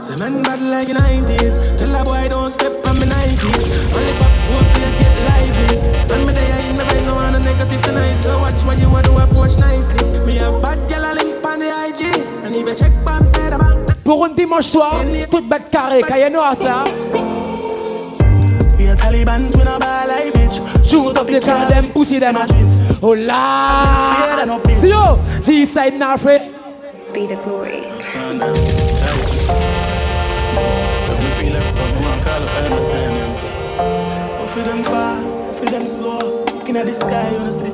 Say 0.00 0.14
men 0.20 0.40
bad 0.42 0.60
like 0.60 0.86
the 0.86 0.94
90s. 0.94 1.76
Tell 1.76 1.94
a 1.94 2.04
boy 2.04 2.28
don't 2.30 2.50
step 2.50 2.72
on 2.86 2.94
me 3.00 3.06
Nikes. 3.06 3.66
Only 3.90 4.14
pop 4.14 4.30
one 4.54 4.64
place 4.72 4.96
get 5.02 5.16
lively. 5.26 5.74
And 6.14 6.22
me 6.24 6.32
there 6.32 6.70
in 6.70 6.76
the 6.78 6.84
right 6.84 7.04
no 7.04 7.14
one 7.16 7.34
a 7.34 7.40
negative 7.40 7.82
tonight. 7.82 8.16
So 8.20 8.38
watch 8.38 8.62
what 8.62 8.80
you 8.80 8.94
a 8.94 9.02
do 9.02 9.18
approach 9.18 9.58
nicely. 9.58 10.06
Me 10.24 10.38
have 10.38 10.62
bad 10.62 10.78
girl 10.88 11.04
a 11.04 11.12
link 11.18 11.44
on 11.44 11.58
the 11.58 11.66
IG. 11.66 12.14
And 12.44 12.54
if 12.54 12.66
you 12.66 12.74
check 12.74 12.92
bomb 13.04 13.24
side 13.24 13.52
of 13.52 13.58
bank. 13.58 14.04
Pour 14.04 14.24
un 14.24 14.34
dimanche 14.34 14.66
soir, 14.66 14.94
toute 15.28 15.48
bête 15.48 15.68
carrée, 15.68 16.02
Kayano 16.02 16.42
à 16.42 16.54
ça. 16.54 16.84
We 18.78 18.88
are 18.88 18.96
Taliban's 18.96 19.56
when 19.56 19.66
I 19.66 19.78
buy 19.78 20.06
like 20.06 20.32
bitch. 20.32 20.62
Shoot 20.88 21.18
up 21.18 21.26
the 21.26 21.40
car, 21.40 21.68
them 21.68 21.90
pussy 21.92 22.20
them. 22.20 22.36
Oh, 23.02 23.14
Hola. 23.14 24.58
See 24.80 24.88
yo, 24.88 25.20
G 25.42 25.66
side 25.66 25.98
now, 25.98 26.16
This 26.16 27.12
be 27.12 27.26
the 27.26 27.36
glory. 27.44 27.82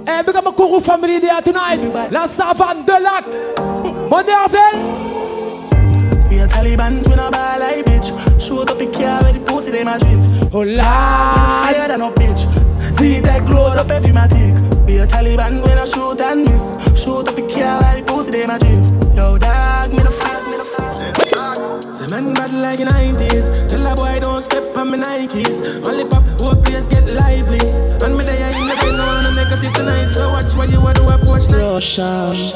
Hey, 0.06 0.22
big 0.22 0.36
up 0.36 0.44
my 0.44 0.50
Kourou 0.50 0.82
family 0.82 1.20
there 1.20 1.40
tonight. 1.40 2.10
La 2.10 2.26
Savane 2.26 2.84
de 2.84 2.98
Lac. 2.98 3.24
Monday 4.10 4.32
Aven. 4.32 4.74
We 6.30 6.40
are 6.40 6.48
Talibans, 6.48 7.08
we 7.08 7.14
not 7.14 7.32
buy 7.32 7.58
like 7.58 7.84
bitch. 7.84 8.10
Shoot 8.40 8.68
up 8.68 8.78
the 8.78 8.86
car 8.86 9.22
with 9.22 9.34
the 9.34 9.52
pussy, 9.52 9.70
they 9.70 9.84
my 9.84 9.98
drift. 9.98 10.52
Oh, 10.52 10.64
Hola. 10.64 11.62
Fire 11.62 11.86
than 11.86 12.00
a 12.00 12.10
bitch. 12.10 12.98
See 12.98 13.20
that 13.20 13.46
glow 13.46 13.68
up 13.68 13.88
every 13.88 14.10
matic. 14.10 14.71
We 14.86 14.98
are 14.98 15.06
Taliban 15.06 15.62
when 15.62 15.78
I 15.78 15.84
shoot 15.84 16.20
and 16.20 16.44
miss. 16.44 16.72
Shoot 17.00 17.28
up 17.28 17.36
the 17.36 17.42
car 17.42 17.80
the 17.96 18.02
pussy 18.06 18.30
they 18.30 18.46
my 18.46 18.58
drift. 18.58 19.16
Yo, 19.16 19.38
dog, 19.38 19.90
me 19.90 20.02
no 20.02 20.10
fuck, 20.10 20.42
me 20.50 20.56
no 20.58 20.64
fuck. 20.64 21.82
Say 21.94 22.06
man 22.10 22.34
bad 22.34 22.52
like 22.52 22.78
the 22.78 22.86
90s. 22.86 23.68
Tell 23.68 23.86
a 23.86 23.94
boy 23.94 24.18
don't 24.20 24.42
step 24.42 24.76
on 24.76 24.90
my 24.90 24.96
Nikes. 24.96 25.86
Only 25.88 26.04
pop, 26.04 26.24
whole 26.40 26.56
place 26.62 26.88
get 26.88 27.06
lively. 27.06 27.60
And 28.02 28.18
me 28.18 28.24
there 28.24 28.51
in 29.42 29.50
the 29.50 29.56
bed, 29.56 29.58
no 29.58 29.58
wanna 29.58 29.58
make 29.58 29.58
up 29.58 29.64
it 29.64 29.74
tonight. 29.74 30.08
So 30.10 30.28
watch 30.30 30.54
what 30.56 30.70
you 30.72 30.80
want 30.80 30.96
to 30.96 31.02
watch 31.02 31.50
now. 31.50 31.74
Russian, 31.74 32.52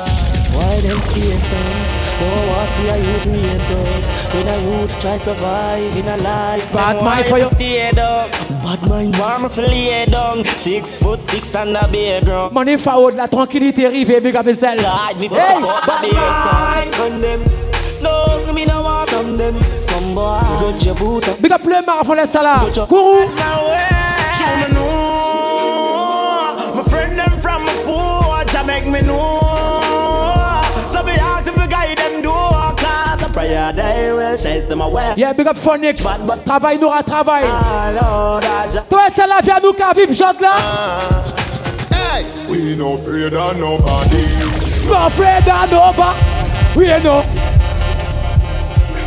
why 0.54 0.80
them 0.80 0.98
stay 1.00 1.38
so? 1.38 1.96
No 2.16 2.28
one 2.48 2.66
see 2.66 2.88
a 2.88 2.96
youth 2.96 3.26
raise 3.26 3.70
up 3.76 4.32
When 4.32 4.48
a 4.48 4.56
youth 4.62 5.00
try 5.00 5.18
survive 5.18 5.96
in 5.98 6.08
a 6.08 6.16
life 6.16 6.72
Bad 6.72 7.02
mind 7.04 7.26
for 7.26 7.38
you. 7.38 7.48
Stay 7.50 7.90
down 7.92 8.30
Bad 8.62 8.88
mind 8.88 9.14
Warm 9.18 9.50
for 9.50 9.60
lay 9.60 10.06
down 10.06 10.42
Six 10.46 10.98
foot 10.98 11.18
six 11.18 11.54
and 11.54 11.76
a 11.76 11.86
big 11.88 12.24
ground 12.24 12.54
Money 12.54 12.78
forward, 12.78 13.16
la 13.16 13.28
tranquillité 13.28 13.86
arrivée, 13.86 14.20
big 14.22 14.34
up 14.34 14.46
yourself. 14.46 14.80
God, 14.80 15.20
me 15.20 15.28
Hey, 15.28 15.60
fuck 15.60 15.88
up 15.88 16.00
the 16.00 16.08
son 16.08 16.92
From 16.92 17.20
them 17.20 17.40
No, 18.02 18.52
me 18.54 18.64
no 18.64 18.80
want 18.80 19.10
from 19.10 19.36
them 19.36 19.54
Some 19.74 20.14
boy 20.14 20.40
Judge 20.58 20.86
your 20.86 20.94
boot 20.94 21.28
up 21.28 21.38
Big 21.42 21.52
up 21.52 21.64
le 21.64 21.84
mar, 21.84 22.02
laisse 22.14 22.30
ça 22.30 22.42
là. 22.42 22.60
Kourou. 22.88 23.28
Show 24.38 24.56
me 24.56 24.85
me 29.00 29.06
know 29.06 29.40
So 30.88 31.02
me 31.02 31.12
ask 31.12 31.46
if 31.46 31.54
the 31.54 31.66
guy 31.66 31.94
them 31.94 32.22
do 32.22 32.30
Cause 32.30 33.20
the 33.20 33.28
prayer 33.32 33.72
they 33.72 34.12
will 34.12 34.36
chase 34.36 34.66
them 34.66 34.80
away 34.80 35.14
Yeah, 35.16 35.32
big 35.32 35.46
up 35.46 35.56
Phonics. 35.56 36.02
Travail, 36.44 36.78
Nora, 36.78 37.02
travail. 37.02 37.44
Ah, 37.46 37.90
Lord, 38.00 38.44
I 38.44 38.68
just 38.70 38.88
Toi, 38.88 39.08
c'est 39.14 39.26
la 39.26 39.40
vie 39.40 39.50
à 39.50 39.60
nous 39.60 39.72
qu'à 39.72 39.92
vivre, 39.92 40.14
chante 40.14 40.40
là. 40.40 40.54
Hey, 41.90 42.24
we 42.48 42.76
no 42.76 42.94
afraid 42.94 43.32
of 43.32 43.56
nobody. 43.58 44.26
No 44.86 45.06
afraid 45.06 45.48
of 45.48 45.70
nobody. 45.70 46.20
We 46.76 46.86
know. 47.02 47.24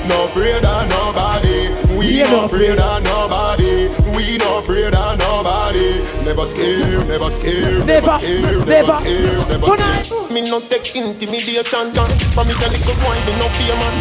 No 0.08 0.26
afraid 0.26 0.66
of 0.66 0.90
nobody. 0.90 1.69
We 2.00 2.24
no 2.32 2.46
afraid 2.46 2.80
of 2.80 3.04
nobody. 3.04 3.90
We 4.16 4.38
no 4.40 4.60
afraid 4.60 4.96
of 4.96 5.20
nobody. 5.20 6.00
Never 6.24 6.46
scared, 6.46 7.06
never 7.10 7.30
scared, 7.30 7.86
Never, 7.86 8.16
scared, 8.20 8.68
never. 8.68 8.94
scared, 9.04 9.50
never 9.50 9.68
scared. 9.68 10.32
Me 10.32 10.50
no 10.50 10.62
take 10.62 10.96
intimidation 10.96 11.92
done. 11.92 12.10
For 12.32 12.46
me 12.46 12.54
tell 12.56 12.72
little 12.72 12.96
boy 13.04 13.20
me 13.28 13.34
no 13.36 13.48
fear 13.60 13.76
man. 13.76 13.96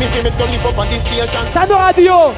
Me 0.00 0.06
fi 0.08 0.22
me 0.24 0.30
to 0.30 0.44
live 0.48 0.64
up 0.64 0.78
on 0.78 0.88
this 0.88 1.02
station. 1.02 1.44
Ça 1.52 1.66
nous 1.66 1.76
radio. 1.76 2.32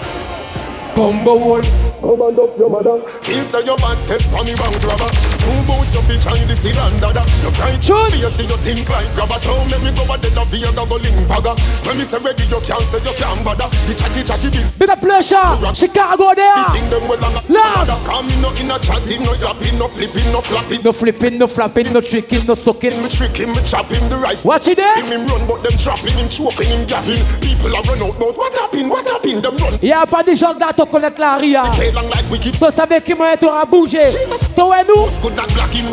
Combo 0.99 1.39
wall. 1.39 1.63
Come 2.03 2.23
and 2.27 2.39
up 2.39 2.59
your 2.59 2.71
mother. 2.71 2.99
Kids 3.23 3.51
say 3.55 3.63
your 3.63 3.77
bad 3.79 3.95
take 4.11 4.23
for 4.35 4.43
me 4.43 4.51
round 4.59 4.83
rubber. 4.83 5.11
Two 5.39 5.59
boots 5.63 5.95
up 5.95 6.11
in 6.11 6.19
China, 6.19 6.43
this 6.47 6.65
is 6.65 6.75
dada. 6.75 7.23
You 7.43 7.51
can't 7.55 7.79
Shoot. 7.79 8.11
Fiercely 8.19 8.47
you 8.51 8.59
think 8.67 8.89
like 8.91 9.07
grabber. 9.15 9.39
Don't 9.47 9.71
make 9.71 9.83
me 9.83 9.91
go 9.95 10.03
a 10.11 10.19
dead 10.19 10.35
of 10.35 10.51
here, 10.51 10.67
go 10.75 10.99
link 10.99 11.15
fagger. 11.31 11.55
When 11.87 11.99
me 11.99 12.05
say 12.05 12.19
ready, 12.19 12.43
you 12.51 12.59
can't 12.67 12.83
say 12.83 12.99
you 12.99 13.15
can't 13.15 13.45
bother. 13.47 13.71
The 13.87 13.95
chatty 13.95 14.27
chatty 14.27 14.49
this. 14.51 14.73
Big 14.75 14.91
up 14.91 15.03
le 15.03 15.23
chat. 15.23 15.77
Chicago 15.77 16.35
The 16.35 16.43
there. 16.43 16.71
thing 16.75 16.91
them 16.91 17.07
well 17.07 17.19
longer. 17.23 17.43
Large. 17.47 17.95
Come 18.03 18.29
in 18.31 18.43
no 18.43 18.51
in 18.59 18.71
a 18.71 18.79
chatting, 18.83 19.23
no 19.23 19.35
yapping, 19.39 19.79
no 19.79 19.87
flipping, 19.87 20.33
no 20.35 20.41
flapping. 20.41 20.83
No 20.83 20.93
flipping, 20.93 21.39
no 21.39 21.47
flapping, 21.47 21.93
no 21.93 22.01
tricking, 22.01 22.47
no 22.47 22.55
sucking. 22.55 22.99
Me 23.03 23.09
tricking, 23.09 23.51
me 23.55 23.63
chopping 23.63 24.09
the 24.09 24.19
rifle. 24.19 24.51
Watch 24.51 24.67
it 24.67 24.79
there. 24.79 24.99
Him 24.99 25.15
him 25.15 25.27
run, 25.31 25.47
but 25.47 25.63
them 25.63 25.79
trapping 25.79 26.19
him, 26.19 26.29
choking 26.29 26.67
him, 26.67 26.87
gapping. 26.87 27.23
People 27.39 27.75
are 27.75 27.83
run 27.87 28.03
out, 28.03 28.19
but 28.19 28.37
what 28.37 28.55
happened? 28.59 28.91
What 28.91 29.07
happened? 29.07 29.43
Them 29.43 29.57
run. 29.59 29.79
Y'a 29.83 30.07
pas 30.07 30.23
des 30.23 30.35
gens 30.35 30.55
là, 30.59 30.73
la 30.93 31.37
ria. 31.39 31.65
Play 31.75 31.91
long 31.93 32.09
like 32.11 32.31
wicked. 32.31 32.53
Tu 32.53 32.59
savais 32.75 33.01
qui 33.01 33.15
m'a 33.15 33.37
t'aura 33.37 33.65
bougé. 33.65 34.09
Toi 34.57 34.77
et 34.81 34.85
nous. 34.87 35.07
Could 35.23 35.37
not 35.37 35.53
black 35.55 35.73
him. 35.75 35.91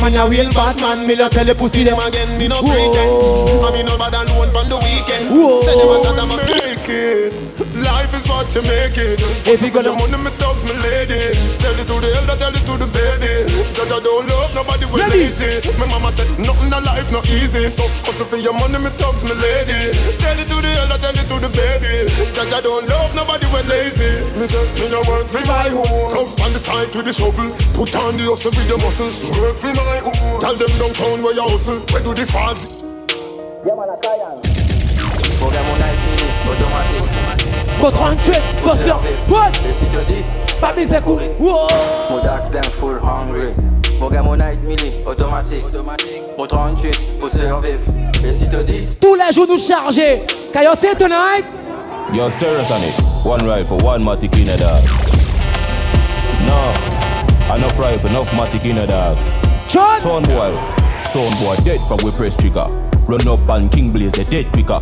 Man, 0.00 0.16
a 0.16 0.26
real 0.28 0.50
bad 0.52 0.80
man, 0.80 1.06
me 1.06 1.14
lo 1.14 1.28
tell 1.28 1.44
the 1.44 1.54
pussy 1.54 1.84
them 1.84 1.98
again. 2.00 2.36
Me 2.38 2.48
no 2.48 2.60
pretend. 2.60 3.64
I 3.64 3.70
mean 3.72 3.86
no 3.86 3.96
bad 3.96 4.14
alone 4.14 4.50
on 4.56 4.68
the 4.68 4.76
weekend. 4.76 5.28
Say 5.64 5.74
them 5.78 5.88
a 5.88 6.02
that 6.02 6.18
I'm 6.18 6.30
a 6.30 6.36
make 6.36 6.88
it. 6.88 7.32
Life 7.82 8.14
is 8.14 8.26
what 8.28 8.52
you 8.54 8.62
make 8.62 8.96
it. 8.98 9.20
If 9.46 9.62
you 9.62 9.70
got 9.70 9.84
gonna- 9.84 9.98
money, 9.98 10.18
me 10.18 10.30
thugs, 10.38 10.64
me 10.64 10.74
lady. 10.82 11.34
Tell 11.58 11.74
it 11.78 11.86
to 11.86 11.94
the 12.00 12.08
elder, 12.18 12.36
tell 12.36 12.50
it 12.54 12.64
to 12.66 12.74
the 12.78 12.86
baby. 12.86 13.46
Judge, 13.74 13.92
I 13.92 14.00
don't 14.00 14.26
love 14.28 14.54
nobody 14.54 14.86
with 14.86 15.06
lazy. 15.08 15.62
My 15.78 15.86
mama 15.86 16.10
said 16.12 16.26
nothing 16.38 16.72
in 16.72 16.84
life 16.84 17.10
not 17.12 17.26
easy. 17.30 17.68
So 17.70 17.86
hustle 18.04 18.26
for 18.26 18.36
your 18.36 18.54
money, 18.54 18.78
me 18.78 18.90
thugs, 18.98 19.22
me 19.24 19.34
lady. 19.34 19.94
Tell 20.18 20.38
it 20.38 20.46
to 20.50 20.56
the 20.62 20.70
elder, 20.82 20.98
tell 20.98 21.14
it 21.14 21.26
to 21.30 21.36
the 21.38 21.48
baby. 21.48 22.10
Judge, 22.34 22.52
I 22.52 22.60
don't 22.60 22.86
love 22.88 23.14
nobody 23.14 23.46
with 23.54 23.66
lazy. 23.68 23.91
Me 23.92 24.46
say 24.46 24.64
me 24.80 24.94
a 24.94 25.00
work 25.08 25.26
for 25.26 25.44
my 25.46 25.68
home. 25.68 26.10
Thugs 26.10 26.40
on 26.40 26.52
the 26.52 26.58
side 26.58 26.94
with 26.94 27.04
the 27.04 27.12
shovel. 27.12 27.50
Put 27.74 27.94
on 27.94 28.16
the 28.16 28.24
hustle 28.24 28.50
with 28.50 28.68
the 28.68 28.78
muscle. 28.78 29.12
Work 29.40 29.56
for 29.58 29.74
my 29.74 29.98
home. 30.00 30.40
Tell 30.40 30.56
them 30.56 30.68
downtown 30.78 31.22
where 31.22 31.34
you 31.34 31.42
hustle. 31.42 31.80
Where 31.92 32.02
do 32.02 32.14
the 32.14 32.26
falls? 32.26 32.82
Go 37.80 37.90
38, 37.90 38.62
go 38.62 38.74
sur. 38.74 38.96
What? 39.28 39.52
To 39.52 40.04
this. 40.06 40.44
Pas 40.60 40.72
mis 40.74 40.88
coup. 41.02 41.18
Wow. 41.38 41.68
Mo 42.08 42.22
dogs 42.22 42.50
them 42.50 42.64
full 42.64 42.98
hungry. 42.98 43.52
Mo 43.98 44.08
get 44.08 44.24
mo 44.24 44.34
night 44.36 44.62
mini 44.62 45.04
automatic. 45.04 45.64
Mo 46.38 46.46
38 46.46 47.18
pour 47.20 47.28
survivre. 47.28 47.92
Listen 48.22 48.50
to 48.50 48.62
this. 48.62 48.96
Tous 48.98 49.16
les 49.16 49.32
jours 49.32 49.46
nous 49.46 49.58
charger. 49.58 50.24
Can 50.52 50.62
you 50.62 50.76
say 50.76 50.94
tonight? 50.94 51.44
Yo, 52.10 52.28
stirrers 52.28 52.70
on 52.70 52.80
it. 52.82 52.94
One 53.24 53.46
rifle, 53.46 53.78
one 53.78 54.02
matic 54.02 54.38
in 54.38 54.48
a 54.48 54.56
dog. 54.56 54.82
No, 56.46 57.54
enough 57.54 57.78
rifle, 57.78 58.10
enough 58.10 58.28
matic 58.30 58.64
in 58.64 58.78
a 58.78 58.86
dog. 58.86 59.16
Shot. 59.68 60.02
Sound 60.02 60.26
boy, 60.26 60.52
son 61.00 61.32
boy 61.42 61.56
dead 61.64 61.80
from 61.88 61.98
we 62.04 62.10
press 62.10 62.36
trigger. 62.36 62.66
Run 63.08 63.26
up 63.28 63.48
and 63.48 63.70
King 63.70 63.92
Blaze 63.92 64.18
a 64.18 64.24
dead 64.24 64.52
quicker. 64.52 64.78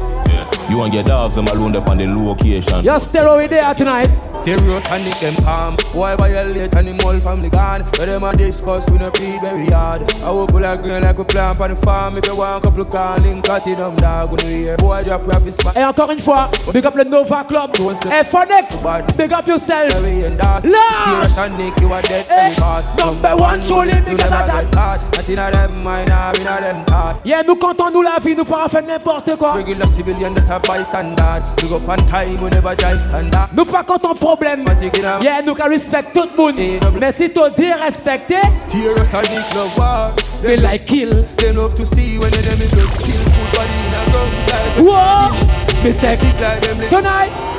You 0.71 0.83
and 0.83 0.95
your 0.95 1.03
dogs 1.03 1.35
them 1.35 1.47
alone 1.49 1.75
up 1.75 1.89
on 1.89 1.99
the 1.99 2.07
location. 2.07 2.85
You're 2.85 3.01
still 3.01 3.29
over 3.29 3.49
there 3.49 3.75
tonight. 3.75 4.09
Stereo 4.37 4.79
sonic 4.81 5.19
them 5.19 5.35
calm. 5.45 5.75
Why 5.93 6.15
violate 6.15 6.73
animal 6.77 7.19
family 7.21 7.51
gone? 7.51 7.83
Where 7.99 8.07
them 8.07 8.23
a 8.23 8.37
discuss 8.37 8.89
we 8.89 8.99
no 8.99 9.11
feed 9.11 9.41
very 9.43 9.67
hard. 9.67 10.03
I 10.23 10.31
will 10.31 10.47
full 10.47 10.65
of 10.65 10.81
green 10.81 11.03
like 11.03 11.19
a 11.19 11.25
plant 11.25 11.61
on 11.61 11.71
the 11.71 11.77
farm. 11.77 12.17
If 12.17 12.27
you 12.27 12.37
want 12.37 12.63
couple 12.63 12.85
calling, 12.85 13.43
cut 13.43 13.67
it 13.67 13.79
them 13.79 13.97
dog. 13.97 14.31
When 14.31 14.47
we 14.47 14.59
hear 14.65 14.77
boy 14.77 15.03
drop 15.03 15.27
rap 15.27 15.43
is. 15.45 15.59
Et 15.75 15.85
encore 15.85 16.13
une 16.13 16.21
fois, 16.21 16.49
big 16.73 16.87
up 16.87 16.95
le 16.95 17.03
Nova 17.05 17.43
Club. 17.43 17.73
Et 17.77 18.25
Phonex, 18.25 18.77
big 19.17 19.33
up 19.33 19.49
yourself. 19.49 19.91
Stereo 19.91 20.61
you 21.81 21.93
are 21.93 22.03
dead. 22.03 22.27
Hey, 22.29 22.55
number 22.99 23.37
one, 23.37 23.65
truly 23.67 23.91
you 23.91 24.17
big 24.17 24.19
never 24.19 24.35
up 24.37 24.47
that. 24.47 24.65
get 24.65 24.75
hard. 24.75 25.01
Not 25.17 25.29
in 25.29 25.39
a 25.39 25.51
them 25.51 25.83
mind, 25.83 26.09
not 26.09 26.39
in 26.39 26.47
a 26.47 26.61
them 26.61 26.85
thought. 26.85 27.21
Yeah, 27.25 27.43
nous 27.43 27.57
comptons 27.57 27.91
nous 27.91 28.03
la 28.03 28.19
vie, 28.21 28.37
nous 28.37 28.45
pas 28.45 28.69
faire 28.69 28.83
n'importe 28.83 29.37
quoi. 29.37 29.55
Regular 29.55 29.89
civilian, 29.89 30.33
that's 30.33 30.49
a 30.49 30.60
bystander. 30.67 31.43
We 31.63 31.69
go 31.69 31.77
on 31.77 31.99
time, 32.07 32.41
we 32.41 32.51
never 32.51 32.75
drive 32.75 33.01
standard. 33.01 33.49
Nous 33.57 33.65
pas 33.65 33.85
comptons 33.85 34.15
problème. 34.15 34.65
Yeah, 35.23 35.43
nous 35.45 35.55
can 35.55 35.69
respect 35.69 36.13
tout 36.15 36.29
le 36.31 36.37
monde. 36.37 36.81
Mais 37.01 37.13
si 37.13 37.31
tu 37.31 37.41
dérespecté, 37.57 38.37
Stereosonic 38.57 39.55
love 39.55 39.77
war. 39.77 40.11
they 40.43 40.57
like 40.57 40.87
kill. 40.87 41.23
They 41.39 41.53
love 41.53 41.75
to 41.77 41.87
see 41.87 42.19
when 42.19 42.31
they 42.31 42.43
them 42.43 42.61
in 42.61 42.69
blood 42.71 42.93
skill. 42.95 43.23
Put 43.25 43.49
body 43.57 43.77
in 43.87 43.95
a 43.95 44.03
gun 44.13 44.31
Whoa, 44.87 45.85
me 45.85 45.93
say 45.93 46.17
like 46.41 46.61
them 46.63 46.79
tonight. 46.89 47.50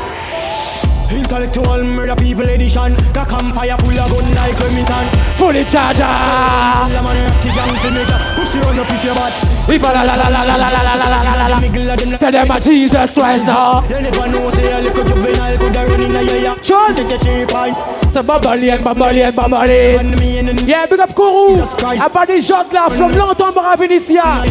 Intellectual 1.11 1.83
murder 1.83 2.15
people 2.15 2.47
edition 2.47 2.95
Got 3.13 3.29
campfire 3.29 3.77
full 3.77 3.99
of 3.99 4.09
gun 4.11 4.35
like 4.35 4.59
Remington 4.59 5.05
Fully 5.35 5.63
charger. 5.65 6.03
La 6.03 7.01
man 7.01 7.17
active 7.27 7.55
young 7.55 7.75
to 7.83 7.89
make 7.91 8.07
a 8.07 8.17
pussy 8.35 8.59
run 8.59 8.79
up 8.79 8.89
if 8.89 9.03
you're 9.03 9.15
bad 9.15 9.33
If 9.67 9.81
la 9.83 9.91
la 9.91 10.15
la 10.15 10.27
la 10.29 10.43
la 10.43 10.55
la 10.55 10.69
la 10.69 10.83
la 10.83 11.07
la 11.07 11.19
la 11.35 11.47
la 11.47 12.17
Tell 12.17 12.31
them 12.31 12.51
a 12.51 12.59
Jesus 12.59 13.13
Christ 13.13 13.45
now. 13.45 13.81
They 13.81 14.01
never 14.01 14.27
know 14.27 14.49
say 14.51 14.71
a 14.71 14.81
little 14.81 15.03
juvenile 15.03 15.57
coulda 15.57 15.85
run 15.87 16.01
in 16.01 16.15
a 16.15 16.21
yeah 16.23 16.55
Chun. 16.61 16.95
Take 16.95 17.11
a 17.11 17.17
cheap 17.17 17.47
point 17.49 17.75
C'est 18.11 18.23
Babalian, 18.23 18.81
Babalian, 18.81 19.31
Babalian. 19.31 20.67
Yeah, 20.67 20.85
big 20.85 20.99
up 20.99 21.13
Kourou. 21.13 21.61
A 22.01 22.09
pas 22.09 22.25
des 22.25 22.41
gens 22.41 22.65
là, 22.71 22.89
from 22.89 23.11
longtemps 23.13 23.51
pour 23.53 23.65
Avenicia. 23.65 24.43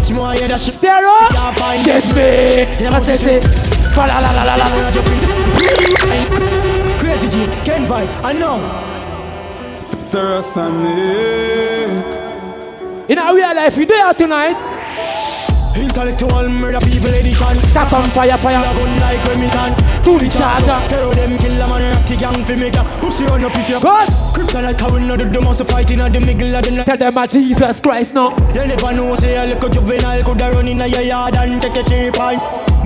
Stereo. 0.56 1.10
Yes, 1.84 2.14
me. 2.14 3.40
Fa 3.94 4.06
la 4.06 4.20
la 4.20 4.32
la 4.32 4.44
la 4.44 4.56
la. 4.56 5.39
Crazy 6.98 7.28
G, 7.28 7.46
Ken 7.64 7.86
Vybz, 7.86 8.24
I 8.24 8.32
know 8.32 8.58
In 13.08 13.18
our 13.18 13.34
real 13.34 13.54
life, 13.54 13.76
you 13.76 13.86
there 13.86 14.12
tonight? 14.14 14.56
Intellectual 15.76 16.48
murder 16.48 16.80
people 16.80 17.08
edition 17.08 17.56
Got 17.72 17.92
on 17.92 18.10
fire, 18.10 18.36
fire. 18.36 18.60
Gun 18.60 19.00
like 19.00 19.24
Remington 19.24 19.74
to 20.04 20.18
the 20.18 20.28
charger. 20.28 20.88
Tell 20.88 21.10
them 21.12 21.38
kill 21.38 21.60
a 21.60 21.68
man 21.68 21.82
and 21.82 22.08
the 22.08 22.16
gang 22.16 22.44
fi 22.44 22.56
me 22.56 22.70
gang. 22.70 22.86
Pussy 23.00 23.24
on 23.26 23.44
up 23.44 23.56
if 23.56 23.68
you 23.68 23.80
Good. 23.80 24.08
Kryptonite 24.34 24.78
carry 24.78 25.00
no 25.06 25.16
the 25.16 25.40
most 25.40 25.64
fighting 25.70 26.00
at 26.00 26.12
the 26.12 26.20
middle 26.20 26.54
of 26.54 26.64
the 26.64 26.70
night. 26.72 26.86
Tell 26.86 26.96
them 26.96 27.16
a 27.16 27.26
Jesus 27.26 27.80
Christ 27.80 28.14
now. 28.14 28.30
You 28.54 28.66
never 28.66 28.92
know 28.92 29.14
say 29.16 29.36
a 29.36 29.46
little 29.46 29.70
juvenile 29.70 30.22
coulda 30.24 30.50
run 30.50 30.68
in 30.68 30.80
a 30.80 30.86
yard 30.86 31.36
and 31.36 31.62
take 31.62 31.76
a 31.76 31.82
cheap 31.88 32.14
pint. 32.14 32.42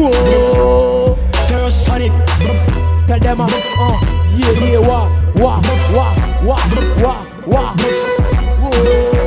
Whoa. 0.00 1.14
Stereosonic 1.32 2.10
Tell 3.06 3.18
them, 3.20 3.40
uh, 3.42 3.44
uh, 3.44 4.00
yeah, 4.34 4.52
yeah, 4.52 4.78
wah, 4.78 5.10
wah, 5.34 5.60
wah, 5.92 6.14
wah, 6.42 6.64
wah, 7.02 7.26
wah. 7.46 7.76
Whoa. 7.76 9.19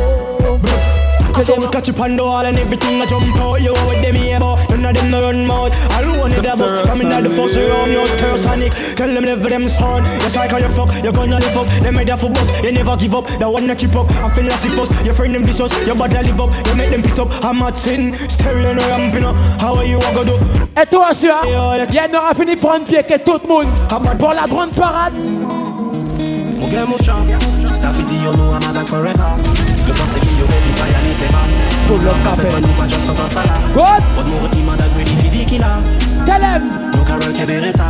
So 1.45 1.59
we 1.59 1.67
catch 1.67 1.89
you 1.89 1.93
on 1.95 2.15
the 2.15 2.23
wall 2.23 2.45
and 2.45 2.57
everything 2.57 3.01
I 3.01 3.05
jump 3.05 3.35
out 3.35 3.61
You 3.61 3.73
with 3.73 4.01
them 4.01 4.15
here 4.15 4.39
but 4.39 4.79
none 4.79 4.95
of 4.95 4.95
them 4.95 5.11
no 5.11 5.21
run 5.21 5.45
mouth. 5.45 5.75
Alone 5.99 6.31
in 6.31 6.39
the 6.39 6.55
bus 6.57 6.87
coming 6.87 7.11
out 7.11 7.23
the 7.23 7.29
You 7.29 8.07
stir 8.07 8.37
sonic 8.37 8.71
Tell 8.95 9.13
them 9.13 9.25
never 9.25 9.49
them 9.49 9.67
son. 9.67 10.03
Yes 10.23 10.37
I 10.37 10.47
call 10.47 10.59
you 10.59 10.69
fuck. 10.69 10.89
You 11.03 11.11
gonna 11.11 11.39
live 11.39 11.57
up. 11.57 11.67
They 11.67 11.91
made 11.91 12.07
that 12.07 12.19
for 12.19 12.29
bus 12.29 12.47
You 12.63 12.71
never 12.71 12.95
give 12.95 13.13
up. 13.13 13.27
The 13.27 13.49
one 13.49 13.67
that 13.67 13.77
keep 13.77 13.95
up. 13.95 14.09
I 14.11 14.29
feel 14.33 14.45
like 14.45 14.59
first. 14.59 15.05
Your 15.05 15.13
friend 15.13 15.35
them 15.35 15.43
vicious. 15.43 15.71
Your 15.85 15.95
body 15.95 16.15
live 16.23 16.39
up. 16.39 16.53
You 16.67 16.75
make 16.75 16.91
them 16.91 17.03
piss 17.03 17.19
up. 17.19 17.27
I'm 17.43 17.61
a 17.61 17.71
tin 17.71 18.13
Stereo 18.29 18.73
no 18.73 18.87
ramping 18.87 19.23
up. 19.23 19.35
How 19.59 19.75
are 19.75 19.85
you? 19.85 19.99
I 19.99 20.13
go 20.13 20.23
do? 20.23 20.39
Et 20.75 20.85
toi, 20.87 21.13
sûr, 21.13 21.35
il 21.45 21.51
y 21.51 21.99
en 21.99 22.17
aura 22.17 22.33
fini 22.33 22.55
prendre 22.55 22.85
pied 22.85 23.03
que 23.03 23.17
tout 23.17 23.39
le 23.43 23.47
monde. 23.47 23.67
Pour 24.17 24.33
la 24.33 24.47
grande 24.47 24.71
parade. 24.71 25.13
Mon 25.13 26.67
gars, 26.67 26.85
mon 26.85 26.97
champ, 26.97 27.25
Staffy 27.71 28.03
dit 28.03 28.23
yo 28.23 28.33
know 28.33 28.53
I'm 28.53 28.63
a 28.63 28.73
dog 28.73 28.87
forever. 28.87 29.72
Good. 31.93 32.09
Di 35.31 35.45
ki 35.45 35.57
la. 35.59 35.81
Tell 36.25 36.39
them. 36.39 37.02
le 37.25 37.33
Québéreta. 37.33 37.85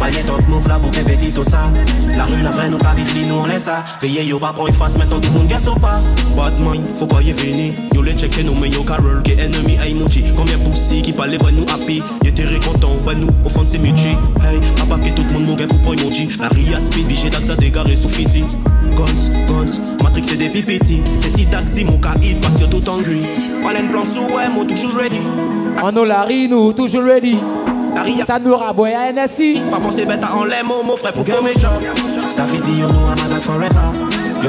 Maillet 0.00 0.22
top 0.26 0.46
move 0.48 0.68
la 0.68 0.78
bouquet 0.78 1.04
petit 1.04 1.32
tout 1.32 1.44
ça. 1.44 1.70
La 2.16 2.24
rue 2.24 2.42
la 2.42 2.50
vraie 2.50 2.70
nous 2.70 2.78
pas 2.78 2.94
vite 2.96 3.12
nous 3.28 3.34
on 3.34 3.46
laisse 3.46 3.64
ça. 3.64 3.84
Veillez 4.00 4.24
yo 4.24 4.38
pas 4.38 4.52
pour 4.52 4.68
une 4.68 4.74
face 4.74 4.96
maintenant 4.96 5.20
tout 5.20 5.28
le 5.28 5.38
monde 5.38 5.48
gasse 5.48 5.66
ou 5.66 5.78
pas. 5.78 6.00
Bad 6.36 6.54
faut 6.94 7.06
pas 7.06 7.22
y 7.22 7.32
venir. 7.32 7.74
Yo 7.94 8.02
les 8.02 8.16
checker 8.16 8.44
nous 8.44 8.54
mais 8.54 8.70
yo 8.70 8.82
Carol 8.82 9.22
que 9.22 9.32
ennemi 9.32 9.76
aïe 9.78 9.94
mouchi. 9.94 10.24
Combien 10.36 10.58
poussi 10.58 11.02
qui 11.02 11.12
parle 11.12 11.30
ben 11.30 11.38
bah, 11.42 11.50
nous 11.52 11.66
happy. 11.72 12.02
Yo 12.24 12.30
t'es 12.30 12.44
content 12.64 12.96
ben 13.06 13.18
nous 13.18 13.28
au 13.44 13.48
fond 13.48 13.64
c'est 13.66 13.78
muchi. 13.78 14.16
Hey, 14.42 14.60
à 14.82 14.86
papier 14.86 15.12
tout 15.12 15.24
le 15.28 15.34
monde 15.34 15.46
mon 15.46 15.56
pour 15.66 15.78
prendre 15.80 16.02
mouchi. 16.02 16.28
La 16.40 16.48
ria 16.48 16.78
speed 16.78 17.06
bijé 17.06 17.30
d'ax 17.30 17.50
à 17.50 17.56
dégarer 17.56 17.96
sous 17.96 18.08
physique. 18.08 18.56
Guns, 18.96 19.30
guns, 19.46 19.80
Matrix 20.02 20.24
c'est 20.24 20.36
des 20.36 20.48
pipetis. 20.48 21.02
C'est 21.20 21.32
Tidaxi 21.32 21.84
mon 21.84 21.98
cas 21.98 22.14
hit 22.22 22.40
passe 22.40 22.60
yo 22.60 22.66
tout 22.66 22.88
angry. 22.88 23.26
Olen 23.64 23.90
plan 23.90 24.04
sous 24.04 24.34
ouais, 24.34 24.48
moi 24.52 24.64
toujours 24.64 24.94
ready. 24.96 25.20
Anolari 25.82 26.48
nous 26.48 26.72
toujours 26.72 27.04
ready. 27.04 27.36
Sanura 28.26 28.72
boy 28.72 28.92
à 28.92 29.12
NSI 29.12 29.62
Pas 29.70 29.80
penser 29.80 30.06
bête 30.06 30.22
à 30.24 30.34
enlever 30.36 30.62
mon 30.64 30.96
frère 30.96 31.12
pour 31.12 31.24
que 31.24 31.32
mes 31.42 31.52
jobs 31.52 31.82
Staffidi 32.26 32.80
you 32.80 32.88
know 32.88 33.08
I'm 33.08 33.40
forever. 33.40 33.70
Qui 34.40 34.48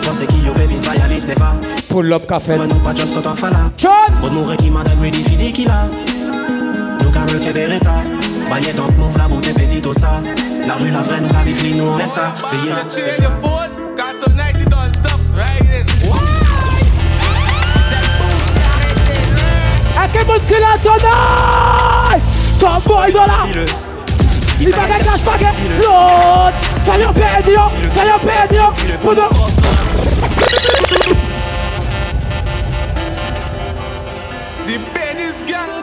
café. 2.28 2.58
Nous 2.58 2.76
pas 2.76 2.94
just 2.96 3.14
quand 3.14 3.30
on 3.30 3.36
fala 3.36 3.72
John! 3.78 3.92
Bon 4.22 4.30
nous 4.30 4.56
qui 4.56 4.70
m'a 4.70 4.84
des 4.84 5.52
qui 5.52 5.66
là 5.66 5.90
Nous 7.02 7.12
carrel 7.12 7.40
que 7.40 7.52
des 7.52 7.66
retards 7.66 8.04
Bagnet 8.50 8.74
donc 8.74 8.92
la 9.18 9.28
boute 9.28 9.54
petit 9.54 9.86
au 9.88 9.94
ça. 9.94 10.22
La 10.68 10.76
rue 10.76 10.92
la 10.92 11.02
vraie 11.02 11.22
nous 11.22 11.34
la 11.34 11.42
vivre 11.44 11.78
nous 11.78 11.92
on 11.92 11.98
laisse 11.98 12.14
ça. 12.14 12.34
Payer 12.50 12.72
Got 13.98 14.14
stop 14.94 15.20
que 20.48 20.56
la 20.56 20.78
Top 22.62 22.84
boy 22.88 23.12
dans 23.12 23.26
la 23.26 23.40
Il 24.60 24.70
va 24.70 24.82
la 24.88 25.18
spaghette 25.18 25.56
L'autre. 25.80 26.54
Salut 26.86 27.06
en 27.06 27.14
paix 27.14 27.42
Dion 27.44 27.64
Salut 27.96 28.12
en 28.12 28.20
paix 28.20 28.48
Dion 28.52 28.72
Bruno 29.02 29.24
The 34.68 34.78
gang 35.48 35.82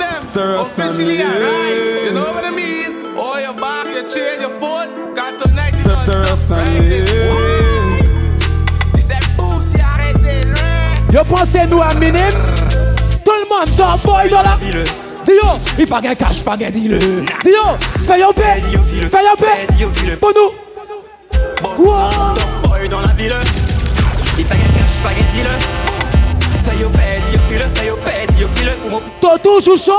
Officially 0.61 1.21
arrived 1.21 2.07
You 2.07 2.13
know 2.13 2.31
what 2.33 2.45
I 2.45 2.51
mean? 2.53 3.17
All 3.19 3.41
your 3.41 3.55
back, 3.55 3.87
your 3.87 4.41
your 4.41 4.51
foot. 4.61 4.89
Got 5.17 5.41
the 5.41 5.49
next 5.57 5.85
eh? 5.85 5.99
Yo 11.13 11.25
pensez-nous 11.25 11.83
à 11.83 11.93
minime 11.95 12.39
Tout 13.25 13.33
le 13.33 13.49
monde 13.49 13.77
top 13.77 14.01
boy 14.05 14.31
dans 14.31 14.43
la 14.43 14.57
Dis-yo, 15.29 15.59
il 15.79 15.87
pas 15.87 16.01
gain 16.01 16.15
cash, 16.15 16.43
pas 16.43 16.57
gain 16.57 16.71
dealer. 16.71 16.99
Dis-yo, 16.99 17.77
fais 18.07 18.25
en 18.25 18.33
paix, 18.33 18.63
fais 18.63 19.29
en 19.29 19.37
paix. 19.37 20.17
Pour 20.19 20.31
nous. 20.31 20.53
Top 21.55 21.77
boy 22.63 22.89
dans 22.89 23.01
la 23.03 23.09
ville. 23.09 23.35
Il 24.39 24.45
pas 24.47 24.55
gain 24.55 24.63
cash, 24.79 24.97
pas 25.03 25.11
gain 25.11 25.27
dealer. 25.35 25.51
Fais 26.63 26.83
en 26.83 26.91
paix, 26.91 27.21
dis-yo, 27.29 27.41
file, 27.47 27.67
fais 27.75 27.91
en 27.91 27.97
paix, 27.97 28.27
dis-yo, 28.33 28.49
file. 28.55 28.73
Toto 29.21 29.61
chouchou, 29.61 29.93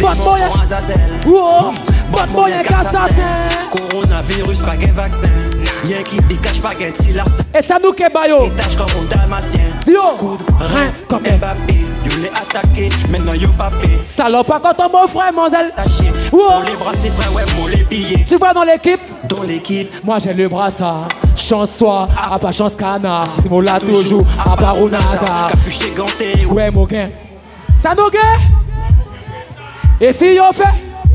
bad 0.00 0.18
boy. 0.18 0.40
Wow. 1.26 1.72
Bad 2.12 2.30
boy 2.30 2.50
est 2.50 2.72
assassin 2.72 3.04
Coronavirus 3.70 4.60
pas 4.62 4.76
gain 4.76 4.92
vaccin 4.92 5.28
Y'a 5.84 6.02
qui 6.02 6.18
décache 6.22 6.60
pas 6.62 6.74
gain 6.74 6.90
petit 6.90 7.12
Et 7.54 7.60
ça 7.60 7.78
nous 7.82 7.92
qu'est 7.92 8.08
bayo 8.08 8.44
Détache 8.44 8.76
comme 8.76 8.86
un 8.86 9.04
dalmatien 9.04 9.60
Coup 10.16 10.38
de 10.38 10.52
rein 10.52 10.90
comme 11.06 11.20
Mbappé 11.20 11.84
Yo 12.18 12.24
l'ai 12.24 12.30
attaqué, 12.30 12.88
maintenant 13.08 13.34
yo 13.34 13.48
papé. 13.56 14.00
Salope, 14.02 14.48
quand 14.48 14.90
mon 14.92 15.06
frère, 15.06 15.32
Monzel. 15.32 15.72
Taché. 15.76 16.10
Wow. 16.32 16.62
Les 16.66 16.76
bras, 16.76 16.92
c'est 16.92 17.10
vrai, 17.10 17.26
ouais, 17.28 17.44
pour 17.56 17.68
les 17.68 17.84
billets. 17.84 18.24
Tu 18.24 18.36
vois 18.36 18.52
dans 18.52 18.64
l'équipe? 18.64 19.00
Dans 19.28 19.42
l'équipe. 19.42 20.04
Moi 20.04 20.18
j'ai 20.18 20.34
le 20.34 20.48
brassard. 20.48 21.06
Chance 21.36 21.70
soit, 21.76 22.08
à 22.30 22.38
pas 22.38 22.50
chance 22.50 22.74
canard. 22.74 23.26
C'est 23.28 23.48
mon 23.48 23.60
là 23.60 23.78
toujours, 23.78 24.24
à 24.40 24.56
part. 24.56 24.76
Capuché 25.48 25.92
ganté. 25.96 26.44
Ouais, 26.46 26.70
mon 26.72 26.86
gain. 26.86 27.10
Ça 27.80 27.94
nous 27.96 28.10
gain? 28.10 28.18
Et 30.00 30.12
si 30.12 30.38
on 30.40 30.52
fait? 30.52 30.64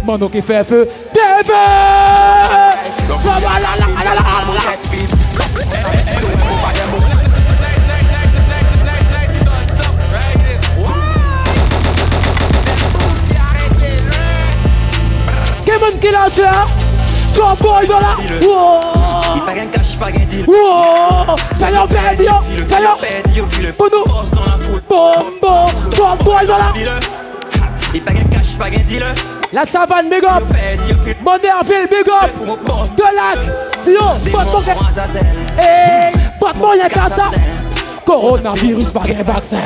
Mon 0.06 0.18
nom 0.18 0.30
qui 0.30 0.42
fait 0.42 0.64
feu, 0.64 0.88
feux! 1.46 1.54
La, 6.76 6.83
Simon 15.74 15.98
qui 16.00 16.12
lance 16.12 16.38
là. 16.38 16.66
Cowboy 17.36 17.88
dans 17.88 18.00
la. 18.00 18.16
Pas 19.46 19.54
cash, 19.54 19.98
pas. 19.98 20.08
Ça 21.58 21.72
y 21.72 21.74
est, 21.74 21.88
ça 22.70 22.80
y 22.80 23.66
est. 23.66 23.78
Bono. 23.78 24.04
Bombo. 24.90 25.72
Cowboy 25.96 26.46
dans 26.46 26.58
la. 26.58 26.74
Il 27.94 28.04
pas 28.04 28.14
cash, 28.14 28.56
pas 28.58 28.70
deal. 28.70 29.04
La 29.52 29.66
savane, 29.66 30.10
big 30.10 30.24
up. 30.24 30.44
Bonnerville, 31.24 31.88
big 31.90 32.10
up. 32.10 32.32
Delac. 32.96 33.40
Yo, 33.86 34.32
pas 34.32 34.44
de 34.44 34.50
mon 34.52 34.62
Hey, 35.60 36.14
pas 36.40 36.54
de 36.54 36.60
mon 36.60 36.74
yakata. 36.74 37.32
Coronavirus, 38.06 38.92
pas 38.92 39.02
gain 39.02 39.24
vaccin. 39.24 39.58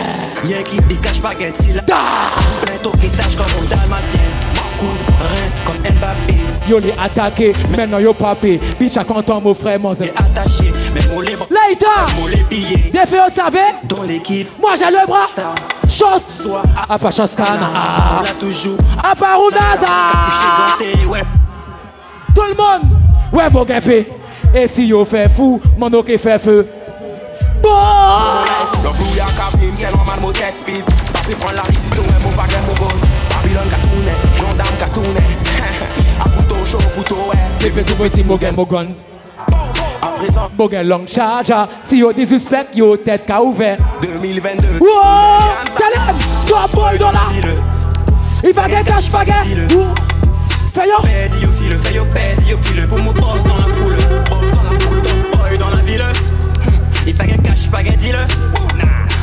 Y'a 0.46 0.62
qui 0.64 0.80
décache, 0.82 1.22
pas 1.22 1.36
gain 1.36 1.52
deal. 1.60 1.84
Da. 1.86 1.96
Plein 2.62 2.78
de 2.78 3.36
comme 3.36 3.46
un 3.62 3.76
dalmatien. 3.76 4.57
Comme 5.66 5.78
Mbappé. 5.78 6.36
Yo 6.70 6.80
les 6.80 6.94
attaqué, 7.02 7.56
maintenant 7.76 8.00
yo 8.00 8.14
papé. 8.14 8.60
Bitch 8.80 8.98
à 8.98 9.04
content 9.04 9.42
mon 9.42 9.54
frère, 9.54 9.80
mon 9.80 9.94
zèle. 9.94 10.12
Attaché, 10.16 10.72
mais 10.94 11.02
les 11.22 11.36
bras. 11.36 11.48
Bien 12.92 13.06
fait? 13.06 13.76
Dans 13.84 14.04
l'équipe. 14.04 14.50
Moi 14.60 14.72
j'ai 14.78 14.86
le 14.86 15.06
bras! 15.08 15.28
Ça. 15.32 15.54
Chance! 15.90 16.44
Soit 16.44 16.64
À 16.90 16.98
pas 17.00 17.12
chance 17.12 17.36
On 17.40 18.24
toujours. 18.40 18.78
Tout 22.36 22.44
le 22.44 22.56
monde! 22.56 22.98
Ouais, 23.34 23.50
mon 23.50 23.64
guépé! 23.64 24.12
Et 24.54 24.68
si 24.68 24.88
yo 24.88 25.06
fait 25.06 25.30
fou, 25.30 25.62
mon 25.78 25.90
qui 26.04 26.18
fait 26.18 26.40
feu. 26.40 26.68
Bon! 27.62 27.70
Le 28.84 28.90
brouillard 28.90 29.34
qu'a 29.36 29.58
film, 29.58 29.74
c'est 29.74 29.92
normal, 29.92 30.20
mon 30.22 30.32
tête 30.32 30.56
speed. 30.56 30.84
Papi 31.14 31.36
prend 31.36 31.52
la 31.52 31.62
risito, 31.64 32.02
ouais, 32.02 32.08
mon 32.24 32.32
baguette, 32.32 32.68
mon 32.68 32.74
goal. 32.76 32.96
Babylone 33.30 33.70
chaud 36.82 36.90
couteau, 36.96 37.16
ouais. 37.30 37.38
Bébé 37.60 37.84
tout 37.84 37.96
petit, 37.96 38.24
Mogan, 38.24 38.56
Mogan. 38.56 38.88
À 40.02 40.08
présent, 40.18 40.50
Mogan 40.58 40.88
long 40.88 41.06
charger. 41.08 41.66
Si 41.84 41.98
yo 41.98 42.14
désuspect, 42.14 42.68
yo 42.76 42.98
tête 42.98 43.26
qu'a 43.26 43.42
ouvert. 43.42 43.78
2022. 44.02 44.80
Wow! 44.80 44.88
Caleb! 45.78 46.16
Toi, 46.48 46.66
boy, 46.74 46.98
dans 46.98 47.12
la. 47.12 47.22
Il 48.44 48.54
va 48.54 48.68
gagner 48.68 48.84
cash, 48.84 49.10
pas 49.10 49.26
gagner. 49.26 49.68
Bad, 50.78 51.34
yo 51.42 51.50
file, 51.52 51.76
fais 51.82 51.96
yo 51.96 52.06
bad, 52.06 52.48
yo 52.48 52.56
file 52.60 52.88
Pour 52.88 53.00
mon 53.00 53.12
boss 53.12 53.44
dans 53.46 53.58
la 53.58 53.66
foule 53.74 53.96
Boss 54.30 54.52
dans 54.54 54.62
la 54.62 54.80
foule, 54.80 55.02
top 55.02 55.40
boy 55.40 55.58
dans 55.58 55.70
la 55.72 55.82
ville 55.82 56.04
Hum, 56.68 56.74
Il 57.08 57.16
pas 57.16 57.26
gain 57.26 57.38
cash, 57.38 57.68
pas 57.68 57.82
gain 57.82 57.96
deal 57.98 58.16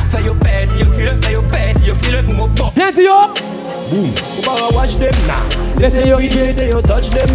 Fè 0.09 0.25
yo 0.25 0.33
pet, 0.43 0.71
yo 0.79 0.85
feel 0.93 1.11
yo 1.31 1.41
pet, 1.51 1.79
yo 1.85 1.95
feel 1.95 2.19
it, 2.19 2.25
pop 2.55 2.73
yo. 2.97 3.19
Boum. 3.89 4.09
Ou 4.47 4.75
watch 4.75 4.97
dem 4.97 5.13
na 5.27 5.37
Lese 5.79 6.07
yo 6.07 6.17
hit, 6.17 6.33
lese 6.33 6.69
yo 6.69 6.81
touch 6.81 7.09
dem 7.09 7.29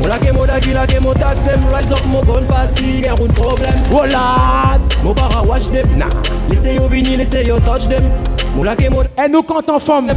Mou 0.00 0.08
lage 0.08 0.32
mou 0.32 1.14
tax 1.14 1.42
dem 1.42 1.62
Rise 1.70 1.92
up 1.92 2.04
mou 2.06 2.22
kon 2.26 2.46
fasi, 2.48 3.02
gen 3.02 3.14
roun 3.16 3.32
problem 3.38 3.74
Wolat 3.92 4.82
Mou 5.04 5.14
para 5.14 5.42
watch 5.46 5.68
dem 5.70 5.86
na 5.98 6.08
Lese 6.50 6.74
yo 6.74 6.88
vini, 6.88 7.16
lese 7.16 7.46
yo 7.46 7.60
touch 7.60 7.86
dem 7.86 8.10
Mou 8.56 8.64
lage 8.64 8.82
Et 8.82 9.28
nous 9.28 9.42
quand 9.42 9.70
on 9.70 9.78
forme 9.78 10.10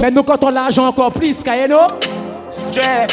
Mais 0.00 0.10
nous 0.10 0.22
quand 0.22 0.42
on 0.42 0.50
l'argent 0.50 0.86
encore 0.86 1.12
plus, 1.12 1.42
Kayeno 1.42 1.88
Stress. 2.50 3.12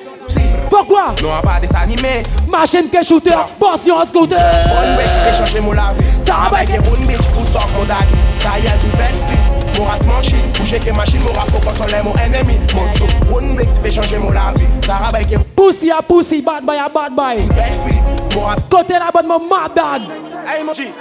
Pourquoi? 0.69 1.13
Non, 1.21 1.41
pas 1.43 1.59
des 1.59 1.75
animés. 1.75 2.23
Machine 2.49 2.89
que 2.89 3.03
shooter, 3.03 3.35
portion 3.59 4.05
scooter. 4.05 4.37
One 4.37 4.95
break, 4.95 5.07
j'ai 5.25 5.37
changé 5.37 5.59
mon 5.59 5.73
lave 5.73 5.97
Sarah 6.21 6.49
Bike 6.49 6.69
et 6.69 6.79
one 6.79 7.05
bitch 7.07 7.25
pour 7.33 7.45
sort 7.47 7.67
mon 7.77 7.83
dag 7.83 8.05
Taille 8.39 8.63
du 8.63 8.97
belle 8.97 9.77
Mon 9.77 9.85
race 9.85 10.05
manchi 10.05 10.35
Bouger 10.57 10.79
que 10.79 10.91
machine, 10.91 11.19
mon 11.21 11.33
rafo 11.33 11.59
quand 11.63 11.83
on 11.83 11.87
l'aime 11.91 12.05
mon 12.05 12.15
ennemi 12.15 12.57
Moto, 12.73 13.05
one 13.33 13.55
break, 13.55 13.69
j'ai 13.83 13.91
changé 13.91 14.17
mon 14.17 14.31
lave 14.31 14.55
Sarah 14.85 15.11
Bike 15.11 15.33
et 15.33 15.37
Pussy 15.55 15.91
à 15.91 16.01
pussy, 16.01 16.41
bad 16.41 16.63
boy 16.65 16.77
à 16.77 16.89
bad 16.89 17.13
boy. 17.13 17.47
belle 17.55 17.73
fille. 17.85 18.01
Mon 18.35 18.41
race 18.41 18.59
Côté 18.69 18.93
la 18.93 19.11
bonne, 19.11 19.27
mon 19.27 19.39
mad 19.39 19.73
dog. 19.75 20.09
Hey, 20.47 20.63
mon 20.63 20.73
G, 20.73 20.91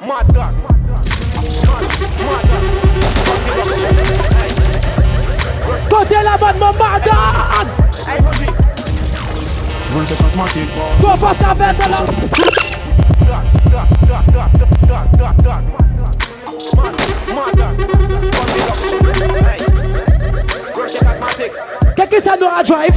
mad 0.00 0.32
dog. 0.32 0.44
Côté 5.90 6.16
la 6.24 6.36
bonne, 6.38 6.58
mon 6.58 6.72
mad 6.72 7.04
dog. 7.04 7.68
Hey, 8.08 8.22
mon 8.22 8.32
G 8.32 8.59
Boule 9.92 10.06
de 10.06 10.14
pas 10.14 10.36
manquer 10.36 10.66
Qu'on 11.00 11.16
fasse 11.16 11.42
avec 11.42 11.76
de 11.76 11.82
la 11.90 11.98
Qu'est-ce 21.96 22.08
que 22.08 22.22
ça 22.22 22.36
nous 22.40 22.46
a 22.46 22.62
drive 22.62 22.94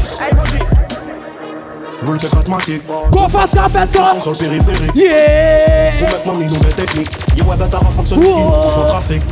Roule 2.05 2.19
tes 2.19 2.27
pragmatiques 2.27 2.83
Qu'on 3.11 3.29
fasse 3.29 3.57
avec 3.57 3.91
toi 3.91 4.19
sur 4.19 4.31
le 4.31 4.37
périphérique. 4.37 4.95
Yeah. 4.95 5.93
Pour 5.97 6.09
mettre 6.09 6.27
mon 6.27 6.59
technique 6.75 7.09
Y'a 7.35 7.43
ouais 7.43 7.55
bête 7.57 7.73
à 7.73 7.77
renforcer 7.79 8.15
trafic 8.87 9.23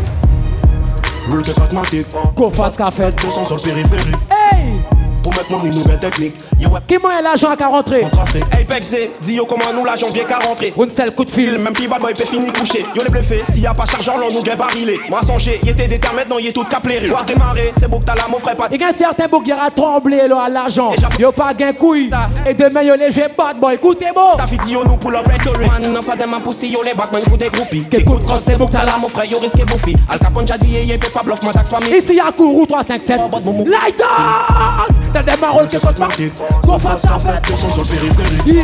fasse 2.50 2.78
200 3.18 3.44
sur 3.46 3.56
le 3.56 3.62
périphérique. 3.62 4.16
Hey. 4.30 4.91
Pour 5.32 5.64
mettre 5.64 5.76
mon 5.76 5.98
technique. 5.98 6.36
Yo, 6.60 6.70
ouais, 6.70 6.80
Comment 6.90 7.12
est 7.18 7.22
l'argent 7.22 7.56
qu'à 7.56 7.68
rentrer? 7.68 8.04
on. 8.04 8.58
Hey, 8.58 8.66
Pexé, 8.66 9.12
dis 9.22 9.36
yo 9.36 9.46
comment 9.46 9.72
nous 9.74 9.86
l'argent 9.86 10.10
bien 10.12 10.24
qu'à 10.24 10.40
rentrer 10.40 10.74
Une 10.78 10.90
seule 10.90 11.16
coup 11.16 11.26
de 11.26 11.32
fil. 11.32 11.54
Même 11.54 11.74
petit 11.74 11.88
bad 11.88 12.02
boy 12.02 12.14
peut 12.14 12.26
finir 12.26 12.52
couché 12.54 12.84
Yo 12.96 13.04
les 13.04 13.10
bluffé, 13.10 13.42
s'il 13.44 13.62
y 13.62 13.68
a 13.68 13.74
pas 13.74 13.86
chargeur, 13.86 14.18
l'on 14.18 14.32
nous 14.32 14.42
gagne 14.42 14.58
barilé 14.58 14.98
Moi 15.10 15.22
songé, 15.22 15.60
y 15.64 15.70
était 15.70 15.88
déter 15.88 16.10
maintenant, 16.16 16.38
y 16.38 16.48
est 16.48 16.54
tout 16.54 16.64
caplé 16.66 17.00
Voir 17.08 17.26
démarrer, 17.26 17.72
c'est 17.80 17.90
beau 17.90 18.00
que 18.00 18.06
t'as 18.06 18.16
là, 18.16 18.24
mon 18.30 18.40
frère 18.40 18.56
pas 18.56 18.68
Il 18.72 18.80
y 18.80 18.84
a 18.84 18.88
un 18.90 18.94
certain 18.94 19.28
bouc 19.28 19.44
qui 19.44 19.52
a 19.52 19.70
tremblé 19.76 20.28
là 20.28 20.44
à 20.44 20.50
l'argent. 20.50 20.92
Yo 21.20 21.32
pas 21.32 21.54
gain 21.54 21.74
couille. 21.74 22.10
Et 22.48 22.54
demain 22.54 22.84
yo 22.84 22.96
les 22.96 23.12
jouer 23.12 23.28
bad 23.38 23.60
boy. 23.60 23.76
Écoutez-moi. 23.76 24.36
Ta 24.38 24.48
fille 24.48 24.60
yo 24.72 24.84
nous 24.84 24.94
up 24.94 25.28
like 25.28 25.44
Tory 25.44 25.66
Man, 25.68 25.92
non 25.94 26.02
fa 26.02 26.16
de 26.16 26.26
ma 26.26 26.40
poussi 26.40 26.72
yo 26.72 26.84
les 26.84 26.94
Batman 26.94 27.24
coup 27.24 27.38
des 27.38 27.50
groupies 27.50 27.84
Qu'écoute 27.90 28.24
quand 28.28 28.40
c'est 28.40 28.58
beau 28.58 28.68
que 28.68 28.74
t'as 28.74 28.86
là, 28.86 28.98
mon 29.00 29.08
frère, 29.10 29.26
yo 29.26 29.40
risque 29.40 29.66
bouffi 29.66 29.96
Al 30.10 30.20
Capone 30.20 30.46
j'ai 30.48 30.58
dit, 30.58 30.98
peut 31.00 31.10
pas 31.10 31.24
bluff, 31.24 31.42
moi 31.42 31.54
taxe 31.54 31.70
famille 31.70 31.96
Ici 31.96 32.16
y'a 32.16 32.32
Kourou 32.32 32.66
357. 32.66 33.20
Lighters! 33.68 34.88
y'a 35.26 35.36
des 35.36 35.42
marolles 35.42 35.68
qui 35.68 35.80
comptent 35.80 36.00
marquer. 36.00 36.32
Qu'on 36.64 36.80
fasse 36.80 37.02
sa 37.02 37.20
fête, 37.20 37.46
sur 37.56 37.68
le 37.68 37.88
périphérique. 37.88 38.46
Yeah! 38.46 38.64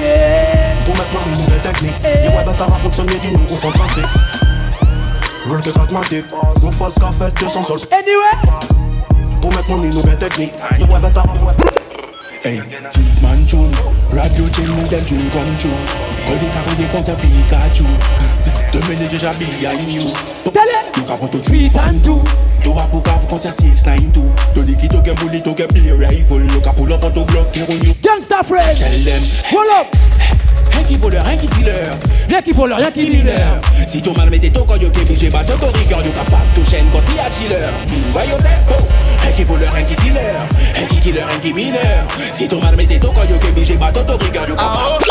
Pour 0.85 0.95
mettre 0.95 1.27
une 1.27 1.43
nouvelle 1.43 1.61
technique. 1.61 2.03
Yeah, 2.03 2.35
ouais, 2.35 2.43
bah 2.45 2.53
t'as 2.57 2.65
fonctionné, 2.65 3.13
dis-nous, 3.21 3.39
on 3.51 3.57
s'en 3.57 3.71
trafic. 3.71 4.05
Roll 5.47 5.61
que 5.61 5.69
gratte 5.69 5.91
ma 5.91 6.01
dick, 6.01 6.25
qu'on 6.61 6.71
fasse 6.71 6.95
sa 6.95 7.11
fête, 7.11 7.39
200 7.39 7.63
sur 7.63 7.75
le 7.75 7.81
Anyway! 7.91 8.61
Pour 9.41 9.51
mettre 9.51 9.69
mon 9.69 9.77
nouvelle 9.77 10.17
technique. 10.17 10.53
Yeah, 10.77 10.87
ouais, 10.89 10.99
bah 10.99 11.11
t'as 11.13 11.23
Hey, 12.47 12.61
Tip 12.91 13.21
Man 13.21 13.45
Tune, 13.45 13.71
Radio 14.13 14.45
Chain 14.55 14.71
modèle 14.81 15.03
Tune 15.03 15.19
comme 15.33 15.53
Tune. 15.57 15.69
Regarde 16.27 16.53
quand 16.65 16.75
des 16.77 16.85
concerts 16.85 17.17
Pikachu. 17.17 17.83
Demain 18.71 19.07
déjà 19.09 19.33
behind 19.33 19.91
you. 19.91 20.03
Tell 20.53 20.63
You 20.95 21.03
can 21.03 21.17
put 21.17 21.31
to 21.33 21.41
tweet 21.41 21.75
and 21.75 22.01
do. 22.05 22.23
Tu 22.63 22.69
vas 22.69 22.87
pour 22.89 23.05
faire 23.05 23.27
concert 23.27 23.51
692. 23.51 24.23
Tu 24.55 24.63
dis 24.63 24.77
qui 24.77 24.87
toque 24.87 25.09
un 25.09 25.13
bully, 25.15 25.41
toque 25.43 25.59
un 25.59 25.67
play 25.67 25.91
rifle. 25.91 26.47
You 26.53 26.61
can 26.61 26.71
pull 26.71 26.93
up 26.93 27.03
on 27.03 27.11
ton 27.11 27.25
bloc, 27.25 27.47
et 27.53 27.63
on 27.67 27.85
you. 27.85 27.93
Gangsta 28.01 28.41
Fresh! 28.43 28.79
Tell 28.79 29.03
them. 29.03 29.23
Pull 29.49 29.67
up! 29.81 30.36
Qui 30.87 30.95
voleur, 30.95 31.25
rien 31.25 31.35
qui 31.35 31.47
dealer. 31.47 31.73
Rien 32.29 32.41
qui 32.41 32.53
voleur, 32.53 32.77
rien 32.77 32.91
qui 32.91 33.05
dealer. 33.09 33.35
Si 33.85 34.01
ton 34.01 34.13
mal 34.13 34.29
mettait 34.29 34.49
ton 34.49 34.63
corps, 34.63 34.77
yo 34.77 34.89
qui 34.89 35.01
bouge, 35.01 35.29
bah 35.31 35.43
ton 35.43 35.67
rigueur, 35.77 35.99
yo 35.99 36.11
capable 36.11 36.53
de 36.55 36.63
chaîne 36.69 36.85
quand 36.93 37.13
y 37.13 37.19
a 37.19 37.29
chiller. 37.29 37.67
Voyons 38.13 38.37
c'est 38.39 38.65
bon. 38.67 38.87
Rien 39.21 39.31
qui 39.33 39.43
voleur, 39.43 39.73
rien 39.73 39.83
qui 39.83 39.95
dealer. 39.95 40.21
Rien 40.75 40.87
qui 40.87 40.99
killer, 41.01 41.23
rien 41.23 41.39
qui 41.39 41.53
mineur. 41.53 42.07
Si 42.31 42.47
ton 42.47 42.61
mal 42.61 42.77
mettait 42.77 42.99
ton 42.99 43.11
corps, 43.11 43.25
yo 43.29 43.37
qui 43.37 43.51
bouge, 43.51 43.77
bah 43.77 43.91
ton 43.91 44.17
rigueur, 44.17 44.47
yo 44.47 44.55
capable. 44.55 45.03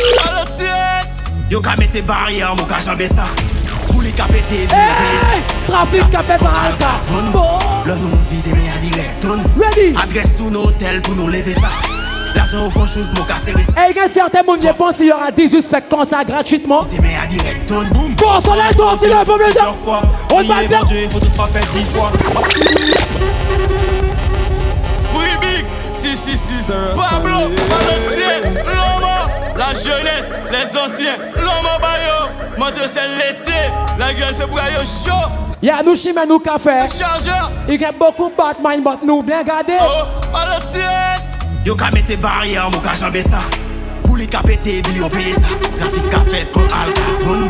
Yo 1.51 1.61
ka 1.61 1.77
mette 1.77 2.07
barrière, 2.07 2.55
mon 2.57 2.65
ka 2.65 2.81
jambe 2.81 3.07
ça. 3.07 3.25
Kouli 3.89 4.13
ka 4.13 4.25
pété! 4.25 4.67
Trafic 5.69 6.11
qui 6.11 6.17
a 6.17 6.23
fait 6.23 6.43
un 6.43 6.69
alka. 6.69 7.01
Bon! 7.33 7.59
Le 7.85 7.95
nom 7.97 8.11
visé 8.31 8.51
mais 8.57 8.71
à 8.75 8.79
direct 8.79 9.21
ton. 9.21 9.39
Ready! 9.61 9.95
Adresse 10.03 10.39
sous 10.39 10.51
nos 10.51 10.65
hôtels 10.65 11.03
pour 11.03 11.15
nous 11.15 11.29
lever 11.29 11.55
ça. 11.55 11.69
L'argent 12.37 12.61
au 12.67 12.71
fond 12.71 12.85
chose, 12.87 13.11
mon 13.17 13.25
ka 13.25 13.35
serré 13.37 13.63
ça. 13.65 13.89
Et 13.89 13.91
il 13.93 13.97
y 13.97 14.01
a 14.01 14.07
certains 14.09 14.43
monde 14.43 14.59
qui 14.61 14.69
pensent 14.73 14.97
qu'il 14.97 15.07
y 15.07 15.13
aura 15.13 15.31
18 15.31 15.63
spectacles 15.63 15.87
comme 15.97 16.07
ça 16.09 16.23
gratuitement. 16.25 16.81
C'est 16.83 17.01
mais 17.01 17.17
à 17.23 17.27
direct 17.27 17.67
ton. 17.69 17.83
Boum. 17.95 18.13
Bon, 18.15 18.41
ça 18.41 18.55
l'est 18.57 18.75
toi 18.75 18.95
aussi, 18.95 19.07
le 19.07 19.15
les 19.19 19.45
Plusieurs 19.45 19.77
fois. 19.79 20.03
On 20.33 20.43
va 20.43 20.63
bien. 20.67 20.79
mon 20.81 20.85
Dieu, 20.85 21.09
faut 21.11 21.19
tout 21.21 21.31
frapper 21.35 21.61
dix 21.73 21.85
fois. 21.87 22.13
Free 25.13 25.37
Bigs, 25.41 25.67
666, 25.91 26.67
Pablo, 26.95 27.49
Valentien, 27.71 28.51
Loma, 28.55 29.29
la 29.57 29.69
jeunesse, 29.75 30.31
les 30.51 30.77
anciens, 30.79 31.17
Loma 31.37 31.79
Bayo, 31.81 32.31
mon 32.59 32.71
Dieu 32.71 32.83
c'est 32.87 33.09
l'été, 33.17 33.53
la 33.99 34.13
gueule 34.13 34.35
c'est 34.37 34.49
braillot 34.51 34.81
chaud, 34.81 35.35
Il 35.63 35.69
y 35.69 35.71
a 35.71 35.83
nous 35.83 35.97
chimé 35.97 36.21
nous 36.29 36.39
café. 36.39 36.87
chargeur, 36.89 37.51
Il 37.69 37.81
y 37.81 37.85
a 37.85 37.93
beaucoup 37.93 38.29
de 38.29 38.35
Batman, 38.37 38.83
but 38.83 39.03
nous 39.07 39.23
bien 39.23 39.43
gardés. 39.43 39.73
oh, 39.81 40.05
Valentien, 40.33 40.91
Yo 41.67 41.75
ka 41.75 41.91
mette 41.91 42.17
barrière, 42.21 42.71
mon 42.71 42.79
ka 42.79 42.95
jambe 42.95 43.21
sa 43.21 43.41
Bouli 44.05 44.29
ka 44.29 44.39
pete, 44.47 44.85
bilyon 44.87 45.09
veye 45.11 45.33
sa 45.35 45.51
Grafik 45.75 46.05
ka 46.13 46.21
fet 46.31 46.53
kon 46.55 46.63
al 46.71 46.93
katon 46.95 47.43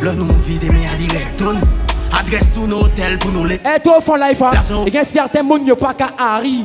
Le 0.00 0.14
nou 0.16 0.36
vize 0.46 0.70
me 0.72 0.86
a 0.88 0.94
direkton 0.96 1.60
Adres 2.16 2.48
sou 2.54 2.64
nou 2.64 2.86
hotel 2.86 3.18
pou 3.20 3.28
nou 3.28 3.44
le 3.44 3.58
E 3.60 3.74
to 3.84 3.98
fon 4.00 4.16
life 4.22 4.40
a 4.40 4.54
E 4.56 4.94
gen 4.94 5.04
certain 5.04 5.44
moun 5.44 5.68
yo 5.68 5.76
pa 5.76 5.92
ka 5.92 6.08
ari 6.16 6.62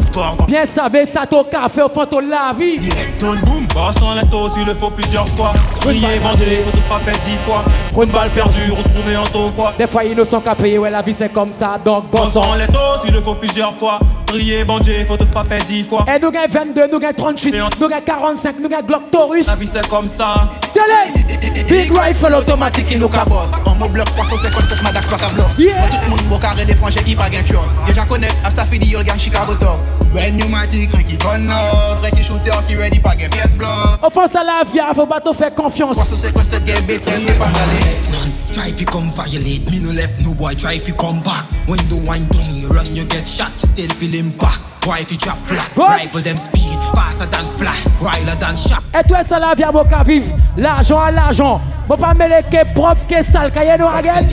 Bien 0.48 0.64
sabe 0.64 1.04
sa 1.12 1.26
to 1.28 1.44
ka 1.52 1.66
fe 1.68 1.84
ou 1.84 1.92
fon 1.92 2.08
to 2.08 2.24
la 2.24 2.54
vi 2.56 2.78
Direkton 2.80 3.36
boum. 3.44 3.68
Passant 3.74 4.14
les 4.14 4.30
taux, 4.30 4.48
il 4.56 4.66
le 4.66 4.74
faut 4.76 4.92
plusieurs 4.92 5.28
fois. 5.30 5.52
Crier, 5.82 6.20
bander, 6.24 6.64
faut 6.64 6.78
te 6.78 6.84
frapper 6.86 7.20
dix 7.26 7.38
fois. 7.44 7.66
Une 8.02 8.12
balle 8.12 8.30
perdue, 8.30 8.72
retrouver 8.72 9.18
en 9.18 9.24
taux 9.24 9.50
froid 9.50 9.74
Des 9.78 9.88
fois 9.88 10.06
innocents 10.06 10.40
qu'à 10.40 10.56
payer, 10.56 10.78
ouais 10.78 10.92
la 10.92 11.02
vie 11.02 11.16
c'est 11.18 11.34
comme 11.34 11.52
ça. 11.52 11.78
Donc 11.84 12.10
bon 12.12 12.30
sang 12.30 12.54
les 12.56 12.68
taux, 12.68 13.04
il 13.06 13.12
le 13.12 13.20
faut 13.20 13.36
plusieurs 13.36 13.76
fois 13.76 14.00
prier, 14.34 14.64
bon 14.64 14.80
Dieu, 14.80 14.94
faut 15.08 15.18
tout 15.18 15.28
pas 15.28 15.44
perdre 15.44 15.66
dix 15.66 15.84
fois. 15.84 16.06
Et 16.08 16.20
nous 16.20 16.32
gagnons 16.32 16.66
22, 16.74 16.88
nous 16.92 17.00
gagnons 17.00 17.14
38, 17.14 17.56
nous 17.80 17.88
gagnons 17.88 18.04
45, 18.06 18.60
nous 18.60 18.70
gagnons 18.70 18.88
Glock 18.88 19.12
Taurus. 19.12 19.46
La 19.46 19.56
vie 19.56 19.70
c'est 19.72 19.88
comme 19.88 20.08
ça. 20.08 20.50
Télé 20.74 21.64
Big 21.68 21.96
Rifle 21.96 22.34
automatique, 22.34 22.88
il 22.92 23.00
nous 23.00 23.10
cabosse. 23.10 23.52
On 23.66 23.76
me 23.76 23.92
bloque 23.92 24.14
357 24.16 24.82
Madax 24.84 25.08
pas 25.08 25.18
bloc. 25.30 25.46
Yeah. 25.60 25.88
Tout 25.88 25.98
le 26.04 26.10
monde 26.10 26.22
beau 26.24 26.38
carré 26.38 26.66
frangins, 26.76 27.02
il 27.06 27.16
pas 27.16 27.30
gain 27.30 27.46
chose. 27.46 27.60
Déjà 27.86 28.06
connaît, 28.06 28.30
Asta 28.44 28.66
fini, 28.66 28.88
yo 28.88 29.00
gang 29.04 29.20
Chicago 29.20 29.54
Dogs. 29.54 30.08
Brand 30.12 30.34
new 30.34 30.48
matic, 30.48 30.90
qui 31.06 31.18
gun 31.18 31.50
up, 31.50 32.00
vrai 32.00 32.12
qui 32.12 32.24
shooter, 32.24 32.52
qui 32.68 32.76
ready, 32.76 33.00
pas 33.00 33.16
gain 33.16 33.30
pièce 33.30 33.58
bloc. 33.58 33.70
Offense 34.02 34.36
à 34.36 34.44
la 34.44 34.64
vie, 34.72 34.80
faut 34.96 35.06
pas 35.06 35.22
te 35.22 35.32
faire 35.34 35.54
confiance. 35.54 35.98
357 35.98 36.66
gain 36.66 36.74
B13, 36.74 37.00
c'est 37.28 37.38
pas 37.38 37.46
salé. 37.46 38.34
Try 38.54 38.68
if 38.68 38.80
you 38.80 38.86
come 38.86 39.10
violate, 39.10 39.66
me 39.72 39.80
no 39.82 39.90
left 39.92 40.22
no 40.22 40.34
boy. 40.36 40.54
Try 40.54 40.74
if 40.74 40.88
you 40.88 40.94
come 40.94 41.22
back. 41.24 41.50
When 41.66 41.80
the 41.90 42.06
wine 42.06 42.28
down, 42.30 42.54
you 42.54 42.68
run, 42.68 42.86
you 42.96 43.04
get 43.06 43.28
shot, 43.28 43.52
you 43.52 43.68
still 43.68 43.90
feeling 43.90 44.30
back. 44.38 44.62
Why 44.86 45.00
if 45.00 45.12
you 45.12 45.18
drop 45.18 45.38
flat? 45.38 45.76
Rifle 45.76 46.22
them 46.22 46.38
speed, 46.38 46.78
faster 46.94 47.26
than 47.26 47.46
flash, 47.58 47.84
wilder 48.00 48.36
than 48.40 48.56
shot. 48.56 48.84
Et 48.94 49.02
toi, 49.08 49.24
ça 49.24 49.40
la 49.40 49.56
vie 49.56 49.64
à 49.64 49.72
mon 49.72 49.84
cas 49.86 50.04
vivre. 50.04 50.28
L'argent 50.56 51.00
à 51.00 51.10
l'argent. 51.10 51.60
Bon, 51.88 51.98
pas 51.98 52.14
mêler 52.14 52.42
que 52.52 52.64
propre, 52.76 53.08
que 53.08 53.24
sale, 53.24 53.52
qu'il 53.52 53.64
y 53.64 53.70
a 53.70 53.78
nous 53.78 53.88
à 53.88 54.02
gueule. 54.04 54.28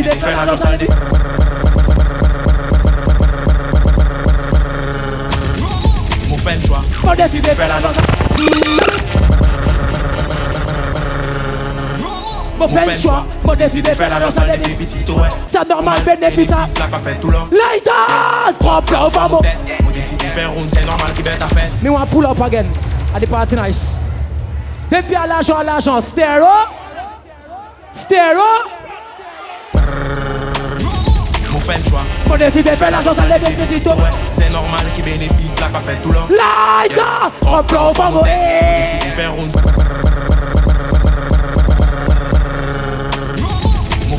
Mwen 12.64 12.88
fèn 12.88 12.95
chwa, 12.95 13.18
mwen 13.44 13.57
deside 13.60 13.91
fè 13.91 14.07
la 14.07 14.22
dansan 14.23 14.48
de 14.48 14.56
mi 14.64 14.76
Sa 15.52 15.64
normal 15.68 15.99
benefisa 16.06 16.61
Lighters, 17.52 18.60
drop 18.61 18.90
la 18.90 19.02
ou 19.03 19.11
famo 19.11 19.41
Mwen 19.44 19.91
deside 19.94 20.30
fè 20.31 20.45
roun, 20.48 20.69
se 20.72 20.85
normal 20.88 21.11
ki 21.18 21.26
bet 21.27 21.44
a 21.44 21.49
fèt 21.52 21.84
Mi 21.84 21.91
wan 21.91 22.07
pull 22.07 22.26
up 22.26 22.40
again, 22.40 22.69
a 23.14 23.19
di 23.19 23.27
party 23.27 23.56
nice. 23.60 23.99
Depi 24.90 25.15
a 25.15 25.26
l'ajan, 25.27 25.65
l'ajan, 25.68 25.99
stero 26.02 26.53
Stero 27.91 28.48
Mwen 31.52 31.68
fèn 31.68 31.84
chwa, 31.90 32.06
mwen 32.30 32.45
deside 32.45 32.77
fè 32.80 32.94
la 32.95 33.03
dansan 33.03 33.27
de 33.27 33.44
mi 33.44 33.52
C'est 34.31 34.49
normal 34.56 34.88
ki 34.95 35.02
benefisa, 35.03 35.68
ka 35.68 35.84
fèt 35.84 35.99
tout 36.02 36.15
l'an 36.15 36.31
Lighters, 36.31 37.31
drop 37.41 37.76
la 37.76 37.90
ou 37.90 37.94
famo 37.94 38.23
roun, 38.23 39.52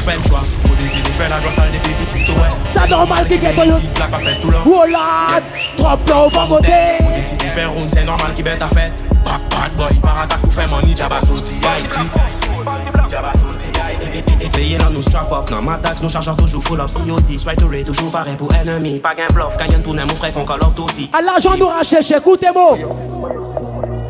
fè 0.04 0.16
l'jwa 0.20 0.40
de 0.76 1.12
fè 1.16 1.28
la 1.28 1.38
tout 1.40 2.08
suite 2.08 2.28
wè 2.28 2.48
Sa 2.74 2.86
normal 2.86 3.24
ki 3.28 3.38
gen 3.40 3.54
koyo 3.56 3.78
Slak 3.80 4.10
pa 4.12 4.18
fè 4.20 4.34
tout 4.42 4.50
la 4.52 4.60
va 5.78 6.60
de 6.60 7.48
fè 7.54 7.64
roun 7.64 7.88
se 7.88 8.04
normal 8.04 8.34
ki 8.36 8.42
bad 8.44 9.76
boy 9.78 9.94
Parata 10.04 10.36
kou 10.42 10.52
fè 10.52 10.66
mani 10.72 10.94
jaba 10.94 11.20
soti 11.24 11.56
Veye 14.54 14.78
nan 14.78 14.92
nou 14.92 15.02
strap 15.02 15.32
up, 15.32 15.50
nan 15.50 15.64
matak 15.66 15.98
nou 16.02 16.12
charjan 16.12 16.36
toujou 16.38 16.60
full 16.62 16.80
up 16.80 16.90
swipe 16.90 17.58
to 17.58 17.68
rate, 17.68 17.86
toujou 17.88 18.10
pare 18.12 18.36
pou 18.38 18.52
enemi 18.60 19.00
kanyen 19.02 19.82
tounen 19.82 20.06
mou 20.06 20.20
frey 20.20 20.32
kon 20.32 20.46
call 20.46 20.62
of 20.62 20.76
duty. 20.78 21.08
A 21.12 21.22
l'ajan 21.24 21.58
nou 21.58 21.72
rache, 21.72 22.02
chekoute 22.04 22.52
mo 22.54 22.76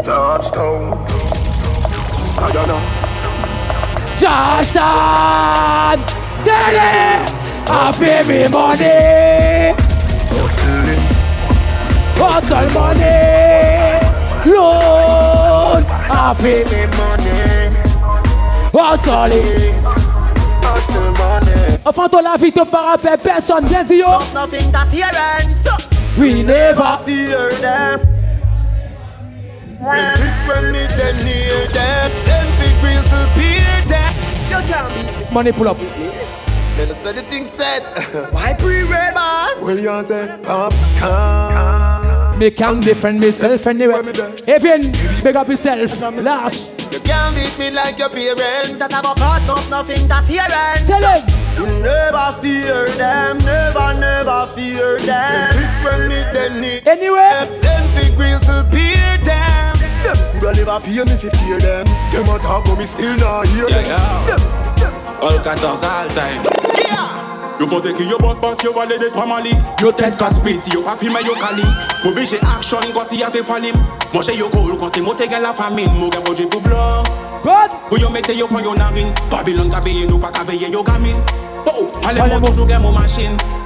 Touchdown. 0.05 1.05
Touchdown! 4.25 6.01
Télé! 6.45 7.21
I 7.69 7.93
feel 7.93 8.25
me 8.25 8.49
money! 8.49 9.75
Hustle 12.17 12.71
money! 12.73 14.01
Loan! 14.47 15.85
I 16.09 16.35
feel 16.39 16.65
me 16.73 16.87
money! 16.97 17.37
Hustle 18.73 19.33
it! 19.33 19.75
Hustle 20.65 21.11
money. 21.19 21.79
Enfin, 21.85 22.09
toi 22.09 22.23
la 22.23 22.37
vie 22.39 22.51
te 22.51 22.65
fera 22.65 22.97
peur, 22.97 23.19
personne 23.19 23.67
vient 23.67 23.85
dire 23.85 24.07
yo! 24.07 24.19
Nothing 24.33 24.69
interference. 24.69 25.69
We 26.17 26.43
never 26.43 26.99
Fear 27.05 27.51
them. 27.61 28.01
This 30.17 30.47
when 30.49 30.73
me 30.73 30.87
then 30.97 31.17
near 31.27 31.67
them. 31.75 32.11
Send 32.11 32.49
big 32.59 32.81
grizzle 32.81 33.27
them. 33.37 33.64
You 34.51 34.61
can't 34.69 34.89
be 34.95 35.35
Money 35.35 35.53
pull 35.53 35.69
up. 35.69 35.79
Then 35.79 36.91
I 36.91 36.93
said 36.93 37.17
the 37.17 37.23
thing 37.23 37.45
said. 37.45 37.83
Why 38.33 38.55
pre-red 38.55 39.15
boss? 39.15 39.61
Well, 39.63 39.79
you 39.79 40.03
say 40.05 40.27
popcorn. 40.43 42.39
Me 42.39 42.51
can 42.51 42.81
defend 42.81 43.21
myself 43.21 43.67
anyway. 43.67 44.01
Even 44.49 44.91
big 45.23 45.37
up 45.37 45.49
yourself. 45.49 46.01
Large. 46.01 46.57
You 46.93 47.01
can't 47.01 47.35
beat 47.35 47.57
me 47.59 47.71
like 47.71 47.99
your 47.99 48.09
parents. 48.11 48.79
That 48.79 48.91
have 48.93 49.05
a 49.05 49.15
cause 49.15 49.45
not 49.47 49.69
nothing 49.71 50.03
interference. 50.03 50.87
Tell 50.87 51.03
him. 51.03 51.23
You 51.57 51.67
never 51.83 52.37
fear 52.43 52.89
them, 52.99 53.39
never, 53.39 53.95
never 53.95 54.49
fear 54.57 54.99
them. 54.99 55.51
This 55.55 55.85
when 55.85 56.09
me 56.09 56.23
then 56.35 56.61
need 56.61 56.83
Anyway. 56.87 57.17
them. 57.17 57.47
Send 57.47 57.87
big 57.95 58.17
grizzle 58.17 58.65
peer 58.71 58.75
them. 58.75 58.75
Them 58.75 58.94
coulda 60.35 60.53
never 60.59 60.81
pay 60.83 60.99
me 60.99 61.15
to 61.17 61.29
fear 61.39 61.59
them. 61.59 61.87
Them 62.11 62.29
a 62.29 62.39
talk 62.39 62.65
but 62.67 62.79
me 62.79 62.87
still 62.87 63.15
not 63.17 63.47
hear 63.49 63.67
them. 63.67 63.87
Yeah, 63.87 65.23
All 65.23 65.39
14 65.39 65.63
all 65.65 66.09
time. 66.13 66.43
Yo 67.61 67.69
pense 67.69 67.93
que 67.93 68.05
yo 68.05 68.19
boss 68.19 68.41
boss 68.41 68.59
yo 68.65 68.73
vale 68.73 68.99
de 68.99 69.09
trois 69.11 69.27
mali 69.27 69.51
Yo 69.81 69.93
tête 69.93 70.17
casse 70.17 70.41
piti 70.41 70.71
yo 70.73 70.83
pas 70.83 70.97
filmé 70.97 71.21
yo 71.25 71.35
kali 71.35 71.63
Oblige 72.05 72.35
action 72.57 72.79
quand 72.93 73.07
si 73.09 73.19
y 73.19 73.23
a 73.23 73.31
te 73.31 73.45
falim 73.45 73.77
Mange 74.13 74.37
yo 74.37 74.49
cool 74.49 74.77
quand 74.77 74.89
c'est 74.93 75.01
monté 75.01 75.29
la 75.29 75.55
famine 75.55 75.89
Mo 76.01 76.11
gen 76.13 76.23
projet 76.25 76.47
pour 76.47 76.61
blanc 76.63 77.05
Ou 77.93 77.97
yo 77.97 78.11
mette 78.11 78.37
yo 78.37 78.49
fond 78.49 78.59
yo 78.59 78.75
narine 78.75 79.15
Babylon 79.31 79.71
ka 79.71 79.81
peye 79.81 80.05
nou 80.09 80.19
pa 80.19 80.31
ka 80.31 80.43
veye 80.43 80.69
yo 80.73 80.83
gamine 80.83 81.23
Oh, 81.67 81.87
ale 82.09 82.41
mo 82.41 82.49
toujours 82.49 82.67
gen 82.69 82.83
mon 82.83 82.93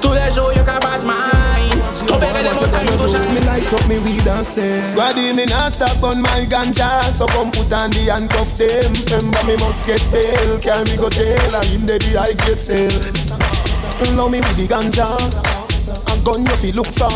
Tous 0.00 0.12
les 0.12 0.30
jours 0.34 0.50
yo 0.56 0.62
ka 0.64 0.78
bad 0.80 1.02
mind. 1.04 1.80
Tobere 2.06 2.42
les 2.42 2.54
mots 2.54 2.70
time 2.70 2.96
to 2.96 3.04
Me 3.04 3.08
shine 3.08 3.46
light 3.46 3.72
up 3.72 3.86
me 3.88 3.98
weed 3.98 4.26
and 4.26 4.46
say 4.46 4.80
Squaddy 4.82 5.32
me 5.34 5.44
not 5.46 5.72
stop 5.72 6.02
on 6.02 6.20
my 6.22 6.46
ganja. 6.48 7.02
So 7.12 7.26
come 7.26 7.50
put 7.50 7.72
on 7.72 7.90
the 7.90 8.10
handcuff 8.10 8.54
them. 8.54 8.92
Remember 9.10 9.44
me 9.46 9.56
must 9.58 9.86
get 9.86 10.02
bail. 10.10 10.58
Carry 10.58 10.84
me 10.84 10.96
go 10.96 11.08
jail. 11.10 11.54
And 11.54 11.72
in 11.74 11.86
the 11.86 11.98
I 12.18 12.32
get 12.46 12.58
sale. 12.58 12.90
Love 14.16 14.30
me 14.30 14.38
with 14.40 14.56
the 14.56 14.66
ganja. 14.66 15.08
A 16.10 16.24
gun 16.24 16.44
you 16.44 16.56
fi 16.56 16.70
look 16.72 16.86
for 16.86 17.10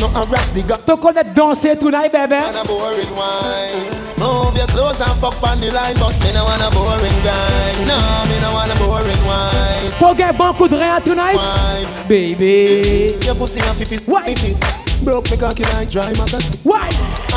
No 0.00 0.08
harass 0.08 0.52
the 0.52 0.62
gun 0.62 0.80
Tu 0.86 0.96
connais 0.96 1.24
danser 1.24 1.76
tonight, 1.76 2.12
baby. 2.12 2.34
a 2.34 2.64
boring 2.66 3.14
wine 3.16 4.05
Move 4.18 4.56
your 4.56 4.66
clothes 4.68 5.00
and 5.00 5.18
fuck 5.20 5.42
on 5.42 5.60
the 5.60 5.70
line 5.70 5.94
But 5.94 6.14
me 6.22 6.32
no 6.32 6.44
want 6.44 6.62
a 6.62 6.70
boring 6.72 7.18
grind 7.22 7.86
No, 7.86 7.98
me 8.28 8.40
no 8.40 8.52
want 8.52 8.72
a 8.72 8.76
boring 8.78 9.22
wine 9.26 9.92
Faut 9.98 10.14
get 10.14 10.36
bon 10.36 10.54
coup 10.54 10.68
de 10.68 10.76
rein 10.76 11.00
tonight. 11.02 11.38
Baby. 12.08 13.14
Your 13.24 13.34
pussy 13.34 13.60
and 13.60 13.76
fifi 13.76 13.98
Why? 14.06 14.34
Broke 15.04 15.30
me 15.30 15.36
cocky 15.36 15.62
like 15.74 15.90
dry 15.90 16.12
magazine 16.16 16.60
Why? 16.62 16.88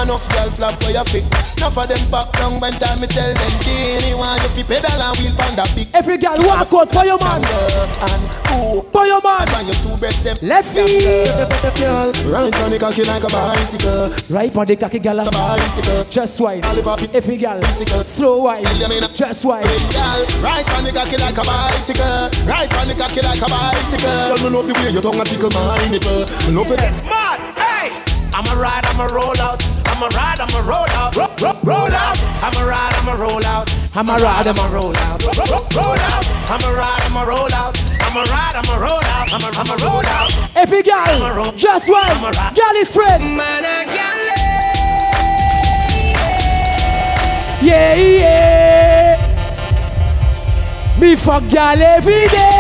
Enough 0.01 0.27
girl 0.31 0.49
flap 0.51 0.81
for 0.81 0.91
your 0.91 1.03
feet 1.05 1.25
Enough 1.57 1.77
of 1.77 1.87
them 1.87 2.03
pop 2.09 2.31
down 2.33 2.57
when 2.59 2.71
time 2.73 2.99
me 3.01 3.07
tell 3.07 3.33
them 3.33 3.51
Me 3.67 4.15
want 4.15 4.41
you 4.43 4.63
fi 4.63 4.63
pedal 4.63 4.95
and 4.95 5.17
wheel 5.19 5.35
pan 5.35 5.55
that 5.59 5.71
big 5.75 5.87
Every 5.93 6.17
girl 6.17 6.39
walk 6.39 6.71
out 6.71 6.93
for 6.93 7.03
your 7.03 7.19
man. 7.19 7.43
And 7.43 8.23
ooh 8.55 8.87
For 8.91 9.05
your 9.05 9.21
man. 9.21 9.47
And 9.59 9.67
your 9.67 9.75
two 9.83 9.95
breasts 9.99 10.23
them 10.23 10.37
Left 10.41 10.71
feet. 10.71 11.03
Girl, 11.03 12.11
right 12.31 12.55
on 12.63 12.71
the 12.71 12.77
cocky 12.79 13.03
like 13.03 13.23
a 13.23 13.29
bicycle 13.29 14.09
Right 14.29 14.55
on 14.55 14.67
the 14.67 14.75
cocky 14.75 14.99
gal. 14.99 15.17
Bicycle 15.17 16.03
Just 16.05 16.39
wine. 16.39 16.63
Every. 17.13 17.37
Bicycle 17.37 18.03
Slow 18.03 18.43
wine. 18.43 18.63
Just 19.13 19.43
wine. 19.45 19.63
Girl, 19.63 20.21
right 20.39 20.67
on 20.77 20.83
the 20.83 20.91
cocky 20.95 21.17
like 21.17 21.37
a 21.37 21.43
bicycle 21.43 22.31
Right 22.47 22.71
on 22.79 22.87
the 22.87 22.95
cocky 22.95 23.21
like 23.21 23.41
a 23.41 23.49
bicycle 23.51 24.07
Girl, 24.07 24.49
me 24.49 24.55
love 24.55 24.67
the 24.67 24.73
way 24.73 24.89
your 24.91 25.01
tongue 25.01 25.19
a 25.19 25.23
tickle 25.25 25.49
my 25.51 25.75
nipple 25.91 26.23
love 26.55 26.71
it 26.71 26.79
Mad! 27.03 27.48
I'ma 28.33 28.53
ride, 28.59 28.85
I'ma 28.85 29.05
roll 29.13 29.37
out. 29.41 29.59
I'ma 29.87 30.07
ride, 30.15 30.39
I'ma 30.39 30.59
roll 30.67 30.89
out. 30.99 31.15
Ro- 31.15 31.33
ro- 31.41 31.59
roll 31.63 31.93
out. 31.93 32.17
I'ma 32.41 32.61
ride, 32.65 32.93
I'ma 33.01 33.13
roll 33.13 33.45
out. 33.45 33.67
I'm 33.95 34.07
a 34.09 34.15
ride, 34.15 34.47
I'm 34.47 34.57
a 34.57 34.67
roll 34.73 34.95
out. 34.95 35.23
Ro- 35.23 35.33
ro- 35.49 35.67
roll 35.75 35.97
out. 35.97 36.25
I'ma 36.49 36.69
ride, 36.77 37.01
I'ma 37.07 37.23
roll 37.23 37.53
out. 37.53 37.75
I'ma 38.01 38.21
ride, 38.21 38.55
I'ma 38.55 38.75
roll 38.77 39.03
out, 39.03 39.33
I'ma, 39.33 39.49
I'ma 39.59 39.75
roll 39.85 40.05
out. 40.05 40.31
Every 40.55 40.81
girl, 40.83 41.51
just 41.55 41.89
one, 41.89 42.21
girl 42.21 42.75
is 42.77 42.91
friend. 42.91 43.35
Man, 43.35 43.65
I 43.65 43.79
Yeah, 47.61 47.93
yeah. 47.93 49.17
Me 50.99 51.15
fuck 51.17 51.43
girl 51.49 51.81
every 51.81 52.27
day. 52.29 52.58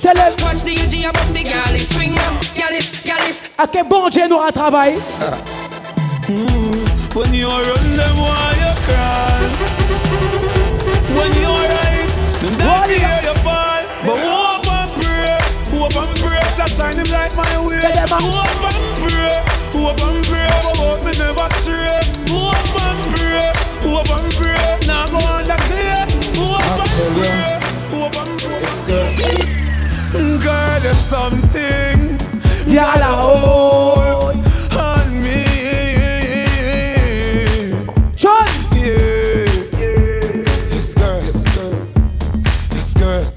Tell 0.00 0.16
him. 0.16 0.32
Watch 0.42 0.62
the 0.62 0.74
UG 0.78 1.10
above 1.10 1.32
the 1.34 1.42
girl 1.44 1.74
is 1.74 1.88
swing 1.94 2.16
up. 2.18 2.34
Girl 2.54 2.74
is, 2.76 2.90
girl 3.04 3.24
is. 3.28 3.44
À 3.58 3.66
quel 3.66 3.84
bon 3.84 4.08
Dieu 4.08 4.28
nous 4.28 4.40
a 4.40 4.52
travaillé. 4.52 4.98
Mm, 6.28 7.14
when 7.14 7.32
you 7.32 7.48
run 7.48 7.96
them, 7.96 8.16
why 8.18 8.54
you 8.60 8.72
cry? 8.84 9.48
When 11.16 11.32
you 11.40 11.48
rise, 11.48 12.14
them 12.40 12.54
not 12.58 12.88
hear 12.88 13.20
you 13.24 13.34
fall. 13.42 13.82
But 14.04 14.18
hope 14.22 14.68
and 14.70 14.90
pray, 15.00 15.38
hope 15.72 15.96
and 15.96 16.14
pray 16.20 16.44
to 16.58 16.68
shine 16.68 16.96
him 16.96 17.10
like 17.10 17.34
my 17.34 17.66
way. 17.66 17.80
Hope 17.80 18.62
and 18.68 18.82
pray, 19.02 19.42
hope 19.72 20.00
and 20.04 20.24
pray, 20.26 20.46
about 20.46 21.02
me 21.02 21.12
never 21.18 21.48
stray. 21.60 22.00
Hope 22.28 22.76
and 22.86 23.00
pray, 23.16 23.52
hope 23.82 24.10
and 24.10 24.27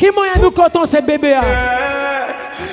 Qui 0.02 0.10
moyen 0.10 0.34
nous 0.42 0.50
comptons 0.50 0.88
cette 0.88 1.06
bébé 1.06 1.36
hein? 1.36 1.44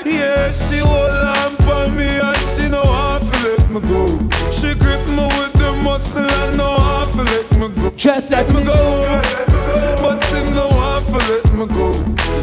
Yeah, 0.06 0.50
she 0.50 0.80
hold 0.80 1.12
on 1.12 1.62
for 1.62 1.90
me 1.90 2.06
and 2.06 2.34
she 2.40 2.70
know 2.70 2.80
how 2.82 3.18
to 3.18 3.36
let 3.44 3.68
me 3.68 3.80
go. 3.82 4.08
She 4.50 4.74
grip 4.74 5.06
me 5.08 5.26
with 5.36 5.52
the 5.52 5.78
muscle 5.84 6.22
and 6.24 6.56
know 6.56 6.78
how 6.78 7.04
to 7.04 7.24
let 7.24 7.52
me 7.52 7.68
go. 7.82 7.90
Just 7.98 8.30
let 8.30 8.48
me 8.48 8.64
go. 8.64 8.72
But 10.00 10.24
she 10.24 10.40
know 10.54 10.70
how 10.70 11.00
to 11.00 11.18
let 11.28 11.52
me 11.52 11.66
go. 11.66 11.92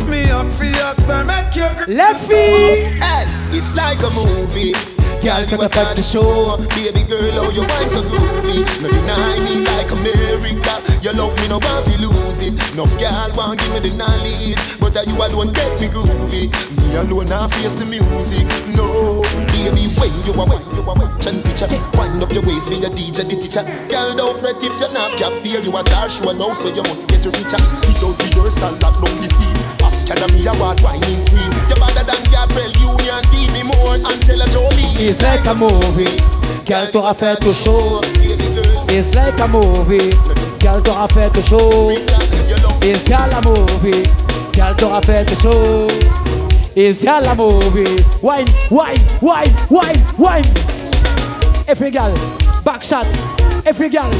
Me 0.07 0.29
a 0.29 0.43
fiat 0.45 1.09
and 1.09 1.29
make 1.29 1.55
you 1.55 1.67
grip 1.77 1.87
Left 1.87 2.21
feet. 2.27 3.01
Hey, 3.01 3.25
it's 3.57 3.73
like 3.73 3.97
a 4.03 4.11
movie. 4.13 4.94
Girl, 5.25 5.41
you 5.41 5.57
a 5.57 5.65
start 5.65 5.97
the 5.97 6.03
show. 6.03 6.53
Baby 6.77 7.01
girl, 7.09 7.33
how 7.33 7.49
you 7.49 7.65
wine 7.65 7.89
so 7.89 8.05
groovy. 8.05 8.61
No 8.77 8.89
deny 8.93 9.41
me 9.41 9.65
like 9.65 9.89
America. 9.89 10.77
You 11.01 11.17
love 11.17 11.33
me, 11.41 11.47
no 11.49 11.57
want 11.57 11.81
to 11.89 11.97
lose 11.97 12.45
it. 12.45 12.53
Enough 12.73 12.93
girl 12.99 13.33
want 13.33 13.57
give 13.57 13.73
me 13.73 13.89
the 13.89 13.97
knowledge, 13.97 14.61
but 14.79 14.95
are 14.95 15.03
you 15.03 15.17
alone 15.17 15.51
get 15.51 15.81
me 15.81 15.87
groovy. 15.89 16.84
Me 16.85 16.95
alone 16.95 17.31
I 17.33 17.47
face 17.57 17.75
the 17.75 17.85
music. 17.89 18.45
No, 18.77 19.21
baby, 19.49 19.89
when 19.97 20.13
you 20.25 20.33
are 20.37 20.45
wine, 20.45 20.61
you 20.77 20.83
are 20.85 20.95
watching 20.95 21.41
picture. 21.41 21.67
Wind 21.97 22.21
up 22.21 22.31
your 22.31 22.45
waist, 22.45 22.69
be 22.69 22.77
a 22.85 22.89
DJ, 22.89 23.25
the 23.25 23.35
teacher. 23.35 23.65
Girl, 23.89 24.13
don't 24.13 24.37
fret 24.37 24.61
if 24.61 24.73
you're 24.79 24.93
not 24.93 25.17
cap 25.17 25.33
fear. 25.41 25.59
You 25.61 25.73
a 25.73 25.81
star 25.89 26.09
show 26.09 26.31
now, 26.31 26.53
so 26.53 26.69
you 26.69 26.83
must 26.85 27.09
get 27.09 27.25
richer. 27.25 27.57
Hit 27.57 28.01
out 28.05 28.13
the 28.21 28.25
rehearsal, 28.37 28.77
lock 28.77 28.95
down 29.01 29.17
the 29.17 29.29
scene. 29.29 29.57
Academy 29.81 30.45
award 30.45 30.79
whining 30.85 31.25
queen. 31.25 31.51
You're 31.65 31.81
better 31.81 32.05
than 32.05 32.21
Gabrielle 32.29 32.73
Union, 32.77 33.21
Demi 33.33 33.65
Moore, 33.65 33.97
Angela 34.05 34.45
Jolie. 34.53 34.85
It's 35.01 35.17
like 35.25 35.45
a 35.49 35.55
movie. 35.57 36.21
Girl, 36.65 36.85
t'auras 36.91 37.13
fait 37.13 37.39
tout 37.41 37.53
chaud. 37.53 38.01
It's 38.89 39.13
like 39.15 39.39
a 39.39 39.47
movie. 39.47 40.13
Girl, 40.59 40.81
t'auras 40.81 41.07
fait 41.07 41.29
tout 41.33 41.41
chaud. 41.41 41.91
It's 42.81 43.03
girl 43.09 43.33
a 43.33 43.41
movie. 43.41 44.03
Girl, 44.53 44.75
t'auras 44.75 45.01
fait 45.01 45.25
tout 45.25 45.41
chaud. 45.41 45.87
It's 46.77 47.05
girl 47.05 47.23
a 47.25 47.33
movie? 47.33 48.03
Wine, 48.21 48.47
wine, 48.69 48.99
wine, 49.21 49.49
wine, 49.69 50.17
wine. 50.17 50.43
Every 51.69 51.89
girl, 51.89 52.13
back 52.65 52.83
shot. 52.83 53.07
Every 53.65 53.87
girl, 53.87 54.11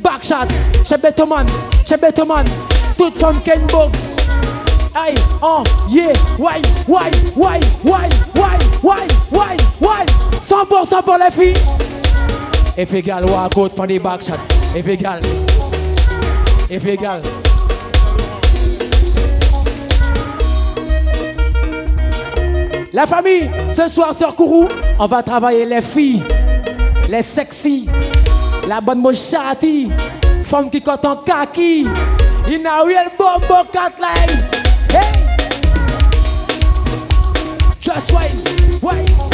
back 0.00 0.22
shot. 0.22 0.48
Chez 0.86 0.96
Betterman, 0.96 1.44
chez 1.84 1.96
Betterman. 1.96 2.46
Toute 2.96 3.18
femme 3.18 3.40
Kenbog. 3.42 3.90
Aïe, 4.94 5.16
oh, 5.42 5.64
yeah, 5.90 6.12
wine, 6.38 6.62
wine, 6.86 7.12
wine, 7.34 7.60
wine, 7.82 8.10
wine, 8.34 8.60
wine, 8.84 9.08
wine, 9.32 9.58
wine. 9.80 10.06
100% 10.38 11.02
pour 11.02 11.18
les 11.18 11.30
filles. 11.32 11.54
Every 12.76 13.02
girl 13.02 13.26
walk 13.26 13.58
out 13.58 13.76
for 13.76 13.86
the 13.88 13.98
back 13.98 14.22
shot. 14.22 14.38
Every 14.76 14.96
girl. 14.96 15.20
Every 16.70 16.96
girl. 16.96 17.43
La 22.94 23.08
famille, 23.08 23.50
ce 23.74 23.88
soir 23.88 24.14
sur 24.14 24.36
Kourou, 24.36 24.68
on 25.00 25.06
va 25.06 25.20
travailler 25.20 25.66
les 25.66 25.82
filles, 25.82 26.22
les 27.08 27.22
sexy, 27.22 27.88
la 28.68 28.80
bonne 28.80 29.00
mochati, 29.00 29.90
femme 30.44 30.70
qui 30.70 30.80
compte 30.80 31.04
en 31.04 31.16
kaki, 31.16 31.88
in 32.46 32.64
a 32.64 32.84
real 32.84 33.10
bombo 33.18 33.64
cat 33.72 33.94
line. 33.98 34.38
Hey! 34.90 35.12
Just 37.80 38.12
wait, 38.12 38.30
wait. 38.80 39.33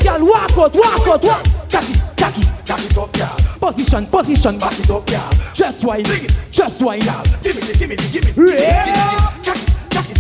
Girl 0.04 0.24
walk 0.24 0.58
out, 0.58 0.76
walk 0.76 1.08
out, 1.08 1.24
walk. 1.24 1.44
Taki, 1.70 1.94
taki 2.16 2.42
it 2.42 2.98
up, 2.98 3.14
girl. 3.14 3.36
Position, 3.60 4.08
position, 4.08 4.58
back 4.58 4.80
it 4.80 4.90
up, 4.90 5.06
girl. 5.06 5.30
Just 5.54 5.84
wine, 5.86 6.04
just 6.50 6.82
wine, 6.82 7.02
girl. 7.02 7.24
Give 7.44 7.56
me, 7.56 7.62
give 7.78 7.90
me, 7.90 7.96
give 7.96 8.36
me. 8.36 8.52
Yeah. 8.52 8.86
Taki, 9.42 9.62
taki 9.90 10.14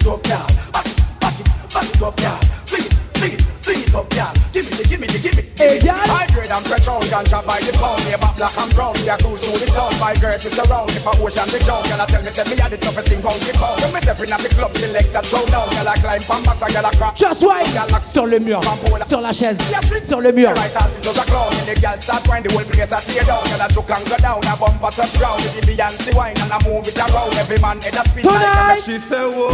it 0.00 0.06
up, 0.06 0.22
girl. 0.22 0.46
Back 0.72 0.86
it, 0.86 0.96
back 1.20 1.40
it, 1.40 1.46
back 1.72 1.84
it 1.84 2.02
up, 2.02 2.16
girl. 2.16 2.38
Fling 2.66 2.84
it, 2.84 2.92
fling 3.16 3.32
it, 3.32 3.42
fling 3.68 3.84
it 3.84 3.92
up, 3.92 4.08
girl. 4.08 4.32
Give 4.56 4.64
me, 4.64 4.72
give 4.88 5.00
me, 5.00 5.06
give 5.20 5.36
me. 5.36 5.42
Hey, 5.60 5.76
girl. 5.84 6.00
Hydrate 6.08 6.48
and 6.48 6.64
petrol, 6.64 7.04
ganja 7.12 7.44
by 7.44 7.60
the 7.60 7.72
pound. 7.76 8.00
Yeah, 8.08 8.16
back 8.16 8.32
black 8.40 8.56
and 8.56 8.72
brown. 8.72 8.96
Yeah, 9.04 9.20
cruise 9.20 9.44
through 9.44 9.60
the 9.60 9.68
town. 9.76 9.92
My 10.00 10.16
girls 10.16 10.48
is 10.48 10.56
around. 10.56 10.88
If 10.96 11.04
a 11.04 11.12
ocean 11.20 11.48
the 11.52 11.60
girl, 11.68 11.84
I 11.84 12.06
tell 12.08 12.24
me, 12.24 12.32
say 12.32 12.48
me 12.48 12.56
had 12.56 12.72
the 12.72 12.80
toughest 12.80 13.12
thing 13.12 13.20
round 13.20 13.40
the 13.44 13.52
pound. 13.60 13.76
When 13.84 13.92
me 13.92 14.00
step 14.00 14.20
in 14.24 14.32
at 14.32 14.40
the 14.40 14.50
club, 14.56 14.72
select 14.72 15.12
a 15.12 15.20
throw 15.20 15.44
down. 15.52 15.68
I 15.68 15.96
climb 16.00 16.24
from 16.24 16.42
girl, 16.48 16.86
I 16.88 16.92
crack. 16.96 17.14
Just 17.14 17.44
wine 17.44 17.68
sur 18.08 18.26
le 18.26 18.40
mur, 18.40 18.60
sur 19.06 19.20
la 19.20 19.32
chaise, 19.32 19.58
sur 20.00 20.20
le 20.20 20.32
mur. 20.32 20.56
Right 20.56 20.76
out 20.80 20.88
into 20.96 21.12
the 21.12 21.24
clown, 21.28 21.52
and 21.52 21.68
the 21.68 21.76
girl 21.76 21.98
start 22.00 22.24
grind 22.24 22.44
the 22.48 22.50
whole 22.56 22.64
place 22.64 22.88
I 22.88 23.00
tear 23.04 23.24
down. 23.28 23.44
I 23.60 23.68
took 23.68 23.90
and 23.92 24.04
go 24.08 24.16
down, 24.16 24.40
I 24.48 24.56
bump 24.56 24.80
us 24.80 24.98
up 24.98 25.10
ground. 25.20 25.44
The 25.44 25.60
Beyonce 25.68 26.16
wine, 26.16 26.38
and 26.40 26.48
I 26.48 26.58
move 26.64 26.88
it 26.88 26.96
around. 26.96 27.36
Every 27.36 27.60
man 27.60 27.76
head 27.84 28.00
a 28.00 28.02
spin 28.08 28.24
like 28.24 28.80
a 28.80 28.80
She 28.80 28.96
said, 28.96 29.28
whoa, 29.28 29.52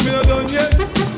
me 0.00 0.16
done 0.24 0.48
yet. 0.48 1.13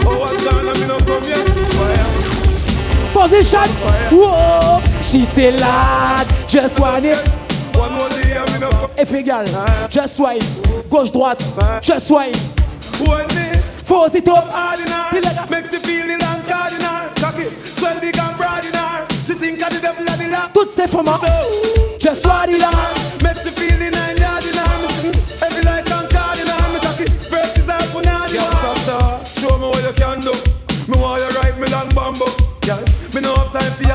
Position. 3.13 3.69
Whoa. 4.11 4.81
She 5.03 5.25
say 5.25 5.57
lad, 5.57 6.27
just 6.49 6.79
want 6.81 7.05
it. 7.05 7.19
Effet 8.97 9.21
égal, 9.21 9.45
just 9.91 10.17
swipe, 10.17 10.43
gauche 10.89 11.13
droite, 11.13 11.45
just 11.83 12.09
swipe. 12.09 12.35
Force 13.85 14.15
it 14.15 14.29
up, 14.29 14.47
ordinary, 14.47 15.21
makes 15.51 15.71
the 15.71 15.79
feeling 15.87 16.19
uncardinal, 16.23 17.11
cocky, 17.21 17.49
swell 17.65 18.01
big 18.01 18.19
and 18.19 18.37
broad 18.37 18.65
in 18.65 18.73
her, 18.73 19.07
she 19.27 19.35
think 19.35 19.63
of 19.63 19.71
the 19.71 19.81
devil 19.81 20.03
of 20.03 20.19
the 20.19 20.29
lap. 20.29 20.53
Toutes 20.55 20.73
ces 20.75 20.89
femmes, 20.89 21.99
just 21.99 22.23
swipe 22.23 22.49
it 22.49 22.63
up. 22.63 22.96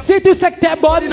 Si 0.03 0.21
tu 0.21 0.33
sais 0.33 0.51
que 0.51 0.59
t'es 0.59 0.75
bonne, 0.75 1.07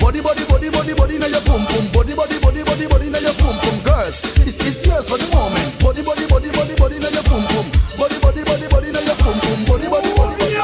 Body, 0.00 0.20
body, 0.20 0.44
body, 0.48 0.70
body, 0.70 0.94
body, 0.94 1.18
now 1.18 1.26
your 1.28 1.40
pum 1.42 1.64
pum. 1.66 1.84
Body, 1.92 2.14
body, 2.14 2.38
body, 2.42 2.62
body, 2.64 2.86
body, 2.88 3.10
now 3.10 3.20
your 3.20 3.34
pum 3.38 3.54
pum. 3.60 3.76
Girls, 3.84 4.22
this 4.44 4.58
is 4.66 4.86
yours 4.86 5.08
for 5.08 5.18
the 5.18 5.28
moment. 5.34 5.68
Body, 5.82 6.02
body, 6.02 6.26
body, 6.26 6.48
body, 6.50 6.74
body, 6.74 6.98
now 6.98 7.10
your 7.10 7.22
pum 7.24 7.44
pum. 7.46 7.66
Body, 7.98 8.18
body, 8.20 8.42
body, 8.42 8.66
body, 8.68 8.88
now 8.92 9.00
your 9.00 9.18
pum 9.22 9.36
pum. 9.38 9.58
Body, 9.68 9.86
body, 9.86 10.10
body, 10.16 10.34
body. 10.38 10.58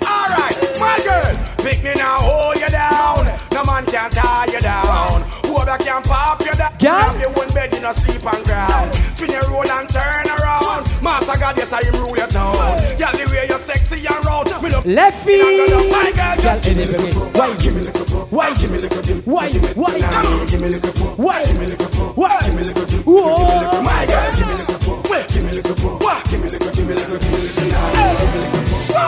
Alright, 0.00 0.56
my 0.80 0.96
girl, 1.04 1.34
pick 1.60 1.82
me 1.82 1.94
now, 1.94 2.18
hold 2.20 2.56
you 2.58 2.68
down. 2.68 3.26
No 3.52 3.64
man 3.64 3.84
can 3.86 4.10
tie 4.10 4.46
you 4.48 4.60
down. 4.60 5.22
Whoever 5.44 5.78
can 5.82 6.02
pop 6.02 6.40
your 6.44 6.54
down 6.54 7.18
can 7.54 7.70
you 7.72 7.80
no 7.80 7.92
sleep 7.92 8.24
and 8.24 8.44
cry. 8.44 8.90
Spin 9.16 9.30
your 9.30 9.44
roll 9.48 9.68
and 9.68 9.88
turn 9.88 10.26
around. 10.40 10.84
Master 11.02 11.38
God, 11.38 11.56
yes, 11.56 11.72
I 11.72 11.80
am 11.84 12.00
rule 12.02 12.16
your 12.16 12.26
town. 12.26 12.56
Girl, 12.98 13.12
the 13.12 13.24
way 13.32 13.46
you're 13.48 13.53
Left 14.64 15.24
feet. 15.24 15.42
My 15.92 16.12
girl, 16.12 16.36
Girl, 16.36 16.56
just 16.56 16.68
in 16.68 16.76
the 16.78 16.84
beginning. 16.86 17.12
Why? 17.36 17.54
Give 17.56 17.74
me 17.74 17.80
little 17.82 18.04
bit. 18.04 18.32
Why? 18.32 18.54
Give 18.54 18.70
me 18.70 18.78
little 18.78 19.02
bit. 19.02 19.26
Why? 19.26 19.50
Why? 19.52 20.00
Come 20.00 20.26
on. 20.26 20.46
Give 20.46 20.60
me 20.60 20.68
little 20.68 20.92
bit. 20.92 21.18
Why? 21.18 21.44
Give 21.44 21.58
me 21.58 21.66
little 21.66 21.88
bit. 21.88 22.16
Why? 22.16 22.40
Give 22.40 22.54
me 22.54 22.62
little 22.64 22.86
bit. 22.86 23.04
Whoa. 23.04 23.36
Give 23.36 23.44
me 23.44 23.60
little 23.60 23.76
bit. 23.76 23.84
My 23.84 24.06
girl, 24.08 24.32
give 24.32 24.48
me 24.48 24.54
little 24.56 24.76
bit. 24.80 25.10
Wait. 25.10 25.28
Give 25.28 25.44
me 25.44 25.52
little 25.52 25.74
bit. 25.76 25.84
What? 26.00 26.24
Give 26.24 26.40
me 26.40 26.48
little. 26.48 26.72
Give 26.72 26.86
me 26.88 26.94
little. 26.96 27.18
Give 27.20 27.32
me 27.32 27.44
little. 27.44 27.60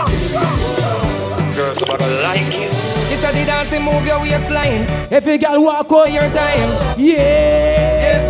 Give 0.05 0.21
me 0.21 0.29
little. 0.29 0.57
Girls 1.57 1.81
about 1.81 2.01
to 2.01 2.09
like 2.21 2.53
you. 2.53 2.69
It's 3.09 3.25
a 3.25 3.33
the 3.33 3.45
dancing 3.49 3.81
move 3.81 4.05
your 4.05 4.21
waistline. 4.21 4.85
If 5.09 5.25
a 5.27 5.39
girl 5.39 5.65
walk 5.65 5.91
on 5.93 6.13
your 6.13 6.29
time. 6.29 6.69
Yeah. 7.01 8.21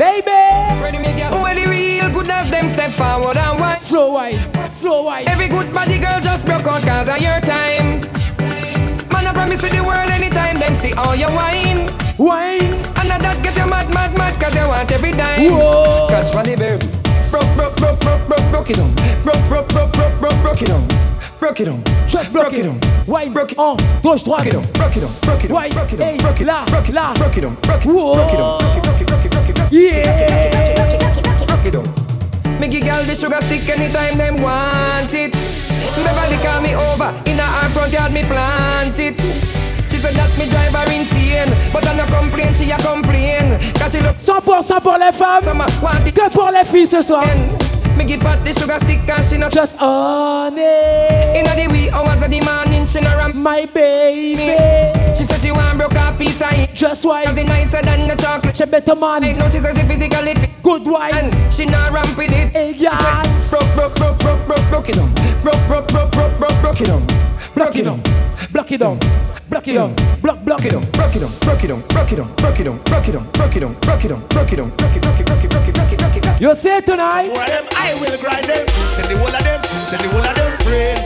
Baby. 0.00 0.32
Ready 0.80 0.98
me 1.04 1.12
girl. 1.20 1.36
When 1.42 1.56
the 1.56 1.68
real 1.68 2.08
good 2.16 2.30
as 2.30 2.48
them 2.50 2.68
step 2.70 2.92
forward 2.92 3.36
and 3.36 3.60
wine. 3.60 3.75
Slow 3.86 4.14
wine. 4.14 4.34
Slow 4.68 5.04
wine. 5.04 5.28
Every 5.28 5.46
good 5.46 5.72
body 5.72 6.00
girl 6.00 6.18
just 6.20 6.44
broke 6.44 6.66
out 6.66 6.82
cause 6.82 7.08
of 7.08 7.22
your 7.22 7.38
time. 7.38 8.02
Man, 9.14 9.22
I 9.22 9.30
promise 9.32 9.62
you 9.62 9.70
the 9.70 9.84
world 9.86 10.10
anytime 10.10 10.58
them 10.58 10.74
see 10.74 10.92
all 10.94 11.14
your 11.14 11.30
wine. 11.30 11.86
Wine. 12.18 12.66
And 12.98 13.06
that 13.06 13.38
get 13.46 13.54
you 13.54 13.70
mad, 13.70 13.86
mad, 13.94 14.10
mad 14.18 14.34
cause 14.42 14.56
you 14.58 14.66
want 14.66 14.90
every 14.90 15.12
dime. 15.12 15.54
Whoa. 15.54 16.08
Catch 16.10 16.34
money, 16.34 16.56
baby. 16.56 16.82
Broke, 17.30 17.46
broke, 17.54 17.76
broke, 17.78 18.00
broke, 18.02 18.26
broke, 18.26 18.50
broke 18.50 18.70
it 18.70 18.78
on. 18.82 18.90
Broke, 19.22 19.38
broke, 19.46 19.68
broke, 19.70 19.92
broke, 19.94 20.18
broke, 20.18 20.38
broke 20.42 20.62
it 20.62 20.70
on. 20.70 20.82
Broke 21.38 21.60
it 21.60 21.68
on. 21.68 21.78
Just 22.08 22.32
broke 22.32 22.58
it 22.58 22.66
on. 22.66 22.80
Wine. 23.06 23.32
Broke 23.32 23.52
it 23.52 23.58
on. 23.58 23.78
Gauche, 24.02 24.26
droite. 24.26 24.50
Broke 24.50 24.50
it 24.50 24.56
on. 24.58 24.66
Broke 24.74 24.96
it 24.98 25.04
on. 25.06 25.12
Broke 25.22 25.44
it 25.46 25.50
on. 25.50 25.54
Wine. 25.54 25.70
Broke 25.70 25.92
it 25.94 26.00
on. 26.02 26.06
Hey, 26.10 26.18
Broke 26.18 26.40
it 26.42 26.48
on. 26.50 26.66
Broke 26.66 26.88
it 26.90 26.98
on. 26.98 27.14
Broke 27.14 27.38
it 27.38 27.44
on. 27.46 27.54
Broke 27.62 27.86
it 27.86 27.86
on. 27.86 27.94
Whoa. 27.94 28.14
Broke 28.18 28.34
it 28.34 28.42
on. 28.42 28.58
Broke 28.58 28.74
it, 28.74 28.82
broke 28.82 28.98
it, 28.98 29.06
broke 29.06 29.24
it, 29.24 29.30
broke 29.30 29.46
it, 29.46 29.54
broke 29.54 29.70
it. 29.70 29.78
Yeah. 29.78 30.26
Rock 31.46 31.66
it 31.66 31.74
on. 31.78 32.05
Me 32.60 32.68
give 32.68 32.84
girl 32.84 33.04
the 33.04 33.14
sugar 33.14 33.40
stick 33.42 33.68
anytime 33.68 34.16
them 34.18 34.40
want 34.40 35.12
it. 35.12 35.32
Beverly 36.04 36.38
call 36.42 36.60
me 36.62 36.74
over 36.74 37.12
in 37.26 37.38
her 37.38 37.68
front 37.70 37.92
yard 37.92 38.12
me 38.12 38.22
plant 38.24 38.98
it. 38.98 39.16
She 39.90 39.98
said 39.98 40.14
that 40.16 40.30
me 40.38 40.46
drive 40.46 40.74
her 40.74 40.88
insane, 40.92 41.52
but 41.72 41.86
I 41.86 41.96
no 41.96 42.04
complain, 42.06 42.52
she 42.54 42.70
a 42.70 42.78
complain. 42.78 43.58
Cause 43.74 43.92
she 43.92 44.00
look 44.00 44.16
100% 44.16 44.82
pour 44.82 44.98
les 44.98 45.12
femmes. 45.12 45.44
Que 46.12 46.30
pour 46.30 46.50
les 46.50 46.64
filles 46.64 46.86
ce 46.86 47.02
soir. 47.02 47.24
Me 47.96 48.04
give 48.04 48.22
her 48.22 48.36
the 48.44 48.52
sugar 48.52 48.78
stick 48.84 49.08
and 49.08 49.24
she 49.24 49.38
not 49.38 49.52
Just 49.52 49.76
on 49.80 50.54
it. 50.58 51.36
Inna 51.36 51.52
the 51.56 51.66
wee 51.72 51.90
hours 51.90 52.22
of 52.22 52.30
the 52.30 52.40
morning, 52.44 52.86
she 52.86 53.00
no 53.00 53.16
ram 53.16 53.36
My 53.36 53.66
baby. 53.66 54.36
She 55.16 55.24
said 55.24 55.40
she 55.40 55.50
want 55.50 55.78
broke 55.78 55.94
a 55.94 56.14
piece 56.16 56.40
of 56.40 56.52
it. 56.52 56.74
Just 56.74 57.04
wine. 57.04 57.24
Cause 57.24 57.38
it 57.38 57.46
nicer 57.46 57.82
than 57.82 58.08
the 58.08 58.16
chocolate. 58.16 58.56
She 58.56 58.64
better 58.66 58.94
man. 58.94 59.22
No, 59.38 59.48
she 59.48 59.58
says 59.58 59.78
it 59.78 59.86
physically 59.88 60.34
fit. 60.34 60.50
Good 60.62 60.86
wine. 60.86 61.14
And 61.14 61.52
she 61.52 61.64
not 61.66 61.92
ramp 61.92 62.16
with 62.18 62.30
it. 62.30 62.52
Hey, 62.52 62.72
She 62.72 62.84
said, 62.84 62.92
yes. 62.92 63.50
Broke, 63.50 63.74
broke, 63.74 63.96
broke, 63.96 64.18
broke, 64.18 64.46
broke, 64.46 64.68
broke 64.68 64.88
it 64.90 64.98
on. 64.98 65.10
Broke, 65.42 65.66
broke, 65.66 65.88
broke, 65.88 66.12
broke, 66.12 66.38
broke, 66.38 66.60
broke 66.60 66.80
it 66.80 66.90
on. 66.90 67.02
Broke 67.54 67.76
it 67.76 67.86
on. 67.86 68.00
Block 68.52 68.70
it 68.72 68.78
down. 68.78 68.98
Block 69.48 69.68
it 69.68 69.74
down. 69.74 69.94
Block, 70.20 70.44
block 70.44 70.58
Broke 70.58 70.66
it 70.66 70.74
on, 70.74 70.84
broke 70.92 71.16
it 71.16 71.22
on, 71.22 71.30
broke 71.40 71.64
it 71.64 71.70
on, 71.70 71.82
broke 71.88 72.12
it 72.12 72.20
on, 72.20 72.34
brock 72.36 72.60
it 72.60 72.66
on, 72.66 72.78
broke 72.84 73.08
it 73.08 73.14
on, 73.16 73.24
broke 73.32 73.56
it 73.56 73.62
on, 73.64 73.74
broke 73.80 74.04
it 74.04 74.12
on, 74.12 74.28
broke 74.28 74.52
it 74.52 74.60
on, 74.60 74.70
broke 74.76 74.96
it, 74.96 74.96
broke 74.96 74.96
it, 74.96 75.02
broke 75.02 75.20
it, 75.20 75.26
broke 75.26 75.44
it, 75.44 75.50
broke 75.50 75.68
it, 75.68 75.74
broke 75.74 75.92
it, 75.92 75.98
broke 75.98 76.16
it. 76.16 76.40
You 76.40 76.54
say 76.56 76.80
tonight. 76.80 77.30
One 77.86 77.94
of 77.94 77.94
them, 77.94 77.94
I 77.94 77.94
will 78.00 78.18
grind 78.18 78.44
them. 78.46 78.66
Send 78.94 79.08
the 79.08 79.16
whole 79.18 79.28
of 79.28 79.42
them. 79.44 79.62
Send 79.86 80.02
the 80.02 80.08
whole 80.08 80.26
of 80.26 80.34
them 80.34 80.52
friend. 80.66 80.98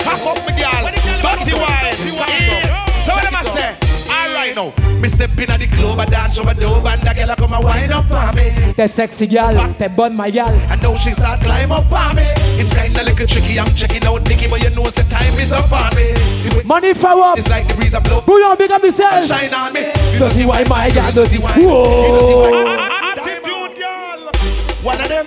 Pack 0.00 0.22
up 0.22 0.38
me 0.46 0.52
girl. 0.54 0.84
Dirty 1.22 1.54
wine. 1.58 1.94
So 3.02 3.12
what 3.12 3.24
am 3.26 3.34
I 3.34 3.42
say? 3.42 3.74
Alright 4.06 4.54
now. 4.54 4.72
Me 5.00 5.08
step 5.08 5.38
in 5.38 5.50
at 5.50 5.58
the 5.60 5.66
club, 5.66 5.98
I 5.98 6.04
dance 6.04 6.38
over 6.38 6.54
the 6.54 6.60
dope, 6.60 6.86
and 6.86 7.00
the 7.02 7.14
girl 7.14 7.30
a 7.30 7.36
come 7.36 7.54
and 7.54 7.64
wind 7.64 7.92
up 7.92 8.10
on 8.10 8.34
me. 8.36 8.74
T'es 8.76 8.88
sexy 8.92 9.26
gal. 9.26 9.56
T'es 9.74 9.88
bonne 9.88 10.14
my 10.14 10.30
gal. 10.30 10.54
I 10.68 10.76
know 10.76 10.96
she 10.98 11.10
start 11.10 11.40
climb 11.40 11.72
up 11.72 11.90
on 11.92 12.16
me. 12.16 12.24
It's 12.60 12.72
kinda 12.74 13.02
little 13.02 13.26
tricky. 13.26 13.58
I'm 13.58 13.74
checking 13.74 14.04
out 14.04 14.22
Nicky, 14.28 14.46
but 14.48 14.62
you 14.62 14.70
know 14.70 14.88
the 14.90 15.02
time 15.04 15.34
is 15.38 15.52
up 15.52 15.72
on 15.72 15.96
me. 15.96 16.14
Money 16.64 16.94
for 16.94 17.08
up. 17.08 17.38
It's 17.38 17.48
like 17.48 17.66
the 17.66 17.74
breeze 17.74 17.94
a 17.94 18.00
blow. 18.00 18.20
Bouillon, 18.20 18.56
big 18.56 18.70
up 18.70 18.82
yourself. 18.82 19.26
Shine 19.26 19.52
on 19.52 19.72
me. 19.72 19.90
Dirty 20.18 20.44
wine, 20.44 20.68
my 20.68 20.90
gal. 20.90 21.10
Dirty 21.12 21.38
wine. 21.38 21.60
Whoa. 21.60 22.76
Attitude, 23.10 23.76
girl. 23.78 24.30
One 24.82 25.00
of 25.00 25.08
them, 25.08 25.26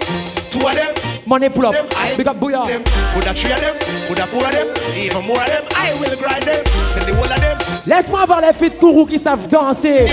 two 0.64 0.70
of 0.70 0.76
them? 0.76 0.94
Money 1.26 1.50
pull 1.50 1.66
up. 1.66 1.76
I 1.98 2.16
Big 2.16 2.28
up 2.28 2.40
bouillon. 2.40 2.66
them. 2.68 2.84
Could 3.14 3.24
have 3.26 3.38
three 3.38 3.52
of 3.52 3.62
them, 3.62 3.76
could 4.08 4.20
have 4.20 4.30
four 4.30 4.46
of 4.46 4.52
them, 4.52 4.68
even 4.98 5.26
more 5.26 5.40
of 5.40 5.48
them. 5.48 5.64
I 5.76 5.94
will 6.00 6.16
grind 6.18 6.44
them. 6.44 6.66
Send 6.94 7.06
the 7.06 7.16
whole 7.16 7.24
of 7.32 7.42
them. 7.42 7.58
Laisse-moi 7.86 8.26
voir 8.26 8.42
les 8.42 8.54
filles 8.54 8.70
de 8.72 8.76
Kourou 8.78 9.06
qui 9.06 9.20
savent 9.20 9.48
danser. 9.48 10.08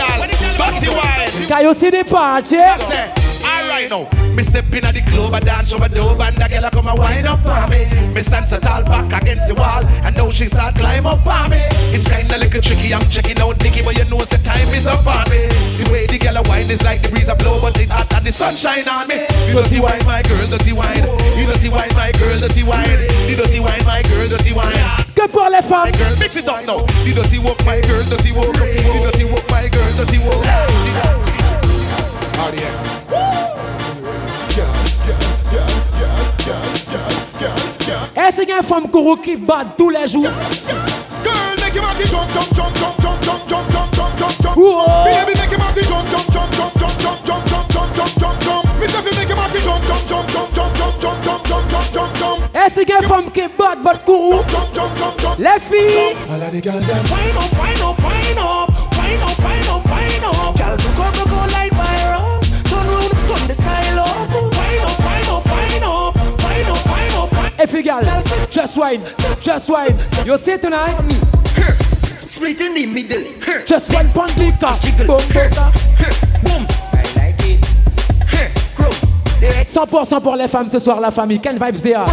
Car 1.49 1.75
see 1.75 1.91
the 1.91 2.05
party. 3.89 3.89
I 3.89 3.89
say, 3.89 3.89
alright 3.89 3.91
now. 3.91 4.35
Me 4.35 4.43
step 4.43 4.73
in 4.75 4.85
at 4.85 4.95
the 4.95 5.03
club, 5.03 5.35
I 5.35 5.41
dance 5.41 5.73
over 5.73 5.89
the 5.89 6.01
and 6.01 6.37
the 6.37 6.49
girl 6.49 6.65
a 6.65 6.71
come 6.71 6.89
and 6.89 6.99
wind 6.99 7.27
up 7.27 7.45
on 7.47 7.71
me. 7.71 7.87
Me 8.15 8.23
stand 8.23 8.47
so 8.47 8.59
tall 8.59 8.83
back 8.85 9.23
against 9.23 9.49
the 9.49 9.55
wall, 9.55 9.85
and 10.05 10.17
now 10.17 10.31
she 10.31 10.47
start 10.47 10.75
climb 10.75 11.07
up 11.07 11.27
on 11.27 11.51
me. 11.51 11.63
It's 11.95 12.09
kinda 12.09 12.39
little 12.39 12.61
tricky, 12.61 12.93
I'm 12.93 13.03
checking 13.11 13.41
out 13.41 13.57
Nicky, 13.63 13.83
but 13.83 13.97
you 13.97 14.05
know 14.11 14.21
the 14.23 14.39
time 14.45 14.69
is 14.75 14.87
up 14.87 15.07
on 15.07 15.25
me. 15.31 15.49
The 15.79 15.89
way 15.93 16.07
the 16.07 16.19
girl 16.19 16.37
a 16.37 16.43
wine 16.49 16.71
is 16.71 16.83
like 16.83 17.03
the 17.03 17.09
breeze 17.09 17.29
a 17.29 17.35
blow, 17.35 17.61
but 17.61 17.79
it 17.81 17.89
hot 17.89 18.13
and 18.13 18.27
the 18.27 18.33
sunshine 18.33 18.89
on 18.89 19.09
me. 19.09 19.27
You 19.49 19.55
dirty 19.55 19.81
wine, 19.81 20.05
my 20.07 20.23
girl, 20.23 20.47
dirty 20.49 20.73
wine. 20.73 21.05
You 21.37 21.47
dirty 21.47 21.69
wine, 21.69 21.93
my 21.95 22.13
girl, 22.13 22.39
dirty 22.41 22.63
wine. 22.63 23.01
The 23.29 23.35
dirty 23.37 23.61
wine, 23.61 23.85
my 23.85 24.03
girl, 24.03 24.29
dirty 24.29 24.53
wine. 24.53 24.77
Que 25.15 25.27
pour 25.29 25.51
les 25.51 25.63
femmes. 25.63 25.91
My 25.91 25.99
girl, 25.99 26.15
mix 26.19 26.37
it 26.37 26.49
up 26.49 26.65
now. 26.67 26.79
The 27.05 27.13
dirty 27.15 27.39
walk, 27.39 27.59
my 27.65 27.81
girl, 27.83 28.03
dirty 28.09 28.33
walk. 28.33 28.55
The 28.55 28.99
dirty 29.11 29.25
walk, 29.25 29.47
my 29.51 29.69
girl, 29.69 29.91
dirty 29.97 30.19
walk. 30.19 30.45
Est-ce 32.41 32.57
qu'il 32.57 33.40
Et 38.17 38.31
c'est 38.31 38.49
une 38.51 38.63
femme 38.63 38.87
gourou 38.87 39.17
qui 39.17 39.37
bat 39.37 39.65
tous 39.77 39.91
les 39.91 40.07
jours. 40.07 40.29
Oh. 44.57 44.83
Et 52.53 52.59
eh, 52.67 52.71
c'est 52.75 52.91
une 52.91 53.03
femme 53.09 53.31
qui 53.31 53.43
bat 53.59 53.75
votre 53.83 54.05
gourou. 54.05 54.41
Les 55.39 55.61
filles. 55.61 56.17
Gal. 67.67 68.03
Just 68.51 68.77
wine. 68.79 69.03
Just 69.41 69.69
wine. 69.69 69.95
You 70.25 70.39
see 70.39 70.57
tonight? 70.59 70.97
Split 72.27 72.61
in 72.61 72.75
the 72.75 72.87
middle. 72.87 73.65
Just 73.67 73.93
wine 73.93 74.09
pon 74.13 74.29
the 74.29 74.51
car. 74.59 74.75
Boom, 75.07 75.19
boom. 76.43 76.67
I 76.93 77.03
like 77.17 77.47
it. 77.47 77.61
Grow. 78.77 78.89
100% 79.87 80.21
pour 80.23 80.37
les 80.37 80.49
femmes 80.49 80.71
ce 80.71 80.79
soir, 80.79 81.01
la 81.01 81.11
famille. 81.11 81.41
Ken 81.41 81.59
Vibes 81.59 81.83
there. 81.83 82.07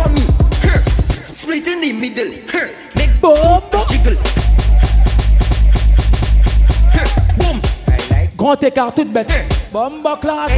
Split 1.33 1.67
in 1.67 1.81
the 1.81 1.93
middle. 1.93 2.31
Make 2.95 3.21
Boom, 3.21 3.61
boom. 3.71 3.81
jiggle. 3.89 4.17
Grand 8.35 8.63
écart, 8.63 8.93
toute 8.93 9.11
bête. 9.11 9.31
Bomba 9.71 10.17
clap. 10.21 10.51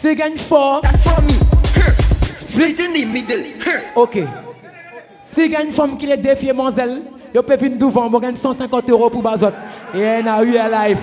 C'est 0.00 0.16
gagne 0.16 0.36
fort. 0.36 0.80
That 0.80 0.98
for 0.98 1.22
me. 1.22 1.41
Split 2.46 2.80
in 2.80 2.92
the 2.92 3.06
middle. 3.12 3.44
Ok. 3.94 4.18
Si 5.24 5.48
gagne 5.48 5.66
une 5.66 5.72
femme 5.72 5.96
qui 5.96 6.10
est 6.10 6.16
défiée, 6.16 6.52
mademoiselle, 6.52 7.02
vous 7.34 7.42
pouvez 7.42 7.56
venir 7.56 7.78
devant, 7.78 8.08
vous 8.08 8.18
gagnez 8.18 8.36
150 8.36 8.90
euros 8.90 9.08
pour 9.08 9.22
Bazot. 9.22 9.48
Et 9.94 10.04
in 10.04 10.26
a 10.26 10.38
real 10.38 10.70
life. 10.70 10.98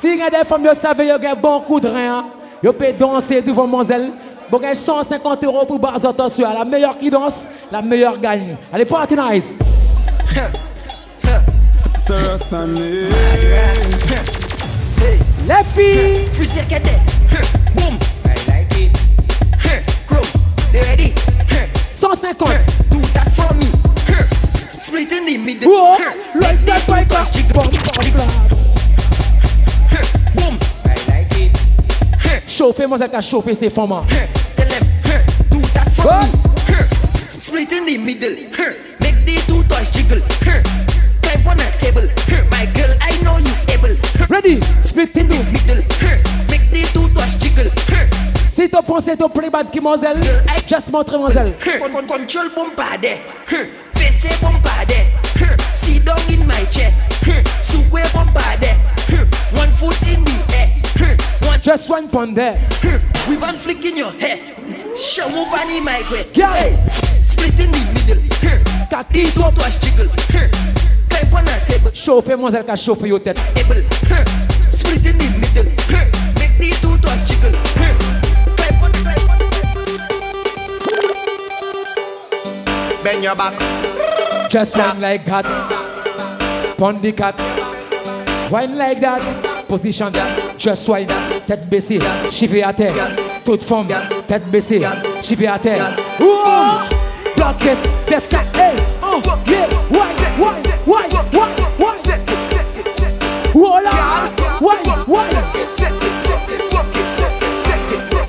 Si 0.00 0.16
gagne 0.16 0.30
des 0.30 0.44
femmes, 0.46 0.66
vous 0.66 0.80
savez, 0.80 1.12
vous 1.12 1.18
gagnez 1.18 1.40
bon 1.40 1.60
coup 1.60 1.80
de 1.80 1.88
rein, 1.88 2.26
vous 2.62 2.72
pouvez 2.72 2.92
danser 2.92 3.42
devant 3.42 3.66
mademoiselle. 3.66 4.12
Vous 4.50 4.58
gagnez 4.58 4.74
150 4.74 5.44
euros 5.44 5.66
pour 5.66 5.78
Bazot. 5.78 6.08
Attention, 6.08 6.52
la 6.52 6.64
meilleure 6.64 6.96
qui 6.96 7.10
danse, 7.10 7.48
la 7.70 7.82
meilleure 7.82 8.18
gagne. 8.18 8.56
Allez, 8.72 8.84
party 8.84 9.16
nice. 9.16 9.58
Les 15.46 15.64
filles. 15.74 16.28
Fusil 16.32 16.66
cadet. 16.68 17.00
Boom. 17.74 17.98
Ready. 20.80 21.14
150. 22.00 22.44
Do 22.90 23.00
that 23.14 23.28
for 23.32 23.54
me. 23.54 23.66
Split 24.78 25.12
in 25.12 25.26
the 25.26 25.38
middle. 25.38 25.70
Whoa. 25.72 25.96
Like 26.38 26.64
that, 26.66 26.84
jiggle. 27.32 27.52
Bomba 27.54 27.76
clap. 27.78 28.50
Boom. 30.36 30.58
I 30.84 30.94
like 31.08 31.36
it. 31.38 31.52
Chauffer, 32.46 32.82
mademoiselle, 32.82 33.10
qui 33.10 33.16
a 33.16 33.20
chauffé 33.20 33.54
ses 33.54 33.70
femmes. 33.70 34.04
Tell 34.56 34.68
them. 34.68 34.84
Do 35.50 35.60
that 35.74 35.88
for 35.90 36.20
me. 36.22 36.30
Split 37.38 37.72
in 37.72 37.86
the 37.86 37.98
middle. 37.98 38.36
Make 39.00 39.24
the 39.24 39.36
two 39.46 39.62
toys 39.64 39.90
jiggle. 39.90 40.20
Climb 41.22 41.46
on 41.48 41.60
a 41.60 41.70
table. 41.78 42.08
My 42.50 42.66
girl, 42.66 42.92
I 43.00 43.16
know 43.22 43.38
you 43.38 43.54
able. 43.72 43.96
Ready? 44.28 44.60
Split 44.82 45.16
in 45.16 45.28
the 45.28 45.38
middle. 45.52 45.82
Make 46.48 46.70
the 46.70 46.82
two 46.92 47.08
toys 47.14 47.36
jiggle. 47.36 47.70
Si 48.56 48.70
tu 48.70 48.82
penses 48.86 49.04
ton 49.18 49.28
playback 49.28 49.70
qui 49.70 49.80
mademoiselle, 49.80 50.18
just 50.66 50.90
montre 50.90 51.18
mademoiselle. 51.18 51.52
Control 52.08 52.48
bombade. 52.54 53.20
Face 53.44 54.40
bombade. 54.40 54.96
Sit 55.74 56.02
down 56.02 56.16
in 56.30 56.46
my 56.46 56.64
chair. 56.70 56.90
Bombade. 58.14 58.74
One 59.52 59.70
foot 59.72 60.00
in 60.08 60.24
the 60.24 60.32
air. 60.56 61.16
One 61.42 61.60
just 61.60 61.90
one 61.90 62.08
pound 62.08 62.34
there. 62.34 62.58
With 63.28 63.42
one 63.42 63.58
flick 63.58 63.84
in 63.84 63.94
your 63.94 64.10
hair. 64.12 64.38
Show 64.96 65.28
me 65.28 65.44
bunny 65.50 65.82
my 65.82 66.02
way. 66.10 66.24
Hey. 66.32 66.78
Split 67.22 67.60
in 67.60 67.70
the 67.70 67.84
middle. 67.92 68.22
Kaki 68.88 69.32
two 69.32 69.42
toes 69.42 69.78
jiggle. 69.78 70.08
Climb 71.10 71.34
on 71.34 71.46
a 71.46 71.60
table. 71.66 71.90
Chauffe 71.92 72.28
mademoiselle 72.28 72.64
qui 72.64 72.76
chauffe 72.78 73.06
your 73.06 73.20
tête. 73.20 73.38
Split 74.72 75.04
in 75.04 75.18
the 75.18 75.28
middle. 75.40 75.70
Make 76.38 76.56
the 76.58 76.74
two 76.80 76.96
toes 77.02 77.22
jiggle. 77.26 77.52
Bend 83.06 83.22
your 83.22 83.36
back. 83.36 83.54
Just 84.50 84.76
wine 84.76 85.00
like 85.00 85.24
that. 85.26 85.46
Pon 86.76 87.00
the 87.00 87.12
cock. 87.12 87.38
Wine 88.50 88.76
like 88.76 89.00
that. 89.00 89.22
Position. 89.68 90.12
Just 90.58 90.88
wine. 90.88 91.06
Tête 91.46 91.68
baissée. 91.68 92.00
Chivé 92.32 92.64
à 92.64 92.72
terre. 92.72 92.94
Toute 93.44 93.62
forme. 93.62 93.86
Tête 94.26 94.50
baissée. 94.50 94.82
Chivé 95.22 95.46
à 95.46 95.56
terre. 95.56 95.96
Ouh! 96.20 96.82
Block 97.36 97.64
it. 97.64 97.78
That's 98.08 98.32
it. 98.32 98.40
Hey. 98.56 98.74
Oh. 99.00 99.22
Yeah. 99.46 99.68
Why? 99.88 100.10
Why? 100.36 100.60
Why? 100.84 101.08
Why? 101.30 101.48
Why? 101.78 101.96
Voilà. 103.54 103.90
Why? 104.60 104.76
Why? 105.06 105.46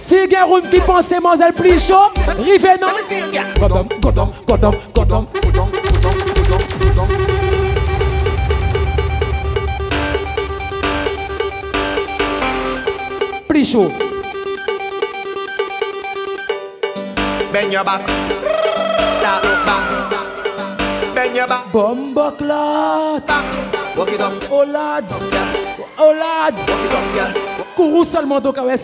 Si 0.07 0.15
gen 0.29 0.45
roun 0.47 0.61
ki 0.61 0.79
pense 0.79 1.11
mademoiselle 1.11 1.51
plus 1.51 1.79
chaud, 1.85 2.13
rive 2.39 2.77
nan. 2.79 2.89
Godom, 3.59 3.89
godom, 4.01 4.31
godom, 4.47 4.71
godom, 4.93 5.25
godom, 5.43 5.67
godom, 5.91 6.15
godom, 6.37 6.61
godom. 6.79 7.07
Plus 13.49 13.65
chaud. 13.65 13.91
Bend 17.51 17.73
your 17.73 17.83
back. 17.83 18.01
Start 19.11 19.43
look 19.43 19.65
back. 19.65 19.83
Bend 21.13 21.35
your 21.35 21.47
back. 21.47 21.69
Bombo 21.73 22.31
clot. 22.31 23.29
Walk 23.97 24.11
it 24.13 24.21
up. 24.21 24.33
Oh 24.49 24.63
lad. 24.63 25.03
Oh 25.97 26.13
lad. 26.17 26.53
Walk 26.55 26.85
it 26.85 26.93
up, 26.93 27.35
girl 27.35 27.46
kourou 27.77 28.03
seulement 28.03 28.41
donc 28.41 28.57
ouais. 28.57 28.75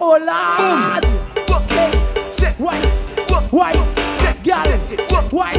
Oh 0.00 0.16
là. 0.24 1.00
Why? 2.58 2.76
Why? 3.50 3.72
Gal. 4.44 4.66
Why? 5.32 5.52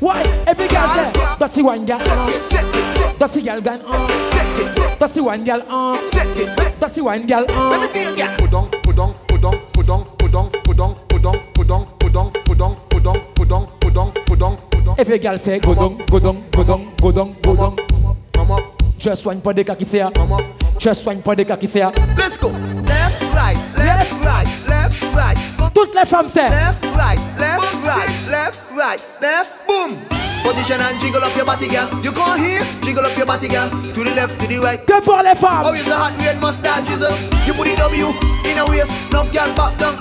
Why? 0.00 0.22
Girl 0.46 0.88
say, 0.94 1.12
dirty 1.38 1.62
one 1.62 1.84
gal 1.84 2.00
on, 2.08 2.32
dirty 3.18 3.42
gal 3.42 3.60
gone 3.60 3.80
you 6.96 7.08
Every 14.98 15.18
girl 15.18 15.38
say, 15.38 15.58
godong, 15.60 15.98
godong, 16.06 16.50
godong, 16.50 16.96
godong, 16.96 17.34
godong. 17.42 17.76
Just 18.98 19.24
one 19.24 19.40
for 19.40 19.54
the 19.54 19.64
kakisea. 19.64 20.12
Come 20.12 20.32
up. 20.32 20.59
Just 20.80 21.06
one 21.06 21.20
pour 21.20 21.36
des 21.36 21.44
cas 21.44 21.58
qui 21.58 21.68
c'est. 21.68 21.82
Let's 22.16 22.38
go. 22.38 22.48
Left, 22.88 23.22
right, 23.34 23.58
left, 23.76 24.12
right, 24.24 24.48
left, 24.66 25.14
right. 25.14 25.36
Toutes 25.74 25.94
les 25.94 26.06
femmes 26.06 26.26
c'est. 26.26 26.48
Left, 26.48 26.82
right, 26.96 27.18
left, 27.38 27.84
right, 27.84 28.08
left, 28.30 28.60
right, 28.74 28.98
left, 29.20 29.50
boom. 29.68 29.94
Position 30.42 30.80
and 30.80 30.98
jiggle 30.98 31.22
up 31.22 31.36
your 31.36 31.44
body, 31.44 31.68
girl. 31.68 31.86
You 32.02 32.12
go 32.12 32.32
here, 32.32 32.62
jiggle 32.80 33.04
up 33.04 33.14
your 33.14 33.26
body, 33.26 33.48
girl. 33.48 33.68
To 33.68 34.04
the 34.04 34.14
left, 34.14 34.40
to 34.40 34.46
the 34.46 34.58
right. 34.58 34.80
Que 34.86 35.02
pour 35.02 35.22
les 35.22 35.34
femmes. 35.34 35.66
Oh, 35.66 35.74
it's 35.74 35.86
a 35.86 35.94
hot 35.94 36.16
red 36.16 36.40
mustache, 36.40 36.88
jizzle. 36.88 37.12
You 37.46 37.52
put 37.52 37.66
the 37.66 37.76
W 37.76 38.06
in 38.48 38.56
a 38.56 38.64
waist, 38.64 38.90
no 39.12 39.24
girl 39.24 39.52
back 39.54 39.76
down. 39.76 39.98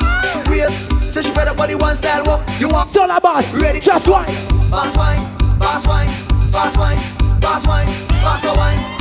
Waist. 0.50 1.12
Say 1.12 1.24
she 1.24 1.34
better 1.34 1.54
body 1.54 1.76
one 1.76 1.98
style 1.98 2.24
walk. 2.24 2.40
You 2.58 2.70
want 2.70 2.88
sur 2.90 3.06
la 3.06 3.20
basse. 3.20 3.54
Ready? 3.54 3.82
Just 3.82 4.08
wine. 4.08 4.26
Fast 4.72 4.96
wine, 4.96 5.20
fast 5.60 5.88
wine, 5.88 6.08
fast 6.54 6.78
wine, 6.78 7.00
fast 7.42 7.68
wine, 7.68 7.88
faster 8.24 8.54
wine, 8.54 8.54
faster 8.54 8.54
wine. 8.56 8.99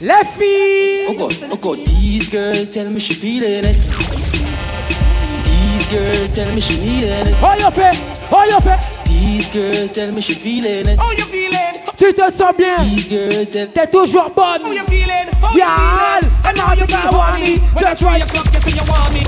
Les 0.00 0.24
filles. 0.36 1.06
Oh 1.08 1.14
God, 1.14 1.34
oh 1.50 1.56
God, 1.56 1.78
these 1.86 2.28
girls 2.28 2.70
tell 2.70 2.90
me 2.90 2.98
she 2.98 3.14
feeling 3.14 3.64
it. 3.64 4.43
These 5.84 6.00
girls 6.00 6.30
tell 6.32 6.54
me 6.54 6.60
she 6.60 6.78
needing 6.78 7.10
it. 7.10 7.34
Oh 7.42 7.54
you 7.58 7.70
fait, 7.70 7.94
oh 8.32 8.44
you 8.44 8.60
fait. 8.60 8.80
These 9.04 9.52
girls 9.52 9.92
tell 9.92 10.10
me 10.12 10.22
she 10.22 10.34
feeling 10.34 10.88
it. 10.88 10.98
How 10.98 11.10
you 11.12 11.24
feeling? 11.24 11.74
Tu 11.96 12.12
te 12.14 12.30
sens 12.30 12.56
bien. 12.56 12.78
These 12.84 13.08
girls 13.10 13.50
tell 13.50 13.68
T'es 13.68 13.86
toujours 13.90 14.30
bonne. 14.30 14.62
How 14.64 14.72
you 14.72 14.82
feeling? 14.84 15.28
How 15.42 15.52
Y'all, 15.52 16.22
you 16.22 16.28
feeling? 16.30 16.40
I 16.44 16.52
know 16.56 16.72
you 16.80 16.86
got 16.86 17.12
want 17.12 17.38
me. 17.38 17.58
Just 17.78 17.98
try 18.00 18.16
your 18.16 18.26
clock, 18.28 18.46
you 18.54 18.60
say 18.60 18.70
you 18.72 18.84
want 18.88 19.12
me. 19.12 19.20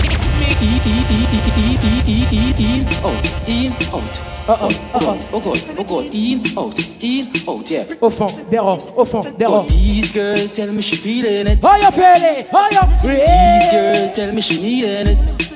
In, 2.56 2.86
out, 3.04 3.48
in, 3.48 3.72
out. 3.92 4.20
Oh 4.48 4.56
oh, 4.62 4.70
oh 4.94 5.00
oh. 5.02 5.18
Oh 5.32 5.40
God, 5.40 5.58
oh 5.76 5.84
God, 5.84 6.14
in, 6.14 6.40
out, 6.56 6.78
in, 7.04 7.26
out, 7.48 7.70
yeah. 7.70 7.84
Au 8.00 8.08
fond, 8.10 8.32
dehors, 8.50 8.86
au 8.96 9.04
fond, 9.04 9.26
dehors. 9.38 9.62
Oh, 9.64 9.68
these 9.68 10.10
girls 10.12 10.52
tell 10.52 10.72
me 10.72 10.80
she 10.80 10.96
feeling 10.96 11.46
it. 11.46 11.58
Oh 11.62 11.76
you 11.76 11.90
feeling, 11.90 12.46
oh 12.52 12.68
you 12.72 12.80
These 13.02 13.04
free. 13.04 13.70
girls 13.70 14.12
tell 14.16 14.32
me 14.32 14.40
she 14.40 14.58
needing 14.58 15.08
it. 15.18 15.55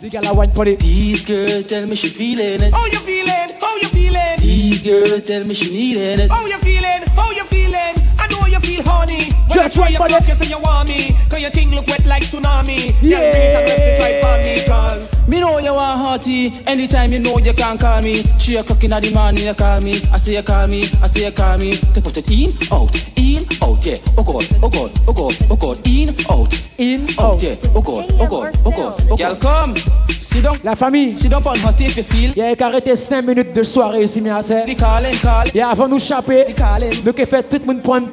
The 0.00 0.08
girl 0.08 0.32
a 0.32 0.34
wine 0.34 0.50
for 0.52 0.66
it. 0.66 0.80
These 0.80 1.26
girls 1.26 1.64
tell 1.64 1.84
me 1.84 1.94
she 1.94 2.08
feeling 2.08 2.62
it. 2.62 2.72
How 2.72 2.86
you 2.86 3.00
feeling? 3.00 3.50
How 3.60 3.76
you 3.76 3.88
feeling? 3.88 4.38
These 4.38 4.82
girls 4.82 5.24
tell 5.24 5.44
me 5.44 5.54
she 5.54 5.68
needing 5.68 6.20
it. 6.24 6.30
How 6.30 6.46
you 6.46 6.56
feeling? 6.56 7.04
How 7.14 7.30
you 7.32 7.44
feeling? 7.44 7.99
Know 8.30 8.46
you 8.46 8.60
feel 8.60 8.82
horny. 8.84 9.30
When 9.48 9.58
Just 9.58 9.74
clock, 9.74 10.08
the- 10.08 10.24
you 10.28 10.34
say 10.34 10.46
you 10.48 10.58
want 10.60 10.88
me. 10.88 11.16
Cause 11.28 11.40
your 11.40 11.50
thing 11.50 11.70
look 11.70 11.86
wet 11.88 12.04
like 12.06 12.22
tsunami. 12.22 12.94
Yeah. 13.02 13.18
Right 14.00 14.22
for 14.22 14.38
me, 14.44 14.64
cause 14.66 15.18
Me 15.28 15.38
know 15.40 15.58
you 15.58 15.74
want 15.74 15.98
hearty. 16.00 16.52
Anytime 16.66 17.12
you 17.12 17.18
know 17.20 17.38
you 17.38 17.52
can 17.54 17.78
call 17.78 18.02
me. 18.02 18.22
Three 18.38 18.56
o'clock 18.56 18.82
in 18.84 18.90
the 18.90 19.10
morning 19.14 19.46
you 19.46 19.54
call 19.54 19.80
me. 19.80 20.00
I 20.12 20.18
say 20.18 20.34
you 20.36 20.42
call 20.42 20.66
me. 20.66 20.84
I 21.02 21.06
say 21.06 21.24
you 21.26 21.32
call 21.32 21.58
me. 21.58 21.72
To 21.94 22.00
put 22.00 22.16
it 22.16 22.30
in, 22.30 22.50
out, 22.72 22.94
in, 23.18 23.40
out, 23.62 23.84
yeah. 23.84 23.94
Oh 24.16 24.22
God, 24.24 24.46
oh 24.62 24.68
God, 24.70 24.90
oh 25.08 25.12
God, 25.12 25.34
oh 25.50 25.56
God, 25.56 25.78
in, 25.86 26.08
out, 26.30 26.52
In, 26.78 27.00
out, 27.18 27.34
out. 27.34 27.42
yeah. 27.42 27.54
Oh 27.74 27.80
God, 27.82 28.04
oh 28.20 28.26
God, 28.26 28.56
oh 28.64 28.70
God, 28.70 28.92
oh 29.10 29.16
God. 29.16 29.18
Girl, 29.18 29.36
come. 29.36 29.74
Sit 30.20 30.42
down, 30.44 30.56
La 30.62 30.74
famille. 30.76 31.14
sit 31.14 31.30
down 31.30 31.42
on 31.44 31.58
hot 31.58 31.80
if 31.80 31.96
you 31.96 32.04
feel. 32.04 32.30
Il 32.36 32.38
y 32.38 32.42
a 32.42 32.54
qu'arrêté 32.54 32.94
5 32.94 33.22
minutes 33.22 33.52
de 33.52 33.62
soirée 33.64 34.04
ici, 34.04 34.20
mais 34.20 34.30
assez. 34.30 34.62
The. 34.66 35.54
Et 35.56 35.62
avant 35.62 35.88
nous 35.88 35.98
chaper, 35.98 36.44
nous 37.04 37.12
qui 37.12 37.26
fait 37.26 37.42
tout 37.42 37.58
le 37.58 37.66
monde 37.66 37.82
prendre 37.82 38.08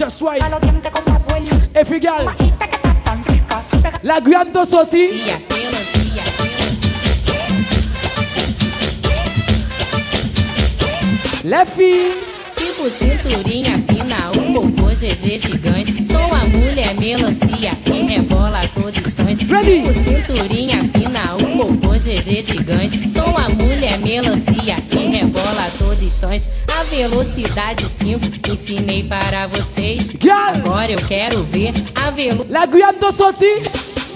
Just 0.00 0.22
right. 0.22 0.42
Every 1.74 2.00
girl. 2.00 2.32
La 4.02 4.18
grande 4.22 4.64
sortie. 4.64 5.10
Tipo 12.80 12.92
cinturinha 12.92 13.78
fina, 13.90 14.30
o 14.30 14.54
popô 14.54 14.86
GG 14.86 15.38
gigante. 15.38 16.02
Sou 16.02 16.18
a 16.32 16.46
mulher 16.48 16.94
melancia 16.94 17.76
que 17.84 17.92
rebola 18.00 18.58
a 18.58 18.68
todo 18.68 18.98
instante. 18.98 19.44
Ready? 19.44 19.82
Tipo 19.82 19.92
cinturinha 19.92 20.78
fina, 20.94 21.34
o 21.34 21.58
popô 21.58 21.92
GG 21.92 22.42
gigante. 22.42 22.96
Sou 23.06 23.36
a 23.36 23.50
mulher 23.62 23.98
melancia 23.98 24.76
que 24.88 24.96
rebola 24.96 25.66
a 25.66 25.70
todo 25.78 26.02
instante. 26.02 26.48
A 26.74 26.82
velocidade 26.84 27.86
5 27.86 28.50
ensinei 28.50 29.02
para 29.02 29.46
vocês. 29.46 30.08
Agora 30.54 30.90
eu 30.90 31.00
quero 31.06 31.44
ver 31.44 31.74
a 31.94 32.10
velocidade. 32.10 32.50
La 32.50 32.64
Guyane 32.64 32.98
de 32.98 33.12
sorti. 33.12 33.60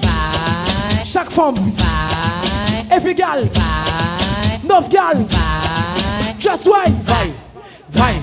Vai, 0.01 1.05
Chaque 1.05 1.35
femme. 1.35 1.59
vai, 1.77 2.99
puis, 2.99 3.13
gal, 3.13 3.41
vai, 3.53 4.61
neuf 4.65 4.89
gal. 4.89 5.17
vai. 5.17 6.35
Just 6.39 6.67
wine. 6.67 6.97
Vai, 7.05 7.35
vai, 7.91 8.23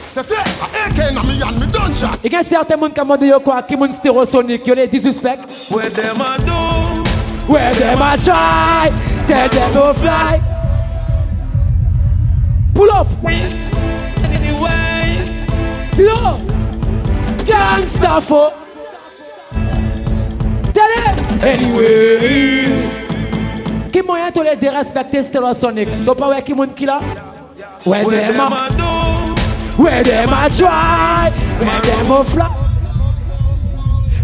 C'est 0.13 0.25
fait. 0.25 0.35
A 0.35 0.65
AK 0.89 0.97
na 1.15 1.23
me 1.23 1.41
and 1.41 1.57
me 1.57 1.65
done 1.71 1.93
shot. 1.93 2.19
Il 2.21 2.33
y 2.33 2.35
a 2.35 2.43
certains 2.43 2.75
monde 2.75 2.93
qui 2.93 2.99
demandent 2.99 3.23
yo 3.23 3.39
quoi, 3.39 3.61
qui 3.63 3.77
monde 3.77 3.93
stérosonique, 3.93 4.67
yo 4.67 4.73
les 4.73 4.85
disrespect. 4.85 5.45
Where 5.71 5.89
them 5.89 6.19
a 6.19 6.37
do? 6.37 6.51
Where 7.47 7.73
them 7.73 8.01
a 8.01 8.17
try, 8.17 8.91
tell 9.25 9.47
them 9.47 9.71
no 9.73 9.93
fly. 9.93 10.41
Pull 12.75 12.91
up. 12.91 13.07
Anyway. 14.33 15.45
Yo. 15.97 16.37
Gangsta 17.45 18.19
fo. 18.19 18.51
Tell 20.73 20.91
it. 21.07 21.41
Anyway. 21.41 22.67
Qui 23.93 24.01
moyen 24.01 24.29
to 24.33 24.43
les 24.43 24.57
dérespecter 24.57 25.23
stérosonique? 25.23 26.03
Donc 26.03 26.17
pas 26.17 26.27
ouais 26.27 26.41
qui 26.41 26.53
monde 26.53 26.73
qui 26.75 26.85
là? 26.85 26.99
Where 27.85 28.03
them 28.03 28.41
a 28.41 28.69
do? 28.75 28.80
Where 29.81 30.03
them 30.03 30.29
a 30.29 30.49
try, 30.49 31.29
where 31.59 31.81
them 31.81 32.11
a 32.11 32.23
fly. 32.23 32.49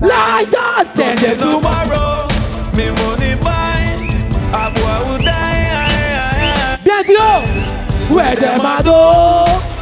Like 0.01 0.53
us, 0.57 0.87
then 0.95 1.15
they 1.17 1.33
do 1.35 1.51
tomorrow. 1.59 2.27
Me 2.75 2.85
money 3.01 3.35
buy. 3.41 3.97
A 4.53 4.71
boy 4.75 4.97
will 5.07 5.17
die. 5.19 6.79
Bien 6.83 7.03
dit. 7.03 7.17
Where 8.13 8.35
them 8.35 8.65
a 8.65 8.83
do, 8.83 9.01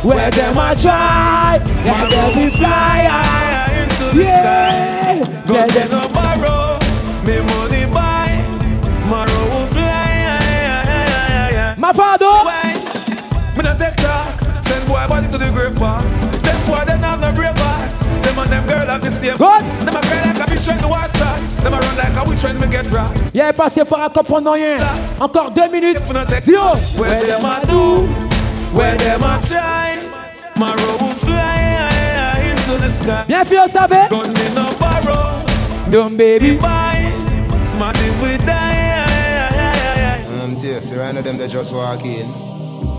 where 0.07 0.31
them 0.31 0.57
a 0.57 0.75
try, 0.75 1.59
where 1.83 2.09
them 2.09 2.29
we 2.39 2.49
fly. 2.49 3.67
Into 3.81 4.05
the 4.15 4.23
Yeah, 4.23 4.39
sky. 4.39 5.53
yeah, 5.53 5.67
them- 5.67 5.89
no 5.91 6.01
borrow. 6.15 6.79
Me 7.25 7.35
money 7.41 7.85
buy. 7.93 8.31
Tomorrow 9.01 9.43
will 9.51 9.67
fly. 9.67 10.13
My 11.77 11.91
father. 11.93 12.35
Me 13.57 13.61
not 13.63 13.77
take 13.77 13.95
talk. 13.97 14.34
Send 14.85 14.93
boy 14.93 15.07
body 15.07 15.27
to 15.29 15.37
the 15.37 15.49
grave 15.51 15.75
park. 15.75 16.03
Them 16.45 16.65
boy 16.67 16.83
they 16.85 16.97
have 17.01 17.19
no 17.19 17.31
brave 17.33 17.57
heart. 17.57 17.91
Them 18.23 18.37
and 18.39 18.49
them 18.51 18.67
girl 18.67 18.85
have 18.87 19.01
the 19.01 19.09
same. 19.09 19.37
Good. 19.37 19.63
Them 19.81 19.95
a 19.95 20.01
cry 20.01 20.21
like 20.21 20.37
a 20.37 20.45
bitch 20.51 20.67
when 20.67 20.77
the 20.77 20.87
war 20.87 21.03
start. 21.05 21.39
Them 21.61 21.73
a 21.73 21.79
run 21.79 21.97
like 21.97 22.15
a 22.15 22.23
witch 22.29 22.43
when 22.43 22.59
me 22.59 22.67
get 22.67 22.87
rocked. 22.95 23.21
Il 23.33 23.39
est 23.41 23.53
passé 23.53 23.83
par 23.83 24.03
un 24.03 24.09
comprendre 24.09 24.51
rien. 24.51 24.77
Encore 25.19 25.51
deux 25.51 25.69
minutes. 25.69 26.03
Dio. 26.45 26.75
Where 26.97 27.19
them 27.21 27.45
a 27.45 27.65
do, 27.65 28.05
where 28.77 28.95
them 28.97 29.23
a 29.23 29.39
try, 29.41 29.97
my 30.57 30.71
road 30.75 31.01
will 31.01 31.15
fly 31.15 32.51
into 32.51 32.77
the 32.79 32.89
sky. 32.89 33.23
Bien 33.27 33.43
fait, 33.43 33.57
on 33.59 33.67
savait. 33.67 34.07
Gun 34.09 34.27
me 34.27 34.49
no 34.55 34.65
borrow, 34.79 35.41
Dumb 35.89 36.15
baby. 36.17 36.57
buy, 36.57 37.11
smart 37.63 37.97
if 37.97 38.21
we 38.21 38.37
die. 38.45 39.01
Um, 40.43 40.53
dear, 40.55 40.79
see 40.81 40.95
right 40.95 41.13
now 41.15 41.21
them 41.21 41.37
they 41.37 41.47
just 41.47 41.73
walk 41.73 42.05
in. 42.05 42.54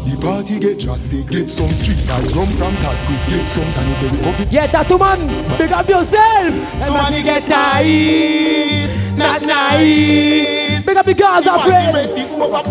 The 0.06 0.16
party 0.22 0.60
get 0.60 0.78
drastic. 0.78 1.26
Get 1.26 1.50
some 1.50 1.72
street 1.74 1.98
vibes. 2.06 2.30
Rum 2.34 2.46
from 2.54 2.72
that 2.78 2.94
quick. 3.06 3.18
Get 3.26 3.46
some 3.48 3.66
sanitary. 3.66 4.46
Yeah, 4.50 4.68
tattoo 4.68 4.98
man. 4.98 5.26
Big 5.58 5.72
up 5.72 5.88
yourself. 5.88 6.54
Somebody 6.78 7.24
get 7.24 7.48
nice, 7.48 9.02
not 9.16 9.42
nice. 9.42 10.84
Big 10.84 10.96
up 10.96 11.06
the 11.06 11.14
Gaza 11.14 11.58
friend. 11.58 11.96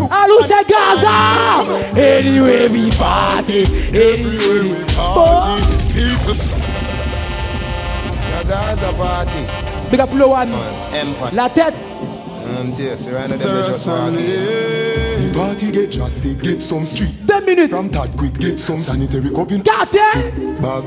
Alou 0.09 0.39
c'est 0.47 0.65
Gaza. 0.65 1.67
Anyway 1.99 2.69
we 2.69 2.89
party. 2.91 3.65
Anyway 3.91 4.71
we 4.71 4.85
party. 4.95 5.63
See 8.15 8.31
a 8.31 8.43
Gaza 8.47 8.93
party. 8.93 9.43
Big 9.91 9.99
up 9.99 10.13
Low 10.13 10.29
One. 10.29 10.53
Empire. 10.93 11.31
La 11.33 11.49
tête. 11.49 11.73
Um, 12.45 12.71
dear, 12.71 12.95
see 12.95 13.11
right 13.11 13.29
now 13.29 13.37
them 13.37 13.55
they 13.55 13.67
just 13.67 13.87
walk 13.87 14.13
in. 14.13 14.15
The 14.15 15.33
party 15.33 15.71
get 15.71 15.91
drastic. 15.91 16.39
Get 16.41 16.61
some 16.61 16.85
street. 16.85 17.25
Deux 17.25 17.41
minutes. 17.41 17.73
From 17.73 17.89
that 17.89 18.15
quick. 18.15 18.33
Get 18.37 18.59
some 18.59 18.77
sanitary 18.77 19.29
cookie. 19.29 19.61
Quartier. 19.61 20.13
Bag. 20.61 20.83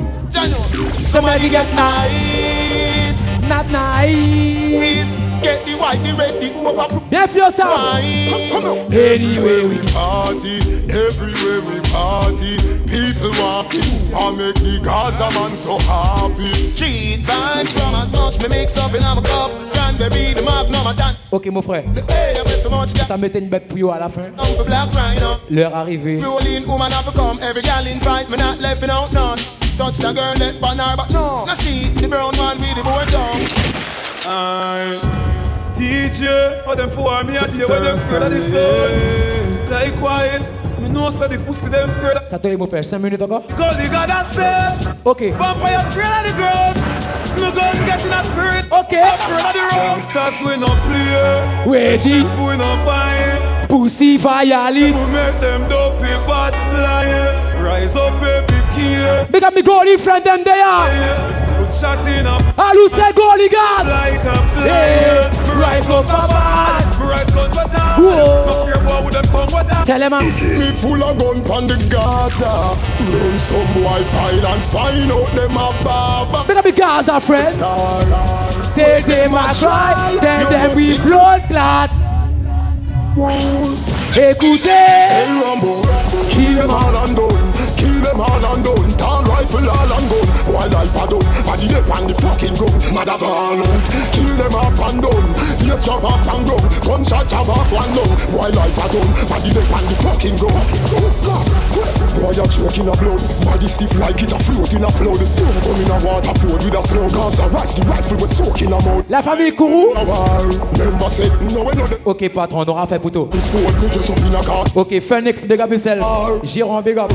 Somebody 1.04 1.48
get 1.48 1.66
nice, 1.74 3.26
Not 3.48 3.68
nice. 3.70 5.18
Get 5.42 5.64
the 5.66 5.74
white, 5.78 5.98
the 6.04 6.14
red, 6.14 6.40
the 6.40 6.52
over. 6.60 7.00
Bien 7.10 7.26
fait, 7.26 7.42
on 7.42 7.50
savait. 7.50 8.50
Come 8.52 8.64
on. 8.64 8.92
Anyway 8.92 9.66
we 9.66 9.78
party, 9.92 10.58
everywhere 10.90 11.60
we 11.66 11.80
party. 11.90 12.56
People 12.86 13.30
want 13.40 13.70
to 13.70 13.80
I 14.16 14.30
make 14.36 14.54
the 14.56 14.80
Gaza 14.82 15.28
man 15.38 15.54
so 15.54 15.78
happy. 15.78 16.52
Street 16.54 17.20
vibes 17.20 17.72
from 17.78 17.94
as 17.94 18.12
much 18.12 18.38
me 18.42 18.48
mix 18.48 18.76
up 18.78 18.94
in 18.94 19.02
a 19.02 19.22
cup. 19.22 19.67
Ok 21.30 21.46
mon 21.50 21.62
frère, 21.62 21.84
ça 23.06 23.16
mettait 23.16 23.38
une 23.38 23.48
bête 23.48 23.68
pour 23.68 23.92
à 23.92 23.98
la 23.98 24.08
fin. 24.08 24.22
L'heure 25.50 25.74
arrivée. 25.74 26.18
DJ, 35.78 36.26
them 36.76 36.90
for 36.90 37.22
me 37.22 37.34
you 37.56 37.68
when 37.68 37.82
them. 37.84 37.98
Likewise, 39.70 40.64
the 40.80 41.38
pussy 41.46 41.68
them. 41.70 41.90
Ça 42.28 42.38
te 42.38 42.48
les 42.48 42.56
mots 42.56 42.66
faire 42.66 42.84
5 42.84 42.98
minutes 42.98 43.22
encore. 43.22 43.46
Cause 43.46 43.78
you 43.82 43.88
gotta 43.88 44.24
No 47.40 47.50
gun 47.52 47.76
get 47.86 48.04
in 48.04 48.12
a 48.12 48.22
spirit. 48.24 48.66
Ok. 48.70 48.92
Afraid 48.98 49.44
of 49.46 49.52
the. 49.54 49.76
Gangsters 49.78 50.36
we 50.44 50.54
no 50.60 50.70
play. 50.86 51.08
Eh. 51.14 51.70
Ready. 51.70 51.98
Shit 51.98 52.26
we 52.38 52.56
no 52.56 52.70
buy. 52.84 53.14
Eh. 53.16 53.66
Pussy 53.68 54.16
violate. 54.16 54.94
We 54.94 55.06
make 55.12 55.40
them 55.40 55.68
dopey 55.68 56.14
bad 56.26 56.54
fly. 56.70 57.04
Eh. 57.06 57.62
Rise 57.62 57.96
up 57.96 58.20
every 58.22 58.62
key. 58.74 59.30
Big 59.30 59.42
up 59.44 59.54
me 59.54 59.62
goalie 59.62 59.98
friend 59.98 60.24
them 60.24 60.42
there. 60.44 60.64
We 61.60 61.66
chatting 61.80 62.26
up 62.26 62.42
Alou 62.56 62.88
c'est 62.88 63.12
goalie 63.14 63.50
God. 63.50 63.86
like 63.86 64.24
a 64.24 64.36
fly. 64.48 64.66
Yeah. 64.66 65.47
Me 65.58 65.64
rise 65.64 65.90
up 65.90 66.04
for 66.04 66.28
bad. 66.28 66.84
Rise 67.00 67.30
guns 67.34 67.58
for 67.58 67.68
down. 67.68 68.00
Whoa. 68.00 68.46
No 68.46 68.64
fear 68.64 68.80
boy 68.84 69.04
with 69.04 69.14
them 69.14 69.24
tongue 69.24 69.52
with 69.52 69.68
that. 69.68 69.86
Tell 69.86 70.02
him 70.02 70.10
man. 70.10 70.58
Me 70.58 70.72
full 70.72 71.02
of 71.02 71.18
gun 71.18 71.44
pon 71.44 71.66
the 71.66 71.76
Gaza. 71.90 72.76
Run 73.10 73.38
some 73.38 73.66
Wi-Fi 73.82 74.30
and 74.30 74.62
find 74.64 75.10
out 75.10 75.30
them 75.34 75.56
a 75.56 75.72
baba. 75.82 76.44
Big 76.46 76.56
up 76.56 76.64
me 76.64 76.72
Gaza 76.72 77.20
friend. 77.20 77.48
Star. 77.48 78.04
Tell 78.74 79.00
them 79.02 79.34
I 79.34 79.52
try. 79.52 80.18
Tell 80.20 80.50
them 80.50 80.76
we 80.76 80.96
blood 80.98 81.42
clot. 81.48 81.90
Écoutez. 84.14 84.68
Hey 84.68 85.26
Rambo, 85.42 85.82
kill 86.28 86.54
them 86.54 86.70
all 86.70 86.96
and 86.96 87.16
done. 87.16 87.52
Kill 87.76 88.00
them 88.00 88.20
all 88.20 88.54
and 88.54 88.64
done. 88.64 88.88
Rifle 89.38 89.70
all 89.70 89.92
and 89.94 90.10
gun. 90.10 90.26
Wildlife 90.50 90.98
a 90.98 91.04
done. 91.14 91.22
Body 91.46 91.70
on 91.94 92.10
the 92.10 92.14
fucking 92.18 92.58
out. 92.58 93.62
Kill 94.10 94.34
them 94.34 94.54
off 94.58 94.82
and. 94.82 94.98
Face 95.62 95.78
chop 95.86 96.02
off 96.02 96.26
and 96.26 96.42
gun. 96.42 96.58
Gunshot 96.82 97.30
chop 97.30 97.46
off 97.46 97.70
one 97.70 97.94
lung. 97.94 98.10
Wildlife 98.34 98.82
a 98.82 98.86
done. 98.90 99.06
Body 99.30 99.54
up 99.54 99.70
on 99.78 99.86
the 99.86 99.94
fucking 100.02 100.34
gun. 100.42 100.58
Don't 100.90 101.14
flap. 101.22 101.46
Boy 102.18 102.34
a 102.34 102.44
choke 102.50 102.82
in 102.82 102.90
a 102.90 102.94
blood. 102.98 103.22
Body 103.46 103.68
stiff 103.70 103.94
like 103.94 104.18
it 104.18 104.34
a 104.34 104.38
float 104.42 104.74
in 104.74 104.82
a 104.82 104.90
flood. 104.90 105.22
Don't 105.22 105.62
come 105.62 105.78
in 105.78 105.86
a 105.86 105.96
water 106.02 106.34
flood 106.34 106.58
with 106.58 106.74
a 106.74 106.82
slow 106.82 107.06
gas. 107.06 107.38
A 107.38 107.46
rise 107.46 107.74
the 107.78 107.86
rifle 107.86 108.18
with 108.18 108.34
soak 108.34 108.58
in 108.62 108.74
a 108.74 108.82
mouth. 108.82 109.06
La 109.08 109.22
famille 109.22 109.54
Kourou? 109.54 109.94
Ok 112.04 112.28
patron, 112.30 112.62
on 112.62 112.68
aura 112.68 112.86
fait 112.88 112.98
a 112.98 114.42
car. 114.42 114.64
Ok 114.74 115.00
Phoenix, 115.00 115.46
big 115.46 115.60
up 115.60 115.70
yourself. 115.70 116.42
Big 116.82 116.98
up. 116.98 117.12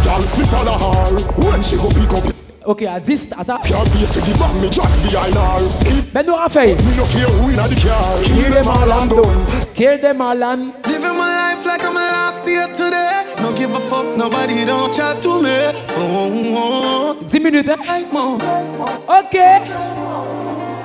When 1.35 1.61
she 1.61 1.75
go 1.75 1.89
pick 1.89 2.13
up. 2.13 2.22
Ok, 2.65 2.83
à 2.83 2.99
10, 2.99 3.29
à 3.37 3.43
ça. 3.43 3.59
Can't 3.63 3.85
face 3.89 4.13
the 4.23 4.37
bomb, 4.37 4.61
me 4.61 4.69
drop 4.69 4.87
behind 5.03 5.35
her. 5.35 5.59
Keep 5.85 6.13
Mais 6.13 6.23
nous 6.23 6.33
Raphaël. 6.35 6.77
me 6.77 6.95
no 6.95 7.03
care 7.03 7.27
who 7.27 7.49
inna 7.51 7.67
the 7.67 7.75
car. 7.81 8.19
Kill 8.21 8.53
them 8.53 8.67
all 8.67 8.91
and 8.91 9.09
done. 9.09 9.45
Kill 9.73 9.99
them 9.99 10.21
all 10.21 10.43
and. 10.43 10.73
Living 10.87 11.17
my 11.17 11.27
life 11.27 11.65
like 11.65 11.83
I'm 11.83 11.97
a 11.97 11.99
last 11.99 12.45
day 12.45 12.63
today. 12.73 13.23
Don't 13.41 13.55
give 13.55 13.71
a 13.75 13.79
fuck, 13.81 14.15
nobody 14.15 14.63
don't 14.63 14.93
chat 14.93 15.21
to 15.23 15.41
me. 15.41 15.73
Phone. 15.87 17.27
10 17.27 17.43
minutes, 17.43 17.69
hein? 17.69 18.05
Ok. 19.07 19.37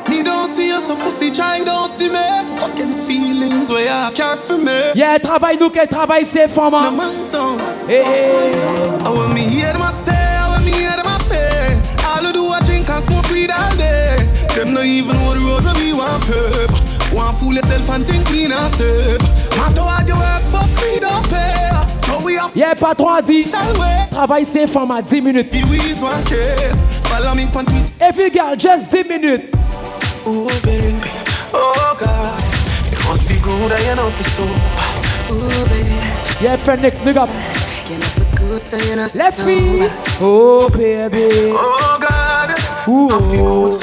Me 0.08 0.22
don't 0.24 0.48
see 0.48 0.68
you, 0.68 0.80
so 0.80 0.96
pussy 0.96 1.30
try 1.30 1.62
don't 1.64 1.88
see 1.88 2.08
me. 2.08 2.56
Fucking 2.58 2.94
feelings 3.06 3.70
where 3.70 3.84
you 3.84 4.14
care 4.14 4.36
for 4.36 4.58
me. 4.58 4.92
Yeah, 4.96 5.18
travail 5.18 5.58
nous, 5.60 5.70
quel 5.70 5.86
travail 5.86 6.26
c'est 6.28 6.48
femme. 6.48 6.72
No 6.72 6.78
hein? 6.78 6.90
man 6.92 7.24
song. 7.24 7.58
Hey. 7.86 8.00
Eh, 8.00 8.04
eh, 8.04 8.52
eh. 8.54 9.06
I 9.06 9.10
want 9.10 9.32
me 9.34 9.42
hear 9.42 9.72
them 9.72 9.82
I 14.78 14.86
drink 14.86 15.08
and 15.08 15.18
smoke 15.18 15.18
weed 15.18 15.18
all 15.18 15.32
day. 15.32 15.76
Them 15.78 16.44
no 16.44 16.62
even 17.22 17.34
fool 17.34 17.54
yourself 17.54 17.90
and 17.90 18.06
think 18.06 18.28
we 18.30 18.46
not 18.48 18.70
safe. 18.72 19.18
Matter 19.56 19.82
what 19.82 20.06
you 20.08 20.16
work 20.16 20.42
for, 20.52 20.64
we 20.82 21.00
don't 21.00 21.28
pay. 21.28 21.70
So 22.06 22.24
we 22.24 22.34
have 22.34 22.52
Yeah, 22.54 22.74
patron 22.74 23.18
a 23.18 23.22
dit. 23.22 23.44
Travail 24.10 24.44
c'est 24.50 24.66
femme 24.66 24.90
à 24.90 25.02
10 25.02 25.20
minutes. 25.20 25.54
is 25.54 26.02
one 26.02 26.24
case. 26.24 26.76
Follow 27.04 27.34
me 27.34 27.44
on 27.54 27.64
Twitter. 27.64 27.92
Every 28.00 28.30
girl, 28.30 28.56
just 28.56 28.90
10 28.90 29.08
minutes. 29.08 29.54
Oh 30.26 30.46
baby, 30.62 31.10
oh 31.54 31.96
God, 31.98 32.42
it 32.92 32.98
must 33.08 33.26
be 33.28 33.38
good 33.40 33.72
I 33.72 33.94
know 33.94 34.10
for 34.10 34.24
so. 34.24 34.42
Oh 35.30 35.66
baby, 35.68 35.96
Yeah, 36.40 36.56
Phoenix, 36.56 37.02
big 37.02 37.16
up. 37.16 37.28
you 37.88 37.98
know 37.98 38.06
for 38.08 38.36
good, 38.36 38.62
so 38.62 38.76
you 38.76 38.96
know. 38.96 39.08
Left 39.14 39.40
feet. 39.40 39.90
Oh, 40.20 40.68
baby. 40.70 41.52
Oh 41.54 41.98
God, 42.00 42.07
Ooh. 42.88 43.04
Oh, 43.04 43.08
Don't 43.10 43.30
feel 43.30 43.44
good. 43.44 43.74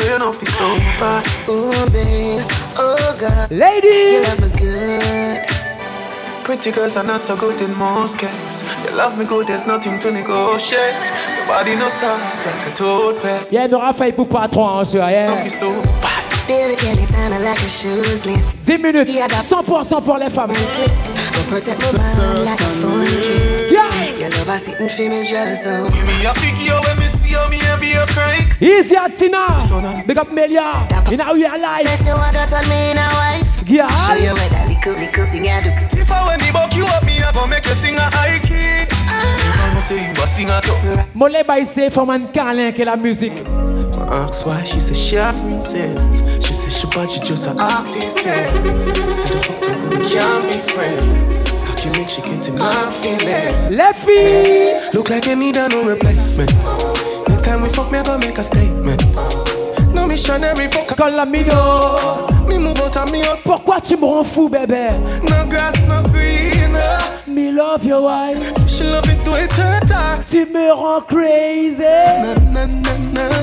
Pretty 6.43 6.71
girls 6.71 6.95
are 6.95 7.03
not 7.03 7.21
so 7.23 7.35
good 7.35 7.59
in 7.61 7.75
most 7.77 8.17
cases. 8.17 8.75
They 8.83 8.93
love 8.95 9.17
me 9.17 9.25
good, 9.25 9.47
there's 9.47 9.67
nothing 9.67 9.99
to 9.99 10.11
negotiate. 10.11 10.95
Nobody 11.39 11.75
knows 11.75 12.01
like 12.01 12.67
a 12.67 12.75
toad 12.75 13.15
Yeah, 13.51 13.67
no, 13.67 13.79
pour 14.15 14.27
patron, 14.27 14.79
hein, 14.79 14.85
ce 14.85 14.95
yeah. 14.97 15.27
Don't 15.27 15.37
feel 15.37 15.51
so 15.51 15.71
bad. 16.01 16.25
10 18.63 18.77
minutes, 18.77 19.11
100% 19.49 20.01
pour 20.03 20.17
les 20.17 20.29
femmes. 20.29 20.51
Yeah. 23.71 23.89
You 27.85 27.93
know 27.93 27.93
I 27.93 27.93
sitting 27.93 27.93
for 27.93 27.93
me 27.93 27.93
jealous 27.93 27.93
so. 27.93 27.93
Give 27.93 27.93
me 27.93 27.93
a 27.93 27.93
figure 27.93 27.93
when 27.93 27.93
me 27.93 27.93
see 27.93 27.93
you, 27.93 27.93
me 27.93 27.93
and 27.93 27.93
be 27.93 27.93
a 27.93 28.05
crank. 28.07 28.61
Easy 28.61 28.95
at 28.95 29.17
Tina. 29.17 30.03
Big 30.05 30.17
up 30.17 30.31
Melia. 30.31 30.87
In 31.11 31.21
our 31.21 31.35
real 31.35 31.59
life. 31.59 31.85
Bet 31.85 32.01
you 32.01 32.15
want 32.15 32.35
to 32.35 32.45
turn 32.47 32.69
me 32.69 32.91
in 32.91 32.97
a 32.97 33.07
wife. 33.13 33.63
Yeah. 33.67 33.87
Show 33.87 34.15
you 34.15 34.33
where 34.33 34.49
that 34.49 34.67
little, 34.69 34.95
little 35.01 35.27
thing 35.27 35.47
I 35.47 35.61
do. 35.61 35.69
If 35.99 36.11
I 36.11 36.27
when 36.27 36.39
me 36.41 36.51
buck 36.51 36.75
you 36.75 36.85
up, 36.85 37.03
me 37.03 37.21
I 37.21 37.31
gon' 37.31 37.49
make 37.49 37.65
you 37.65 37.73
sing 37.73 37.95
a 37.95 38.09
high 38.13 38.39
key. 38.39 38.85
If 38.85 39.59
I 39.59 39.73
no 39.73 39.79
say 39.79 40.05
you 40.05 40.13
a 40.13 40.27
sing 40.27 40.49
a 40.49 40.61
top. 40.61 40.77
Mollet 41.15 41.45
by 41.45 41.63
say 41.63 41.89
for 41.89 42.05
man 42.05 42.27
câlin 42.31 42.73
que 42.73 42.85
la 42.85 42.95
musique. 42.95 43.43
Ask 44.07 44.45
why 44.45 44.63
she 44.63 44.79
said 44.79 44.95
she 44.95 45.15
have 45.15 45.35
reasons. 45.45 46.21
She 46.45 46.53
said 46.53 46.71
she 46.71 46.87
budget 46.87 47.23
just 47.23 47.47
a 47.47 47.51
artist. 47.57 48.19
Said 48.19 48.53
the 48.53 49.37
fuck 49.45 49.61
the 49.61 49.69
we 49.89 49.97
can't 50.05 50.45
be 50.45 50.57
friends. 50.71 51.43
How 51.67 51.75
can 51.75 51.91
make 51.93 52.09
she 52.09 52.21
get 52.21 52.47
in 52.47 52.55
my 52.55 52.91
feeling? 53.01 53.75
Left 53.75 54.05
feet. 54.05 54.93
Look 54.93 55.09
like 55.09 55.25
you 55.25 55.35
need 55.35 55.57
a 55.57 55.67
no 55.69 55.83
replacement. 55.87 56.51
Time 57.45 57.61
we 57.61 57.69
fuck 57.69 57.91
me, 57.91 57.99
I 57.99 58.03
gon' 58.03 58.19
make 58.19 58.37
a 58.39 58.43
statement. 58.43 59.05
No 59.93 60.07
missionary 60.07 60.67
fuck. 60.67 60.87
Calamino. 60.97 62.47
Me 62.47 62.57
move 62.57 62.79
out 62.79 62.97
of 62.97 63.11
me 63.11 63.21
house. 63.21 63.39
Pourquoi 63.41 63.79
tu 63.79 63.95
me 63.97 64.07
rends 64.07 64.23
fou, 64.23 64.49
bébé? 64.49 64.89
No 65.29 65.45
grass, 65.45 65.75
no 65.87 66.01
green. 66.11 66.75
Me 67.27 67.51
love 67.51 67.83
your 67.85 68.01
wife. 68.01 68.39
She 68.67 68.83
love 68.83 69.07
it 69.07 69.23
to 69.23 69.31
her. 69.31 70.23
Tu 70.23 70.45
me 70.47 70.69
rends 70.69 71.05
crazy. 71.07 71.83
Na, 71.83 72.33
na, 72.51 72.65
na, 72.65 72.97
na. 73.13 73.35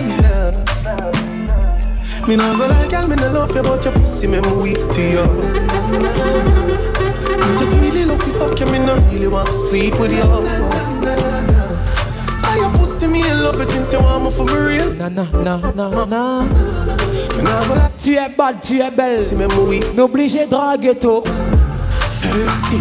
Me 2.27 2.37
nah 2.37 2.57
go 2.57 2.67
like 2.67 2.89
girl, 2.91 3.09
me 3.09 3.17
nah 3.17 3.31
love 3.33 3.55
you, 3.55 3.63
but 3.63 3.85
your 3.85 3.95
pussy 3.95 4.27
me 4.29 4.41
me 4.41 4.53
weak 4.63 4.79
to 4.93 5.03
you. 5.03 5.27
Me 7.37 7.59
just 7.59 7.75
really 7.81 8.05
love 8.05 8.25
you, 8.27 8.33
fuck 8.35 8.59
you, 8.61 8.67
me 8.67 8.79
nah 8.79 8.95
really 9.11 9.27
want 9.27 9.49
to 9.49 9.55
sleep 9.55 9.99
with 9.99 10.13
you. 10.13 11.42
Your 12.83 12.89
pussy 12.91 13.07
me 13.07 13.21
in 13.21 13.43
love 13.45 13.61
it 13.61 13.71
since 13.71 13.93
you 13.93 14.01
want 14.01 14.25
me 14.25 14.31
for 14.33 14.45
me 14.45 14.55
real. 14.59 14.93
Na 14.95 15.09
na 15.09 15.23
na 15.31 15.57
na 15.71 16.05
na. 16.05 16.43
Me 16.43 17.43
nah 17.43 17.65
go 17.69 17.75
like 17.75 17.97
Tu 17.97 18.17
es 18.17 18.29
belle, 18.37 18.59
tu 18.61 18.81
es 18.83 18.91
belle. 18.91 19.15
pussy 19.17 19.37
me 19.37 19.47
me 19.47 19.69
weak. 19.69 19.95
N'obligez 19.95 20.47
draguer 20.49 20.99
toi. 20.99 21.23
Thirsty. 22.21 22.81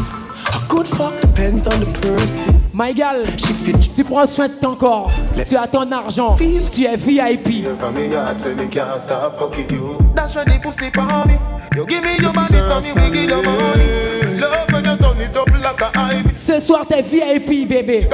A 0.56 0.68
good 0.68 0.88
fuck 0.88 1.19
depends 1.22 1.68
on 1.68 1.80
the 1.80 1.86
person. 2.02 2.56
My 2.73 2.94
girl, 2.94 3.23
She 3.38 3.53
fit. 3.53 3.78
tu 3.95 4.03
prends 4.03 4.26
soin 4.26 4.48
de 4.48 4.56
ton 4.56 4.76
corps. 4.76 5.11
Tu 5.48 5.56
as 5.56 5.68
ton 5.68 5.91
argent. 5.91 6.36
Tu 6.36 6.86
es 6.88 6.95
VIP. 6.98 7.64
From 7.78 7.94
me 7.94 8.10
heart, 8.11 8.40
say 8.40 8.56
me 8.56 8.68
can't 8.69 8.99
stop 8.99 9.36
fucking 9.38 9.69
you. 9.69 9.98
That's 10.15 10.36
why 10.36 10.45
the 10.45 10.60
pussy 10.64 10.90
for 10.90 11.06
me. 11.28 11.38
You 11.76 11.86
give 11.86 12.03
me 12.03 12.10
your 12.19 12.34
body, 12.34 12.57
so 12.57 12.82
me 12.82 12.91
we 12.95 13.11
give 13.11 13.30
you 13.30 13.44
money. 13.44 14.40
Love 14.40 14.72
when 14.73 14.84
you 14.84 14.98
turn 14.98 15.22
it 15.22 15.38
up 15.38 15.49
like 15.64 15.82
a 15.82 15.91
hype. 15.99 16.34
Ce 16.34 16.60
soir, 16.60 16.88
t'es 16.88 17.03
VIP, 17.03 17.68
bébé. 17.68 18.10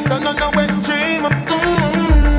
This 0.00 0.12
a 0.12 0.18
not 0.18 0.40
a 0.40 0.56
wet 0.56 0.70
dream. 0.82 1.22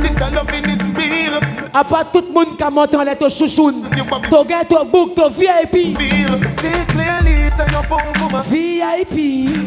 This 0.02 0.20
a 0.20 0.32
loving 0.32 0.66
is 0.66 0.82
real. 0.98 1.40
A 1.72 1.84
pas 1.84 2.04
tout 2.04 2.26
le 2.28 2.34
monde 2.34 2.58
qui 2.58 2.64
a 2.64 2.72
monté 2.72 2.98
en 2.98 3.04
lettre 3.04 3.30
chouchoune. 3.30 3.84
So 4.32 4.44
get 4.44 4.68
to 4.70 4.84
book 4.84 5.16
to 5.16 5.30
VIP. 5.30 5.96
Feel, 5.96 6.44
See 6.44 6.86
clearly, 6.88 7.52
say 7.52 7.70
your 7.72 7.84
phone 7.84 8.32
my 8.32 8.42
VIP. 8.42 9.14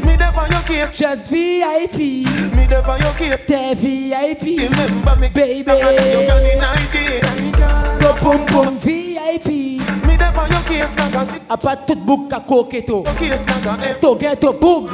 Me 0.04 0.16
there 0.16 0.32
for 0.32 0.48
your 0.50 0.62
case. 0.62 0.92
Just 0.92 1.30
VIP. 1.30 2.26
Me 2.56 2.66
there 2.66 2.82
for 2.82 2.98
your 2.98 3.14
case. 3.14 3.38
T'es 3.46 3.76
VIP. 3.76 4.58
Remember 4.68 5.14
me, 5.14 5.28
Baby. 5.28 5.60
You 5.60 6.26
got 6.26 6.42
the 6.42 6.56
90. 6.90 8.02
Go 8.02 8.12
boom 8.20 8.44
boom 8.46 8.78
VIP. 8.78 9.46
Me 10.04 10.16
there 10.16 10.32
for 10.32 10.48
your 10.48 10.62
case, 10.66 10.96
a 11.48 11.52
A 11.52 11.56
pas 11.56 11.76
tout 11.76 11.94
book 11.94 12.32
à 12.32 12.40
coqueto. 12.40 13.04
case, 13.16 13.46
like 13.46 13.94
a 13.94 13.94
To 14.00 14.16
get 14.16 14.40
to 14.40 14.52
book. 14.52 14.90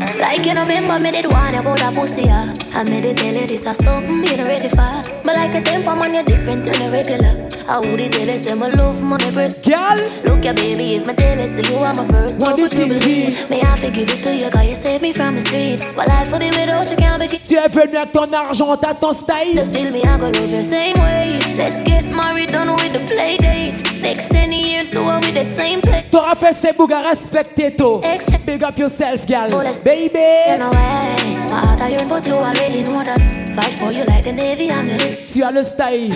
Like 0.00 0.46
you 0.46 0.54
know, 0.54 0.62
remember 0.62 0.98
me 0.98 1.10
did 1.10 1.26
want 1.30 1.54
about 1.56 1.78
that 1.78 1.94
pussy, 1.94 2.22
yeah. 2.22 2.52
I 2.72 2.84
made 2.84 3.04
it 3.04 3.18
tell 3.18 3.34
you 3.34 3.46
this 3.46 3.66
is 3.66 3.76
something 3.76 4.24
you 4.24 4.44
ready 4.44 4.68
for. 4.68 5.19
But 5.30 5.36
like 5.36 5.54
a 5.54 5.62
temper 5.62 5.94
man, 5.94 6.12
you're 6.12 6.24
different 6.24 6.64
than 6.64 6.82
a 6.82 6.90
regular. 6.90 7.46
I 7.70 7.78
would 7.78 8.00
tell 8.10 8.26
you, 8.26 8.32
say 8.32 8.52
my 8.54 8.66
love 8.66 9.00
money 9.00 9.30
first. 9.30 9.62
Girl. 9.62 9.94
Look 10.24 10.44
ya 10.44 10.52
baby, 10.52 10.96
if 10.96 11.06
me 11.06 11.14
tell 11.14 11.38
you, 11.38 11.46
say 11.46 11.62
you 11.70 11.78
are 11.78 11.94
my 11.94 12.04
first 12.04 12.40
What 12.40 12.58
love, 12.58 12.58
would 12.58 12.72
you 12.72 12.88
believe? 12.88 13.48
Me 13.48 13.60
have 13.60 13.78
to 13.78 13.92
give 13.92 14.10
it 14.10 14.24
to 14.24 14.34
you, 14.34 14.50
cause 14.50 14.68
you 14.68 14.74
saved 14.74 15.02
me 15.02 15.12
from 15.12 15.36
the 15.36 15.40
streets. 15.40 15.92
For 15.92 16.02
the 16.02 16.50
without 16.50 16.90
you 16.90 16.96
can't 16.96 17.22
Tu 17.46 17.56
es 17.56 17.68
venu 17.68 17.96
avec 17.96 18.10
ton 18.10 18.32
argent, 18.32 18.76
t'as 18.78 18.94
ton 18.94 19.12
style. 19.12 19.54
Just 19.54 19.72
feel 19.72 19.92
me, 19.92 20.02
I 20.02 20.18
gonna 20.18 20.36
love 20.36 20.50
you 20.50 20.62
same 20.62 20.96
way. 20.98 21.38
Let's 21.54 21.84
get 21.84 22.06
married, 22.10 22.50
done 22.50 22.74
with 22.74 22.92
the 22.92 23.06
play 23.06 23.36
dates. 23.36 23.84
Next 24.02 24.30
10 24.30 24.50
years, 24.50 24.90
do 24.90 25.08
it 25.10 25.24
with 25.24 25.34
the 25.36 25.44
same 25.44 25.80
play. 25.80 26.02
T'auras 26.10 26.34
fait 26.34 26.52
ces 26.52 26.72
bougas, 26.72 27.02
respecté 27.02 27.70
toi. 27.76 28.00
Big 28.44 28.64
up 28.64 28.76
yourself, 28.76 29.26
girl. 29.28 29.46
Baby. 29.84 30.18
You 30.48 30.58
know 30.58 30.70
why? 30.70 31.46
My 31.50 31.60
heart 31.66 31.82
iron, 31.82 32.08
but 32.08 32.26
you 32.26 32.34
already 32.34 32.82
know 32.82 33.04
that. 33.04 33.20
Fight 33.54 33.74
for 33.74 33.92
you 33.92 34.04
like 34.04 34.24
the 34.24 34.32
Navy, 34.32 34.70
I'm 34.72 34.88
in 34.88 35.00
it. 35.00 35.19
Tu 35.26 35.42
as 35.42 35.50
le 35.50 35.62
style. 35.62 36.12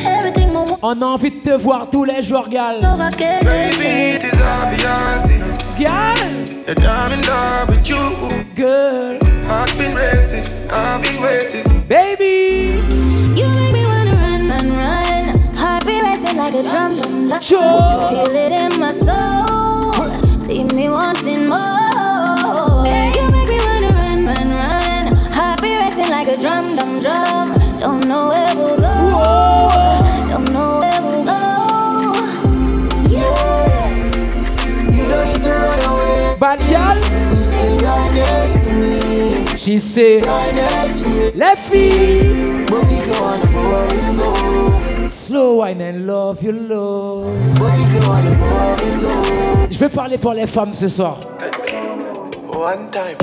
On 0.82 1.00
a 1.00 1.04
envie 1.04 1.30
de 1.30 1.40
te 1.40 1.50
voir 1.56 1.88
tous 1.90 2.04
les 2.04 2.22
jours, 2.22 2.48
you 2.50 2.58
know. 2.80 2.94
Girl. 5.76 6.44
That 6.66 6.80
I'm 6.80 7.12
in 7.12 7.20
love 7.26 7.68
with 7.68 7.88
you. 7.88 7.98
Girl. 8.54 9.18
Heart's 9.46 9.74
been 9.74 9.94
racing, 9.94 10.44
I've 10.70 11.02
been 11.02 11.20
waiting. 11.20 11.64
Baby. 11.88 12.78
You 13.36 13.48
make 13.48 13.72
me 13.72 13.84
wanna 13.84 14.14
run, 14.14 14.48
run, 14.48 14.68
run. 14.76 15.38
Heart 15.56 15.84
be 15.84 16.00
racing 16.00 16.36
like 16.38 16.54
a 16.54 16.62
drum, 16.62 16.96
drum, 16.96 17.28
drum. 17.28 17.40
Sure. 17.42 18.08
Feel 18.08 18.34
it 18.34 18.52
in 18.52 18.80
my 18.80 18.92
soul. 18.92 20.08
Leave 20.46 20.72
me 20.72 20.88
wanting 20.88 21.48
more. 21.48 22.84
Yeah, 22.86 23.12
you 23.14 23.30
make 23.30 23.48
me 23.48 23.58
wanna 23.66 23.90
run, 23.92 24.24
run, 24.24 24.48
run. 24.50 25.14
Heart 25.32 25.60
be 25.60 25.76
racing 25.76 26.10
like 26.10 26.28
a 26.28 26.40
drum, 26.40 26.74
drum, 26.76 27.00
drum. 27.00 27.78
Don't 27.78 28.06
know 28.06 28.28
where 28.28 28.43
go, 43.06 43.72
I 43.72 43.86
will 43.94 44.16
go. 44.16 45.08
Slow 45.08 45.54
wine 45.56 45.80
and 45.80 46.06
love 46.06 46.42
you 46.42 46.52
love. 46.52 47.28
Je 49.70 49.78
vais 49.78 49.88
parler 49.88 50.18
pour 50.18 50.34
les 50.34 50.46
femmes 50.46 50.74
ce 50.74 50.88
soir. 50.88 51.18
One 52.48 52.90
time. 52.90 53.16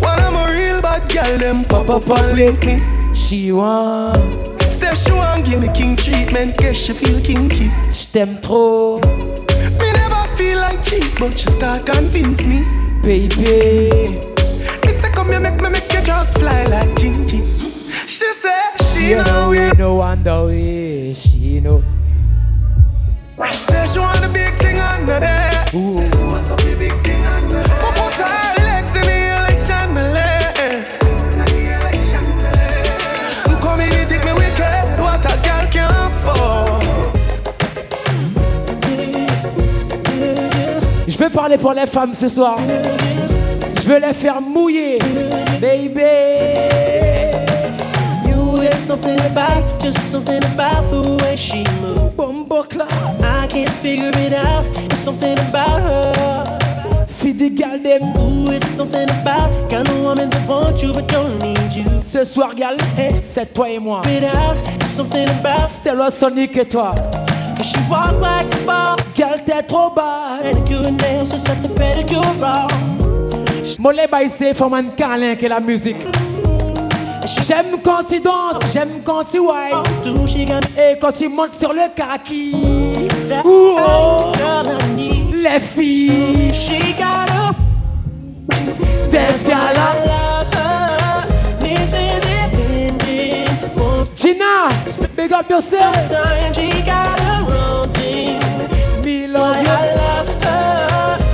When 0.00 0.18
I'm 0.18 0.34
a 0.34 0.52
real 0.52 0.80
bad 0.80 1.08
girl, 1.08 1.38
them 1.38 1.64
pop 1.64 1.88
up 1.88 2.08
and 2.10 2.36
link 2.36 2.64
me. 2.64 2.80
She 3.14 3.52
want. 3.52 4.18
Say 4.70 4.94
she 4.94 5.12
want 5.12 5.44
give 5.44 5.60
me 5.60 5.68
king 5.74 5.96
treatment, 5.96 6.56
guess 6.58 6.76
she 6.76 6.92
feel 6.92 7.20
kinky. 7.20 7.70
Je 7.92 8.06
t'aime 8.12 8.40
trop. 8.40 9.04
Me 9.04 9.92
never 9.92 10.28
feel 10.36 10.58
like 10.58 10.82
cheap, 10.82 11.18
but 11.18 11.38
she 11.38 11.48
start 11.48 11.86
convince 11.86 12.46
me. 12.46 12.64
Baby. 13.02 14.20
Me 14.84 14.88
say 14.88 15.10
come 15.10 15.30
here, 15.30 15.40
make 15.40 15.60
me 15.60 15.70
make 15.70 15.92
you 15.92 16.02
just 16.02 16.38
fly 16.38 16.66
like 16.66 16.90
Gingy. 16.90 17.40
She 18.08 18.26
say 18.26 18.60
she 18.78 18.84
She 18.84 19.14
know 19.14 19.50
we 19.50 19.70
no 19.78 19.94
wonder 19.96 20.44
way. 20.46 21.14
She 21.14 21.60
know. 21.60 21.82
Say 23.52 23.86
she 23.86 23.98
want 23.98 24.24
a 24.24 24.28
big 24.28 24.54
thing 24.56 24.78
under 24.78 25.18
there. 25.18 25.64
Ooh. 25.74 25.96
What's 25.96 26.50
up, 26.50 26.60
the 26.60 26.76
big 26.78 26.92
thing 27.00 27.09
parler 41.30 41.58
pour 41.58 41.72
les 41.72 41.86
femmes 41.86 42.14
ce 42.14 42.28
soir. 42.28 42.58
Je 43.76 43.88
veux 43.88 43.98
les 43.98 44.12
faire 44.12 44.40
mouiller, 44.40 44.98
baby. 45.60 46.00
You 48.26 48.62
is 48.62 48.76
something 48.86 49.18
about, 49.20 49.80
just 49.80 49.98
something 50.10 50.42
about 50.44 50.90
the 50.90 51.22
way 51.22 51.36
she 51.36 51.64
moves. 51.80 52.14
Bombo 52.16 52.64
I 53.22 53.46
can't 53.48 53.70
figure 53.80 54.12
it 54.14 54.34
out. 54.34 54.64
It's 54.84 54.98
something 54.98 55.38
about 55.38 55.80
her. 55.80 56.58
Fidi 57.08 57.50
gal 57.50 57.78
dem. 57.78 58.02
Ooh, 58.16 58.50
it's 58.50 58.66
something 58.76 59.08
about 59.10 59.70
kind 59.70 59.88
of 59.88 60.00
woman 60.02 60.30
that 60.30 60.48
wants 60.48 60.82
you 60.82 60.92
but 60.92 61.08
don't 61.08 61.38
need 61.38 61.72
you. 61.72 62.00
Ce 62.00 62.24
soir, 62.24 62.54
gal, 62.54 62.76
c'est 63.22 63.52
toi 63.52 63.70
et 63.70 63.78
moi. 63.78 64.02
It 64.06 64.24
out. 64.24 64.56
It's 64.76 64.90
something 64.90 65.28
about 65.28 65.70
Stella 65.70 66.10
Sonic 66.10 66.56
et 66.56 66.66
toi. 66.66 66.94
Cause 67.56 67.66
she 67.66 67.78
walk 67.90 68.20
like 68.20 68.54
a 68.54 68.66
ball. 68.66 68.99
Gal, 69.20 69.44
t'es 69.44 69.62
trop 69.64 69.92
wrong. 69.94 70.40
Mollet 73.78 74.06
baissé, 74.06 74.54
faut 74.54 74.74
un 74.74 74.84
câlin 74.84 75.34
que 75.34 75.46
la 75.46 75.60
musique. 75.60 76.06
J'aime 77.46 77.82
quand 77.84 78.02
tu 78.04 78.18
danses, 78.18 78.62
j'aime 78.72 79.02
quand 79.04 79.24
tu 79.24 79.40
whine. 79.40 79.82
Et 80.74 80.98
quand 80.98 81.12
tu 81.12 81.28
montes 81.28 81.52
sur 81.52 81.74
le 81.74 81.94
kaki. 81.94 82.54
Ouh, 83.44 83.76
oh, 83.78 84.32
les 85.34 85.60
filles. 85.60 86.54
She 86.54 86.94
got 86.96 87.28
up. 87.46 87.56
Des 89.10 89.44
gala. 89.44 89.96
Gina, 94.14 94.68
big 95.14 95.32
up 95.32 95.50
yourself. 95.50 96.10
Love 99.32 99.62
you. 99.62 100.00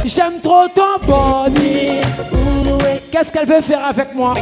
J'aime 0.04 0.40
trop 0.40 0.68
ton 0.74 0.98
body. 1.06 2.00
Qu'est-ce 3.10 3.32
qu'elle 3.32 3.46
veut 3.46 3.60
faire 3.60 3.84
avec 3.84 4.14
moi? 4.14 4.34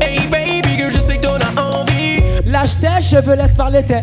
Hey 0.00 0.26
baby 0.30 0.76
girl, 0.76 0.90
je 0.90 0.98
sais 0.98 1.16
que 1.16 1.22
t'en 1.22 1.36
as 1.36 1.60
envie. 1.60 2.22
Lâche 2.46 2.78
tes 2.80 3.00
cheveux, 3.00 3.34
laisse 3.34 3.56
parler 3.56 3.82
tes. 3.82 4.02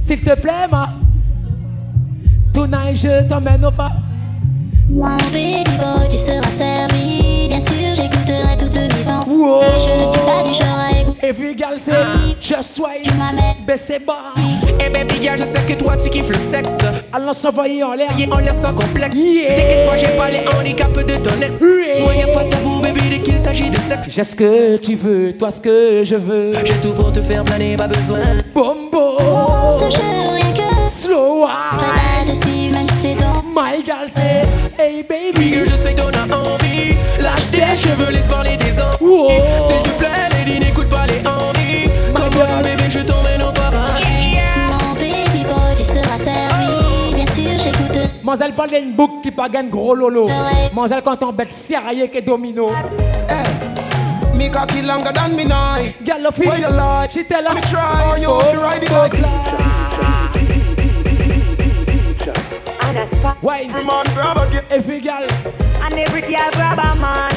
S'il 0.00 0.20
te 0.20 0.34
plaît, 0.38 0.68
ma. 0.70 0.90
Tonight, 2.52 2.96
je 2.96 3.26
t'emmène 3.28 3.64
au 3.64 3.70
pas. 3.70 3.92
Mon 4.90 5.16
baby 5.16 5.64
boy, 5.78 6.08
tu 6.10 6.18
seras 6.18 6.50
servi. 6.50 7.48
Bien 7.48 7.60
sûr, 7.60 7.94
j'écouterai 7.94 8.56
toutes 8.58 8.74
mes 8.74 9.08
envies. 9.08 9.30
Wow. 9.30 9.62
Je 9.78 10.02
ne 10.02 10.06
suis 10.06 10.20
pas 10.20 10.42
du 10.46 10.52
genre 10.52 10.78
à. 10.78 10.93
Et 11.26 11.32
puis, 11.32 11.54
gal, 11.54 11.76
c'est 11.78 11.92
je 12.38 12.62
sois 12.62 12.90
baissé 13.66 13.98
bas. 13.98 14.34
Hey 14.78 14.90
baby 14.90 15.22
girl, 15.22 15.38
je 15.38 15.44
sais 15.44 15.64
que 15.66 15.72
toi 15.72 15.96
tu 15.96 16.10
kiffes 16.10 16.28
le 16.28 16.38
sexe. 16.50 16.68
Allons 17.14 17.32
s'envoyer 17.32 17.82
en 17.82 17.94
l'air. 17.94 18.10
Yeah, 18.18 18.28
on 18.30 18.36
laisse 18.36 18.60
sans 18.60 18.74
complexe. 18.74 19.16
Yeah. 19.16 19.54
T'inquiète 19.54 19.88
pas, 19.88 19.96
j'ai 19.96 20.16
pas 20.18 20.28
les 20.28 20.44
handicaps 20.54 21.06
de 21.06 21.14
ton 21.14 21.40
ex. 21.40 21.58
Moi, 22.02 22.14
y'a 22.14 22.26
pas 22.26 22.44
de 22.44 22.50
tabou, 22.50 22.80
baby, 22.82 23.00
dès 23.08 23.20
qu'il 23.20 23.38
s'agit 23.38 23.70
de 23.70 23.76
sexe. 23.76 24.02
J'ai 24.06 24.22
ce 24.22 24.36
que 24.36 24.76
tu 24.76 24.96
veux, 24.96 25.32
toi 25.32 25.50
ce 25.50 25.62
que 25.62 26.02
je 26.04 26.16
veux. 26.16 26.52
J'ai 26.62 26.74
tout 26.74 26.92
pour 26.92 27.10
te 27.10 27.22
faire 27.22 27.42
planer, 27.42 27.74
pas 27.78 27.88
besoin. 27.88 28.20
Bombo. 28.54 29.16
Oh, 29.18 29.70
ce 29.70 29.96
jeu, 29.96 30.02
rien 30.30 30.52
que 30.52 30.92
Slow 30.92 31.46
te 32.26 32.32
suivre, 32.34 32.76
même 32.76 32.86
c'est 33.00 33.14
dans 33.14 33.42
My 33.48 33.82
gal, 33.82 34.08
c'est 34.14 34.82
Hey 34.82 35.02
Baby 35.02 35.54
girl, 35.54 35.66
je 35.70 35.74
sais 35.74 35.94
que 35.94 36.00
t'en 36.00 36.08
as 36.08 36.36
envie. 36.36 36.94
Lâche 37.18 37.50
tes 37.50 37.76
cheveux, 37.76 38.10
laisse 38.10 38.26
parler 38.26 38.58
tes 38.58 38.72
envies. 38.82 38.96
Wow. 39.00 39.30
S'il 39.60 39.82
te 39.82 39.90
plaît, 39.98 40.33
Mademoiselle 48.34 48.56
parle 48.56 48.70
d'une 48.70 48.92
boucle 48.96 49.20
qui 49.22 49.30
pas 49.30 49.48
gagne 49.48 49.68
gros 49.68 49.94
lolo. 49.94 50.26
Ah 50.28 50.50
Mademoiselle 50.64 51.02
quand 51.04 51.22
on 51.22 51.32
bête 51.32 51.52
sérieux 51.52 52.08
que 52.08 52.18
domino. 52.18 52.72
Eh, 53.30 54.36
me 54.36 54.48
cocky 54.50 54.82
longer 54.82 55.12
than 55.14 55.36
me 55.36 55.44
night. 55.44 55.94
Gal, 56.02 56.20
la 56.20 56.32
fille. 56.32 56.48
Where 56.48 56.58
you 56.58 56.66
like? 56.66 57.12
She 57.12 57.24
tell 57.24 57.44
her. 57.46 57.54
Me 57.54 57.60
try. 57.60 57.80
Oh, 57.80 58.10
or 58.10 58.18
you 58.18 58.28
want 58.28 58.50
to 58.50 58.58
ride 58.58 58.82
it 58.82 58.90
like 58.90 59.14
Wine. 63.40 63.70
man 63.70 64.04
grab 64.14 64.38
a 64.38 64.50
girl. 64.50 64.64
Every 64.68 65.00
gal. 65.00 65.26
And 65.80 65.94
every 65.94 66.22
girl 66.22 66.50
grab 66.54 66.78
a 66.80 66.96
man. 66.96 67.30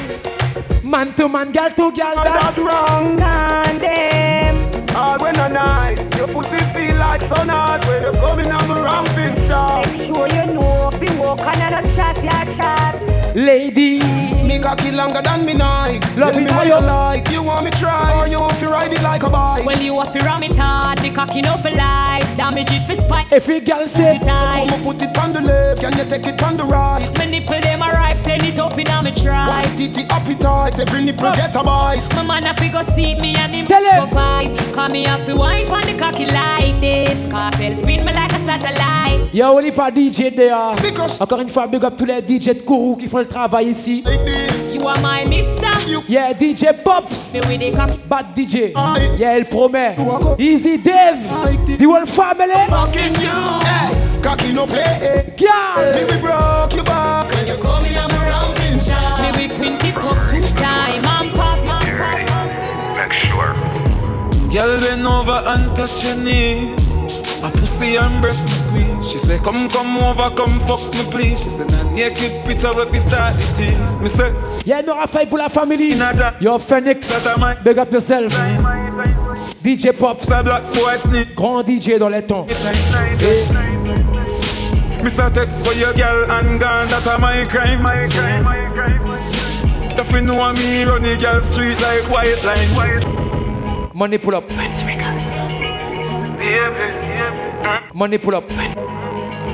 Man 0.83 1.13
to 1.13 1.29
man, 1.29 1.51
gal 1.51 1.69
to 1.69 1.91
gal. 1.91 2.15
That's 2.15 2.43
That's 2.43 2.57
wrong. 2.57 3.21
And 3.21 4.76
them. 4.97 5.03
All 5.03 5.17
when 5.19 5.35
a 5.39 5.49
night, 5.49 6.15
your 6.17 6.27
pussy 6.27 6.57
feel 6.73 6.95
like 6.97 7.21
sun 7.21 7.49
hot 7.49 7.85
when 7.87 8.03
you 8.03 8.11
coming 8.19 8.51
on 8.51 8.67
the 8.67 8.81
ramping 8.81 9.47
shot. 9.47 9.85
Make 9.87 10.13
sure 10.15 10.27
you 10.27 10.53
know. 10.53 10.89
Be 10.99 11.07
walk 11.17 11.41
on 11.41 11.55
and 11.61 11.85
a 11.85 11.95
chat, 11.95 12.23
ya 12.23 12.45
chat. 12.57 13.35
Lady. 13.35 13.99
Me 14.47 14.59
cocky 14.59 14.91
longer 14.91 15.21
than 15.21 15.45
me 15.45 15.53
night. 15.53 15.99
Love 16.17 16.31
Tell 16.33 16.41
me 16.41 16.47
how 16.49 16.57
what 16.59 16.67
you- 16.67 16.73
you 16.75 16.81
like. 16.81 17.29
You 17.31 17.43
want 17.43 17.65
me 17.65 17.71
try 17.71 18.13
or 18.17 18.27
you 18.27 18.39
want 18.39 18.55
to 18.57 18.69
ride 18.69 18.91
it 18.93 19.01
like 19.03 19.21
a 19.23 19.29
bike? 19.29 19.65
Well, 19.65 19.77
you 19.77 19.97
have 19.99 20.11
to 20.13 20.25
ram 20.25 20.41
it 20.43 20.57
hard. 20.57 20.97
The 20.99 21.11
cocky 21.11 21.41
no 21.41 21.57
for 21.57 21.69
life. 21.69 22.25
Damage 22.35 22.71
it 22.71 22.83
for 22.87 22.95
spite. 22.95 23.27
Every 23.31 23.59
gal 23.59 23.87
say. 23.87 24.17
So 24.19 24.25
come 24.25 24.73
and 24.73 24.83
put 24.83 25.01
it 25.01 25.15
on 25.17 25.33
the 25.33 25.41
left, 25.41 25.81
can 25.81 25.95
you 25.97 26.05
take 26.05 26.25
it 26.25 26.41
on 26.41 26.57
the 26.57 26.63
right? 26.63 27.15
My 27.17 27.25
nipple 27.25 27.59
them 27.61 27.81
a 27.83 27.91
ripe. 27.91 28.17
Send 28.17 28.43
it 28.43 28.57
up 28.57 28.77
in 28.79 28.87
a 28.87 29.03
me 29.03 29.11
try. 29.11 29.47
White 29.47 29.77
titty 29.77 30.03
appetite, 30.09 30.79
every 30.79 31.03
nipple 31.03 31.31
get 31.33 31.55
a 31.55 31.63
bite. 31.63 32.15
My 32.15 32.23
man 32.23 32.43
have 32.43 32.55
to 32.55 32.69
go 32.69 32.81
see 32.81 33.13
me 33.15 33.35
and 33.35 33.53
him 33.53 33.65
Tell 33.67 33.83
him. 33.83 33.99
go 33.99 34.07
fight. 34.15 34.51
Come 34.87 34.93
me 34.93 35.03
have 35.03 35.25
to 35.25 35.35
wipe 35.35 35.69
on 35.69 35.81
the 35.81 35.97
cocky 35.97 36.25
like 36.27 36.79
this. 36.79 37.29
Cartel 37.29 37.75
spin 37.75 38.05
me 38.05 38.13
like 38.13 38.31
a 38.31 38.39
satellite. 38.45 39.33
Y'a 39.33 39.51
only 39.51 39.69
pas 39.71 39.91
DJ 39.91 40.33
there. 40.33 40.75
Because- 40.81 41.19
Encore 41.19 41.41
une 41.41 41.49
fois, 41.49 41.67
big 41.67 41.83
up 41.83 41.97
tous 41.97 42.05
les 42.05 42.21
DJ 42.21 42.53
de 42.55 42.61
Kourou 42.61 42.95
qui 42.95 43.07
font 43.09 43.17
le 43.17 43.25
travail 43.25 43.67
ici. 43.67 44.01
Like. 44.05 44.21
You 44.73 44.87
are 44.87 44.97
my 45.01 45.25
mister. 45.27 45.67
Yeah, 46.07 46.31
DJ 46.33 46.71
Pops. 46.85 47.33
Me 47.33 47.41
with 47.41 47.59
the 47.59 47.71
cocky. 47.73 47.99
Bad 48.09 48.27
DJ. 48.33 48.71
Aye. 48.75 49.17
Yeah, 49.17 49.35
elle 49.35 49.43
promet. 49.45 49.95
Wako. 49.97 50.37
Easy 50.39 50.77
Dave. 50.77 51.19
Aye. 51.33 51.75
The 51.77 51.85
whole 51.85 52.05
family. 52.05 52.53
Fucking 52.69 53.15
you. 53.19 53.59
Hey, 53.65 54.21
cocky 54.21 54.53
no 54.53 54.65
play. 54.65 55.33
Girl. 55.37 55.93
Me 55.93 56.05
we 56.05 56.17
broke 56.21 56.73
your 56.75 56.85
back 56.85 57.29
when 57.35 57.45
you 57.45 57.57
coming 57.57 57.97
on 57.97 58.07
the 58.07 58.19
ramping 58.23 58.79
shot. 58.79 59.19
Me 59.21 59.31
we 59.35 59.53
quint 59.53 59.83
it 59.83 59.95
up 60.05 60.17
two 60.29 60.46
Girl 64.51 64.79
bend 64.79 65.05
over 65.05 65.43
and 65.45 65.75
touch 65.75 66.03
your 66.05 66.15
knees. 66.17 67.03
A 67.43 67.51
pussy 67.51 67.97
and 67.97 68.21
breast 68.21 68.47
me 68.47 68.53
squeeze. 68.53 69.11
She 69.11 69.17
say, 69.17 69.37
come, 69.39 69.69
come 69.69 69.97
over, 69.97 70.29
come 70.35 70.59
fuck 70.61 70.79
me 70.93 71.03
please. 71.11 71.43
She 71.43 71.49
say, 71.49 71.65
nah 71.67 71.83
naked 71.93 72.45
picture 72.45 72.71
if 72.81 72.91
we 72.91 72.99
start 72.99 73.35
it 73.37 73.55
tease. 73.55 73.99
Me 74.01 74.07
say, 74.09 74.33
Yeah, 74.65 74.81
Nora 74.81 75.05
Faye 75.07 75.25
pour 75.27 75.37
la 75.37 75.49
famille. 75.49 75.95
Naja. 75.95 76.35
Yo, 76.39 76.57
Phoenix. 76.59 77.07
Big 77.63 77.77
up 77.77 77.91
yourself. 77.91 78.33
DJ 79.63 79.91
Pops. 79.97 80.27
Say 80.27 80.41
black 80.43 80.63
boy 80.73 80.95
sneak. 80.95 81.35
Grand 81.35 81.63
DJ 81.63 81.99
dans 81.99 82.09
les 82.09 82.23
temps. 82.25 82.47
Me 85.03 85.09
say 85.11 85.29
take 85.29 85.51
for 85.51 85.73
your 85.73 85.93
girl 85.93 86.31
and 86.31 86.59
gone, 86.59 86.87
that 86.87 87.05
a 87.05 87.19
my 87.19 87.45
crime. 87.45 87.83
My 87.83 88.07
crime, 88.09 88.43
my 88.43 88.65
crime. 88.73 89.17
If 89.99 90.11
you 90.11 90.21
know 90.21 90.53
me, 90.53 90.83
run 90.85 91.01
the 91.01 91.17
girl 91.17 91.39
street 91.41 91.79
like 91.81 92.09
white 92.09 92.43
line. 92.43 93.36
Money 93.97 94.19
pull 94.19 94.35
up. 94.35 94.43
Money 97.95 98.19
pull 98.19 98.35
up. 98.35 98.43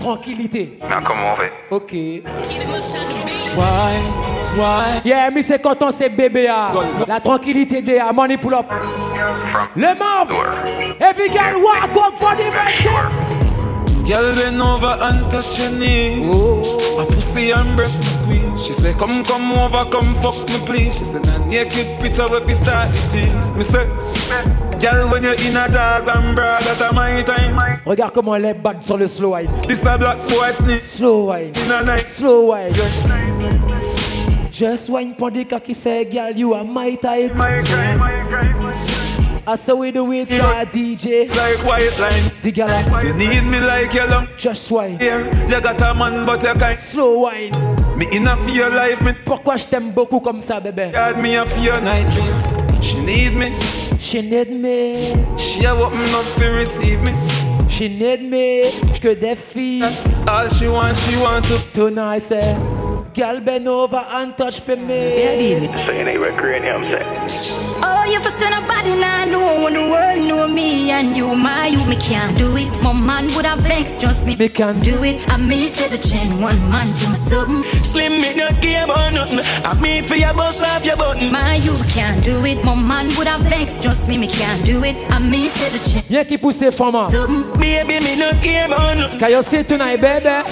Tranquillité. 0.02 0.78
Mais 0.82 0.96
comment 1.02 1.32
on 1.32 1.36
fait 1.38 1.54
Ok. 1.72 1.94
Why, 3.56 4.02
why? 4.58 5.02
Yeah, 5.06 5.32
mais 5.32 5.44
c'est 5.44 5.60
quand 5.62 5.82
on 5.82 5.92
c'est 5.92 6.10
bébé. 6.10 6.52
La 7.08 7.22
tranquillité 7.22 7.82
des 7.82 8.02
money 8.14 8.36
pull 8.36 8.54
up. 8.56 8.66
Le 9.78 9.98
mort. 9.98 10.28
Every 11.00 11.30
girl 11.32 11.64
walk 11.64 11.96
out 11.96 12.18
for 12.20 12.36
the 12.36 13.43
Girl 14.08 14.34
bend 14.36 14.62
over 14.62 14.98
and 15.00 15.32
touch 15.32 15.60
your 15.60 15.72
knees. 15.72 16.36
A 17.00 17.06
pussy 17.06 17.52
and 17.52 17.78
breast 17.78 18.04
me 18.04 18.10
squeeze. 18.10 18.66
She 18.66 18.74
say, 18.74 18.94
come, 18.94 19.24
come 19.24 19.54
over, 19.54 19.90
come 19.90 20.14
fuck 20.16 20.36
me 20.50 20.58
please. 20.66 21.00
She 21.00 21.06
say, 21.06 21.22
nah 21.22 21.38
naked 21.48 22.02
picture 22.02 22.28
if 22.36 22.46
we 22.46 22.54
start 22.54 22.90
it 22.94 23.12
tease. 23.12 23.56
Me 23.56 23.64
say, 23.64 23.86
girl 24.82 25.10
when 25.10 25.24
you 25.24 25.32
in 25.32 25.56
a 25.56 25.70
jazz 25.70 26.06
and 26.06 26.36
bra, 26.36 26.60
that 26.60 26.92
a 26.92 26.94
my 26.94 27.22
time. 27.22 27.58
Regarde 27.86 28.14
comment 28.14 28.36
elle 28.36 28.46
est 28.46 28.54
bad 28.54 28.84
sur 28.84 28.98
le 28.98 29.08
slow 29.08 29.32
wine. 29.32 29.50
This 29.68 29.86
a 29.86 29.98
black 29.98 30.18
boy 30.28 30.52
sneak. 30.52 30.82
Slow 30.82 31.28
wine. 31.28 31.54
In 31.66 31.72
a 31.72 31.82
night. 31.84 32.10
Slow 32.10 32.48
wine. 32.48 32.74
Yes. 32.76 33.14
Just 34.52 34.90
wine 34.90 35.16
pon 35.16 35.32
the 35.32 35.46
cocky 35.46 35.74
say, 35.74 36.04
girl, 36.04 36.30
you 36.32 36.54
are 36.54 36.66
my 36.66 36.94
type. 36.96 37.34
My 37.36 37.62
crime. 37.64 38.00
I 39.48 39.56
saw 39.56 39.76
we 39.76 39.92
do 39.92 40.12
it, 40.12 40.30
uh, 40.32 40.66
DJ. 40.66 41.30
Like 41.30 41.66
white 41.66 42.00
line. 42.00 42.33
The 42.44 42.52
girl, 42.52 43.04
You 43.06 43.14
need 43.14 43.44
me 43.44 43.62
like 43.62 43.94
your 43.94 44.06
long 44.10 44.28
just 44.38 44.70
wine. 44.70 45.00
hair. 45.00 45.24
You 45.48 45.62
got 45.62 45.82
a 45.82 45.94
man, 45.94 46.26
but 46.26 46.44
you 46.44 46.54
can't 46.56 46.78
Slow 46.78 47.20
wine. 47.20 47.52
Me 47.98 48.06
in 48.12 48.28
a 48.28 48.36
fear 48.36 48.70
life, 48.70 49.02
me 49.02 49.14
Pourquoi 49.24 49.56
je 49.56 49.66
t'aime 49.66 49.92
beaucoup 49.92 50.20
comme 50.20 50.42
ça, 50.42 50.60
bébé? 50.60 50.92
had 50.94 51.18
me 51.22 51.38
a 51.38 51.46
fear 51.46 51.80
nightmare. 51.80 52.82
She 52.82 53.00
need 53.00 53.34
me. 53.34 53.50
She 53.98 54.22
need 54.22 54.50
me. 54.52 55.14
She 55.38 55.64
a 55.64 55.74
open 55.74 55.98
up 56.14 56.26
to 56.38 56.50
receive 56.50 57.02
me. 57.04 57.14
She 57.70 57.88
need 57.88 58.22
me, 58.30 58.64
que 59.02 59.16
des 59.16 59.38
filles. 59.38 60.06
All 60.28 60.50
she 60.50 60.68
want, 60.68 60.98
she 60.98 61.16
want 61.16 61.46
to. 61.46 61.58
Tonight, 61.74 62.18
eh? 62.18 62.20
say, 62.20 62.58
girl 63.16 63.40
bend 63.40 63.68
over 63.70 64.06
and 64.12 64.36
touch 64.36 64.60
for 64.60 64.76
me. 64.76 65.70
So 65.86 65.92
you 65.94 66.06
ain't 66.06 66.20
recreating, 66.20 66.70
I'm 66.70 66.84
saying. 66.84 67.08
Oh, 67.82 68.04
you 68.12 68.20
for 68.20 68.30
send 68.32 68.52
nobody 68.52 68.73
now 69.44 69.58
know 69.58 69.64
when 69.64 69.74
the 69.74 69.82
world 69.82 70.28
know 70.28 70.48
me 70.48 70.92
and 70.92 71.16
you, 71.16 71.36
my 71.36 71.68
you, 71.68 71.84
me 71.86 71.96
can't 71.96 72.38
do 72.38 72.56
it. 72.58 72.84
My 72.84 72.94
man 72.94 73.26
would 73.36 73.46
have 73.46 73.60
vexed, 73.60 74.02
just 74.02 74.28
me, 74.28 74.36
me 74.36 74.50
can't 74.50 74.84
do 74.84 75.04
it. 75.04 75.30
I 75.32 75.38
me 75.38 75.68
say 75.68 75.90
the 75.90 75.98
chain, 75.98 76.30
one 76.42 76.58
man 76.70 76.94
to 76.94 77.10
me 77.10 77.16
something. 77.16 77.64
Slim 77.84 78.22
me 78.22 78.36
not 78.36 78.62
care 78.62 78.84
about 78.86 79.14
nothing. 79.14 79.40
I 79.64 79.80
me 79.80 80.02
for 80.02 80.16
your 80.16 80.34
boss 80.34 80.62
off 80.62 80.86
your 80.86 80.96
button. 80.98 81.32
My 81.32 81.56
you 81.56 81.74
can't 81.88 82.24
do 82.24 82.44
it. 82.46 82.64
My 82.64 82.76
man 82.76 83.08
would 83.18 83.28
have 83.28 83.42
vexed, 83.42 83.84
just 83.84 84.10
me, 84.10 84.18
me 84.18 84.28
can't 84.28 84.64
do 84.66 84.84
it. 84.84 84.96
I 85.12 85.20
me 85.20 85.48
say 85.48 85.70
the 85.70 85.84
chain. 85.84 86.04
Y'a 86.10 86.26
qui 86.26 86.38
pousse 86.38 86.72
femme. 86.72 87.08
Baby, 87.60 88.00
me 88.00 88.16
not 88.18 88.42
care 88.42 88.66
about 88.66 88.98
nothing. 88.98 89.20
Can 89.20 89.32
you 89.32 89.44
see 89.44 89.64
tonight, 89.64 90.02
baby? 90.02 90.44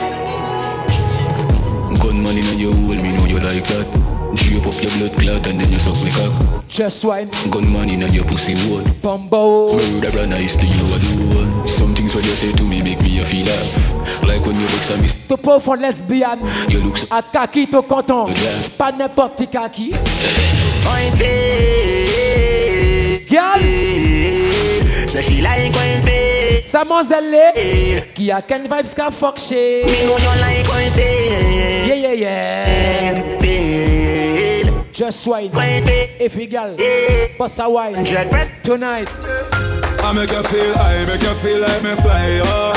Gunman 2.01 2.37
in 2.37 2.59
you 2.59 2.73
hole, 2.73 2.95
me 2.95 3.11
know 3.15 3.25
you 3.25 3.39
like 3.39 3.63
that. 3.63 4.00
Drape 4.71 4.87
up 4.87 4.99
your 4.99 5.09
blood 5.09 5.19
clot 5.19 5.47
and 5.47 5.59
then 5.59 5.71
you 5.71 5.79
suck 5.79 6.01
me 6.03 6.11
cock. 6.11 6.67
Just 6.67 7.03
wine. 7.03 7.29
Gunman 7.49 7.89
in 7.89 8.01
your 8.13 8.23
pussy 8.25 8.53
wood. 8.69 9.01
Bumbo. 9.01 9.73
Murderer 9.73 10.27
nice 10.27 10.55
to 10.55 10.65
you 10.65 10.83
alone. 10.85 11.67
Some 11.67 11.93
things 11.93 12.15
what 12.15 12.23
you 12.23 12.31
say 12.31 12.51
to 12.53 12.63
me 12.63 12.81
make 12.81 13.01
me 13.01 13.19
a 13.19 13.23
feel 13.23 13.45
laugh. 13.45 14.23
Like 14.23 14.45
when 14.45 14.55
you 14.55 14.61
look 14.61 14.89
a 14.97 15.01
miss. 15.01 15.15
T'es 15.27 15.37
pas 15.37 15.57
au 15.57 15.59
fond 15.59 15.75
lesbienne. 15.75 16.39
You 16.69 16.81
look 16.81 16.97
so. 16.97 17.07
À 17.09 17.21
kaki, 17.21 17.67
t'es 17.67 17.83
content. 17.87 18.25
Pas 18.77 18.91
n'importe 18.91 19.37
qui 19.37 19.47
kaki. 19.47 19.91
Girl. 23.29 23.61
So 25.07 25.21
she 25.21 25.41
like 25.41 25.73
when 25.75 26.01
pay. 26.03 26.61
Samonzelle. 26.61 27.53
Qui 28.15 28.31
a 28.31 28.41
Ken 28.41 28.67
Vybz 28.67 28.93
qu'a 28.95 29.11
fuck 29.11 29.37
shit. 29.37 29.85
Me 29.85 30.05
know 30.05 30.17
you 30.17 30.39
like 30.39 30.67
when 30.69 30.91
pay. 30.93 31.87
Yeah, 31.87 31.95
yeah, 31.95 32.13
yeah. 32.13 33.40
Just 35.01 35.25
wine. 35.25 35.49
If 35.51 36.35
you 36.35 36.45
girl. 36.45 36.77
Bust 37.39 37.57
a 37.57 37.67
wine. 37.67 38.05
Tonight. 38.61 39.09
I 39.09 40.13
make 40.13 40.29
you 40.29 40.43
feel, 40.43 40.77
I 40.77 41.05
make 41.09 41.23
you 41.23 41.33
feel 41.41 41.59
like 41.59 41.81
me 41.81 41.95
fly, 41.95 42.39
oh. 42.45 42.73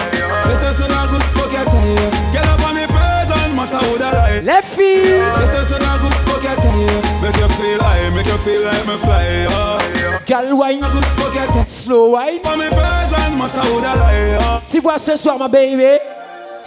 Let 0.48 0.62
us 0.64 0.80
on 0.80 0.88
a 0.88 1.04
good 1.12 1.22
fuck 1.36 1.52
your 1.52 1.64
time. 1.68 2.32
Get 2.32 2.46
up 2.48 2.64
on 2.64 2.76
the 2.76 2.86
person, 2.88 3.54
matter 3.54 3.76
who 3.76 3.98
the 3.98 4.04
lie. 4.04 4.40
Left 4.40 4.74
feet. 4.74 5.04
Let 5.04 5.52
us 5.52 5.72
on 5.72 5.82
a 5.82 6.00
good 6.00 6.14
fuck 6.24 6.42
your 6.42 6.56
time. 6.56 7.20
Make 7.20 7.36
you 7.36 7.48
feel, 7.60 7.82
I 7.82 8.08
make 8.16 8.26
you 8.26 8.38
feel 8.38 8.64
like 8.64 8.86
me 8.86 8.96
fly, 8.96 9.46
oh. 9.50 10.22
Girl 10.24 10.56
wine. 10.56 10.80
Good 10.80 11.04
fuck 11.04 11.34
your 11.34 11.46
time. 11.46 11.66
Slow 11.66 12.08
wine. 12.12 12.40
On 12.46 12.58
the 12.58 12.70
person, 12.70 13.36
matter 13.36 13.60
who 13.68 13.80
the 13.82 13.94
lie, 14.00 14.38
oh. 14.40 14.62
Tu 14.66 14.80
vois 14.80 14.96
ce 14.96 15.14
soir, 15.14 15.36
ma 15.38 15.48
baby. 15.48 15.98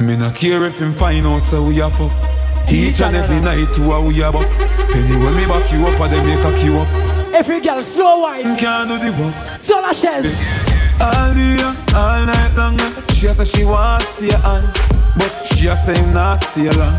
Me 0.01 0.15
not 0.17 0.35
care 0.35 0.63
if 0.65 0.79
him 0.79 0.91
find 0.91 1.25
out 1.25 1.43
so 1.43 1.63
we 1.63 1.79
a 1.79 1.89
fuck. 1.89 2.36
Each 2.69 3.01
and 3.01 3.15
every 3.15 3.39
night 3.39 3.73
to 3.75 3.91
a 3.91 4.01
we 4.01 4.21
a 4.21 4.31
buck. 4.31 4.47
Anyway 4.93 5.31
me 5.35 5.45
back 5.45 5.71
you 5.71 5.85
up 5.87 5.99
and 5.99 6.13
then 6.13 6.25
make 6.25 6.41
cock 6.41 6.63
you 6.63 6.79
up. 6.79 6.87
Every 7.33 7.61
girl 7.61 7.81
slow 7.83 8.21
wine. 8.21 8.57
Can't 8.57 8.89
do 8.89 8.97
the 8.97 9.11
work. 9.21 9.59
Sur 9.59 9.81
la 9.81 9.91
chaise. 9.93 10.35
All 10.99 11.33
day, 11.33 11.61
all 11.95 12.25
night 12.25 12.53
long. 12.55 12.77
She 13.13 13.27
a 13.27 13.33
say 13.33 13.45
she 13.45 13.63
want 13.63 14.03
stay 14.03 14.33
on, 14.33 14.63
but 15.17 15.31
she 15.45 15.67
a 15.67 15.75
him 15.75 16.13
not 16.13 16.35
stay 16.37 16.69
long. 16.71 16.93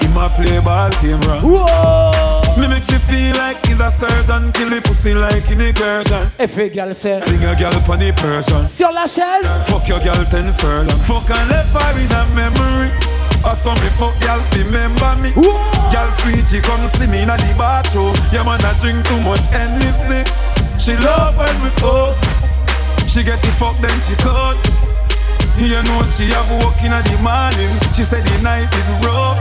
Him 0.00 0.16
a 0.16 0.28
play 0.34 0.58
ball 0.60 0.90
game 1.02 1.20
wrong. 1.22 1.42
Whoa. 1.42 2.60
Me 2.60 2.66
make 2.66 2.84
she 2.84 2.96
feel 2.96 3.36
like 3.36 3.64
he's 3.66 3.80
a 3.80 3.90
surgeon, 3.90 4.52
kill 4.52 4.70
the 4.70 4.80
pussy 4.82 5.14
like 5.14 5.50
in 5.50 5.60
incursion. 5.60 6.30
Every 6.38 6.68
girl 6.70 6.92
say. 6.94 7.20
Sing 7.20 7.44
a 7.44 7.54
girl 7.54 7.80
pon 7.82 7.98
the 7.98 8.12
Persian. 8.12 8.68
Sur 8.68 8.92
la 8.92 9.06
chaise. 9.06 9.46
Fuck 9.66 9.88
your 9.88 10.00
girl 10.00 10.24
ten 10.26 10.52
furlong. 10.54 11.00
Fuck 11.00 11.30
and 11.30 11.50
left 11.50 11.74
her 11.74 11.98
in 11.98 12.12
a 12.12 12.34
memory. 12.34 13.25
Or 13.44 13.54
some 13.56 13.78
me 13.82 13.90
fuck 13.98 14.14
girl 14.20 14.40
remember 14.56 15.12
me. 15.22 15.32
Girl 15.34 16.10
sweet, 16.22 16.46
she 16.48 16.60
come 16.60 16.86
see 16.88 17.06
me 17.06 17.22
in 17.22 17.28
the 17.28 17.54
bathroom. 17.58 18.14
Yeah 18.32 18.42
man, 18.44 18.60
I 18.64 18.72
drink 18.80 19.04
too 19.06 19.20
much 19.22 19.46
Hennessy. 19.50 20.24
She 20.78 20.94
love 21.04 21.36
when 21.38 21.54
we 21.62 21.70
fuck. 21.82 22.14
She 23.08 23.22
get 23.22 23.40
the 23.40 23.48
fuck 23.58 23.76
then 23.78 23.96
she 24.02 24.14
cut. 24.16 24.56
You 25.56 25.82
know 25.84 26.02
she 26.04 26.26
have 26.34 26.50
work 26.62 26.76
in 26.84 26.90
the 26.92 27.16
morning. 27.22 27.72
She 27.94 28.04
said 28.04 28.22
the 28.24 28.42
night 28.42 28.68
is 28.68 29.06
rough. 29.06 29.38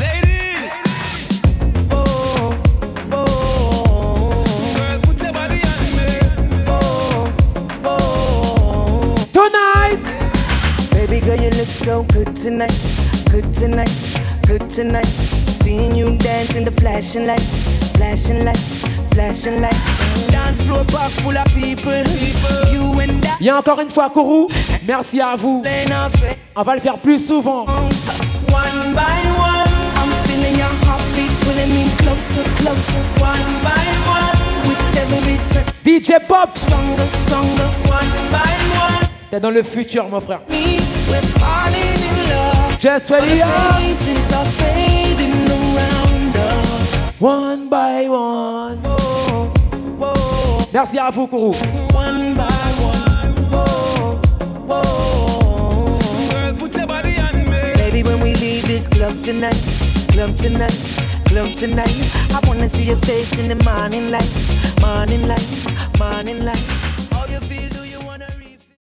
Ladies. 0.00 0.74
Oh, 1.92 2.58
oh, 3.12 4.44
Girl, 4.76 5.00
put 5.02 5.22
your 5.22 5.32
body 5.32 5.62
on 5.62 5.96
me. 5.96 6.08
Oh, 6.66 7.32
oh. 7.84 9.14
Tonight. 9.32 10.02
Baby 10.90 11.20
girl, 11.24 11.36
you 11.36 11.50
look 11.50 11.68
so 11.68 12.02
good 12.04 12.34
tonight. 12.34 13.13
Good 13.34 13.52
tonight. 13.52 13.90
Good 14.46 14.70
tonight. 14.70 15.06
Seeing 15.06 15.96
you 15.96 16.16
dance 16.18 16.54
in 16.54 16.64
the 16.64 16.70
flashing 16.70 17.26
lights. 17.26 17.66
Flashing 17.96 18.44
lights. 18.44 18.86
Flashing 19.10 19.60
lights. 19.60 20.26
Dance 20.28 20.62
floor 20.62 20.84
full 20.84 21.36
of 21.36 21.46
people. 21.46 22.04
You 22.70 22.94
and 23.00 23.26
I. 23.40 23.50
Encore 23.50 23.80
une 23.80 23.90
fois 23.90 24.08
Kourou. 24.10 24.48
Merci 24.86 25.20
à 25.20 25.34
vous. 25.34 25.64
On 26.54 26.62
va 26.62 26.74
le 26.76 26.80
faire 26.80 26.96
plus 26.98 27.18
souvent. 27.18 27.66
One 27.66 28.94
by 28.94 29.26
one, 29.36 29.66
I'm 29.96 30.12
feeling 30.28 30.56
your 30.56 30.70
heartbeat 30.86 31.32
pulling 31.40 31.74
me 31.74 31.90
closer, 31.96 32.44
closer. 32.62 33.02
One 33.18 33.50
by 33.64 33.84
one, 34.06 34.68
with 34.68 34.96
every 34.96 35.38
turn. 35.52 35.64
DJ 35.84 36.24
Pop. 36.28 36.56
Stronger, 36.56 37.08
stronger. 37.08 37.68
One 37.88 38.12
by 38.30 38.54
one. 38.78 39.08
T'es 39.28 39.40
dans 39.40 39.50
le 39.50 39.64
futur, 39.64 40.08
mon 40.08 40.20
frère. 40.20 40.42
Me, 40.48 40.78
we're 41.08 41.20
falling 41.40 41.82
in 41.82 42.30
love. 42.30 42.63
Just 42.84 43.08
ready 43.08 43.40
Our 43.40 43.48
up. 43.48 43.76
faces 43.76 44.30
are 44.30 44.44
fading 44.44 45.32
around 45.48 46.36
us. 46.36 47.06
One 47.18 47.70
by 47.70 48.06
one. 48.10 48.78
Merci 50.70 50.98
à 50.98 51.08
vous, 51.10 51.26
Kourou. 51.26 51.54
One 51.94 52.34
by 52.34 52.44
one. 52.84 53.34
Whoa, 53.50 54.20
whoa. 54.68 55.98
Girl, 56.30 56.54
put 56.58 56.76
your 56.76 56.86
body 56.86 57.16
on 57.16 57.48
me. 57.48 57.72
Baby, 57.74 58.02
when 58.02 58.20
we 58.20 58.34
leave 58.34 58.66
this 58.66 58.86
club 58.86 59.18
tonight, 59.18 59.56
club 60.12 60.36
tonight, 60.36 60.76
club 61.24 61.54
tonight, 61.54 61.96
I 62.34 62.46
wanna 62.46 62.68
see 62.68 62.84
your 62.84 62.98
face 62.98 63.38
in 63.38 63.48
the 63.48 63.56
morning 63.64 64.10
light, 64.10 64.30
morning 64.82 65.26
light, 65.26 65.66
morning 65.98 66.44
light. 66.44 66.83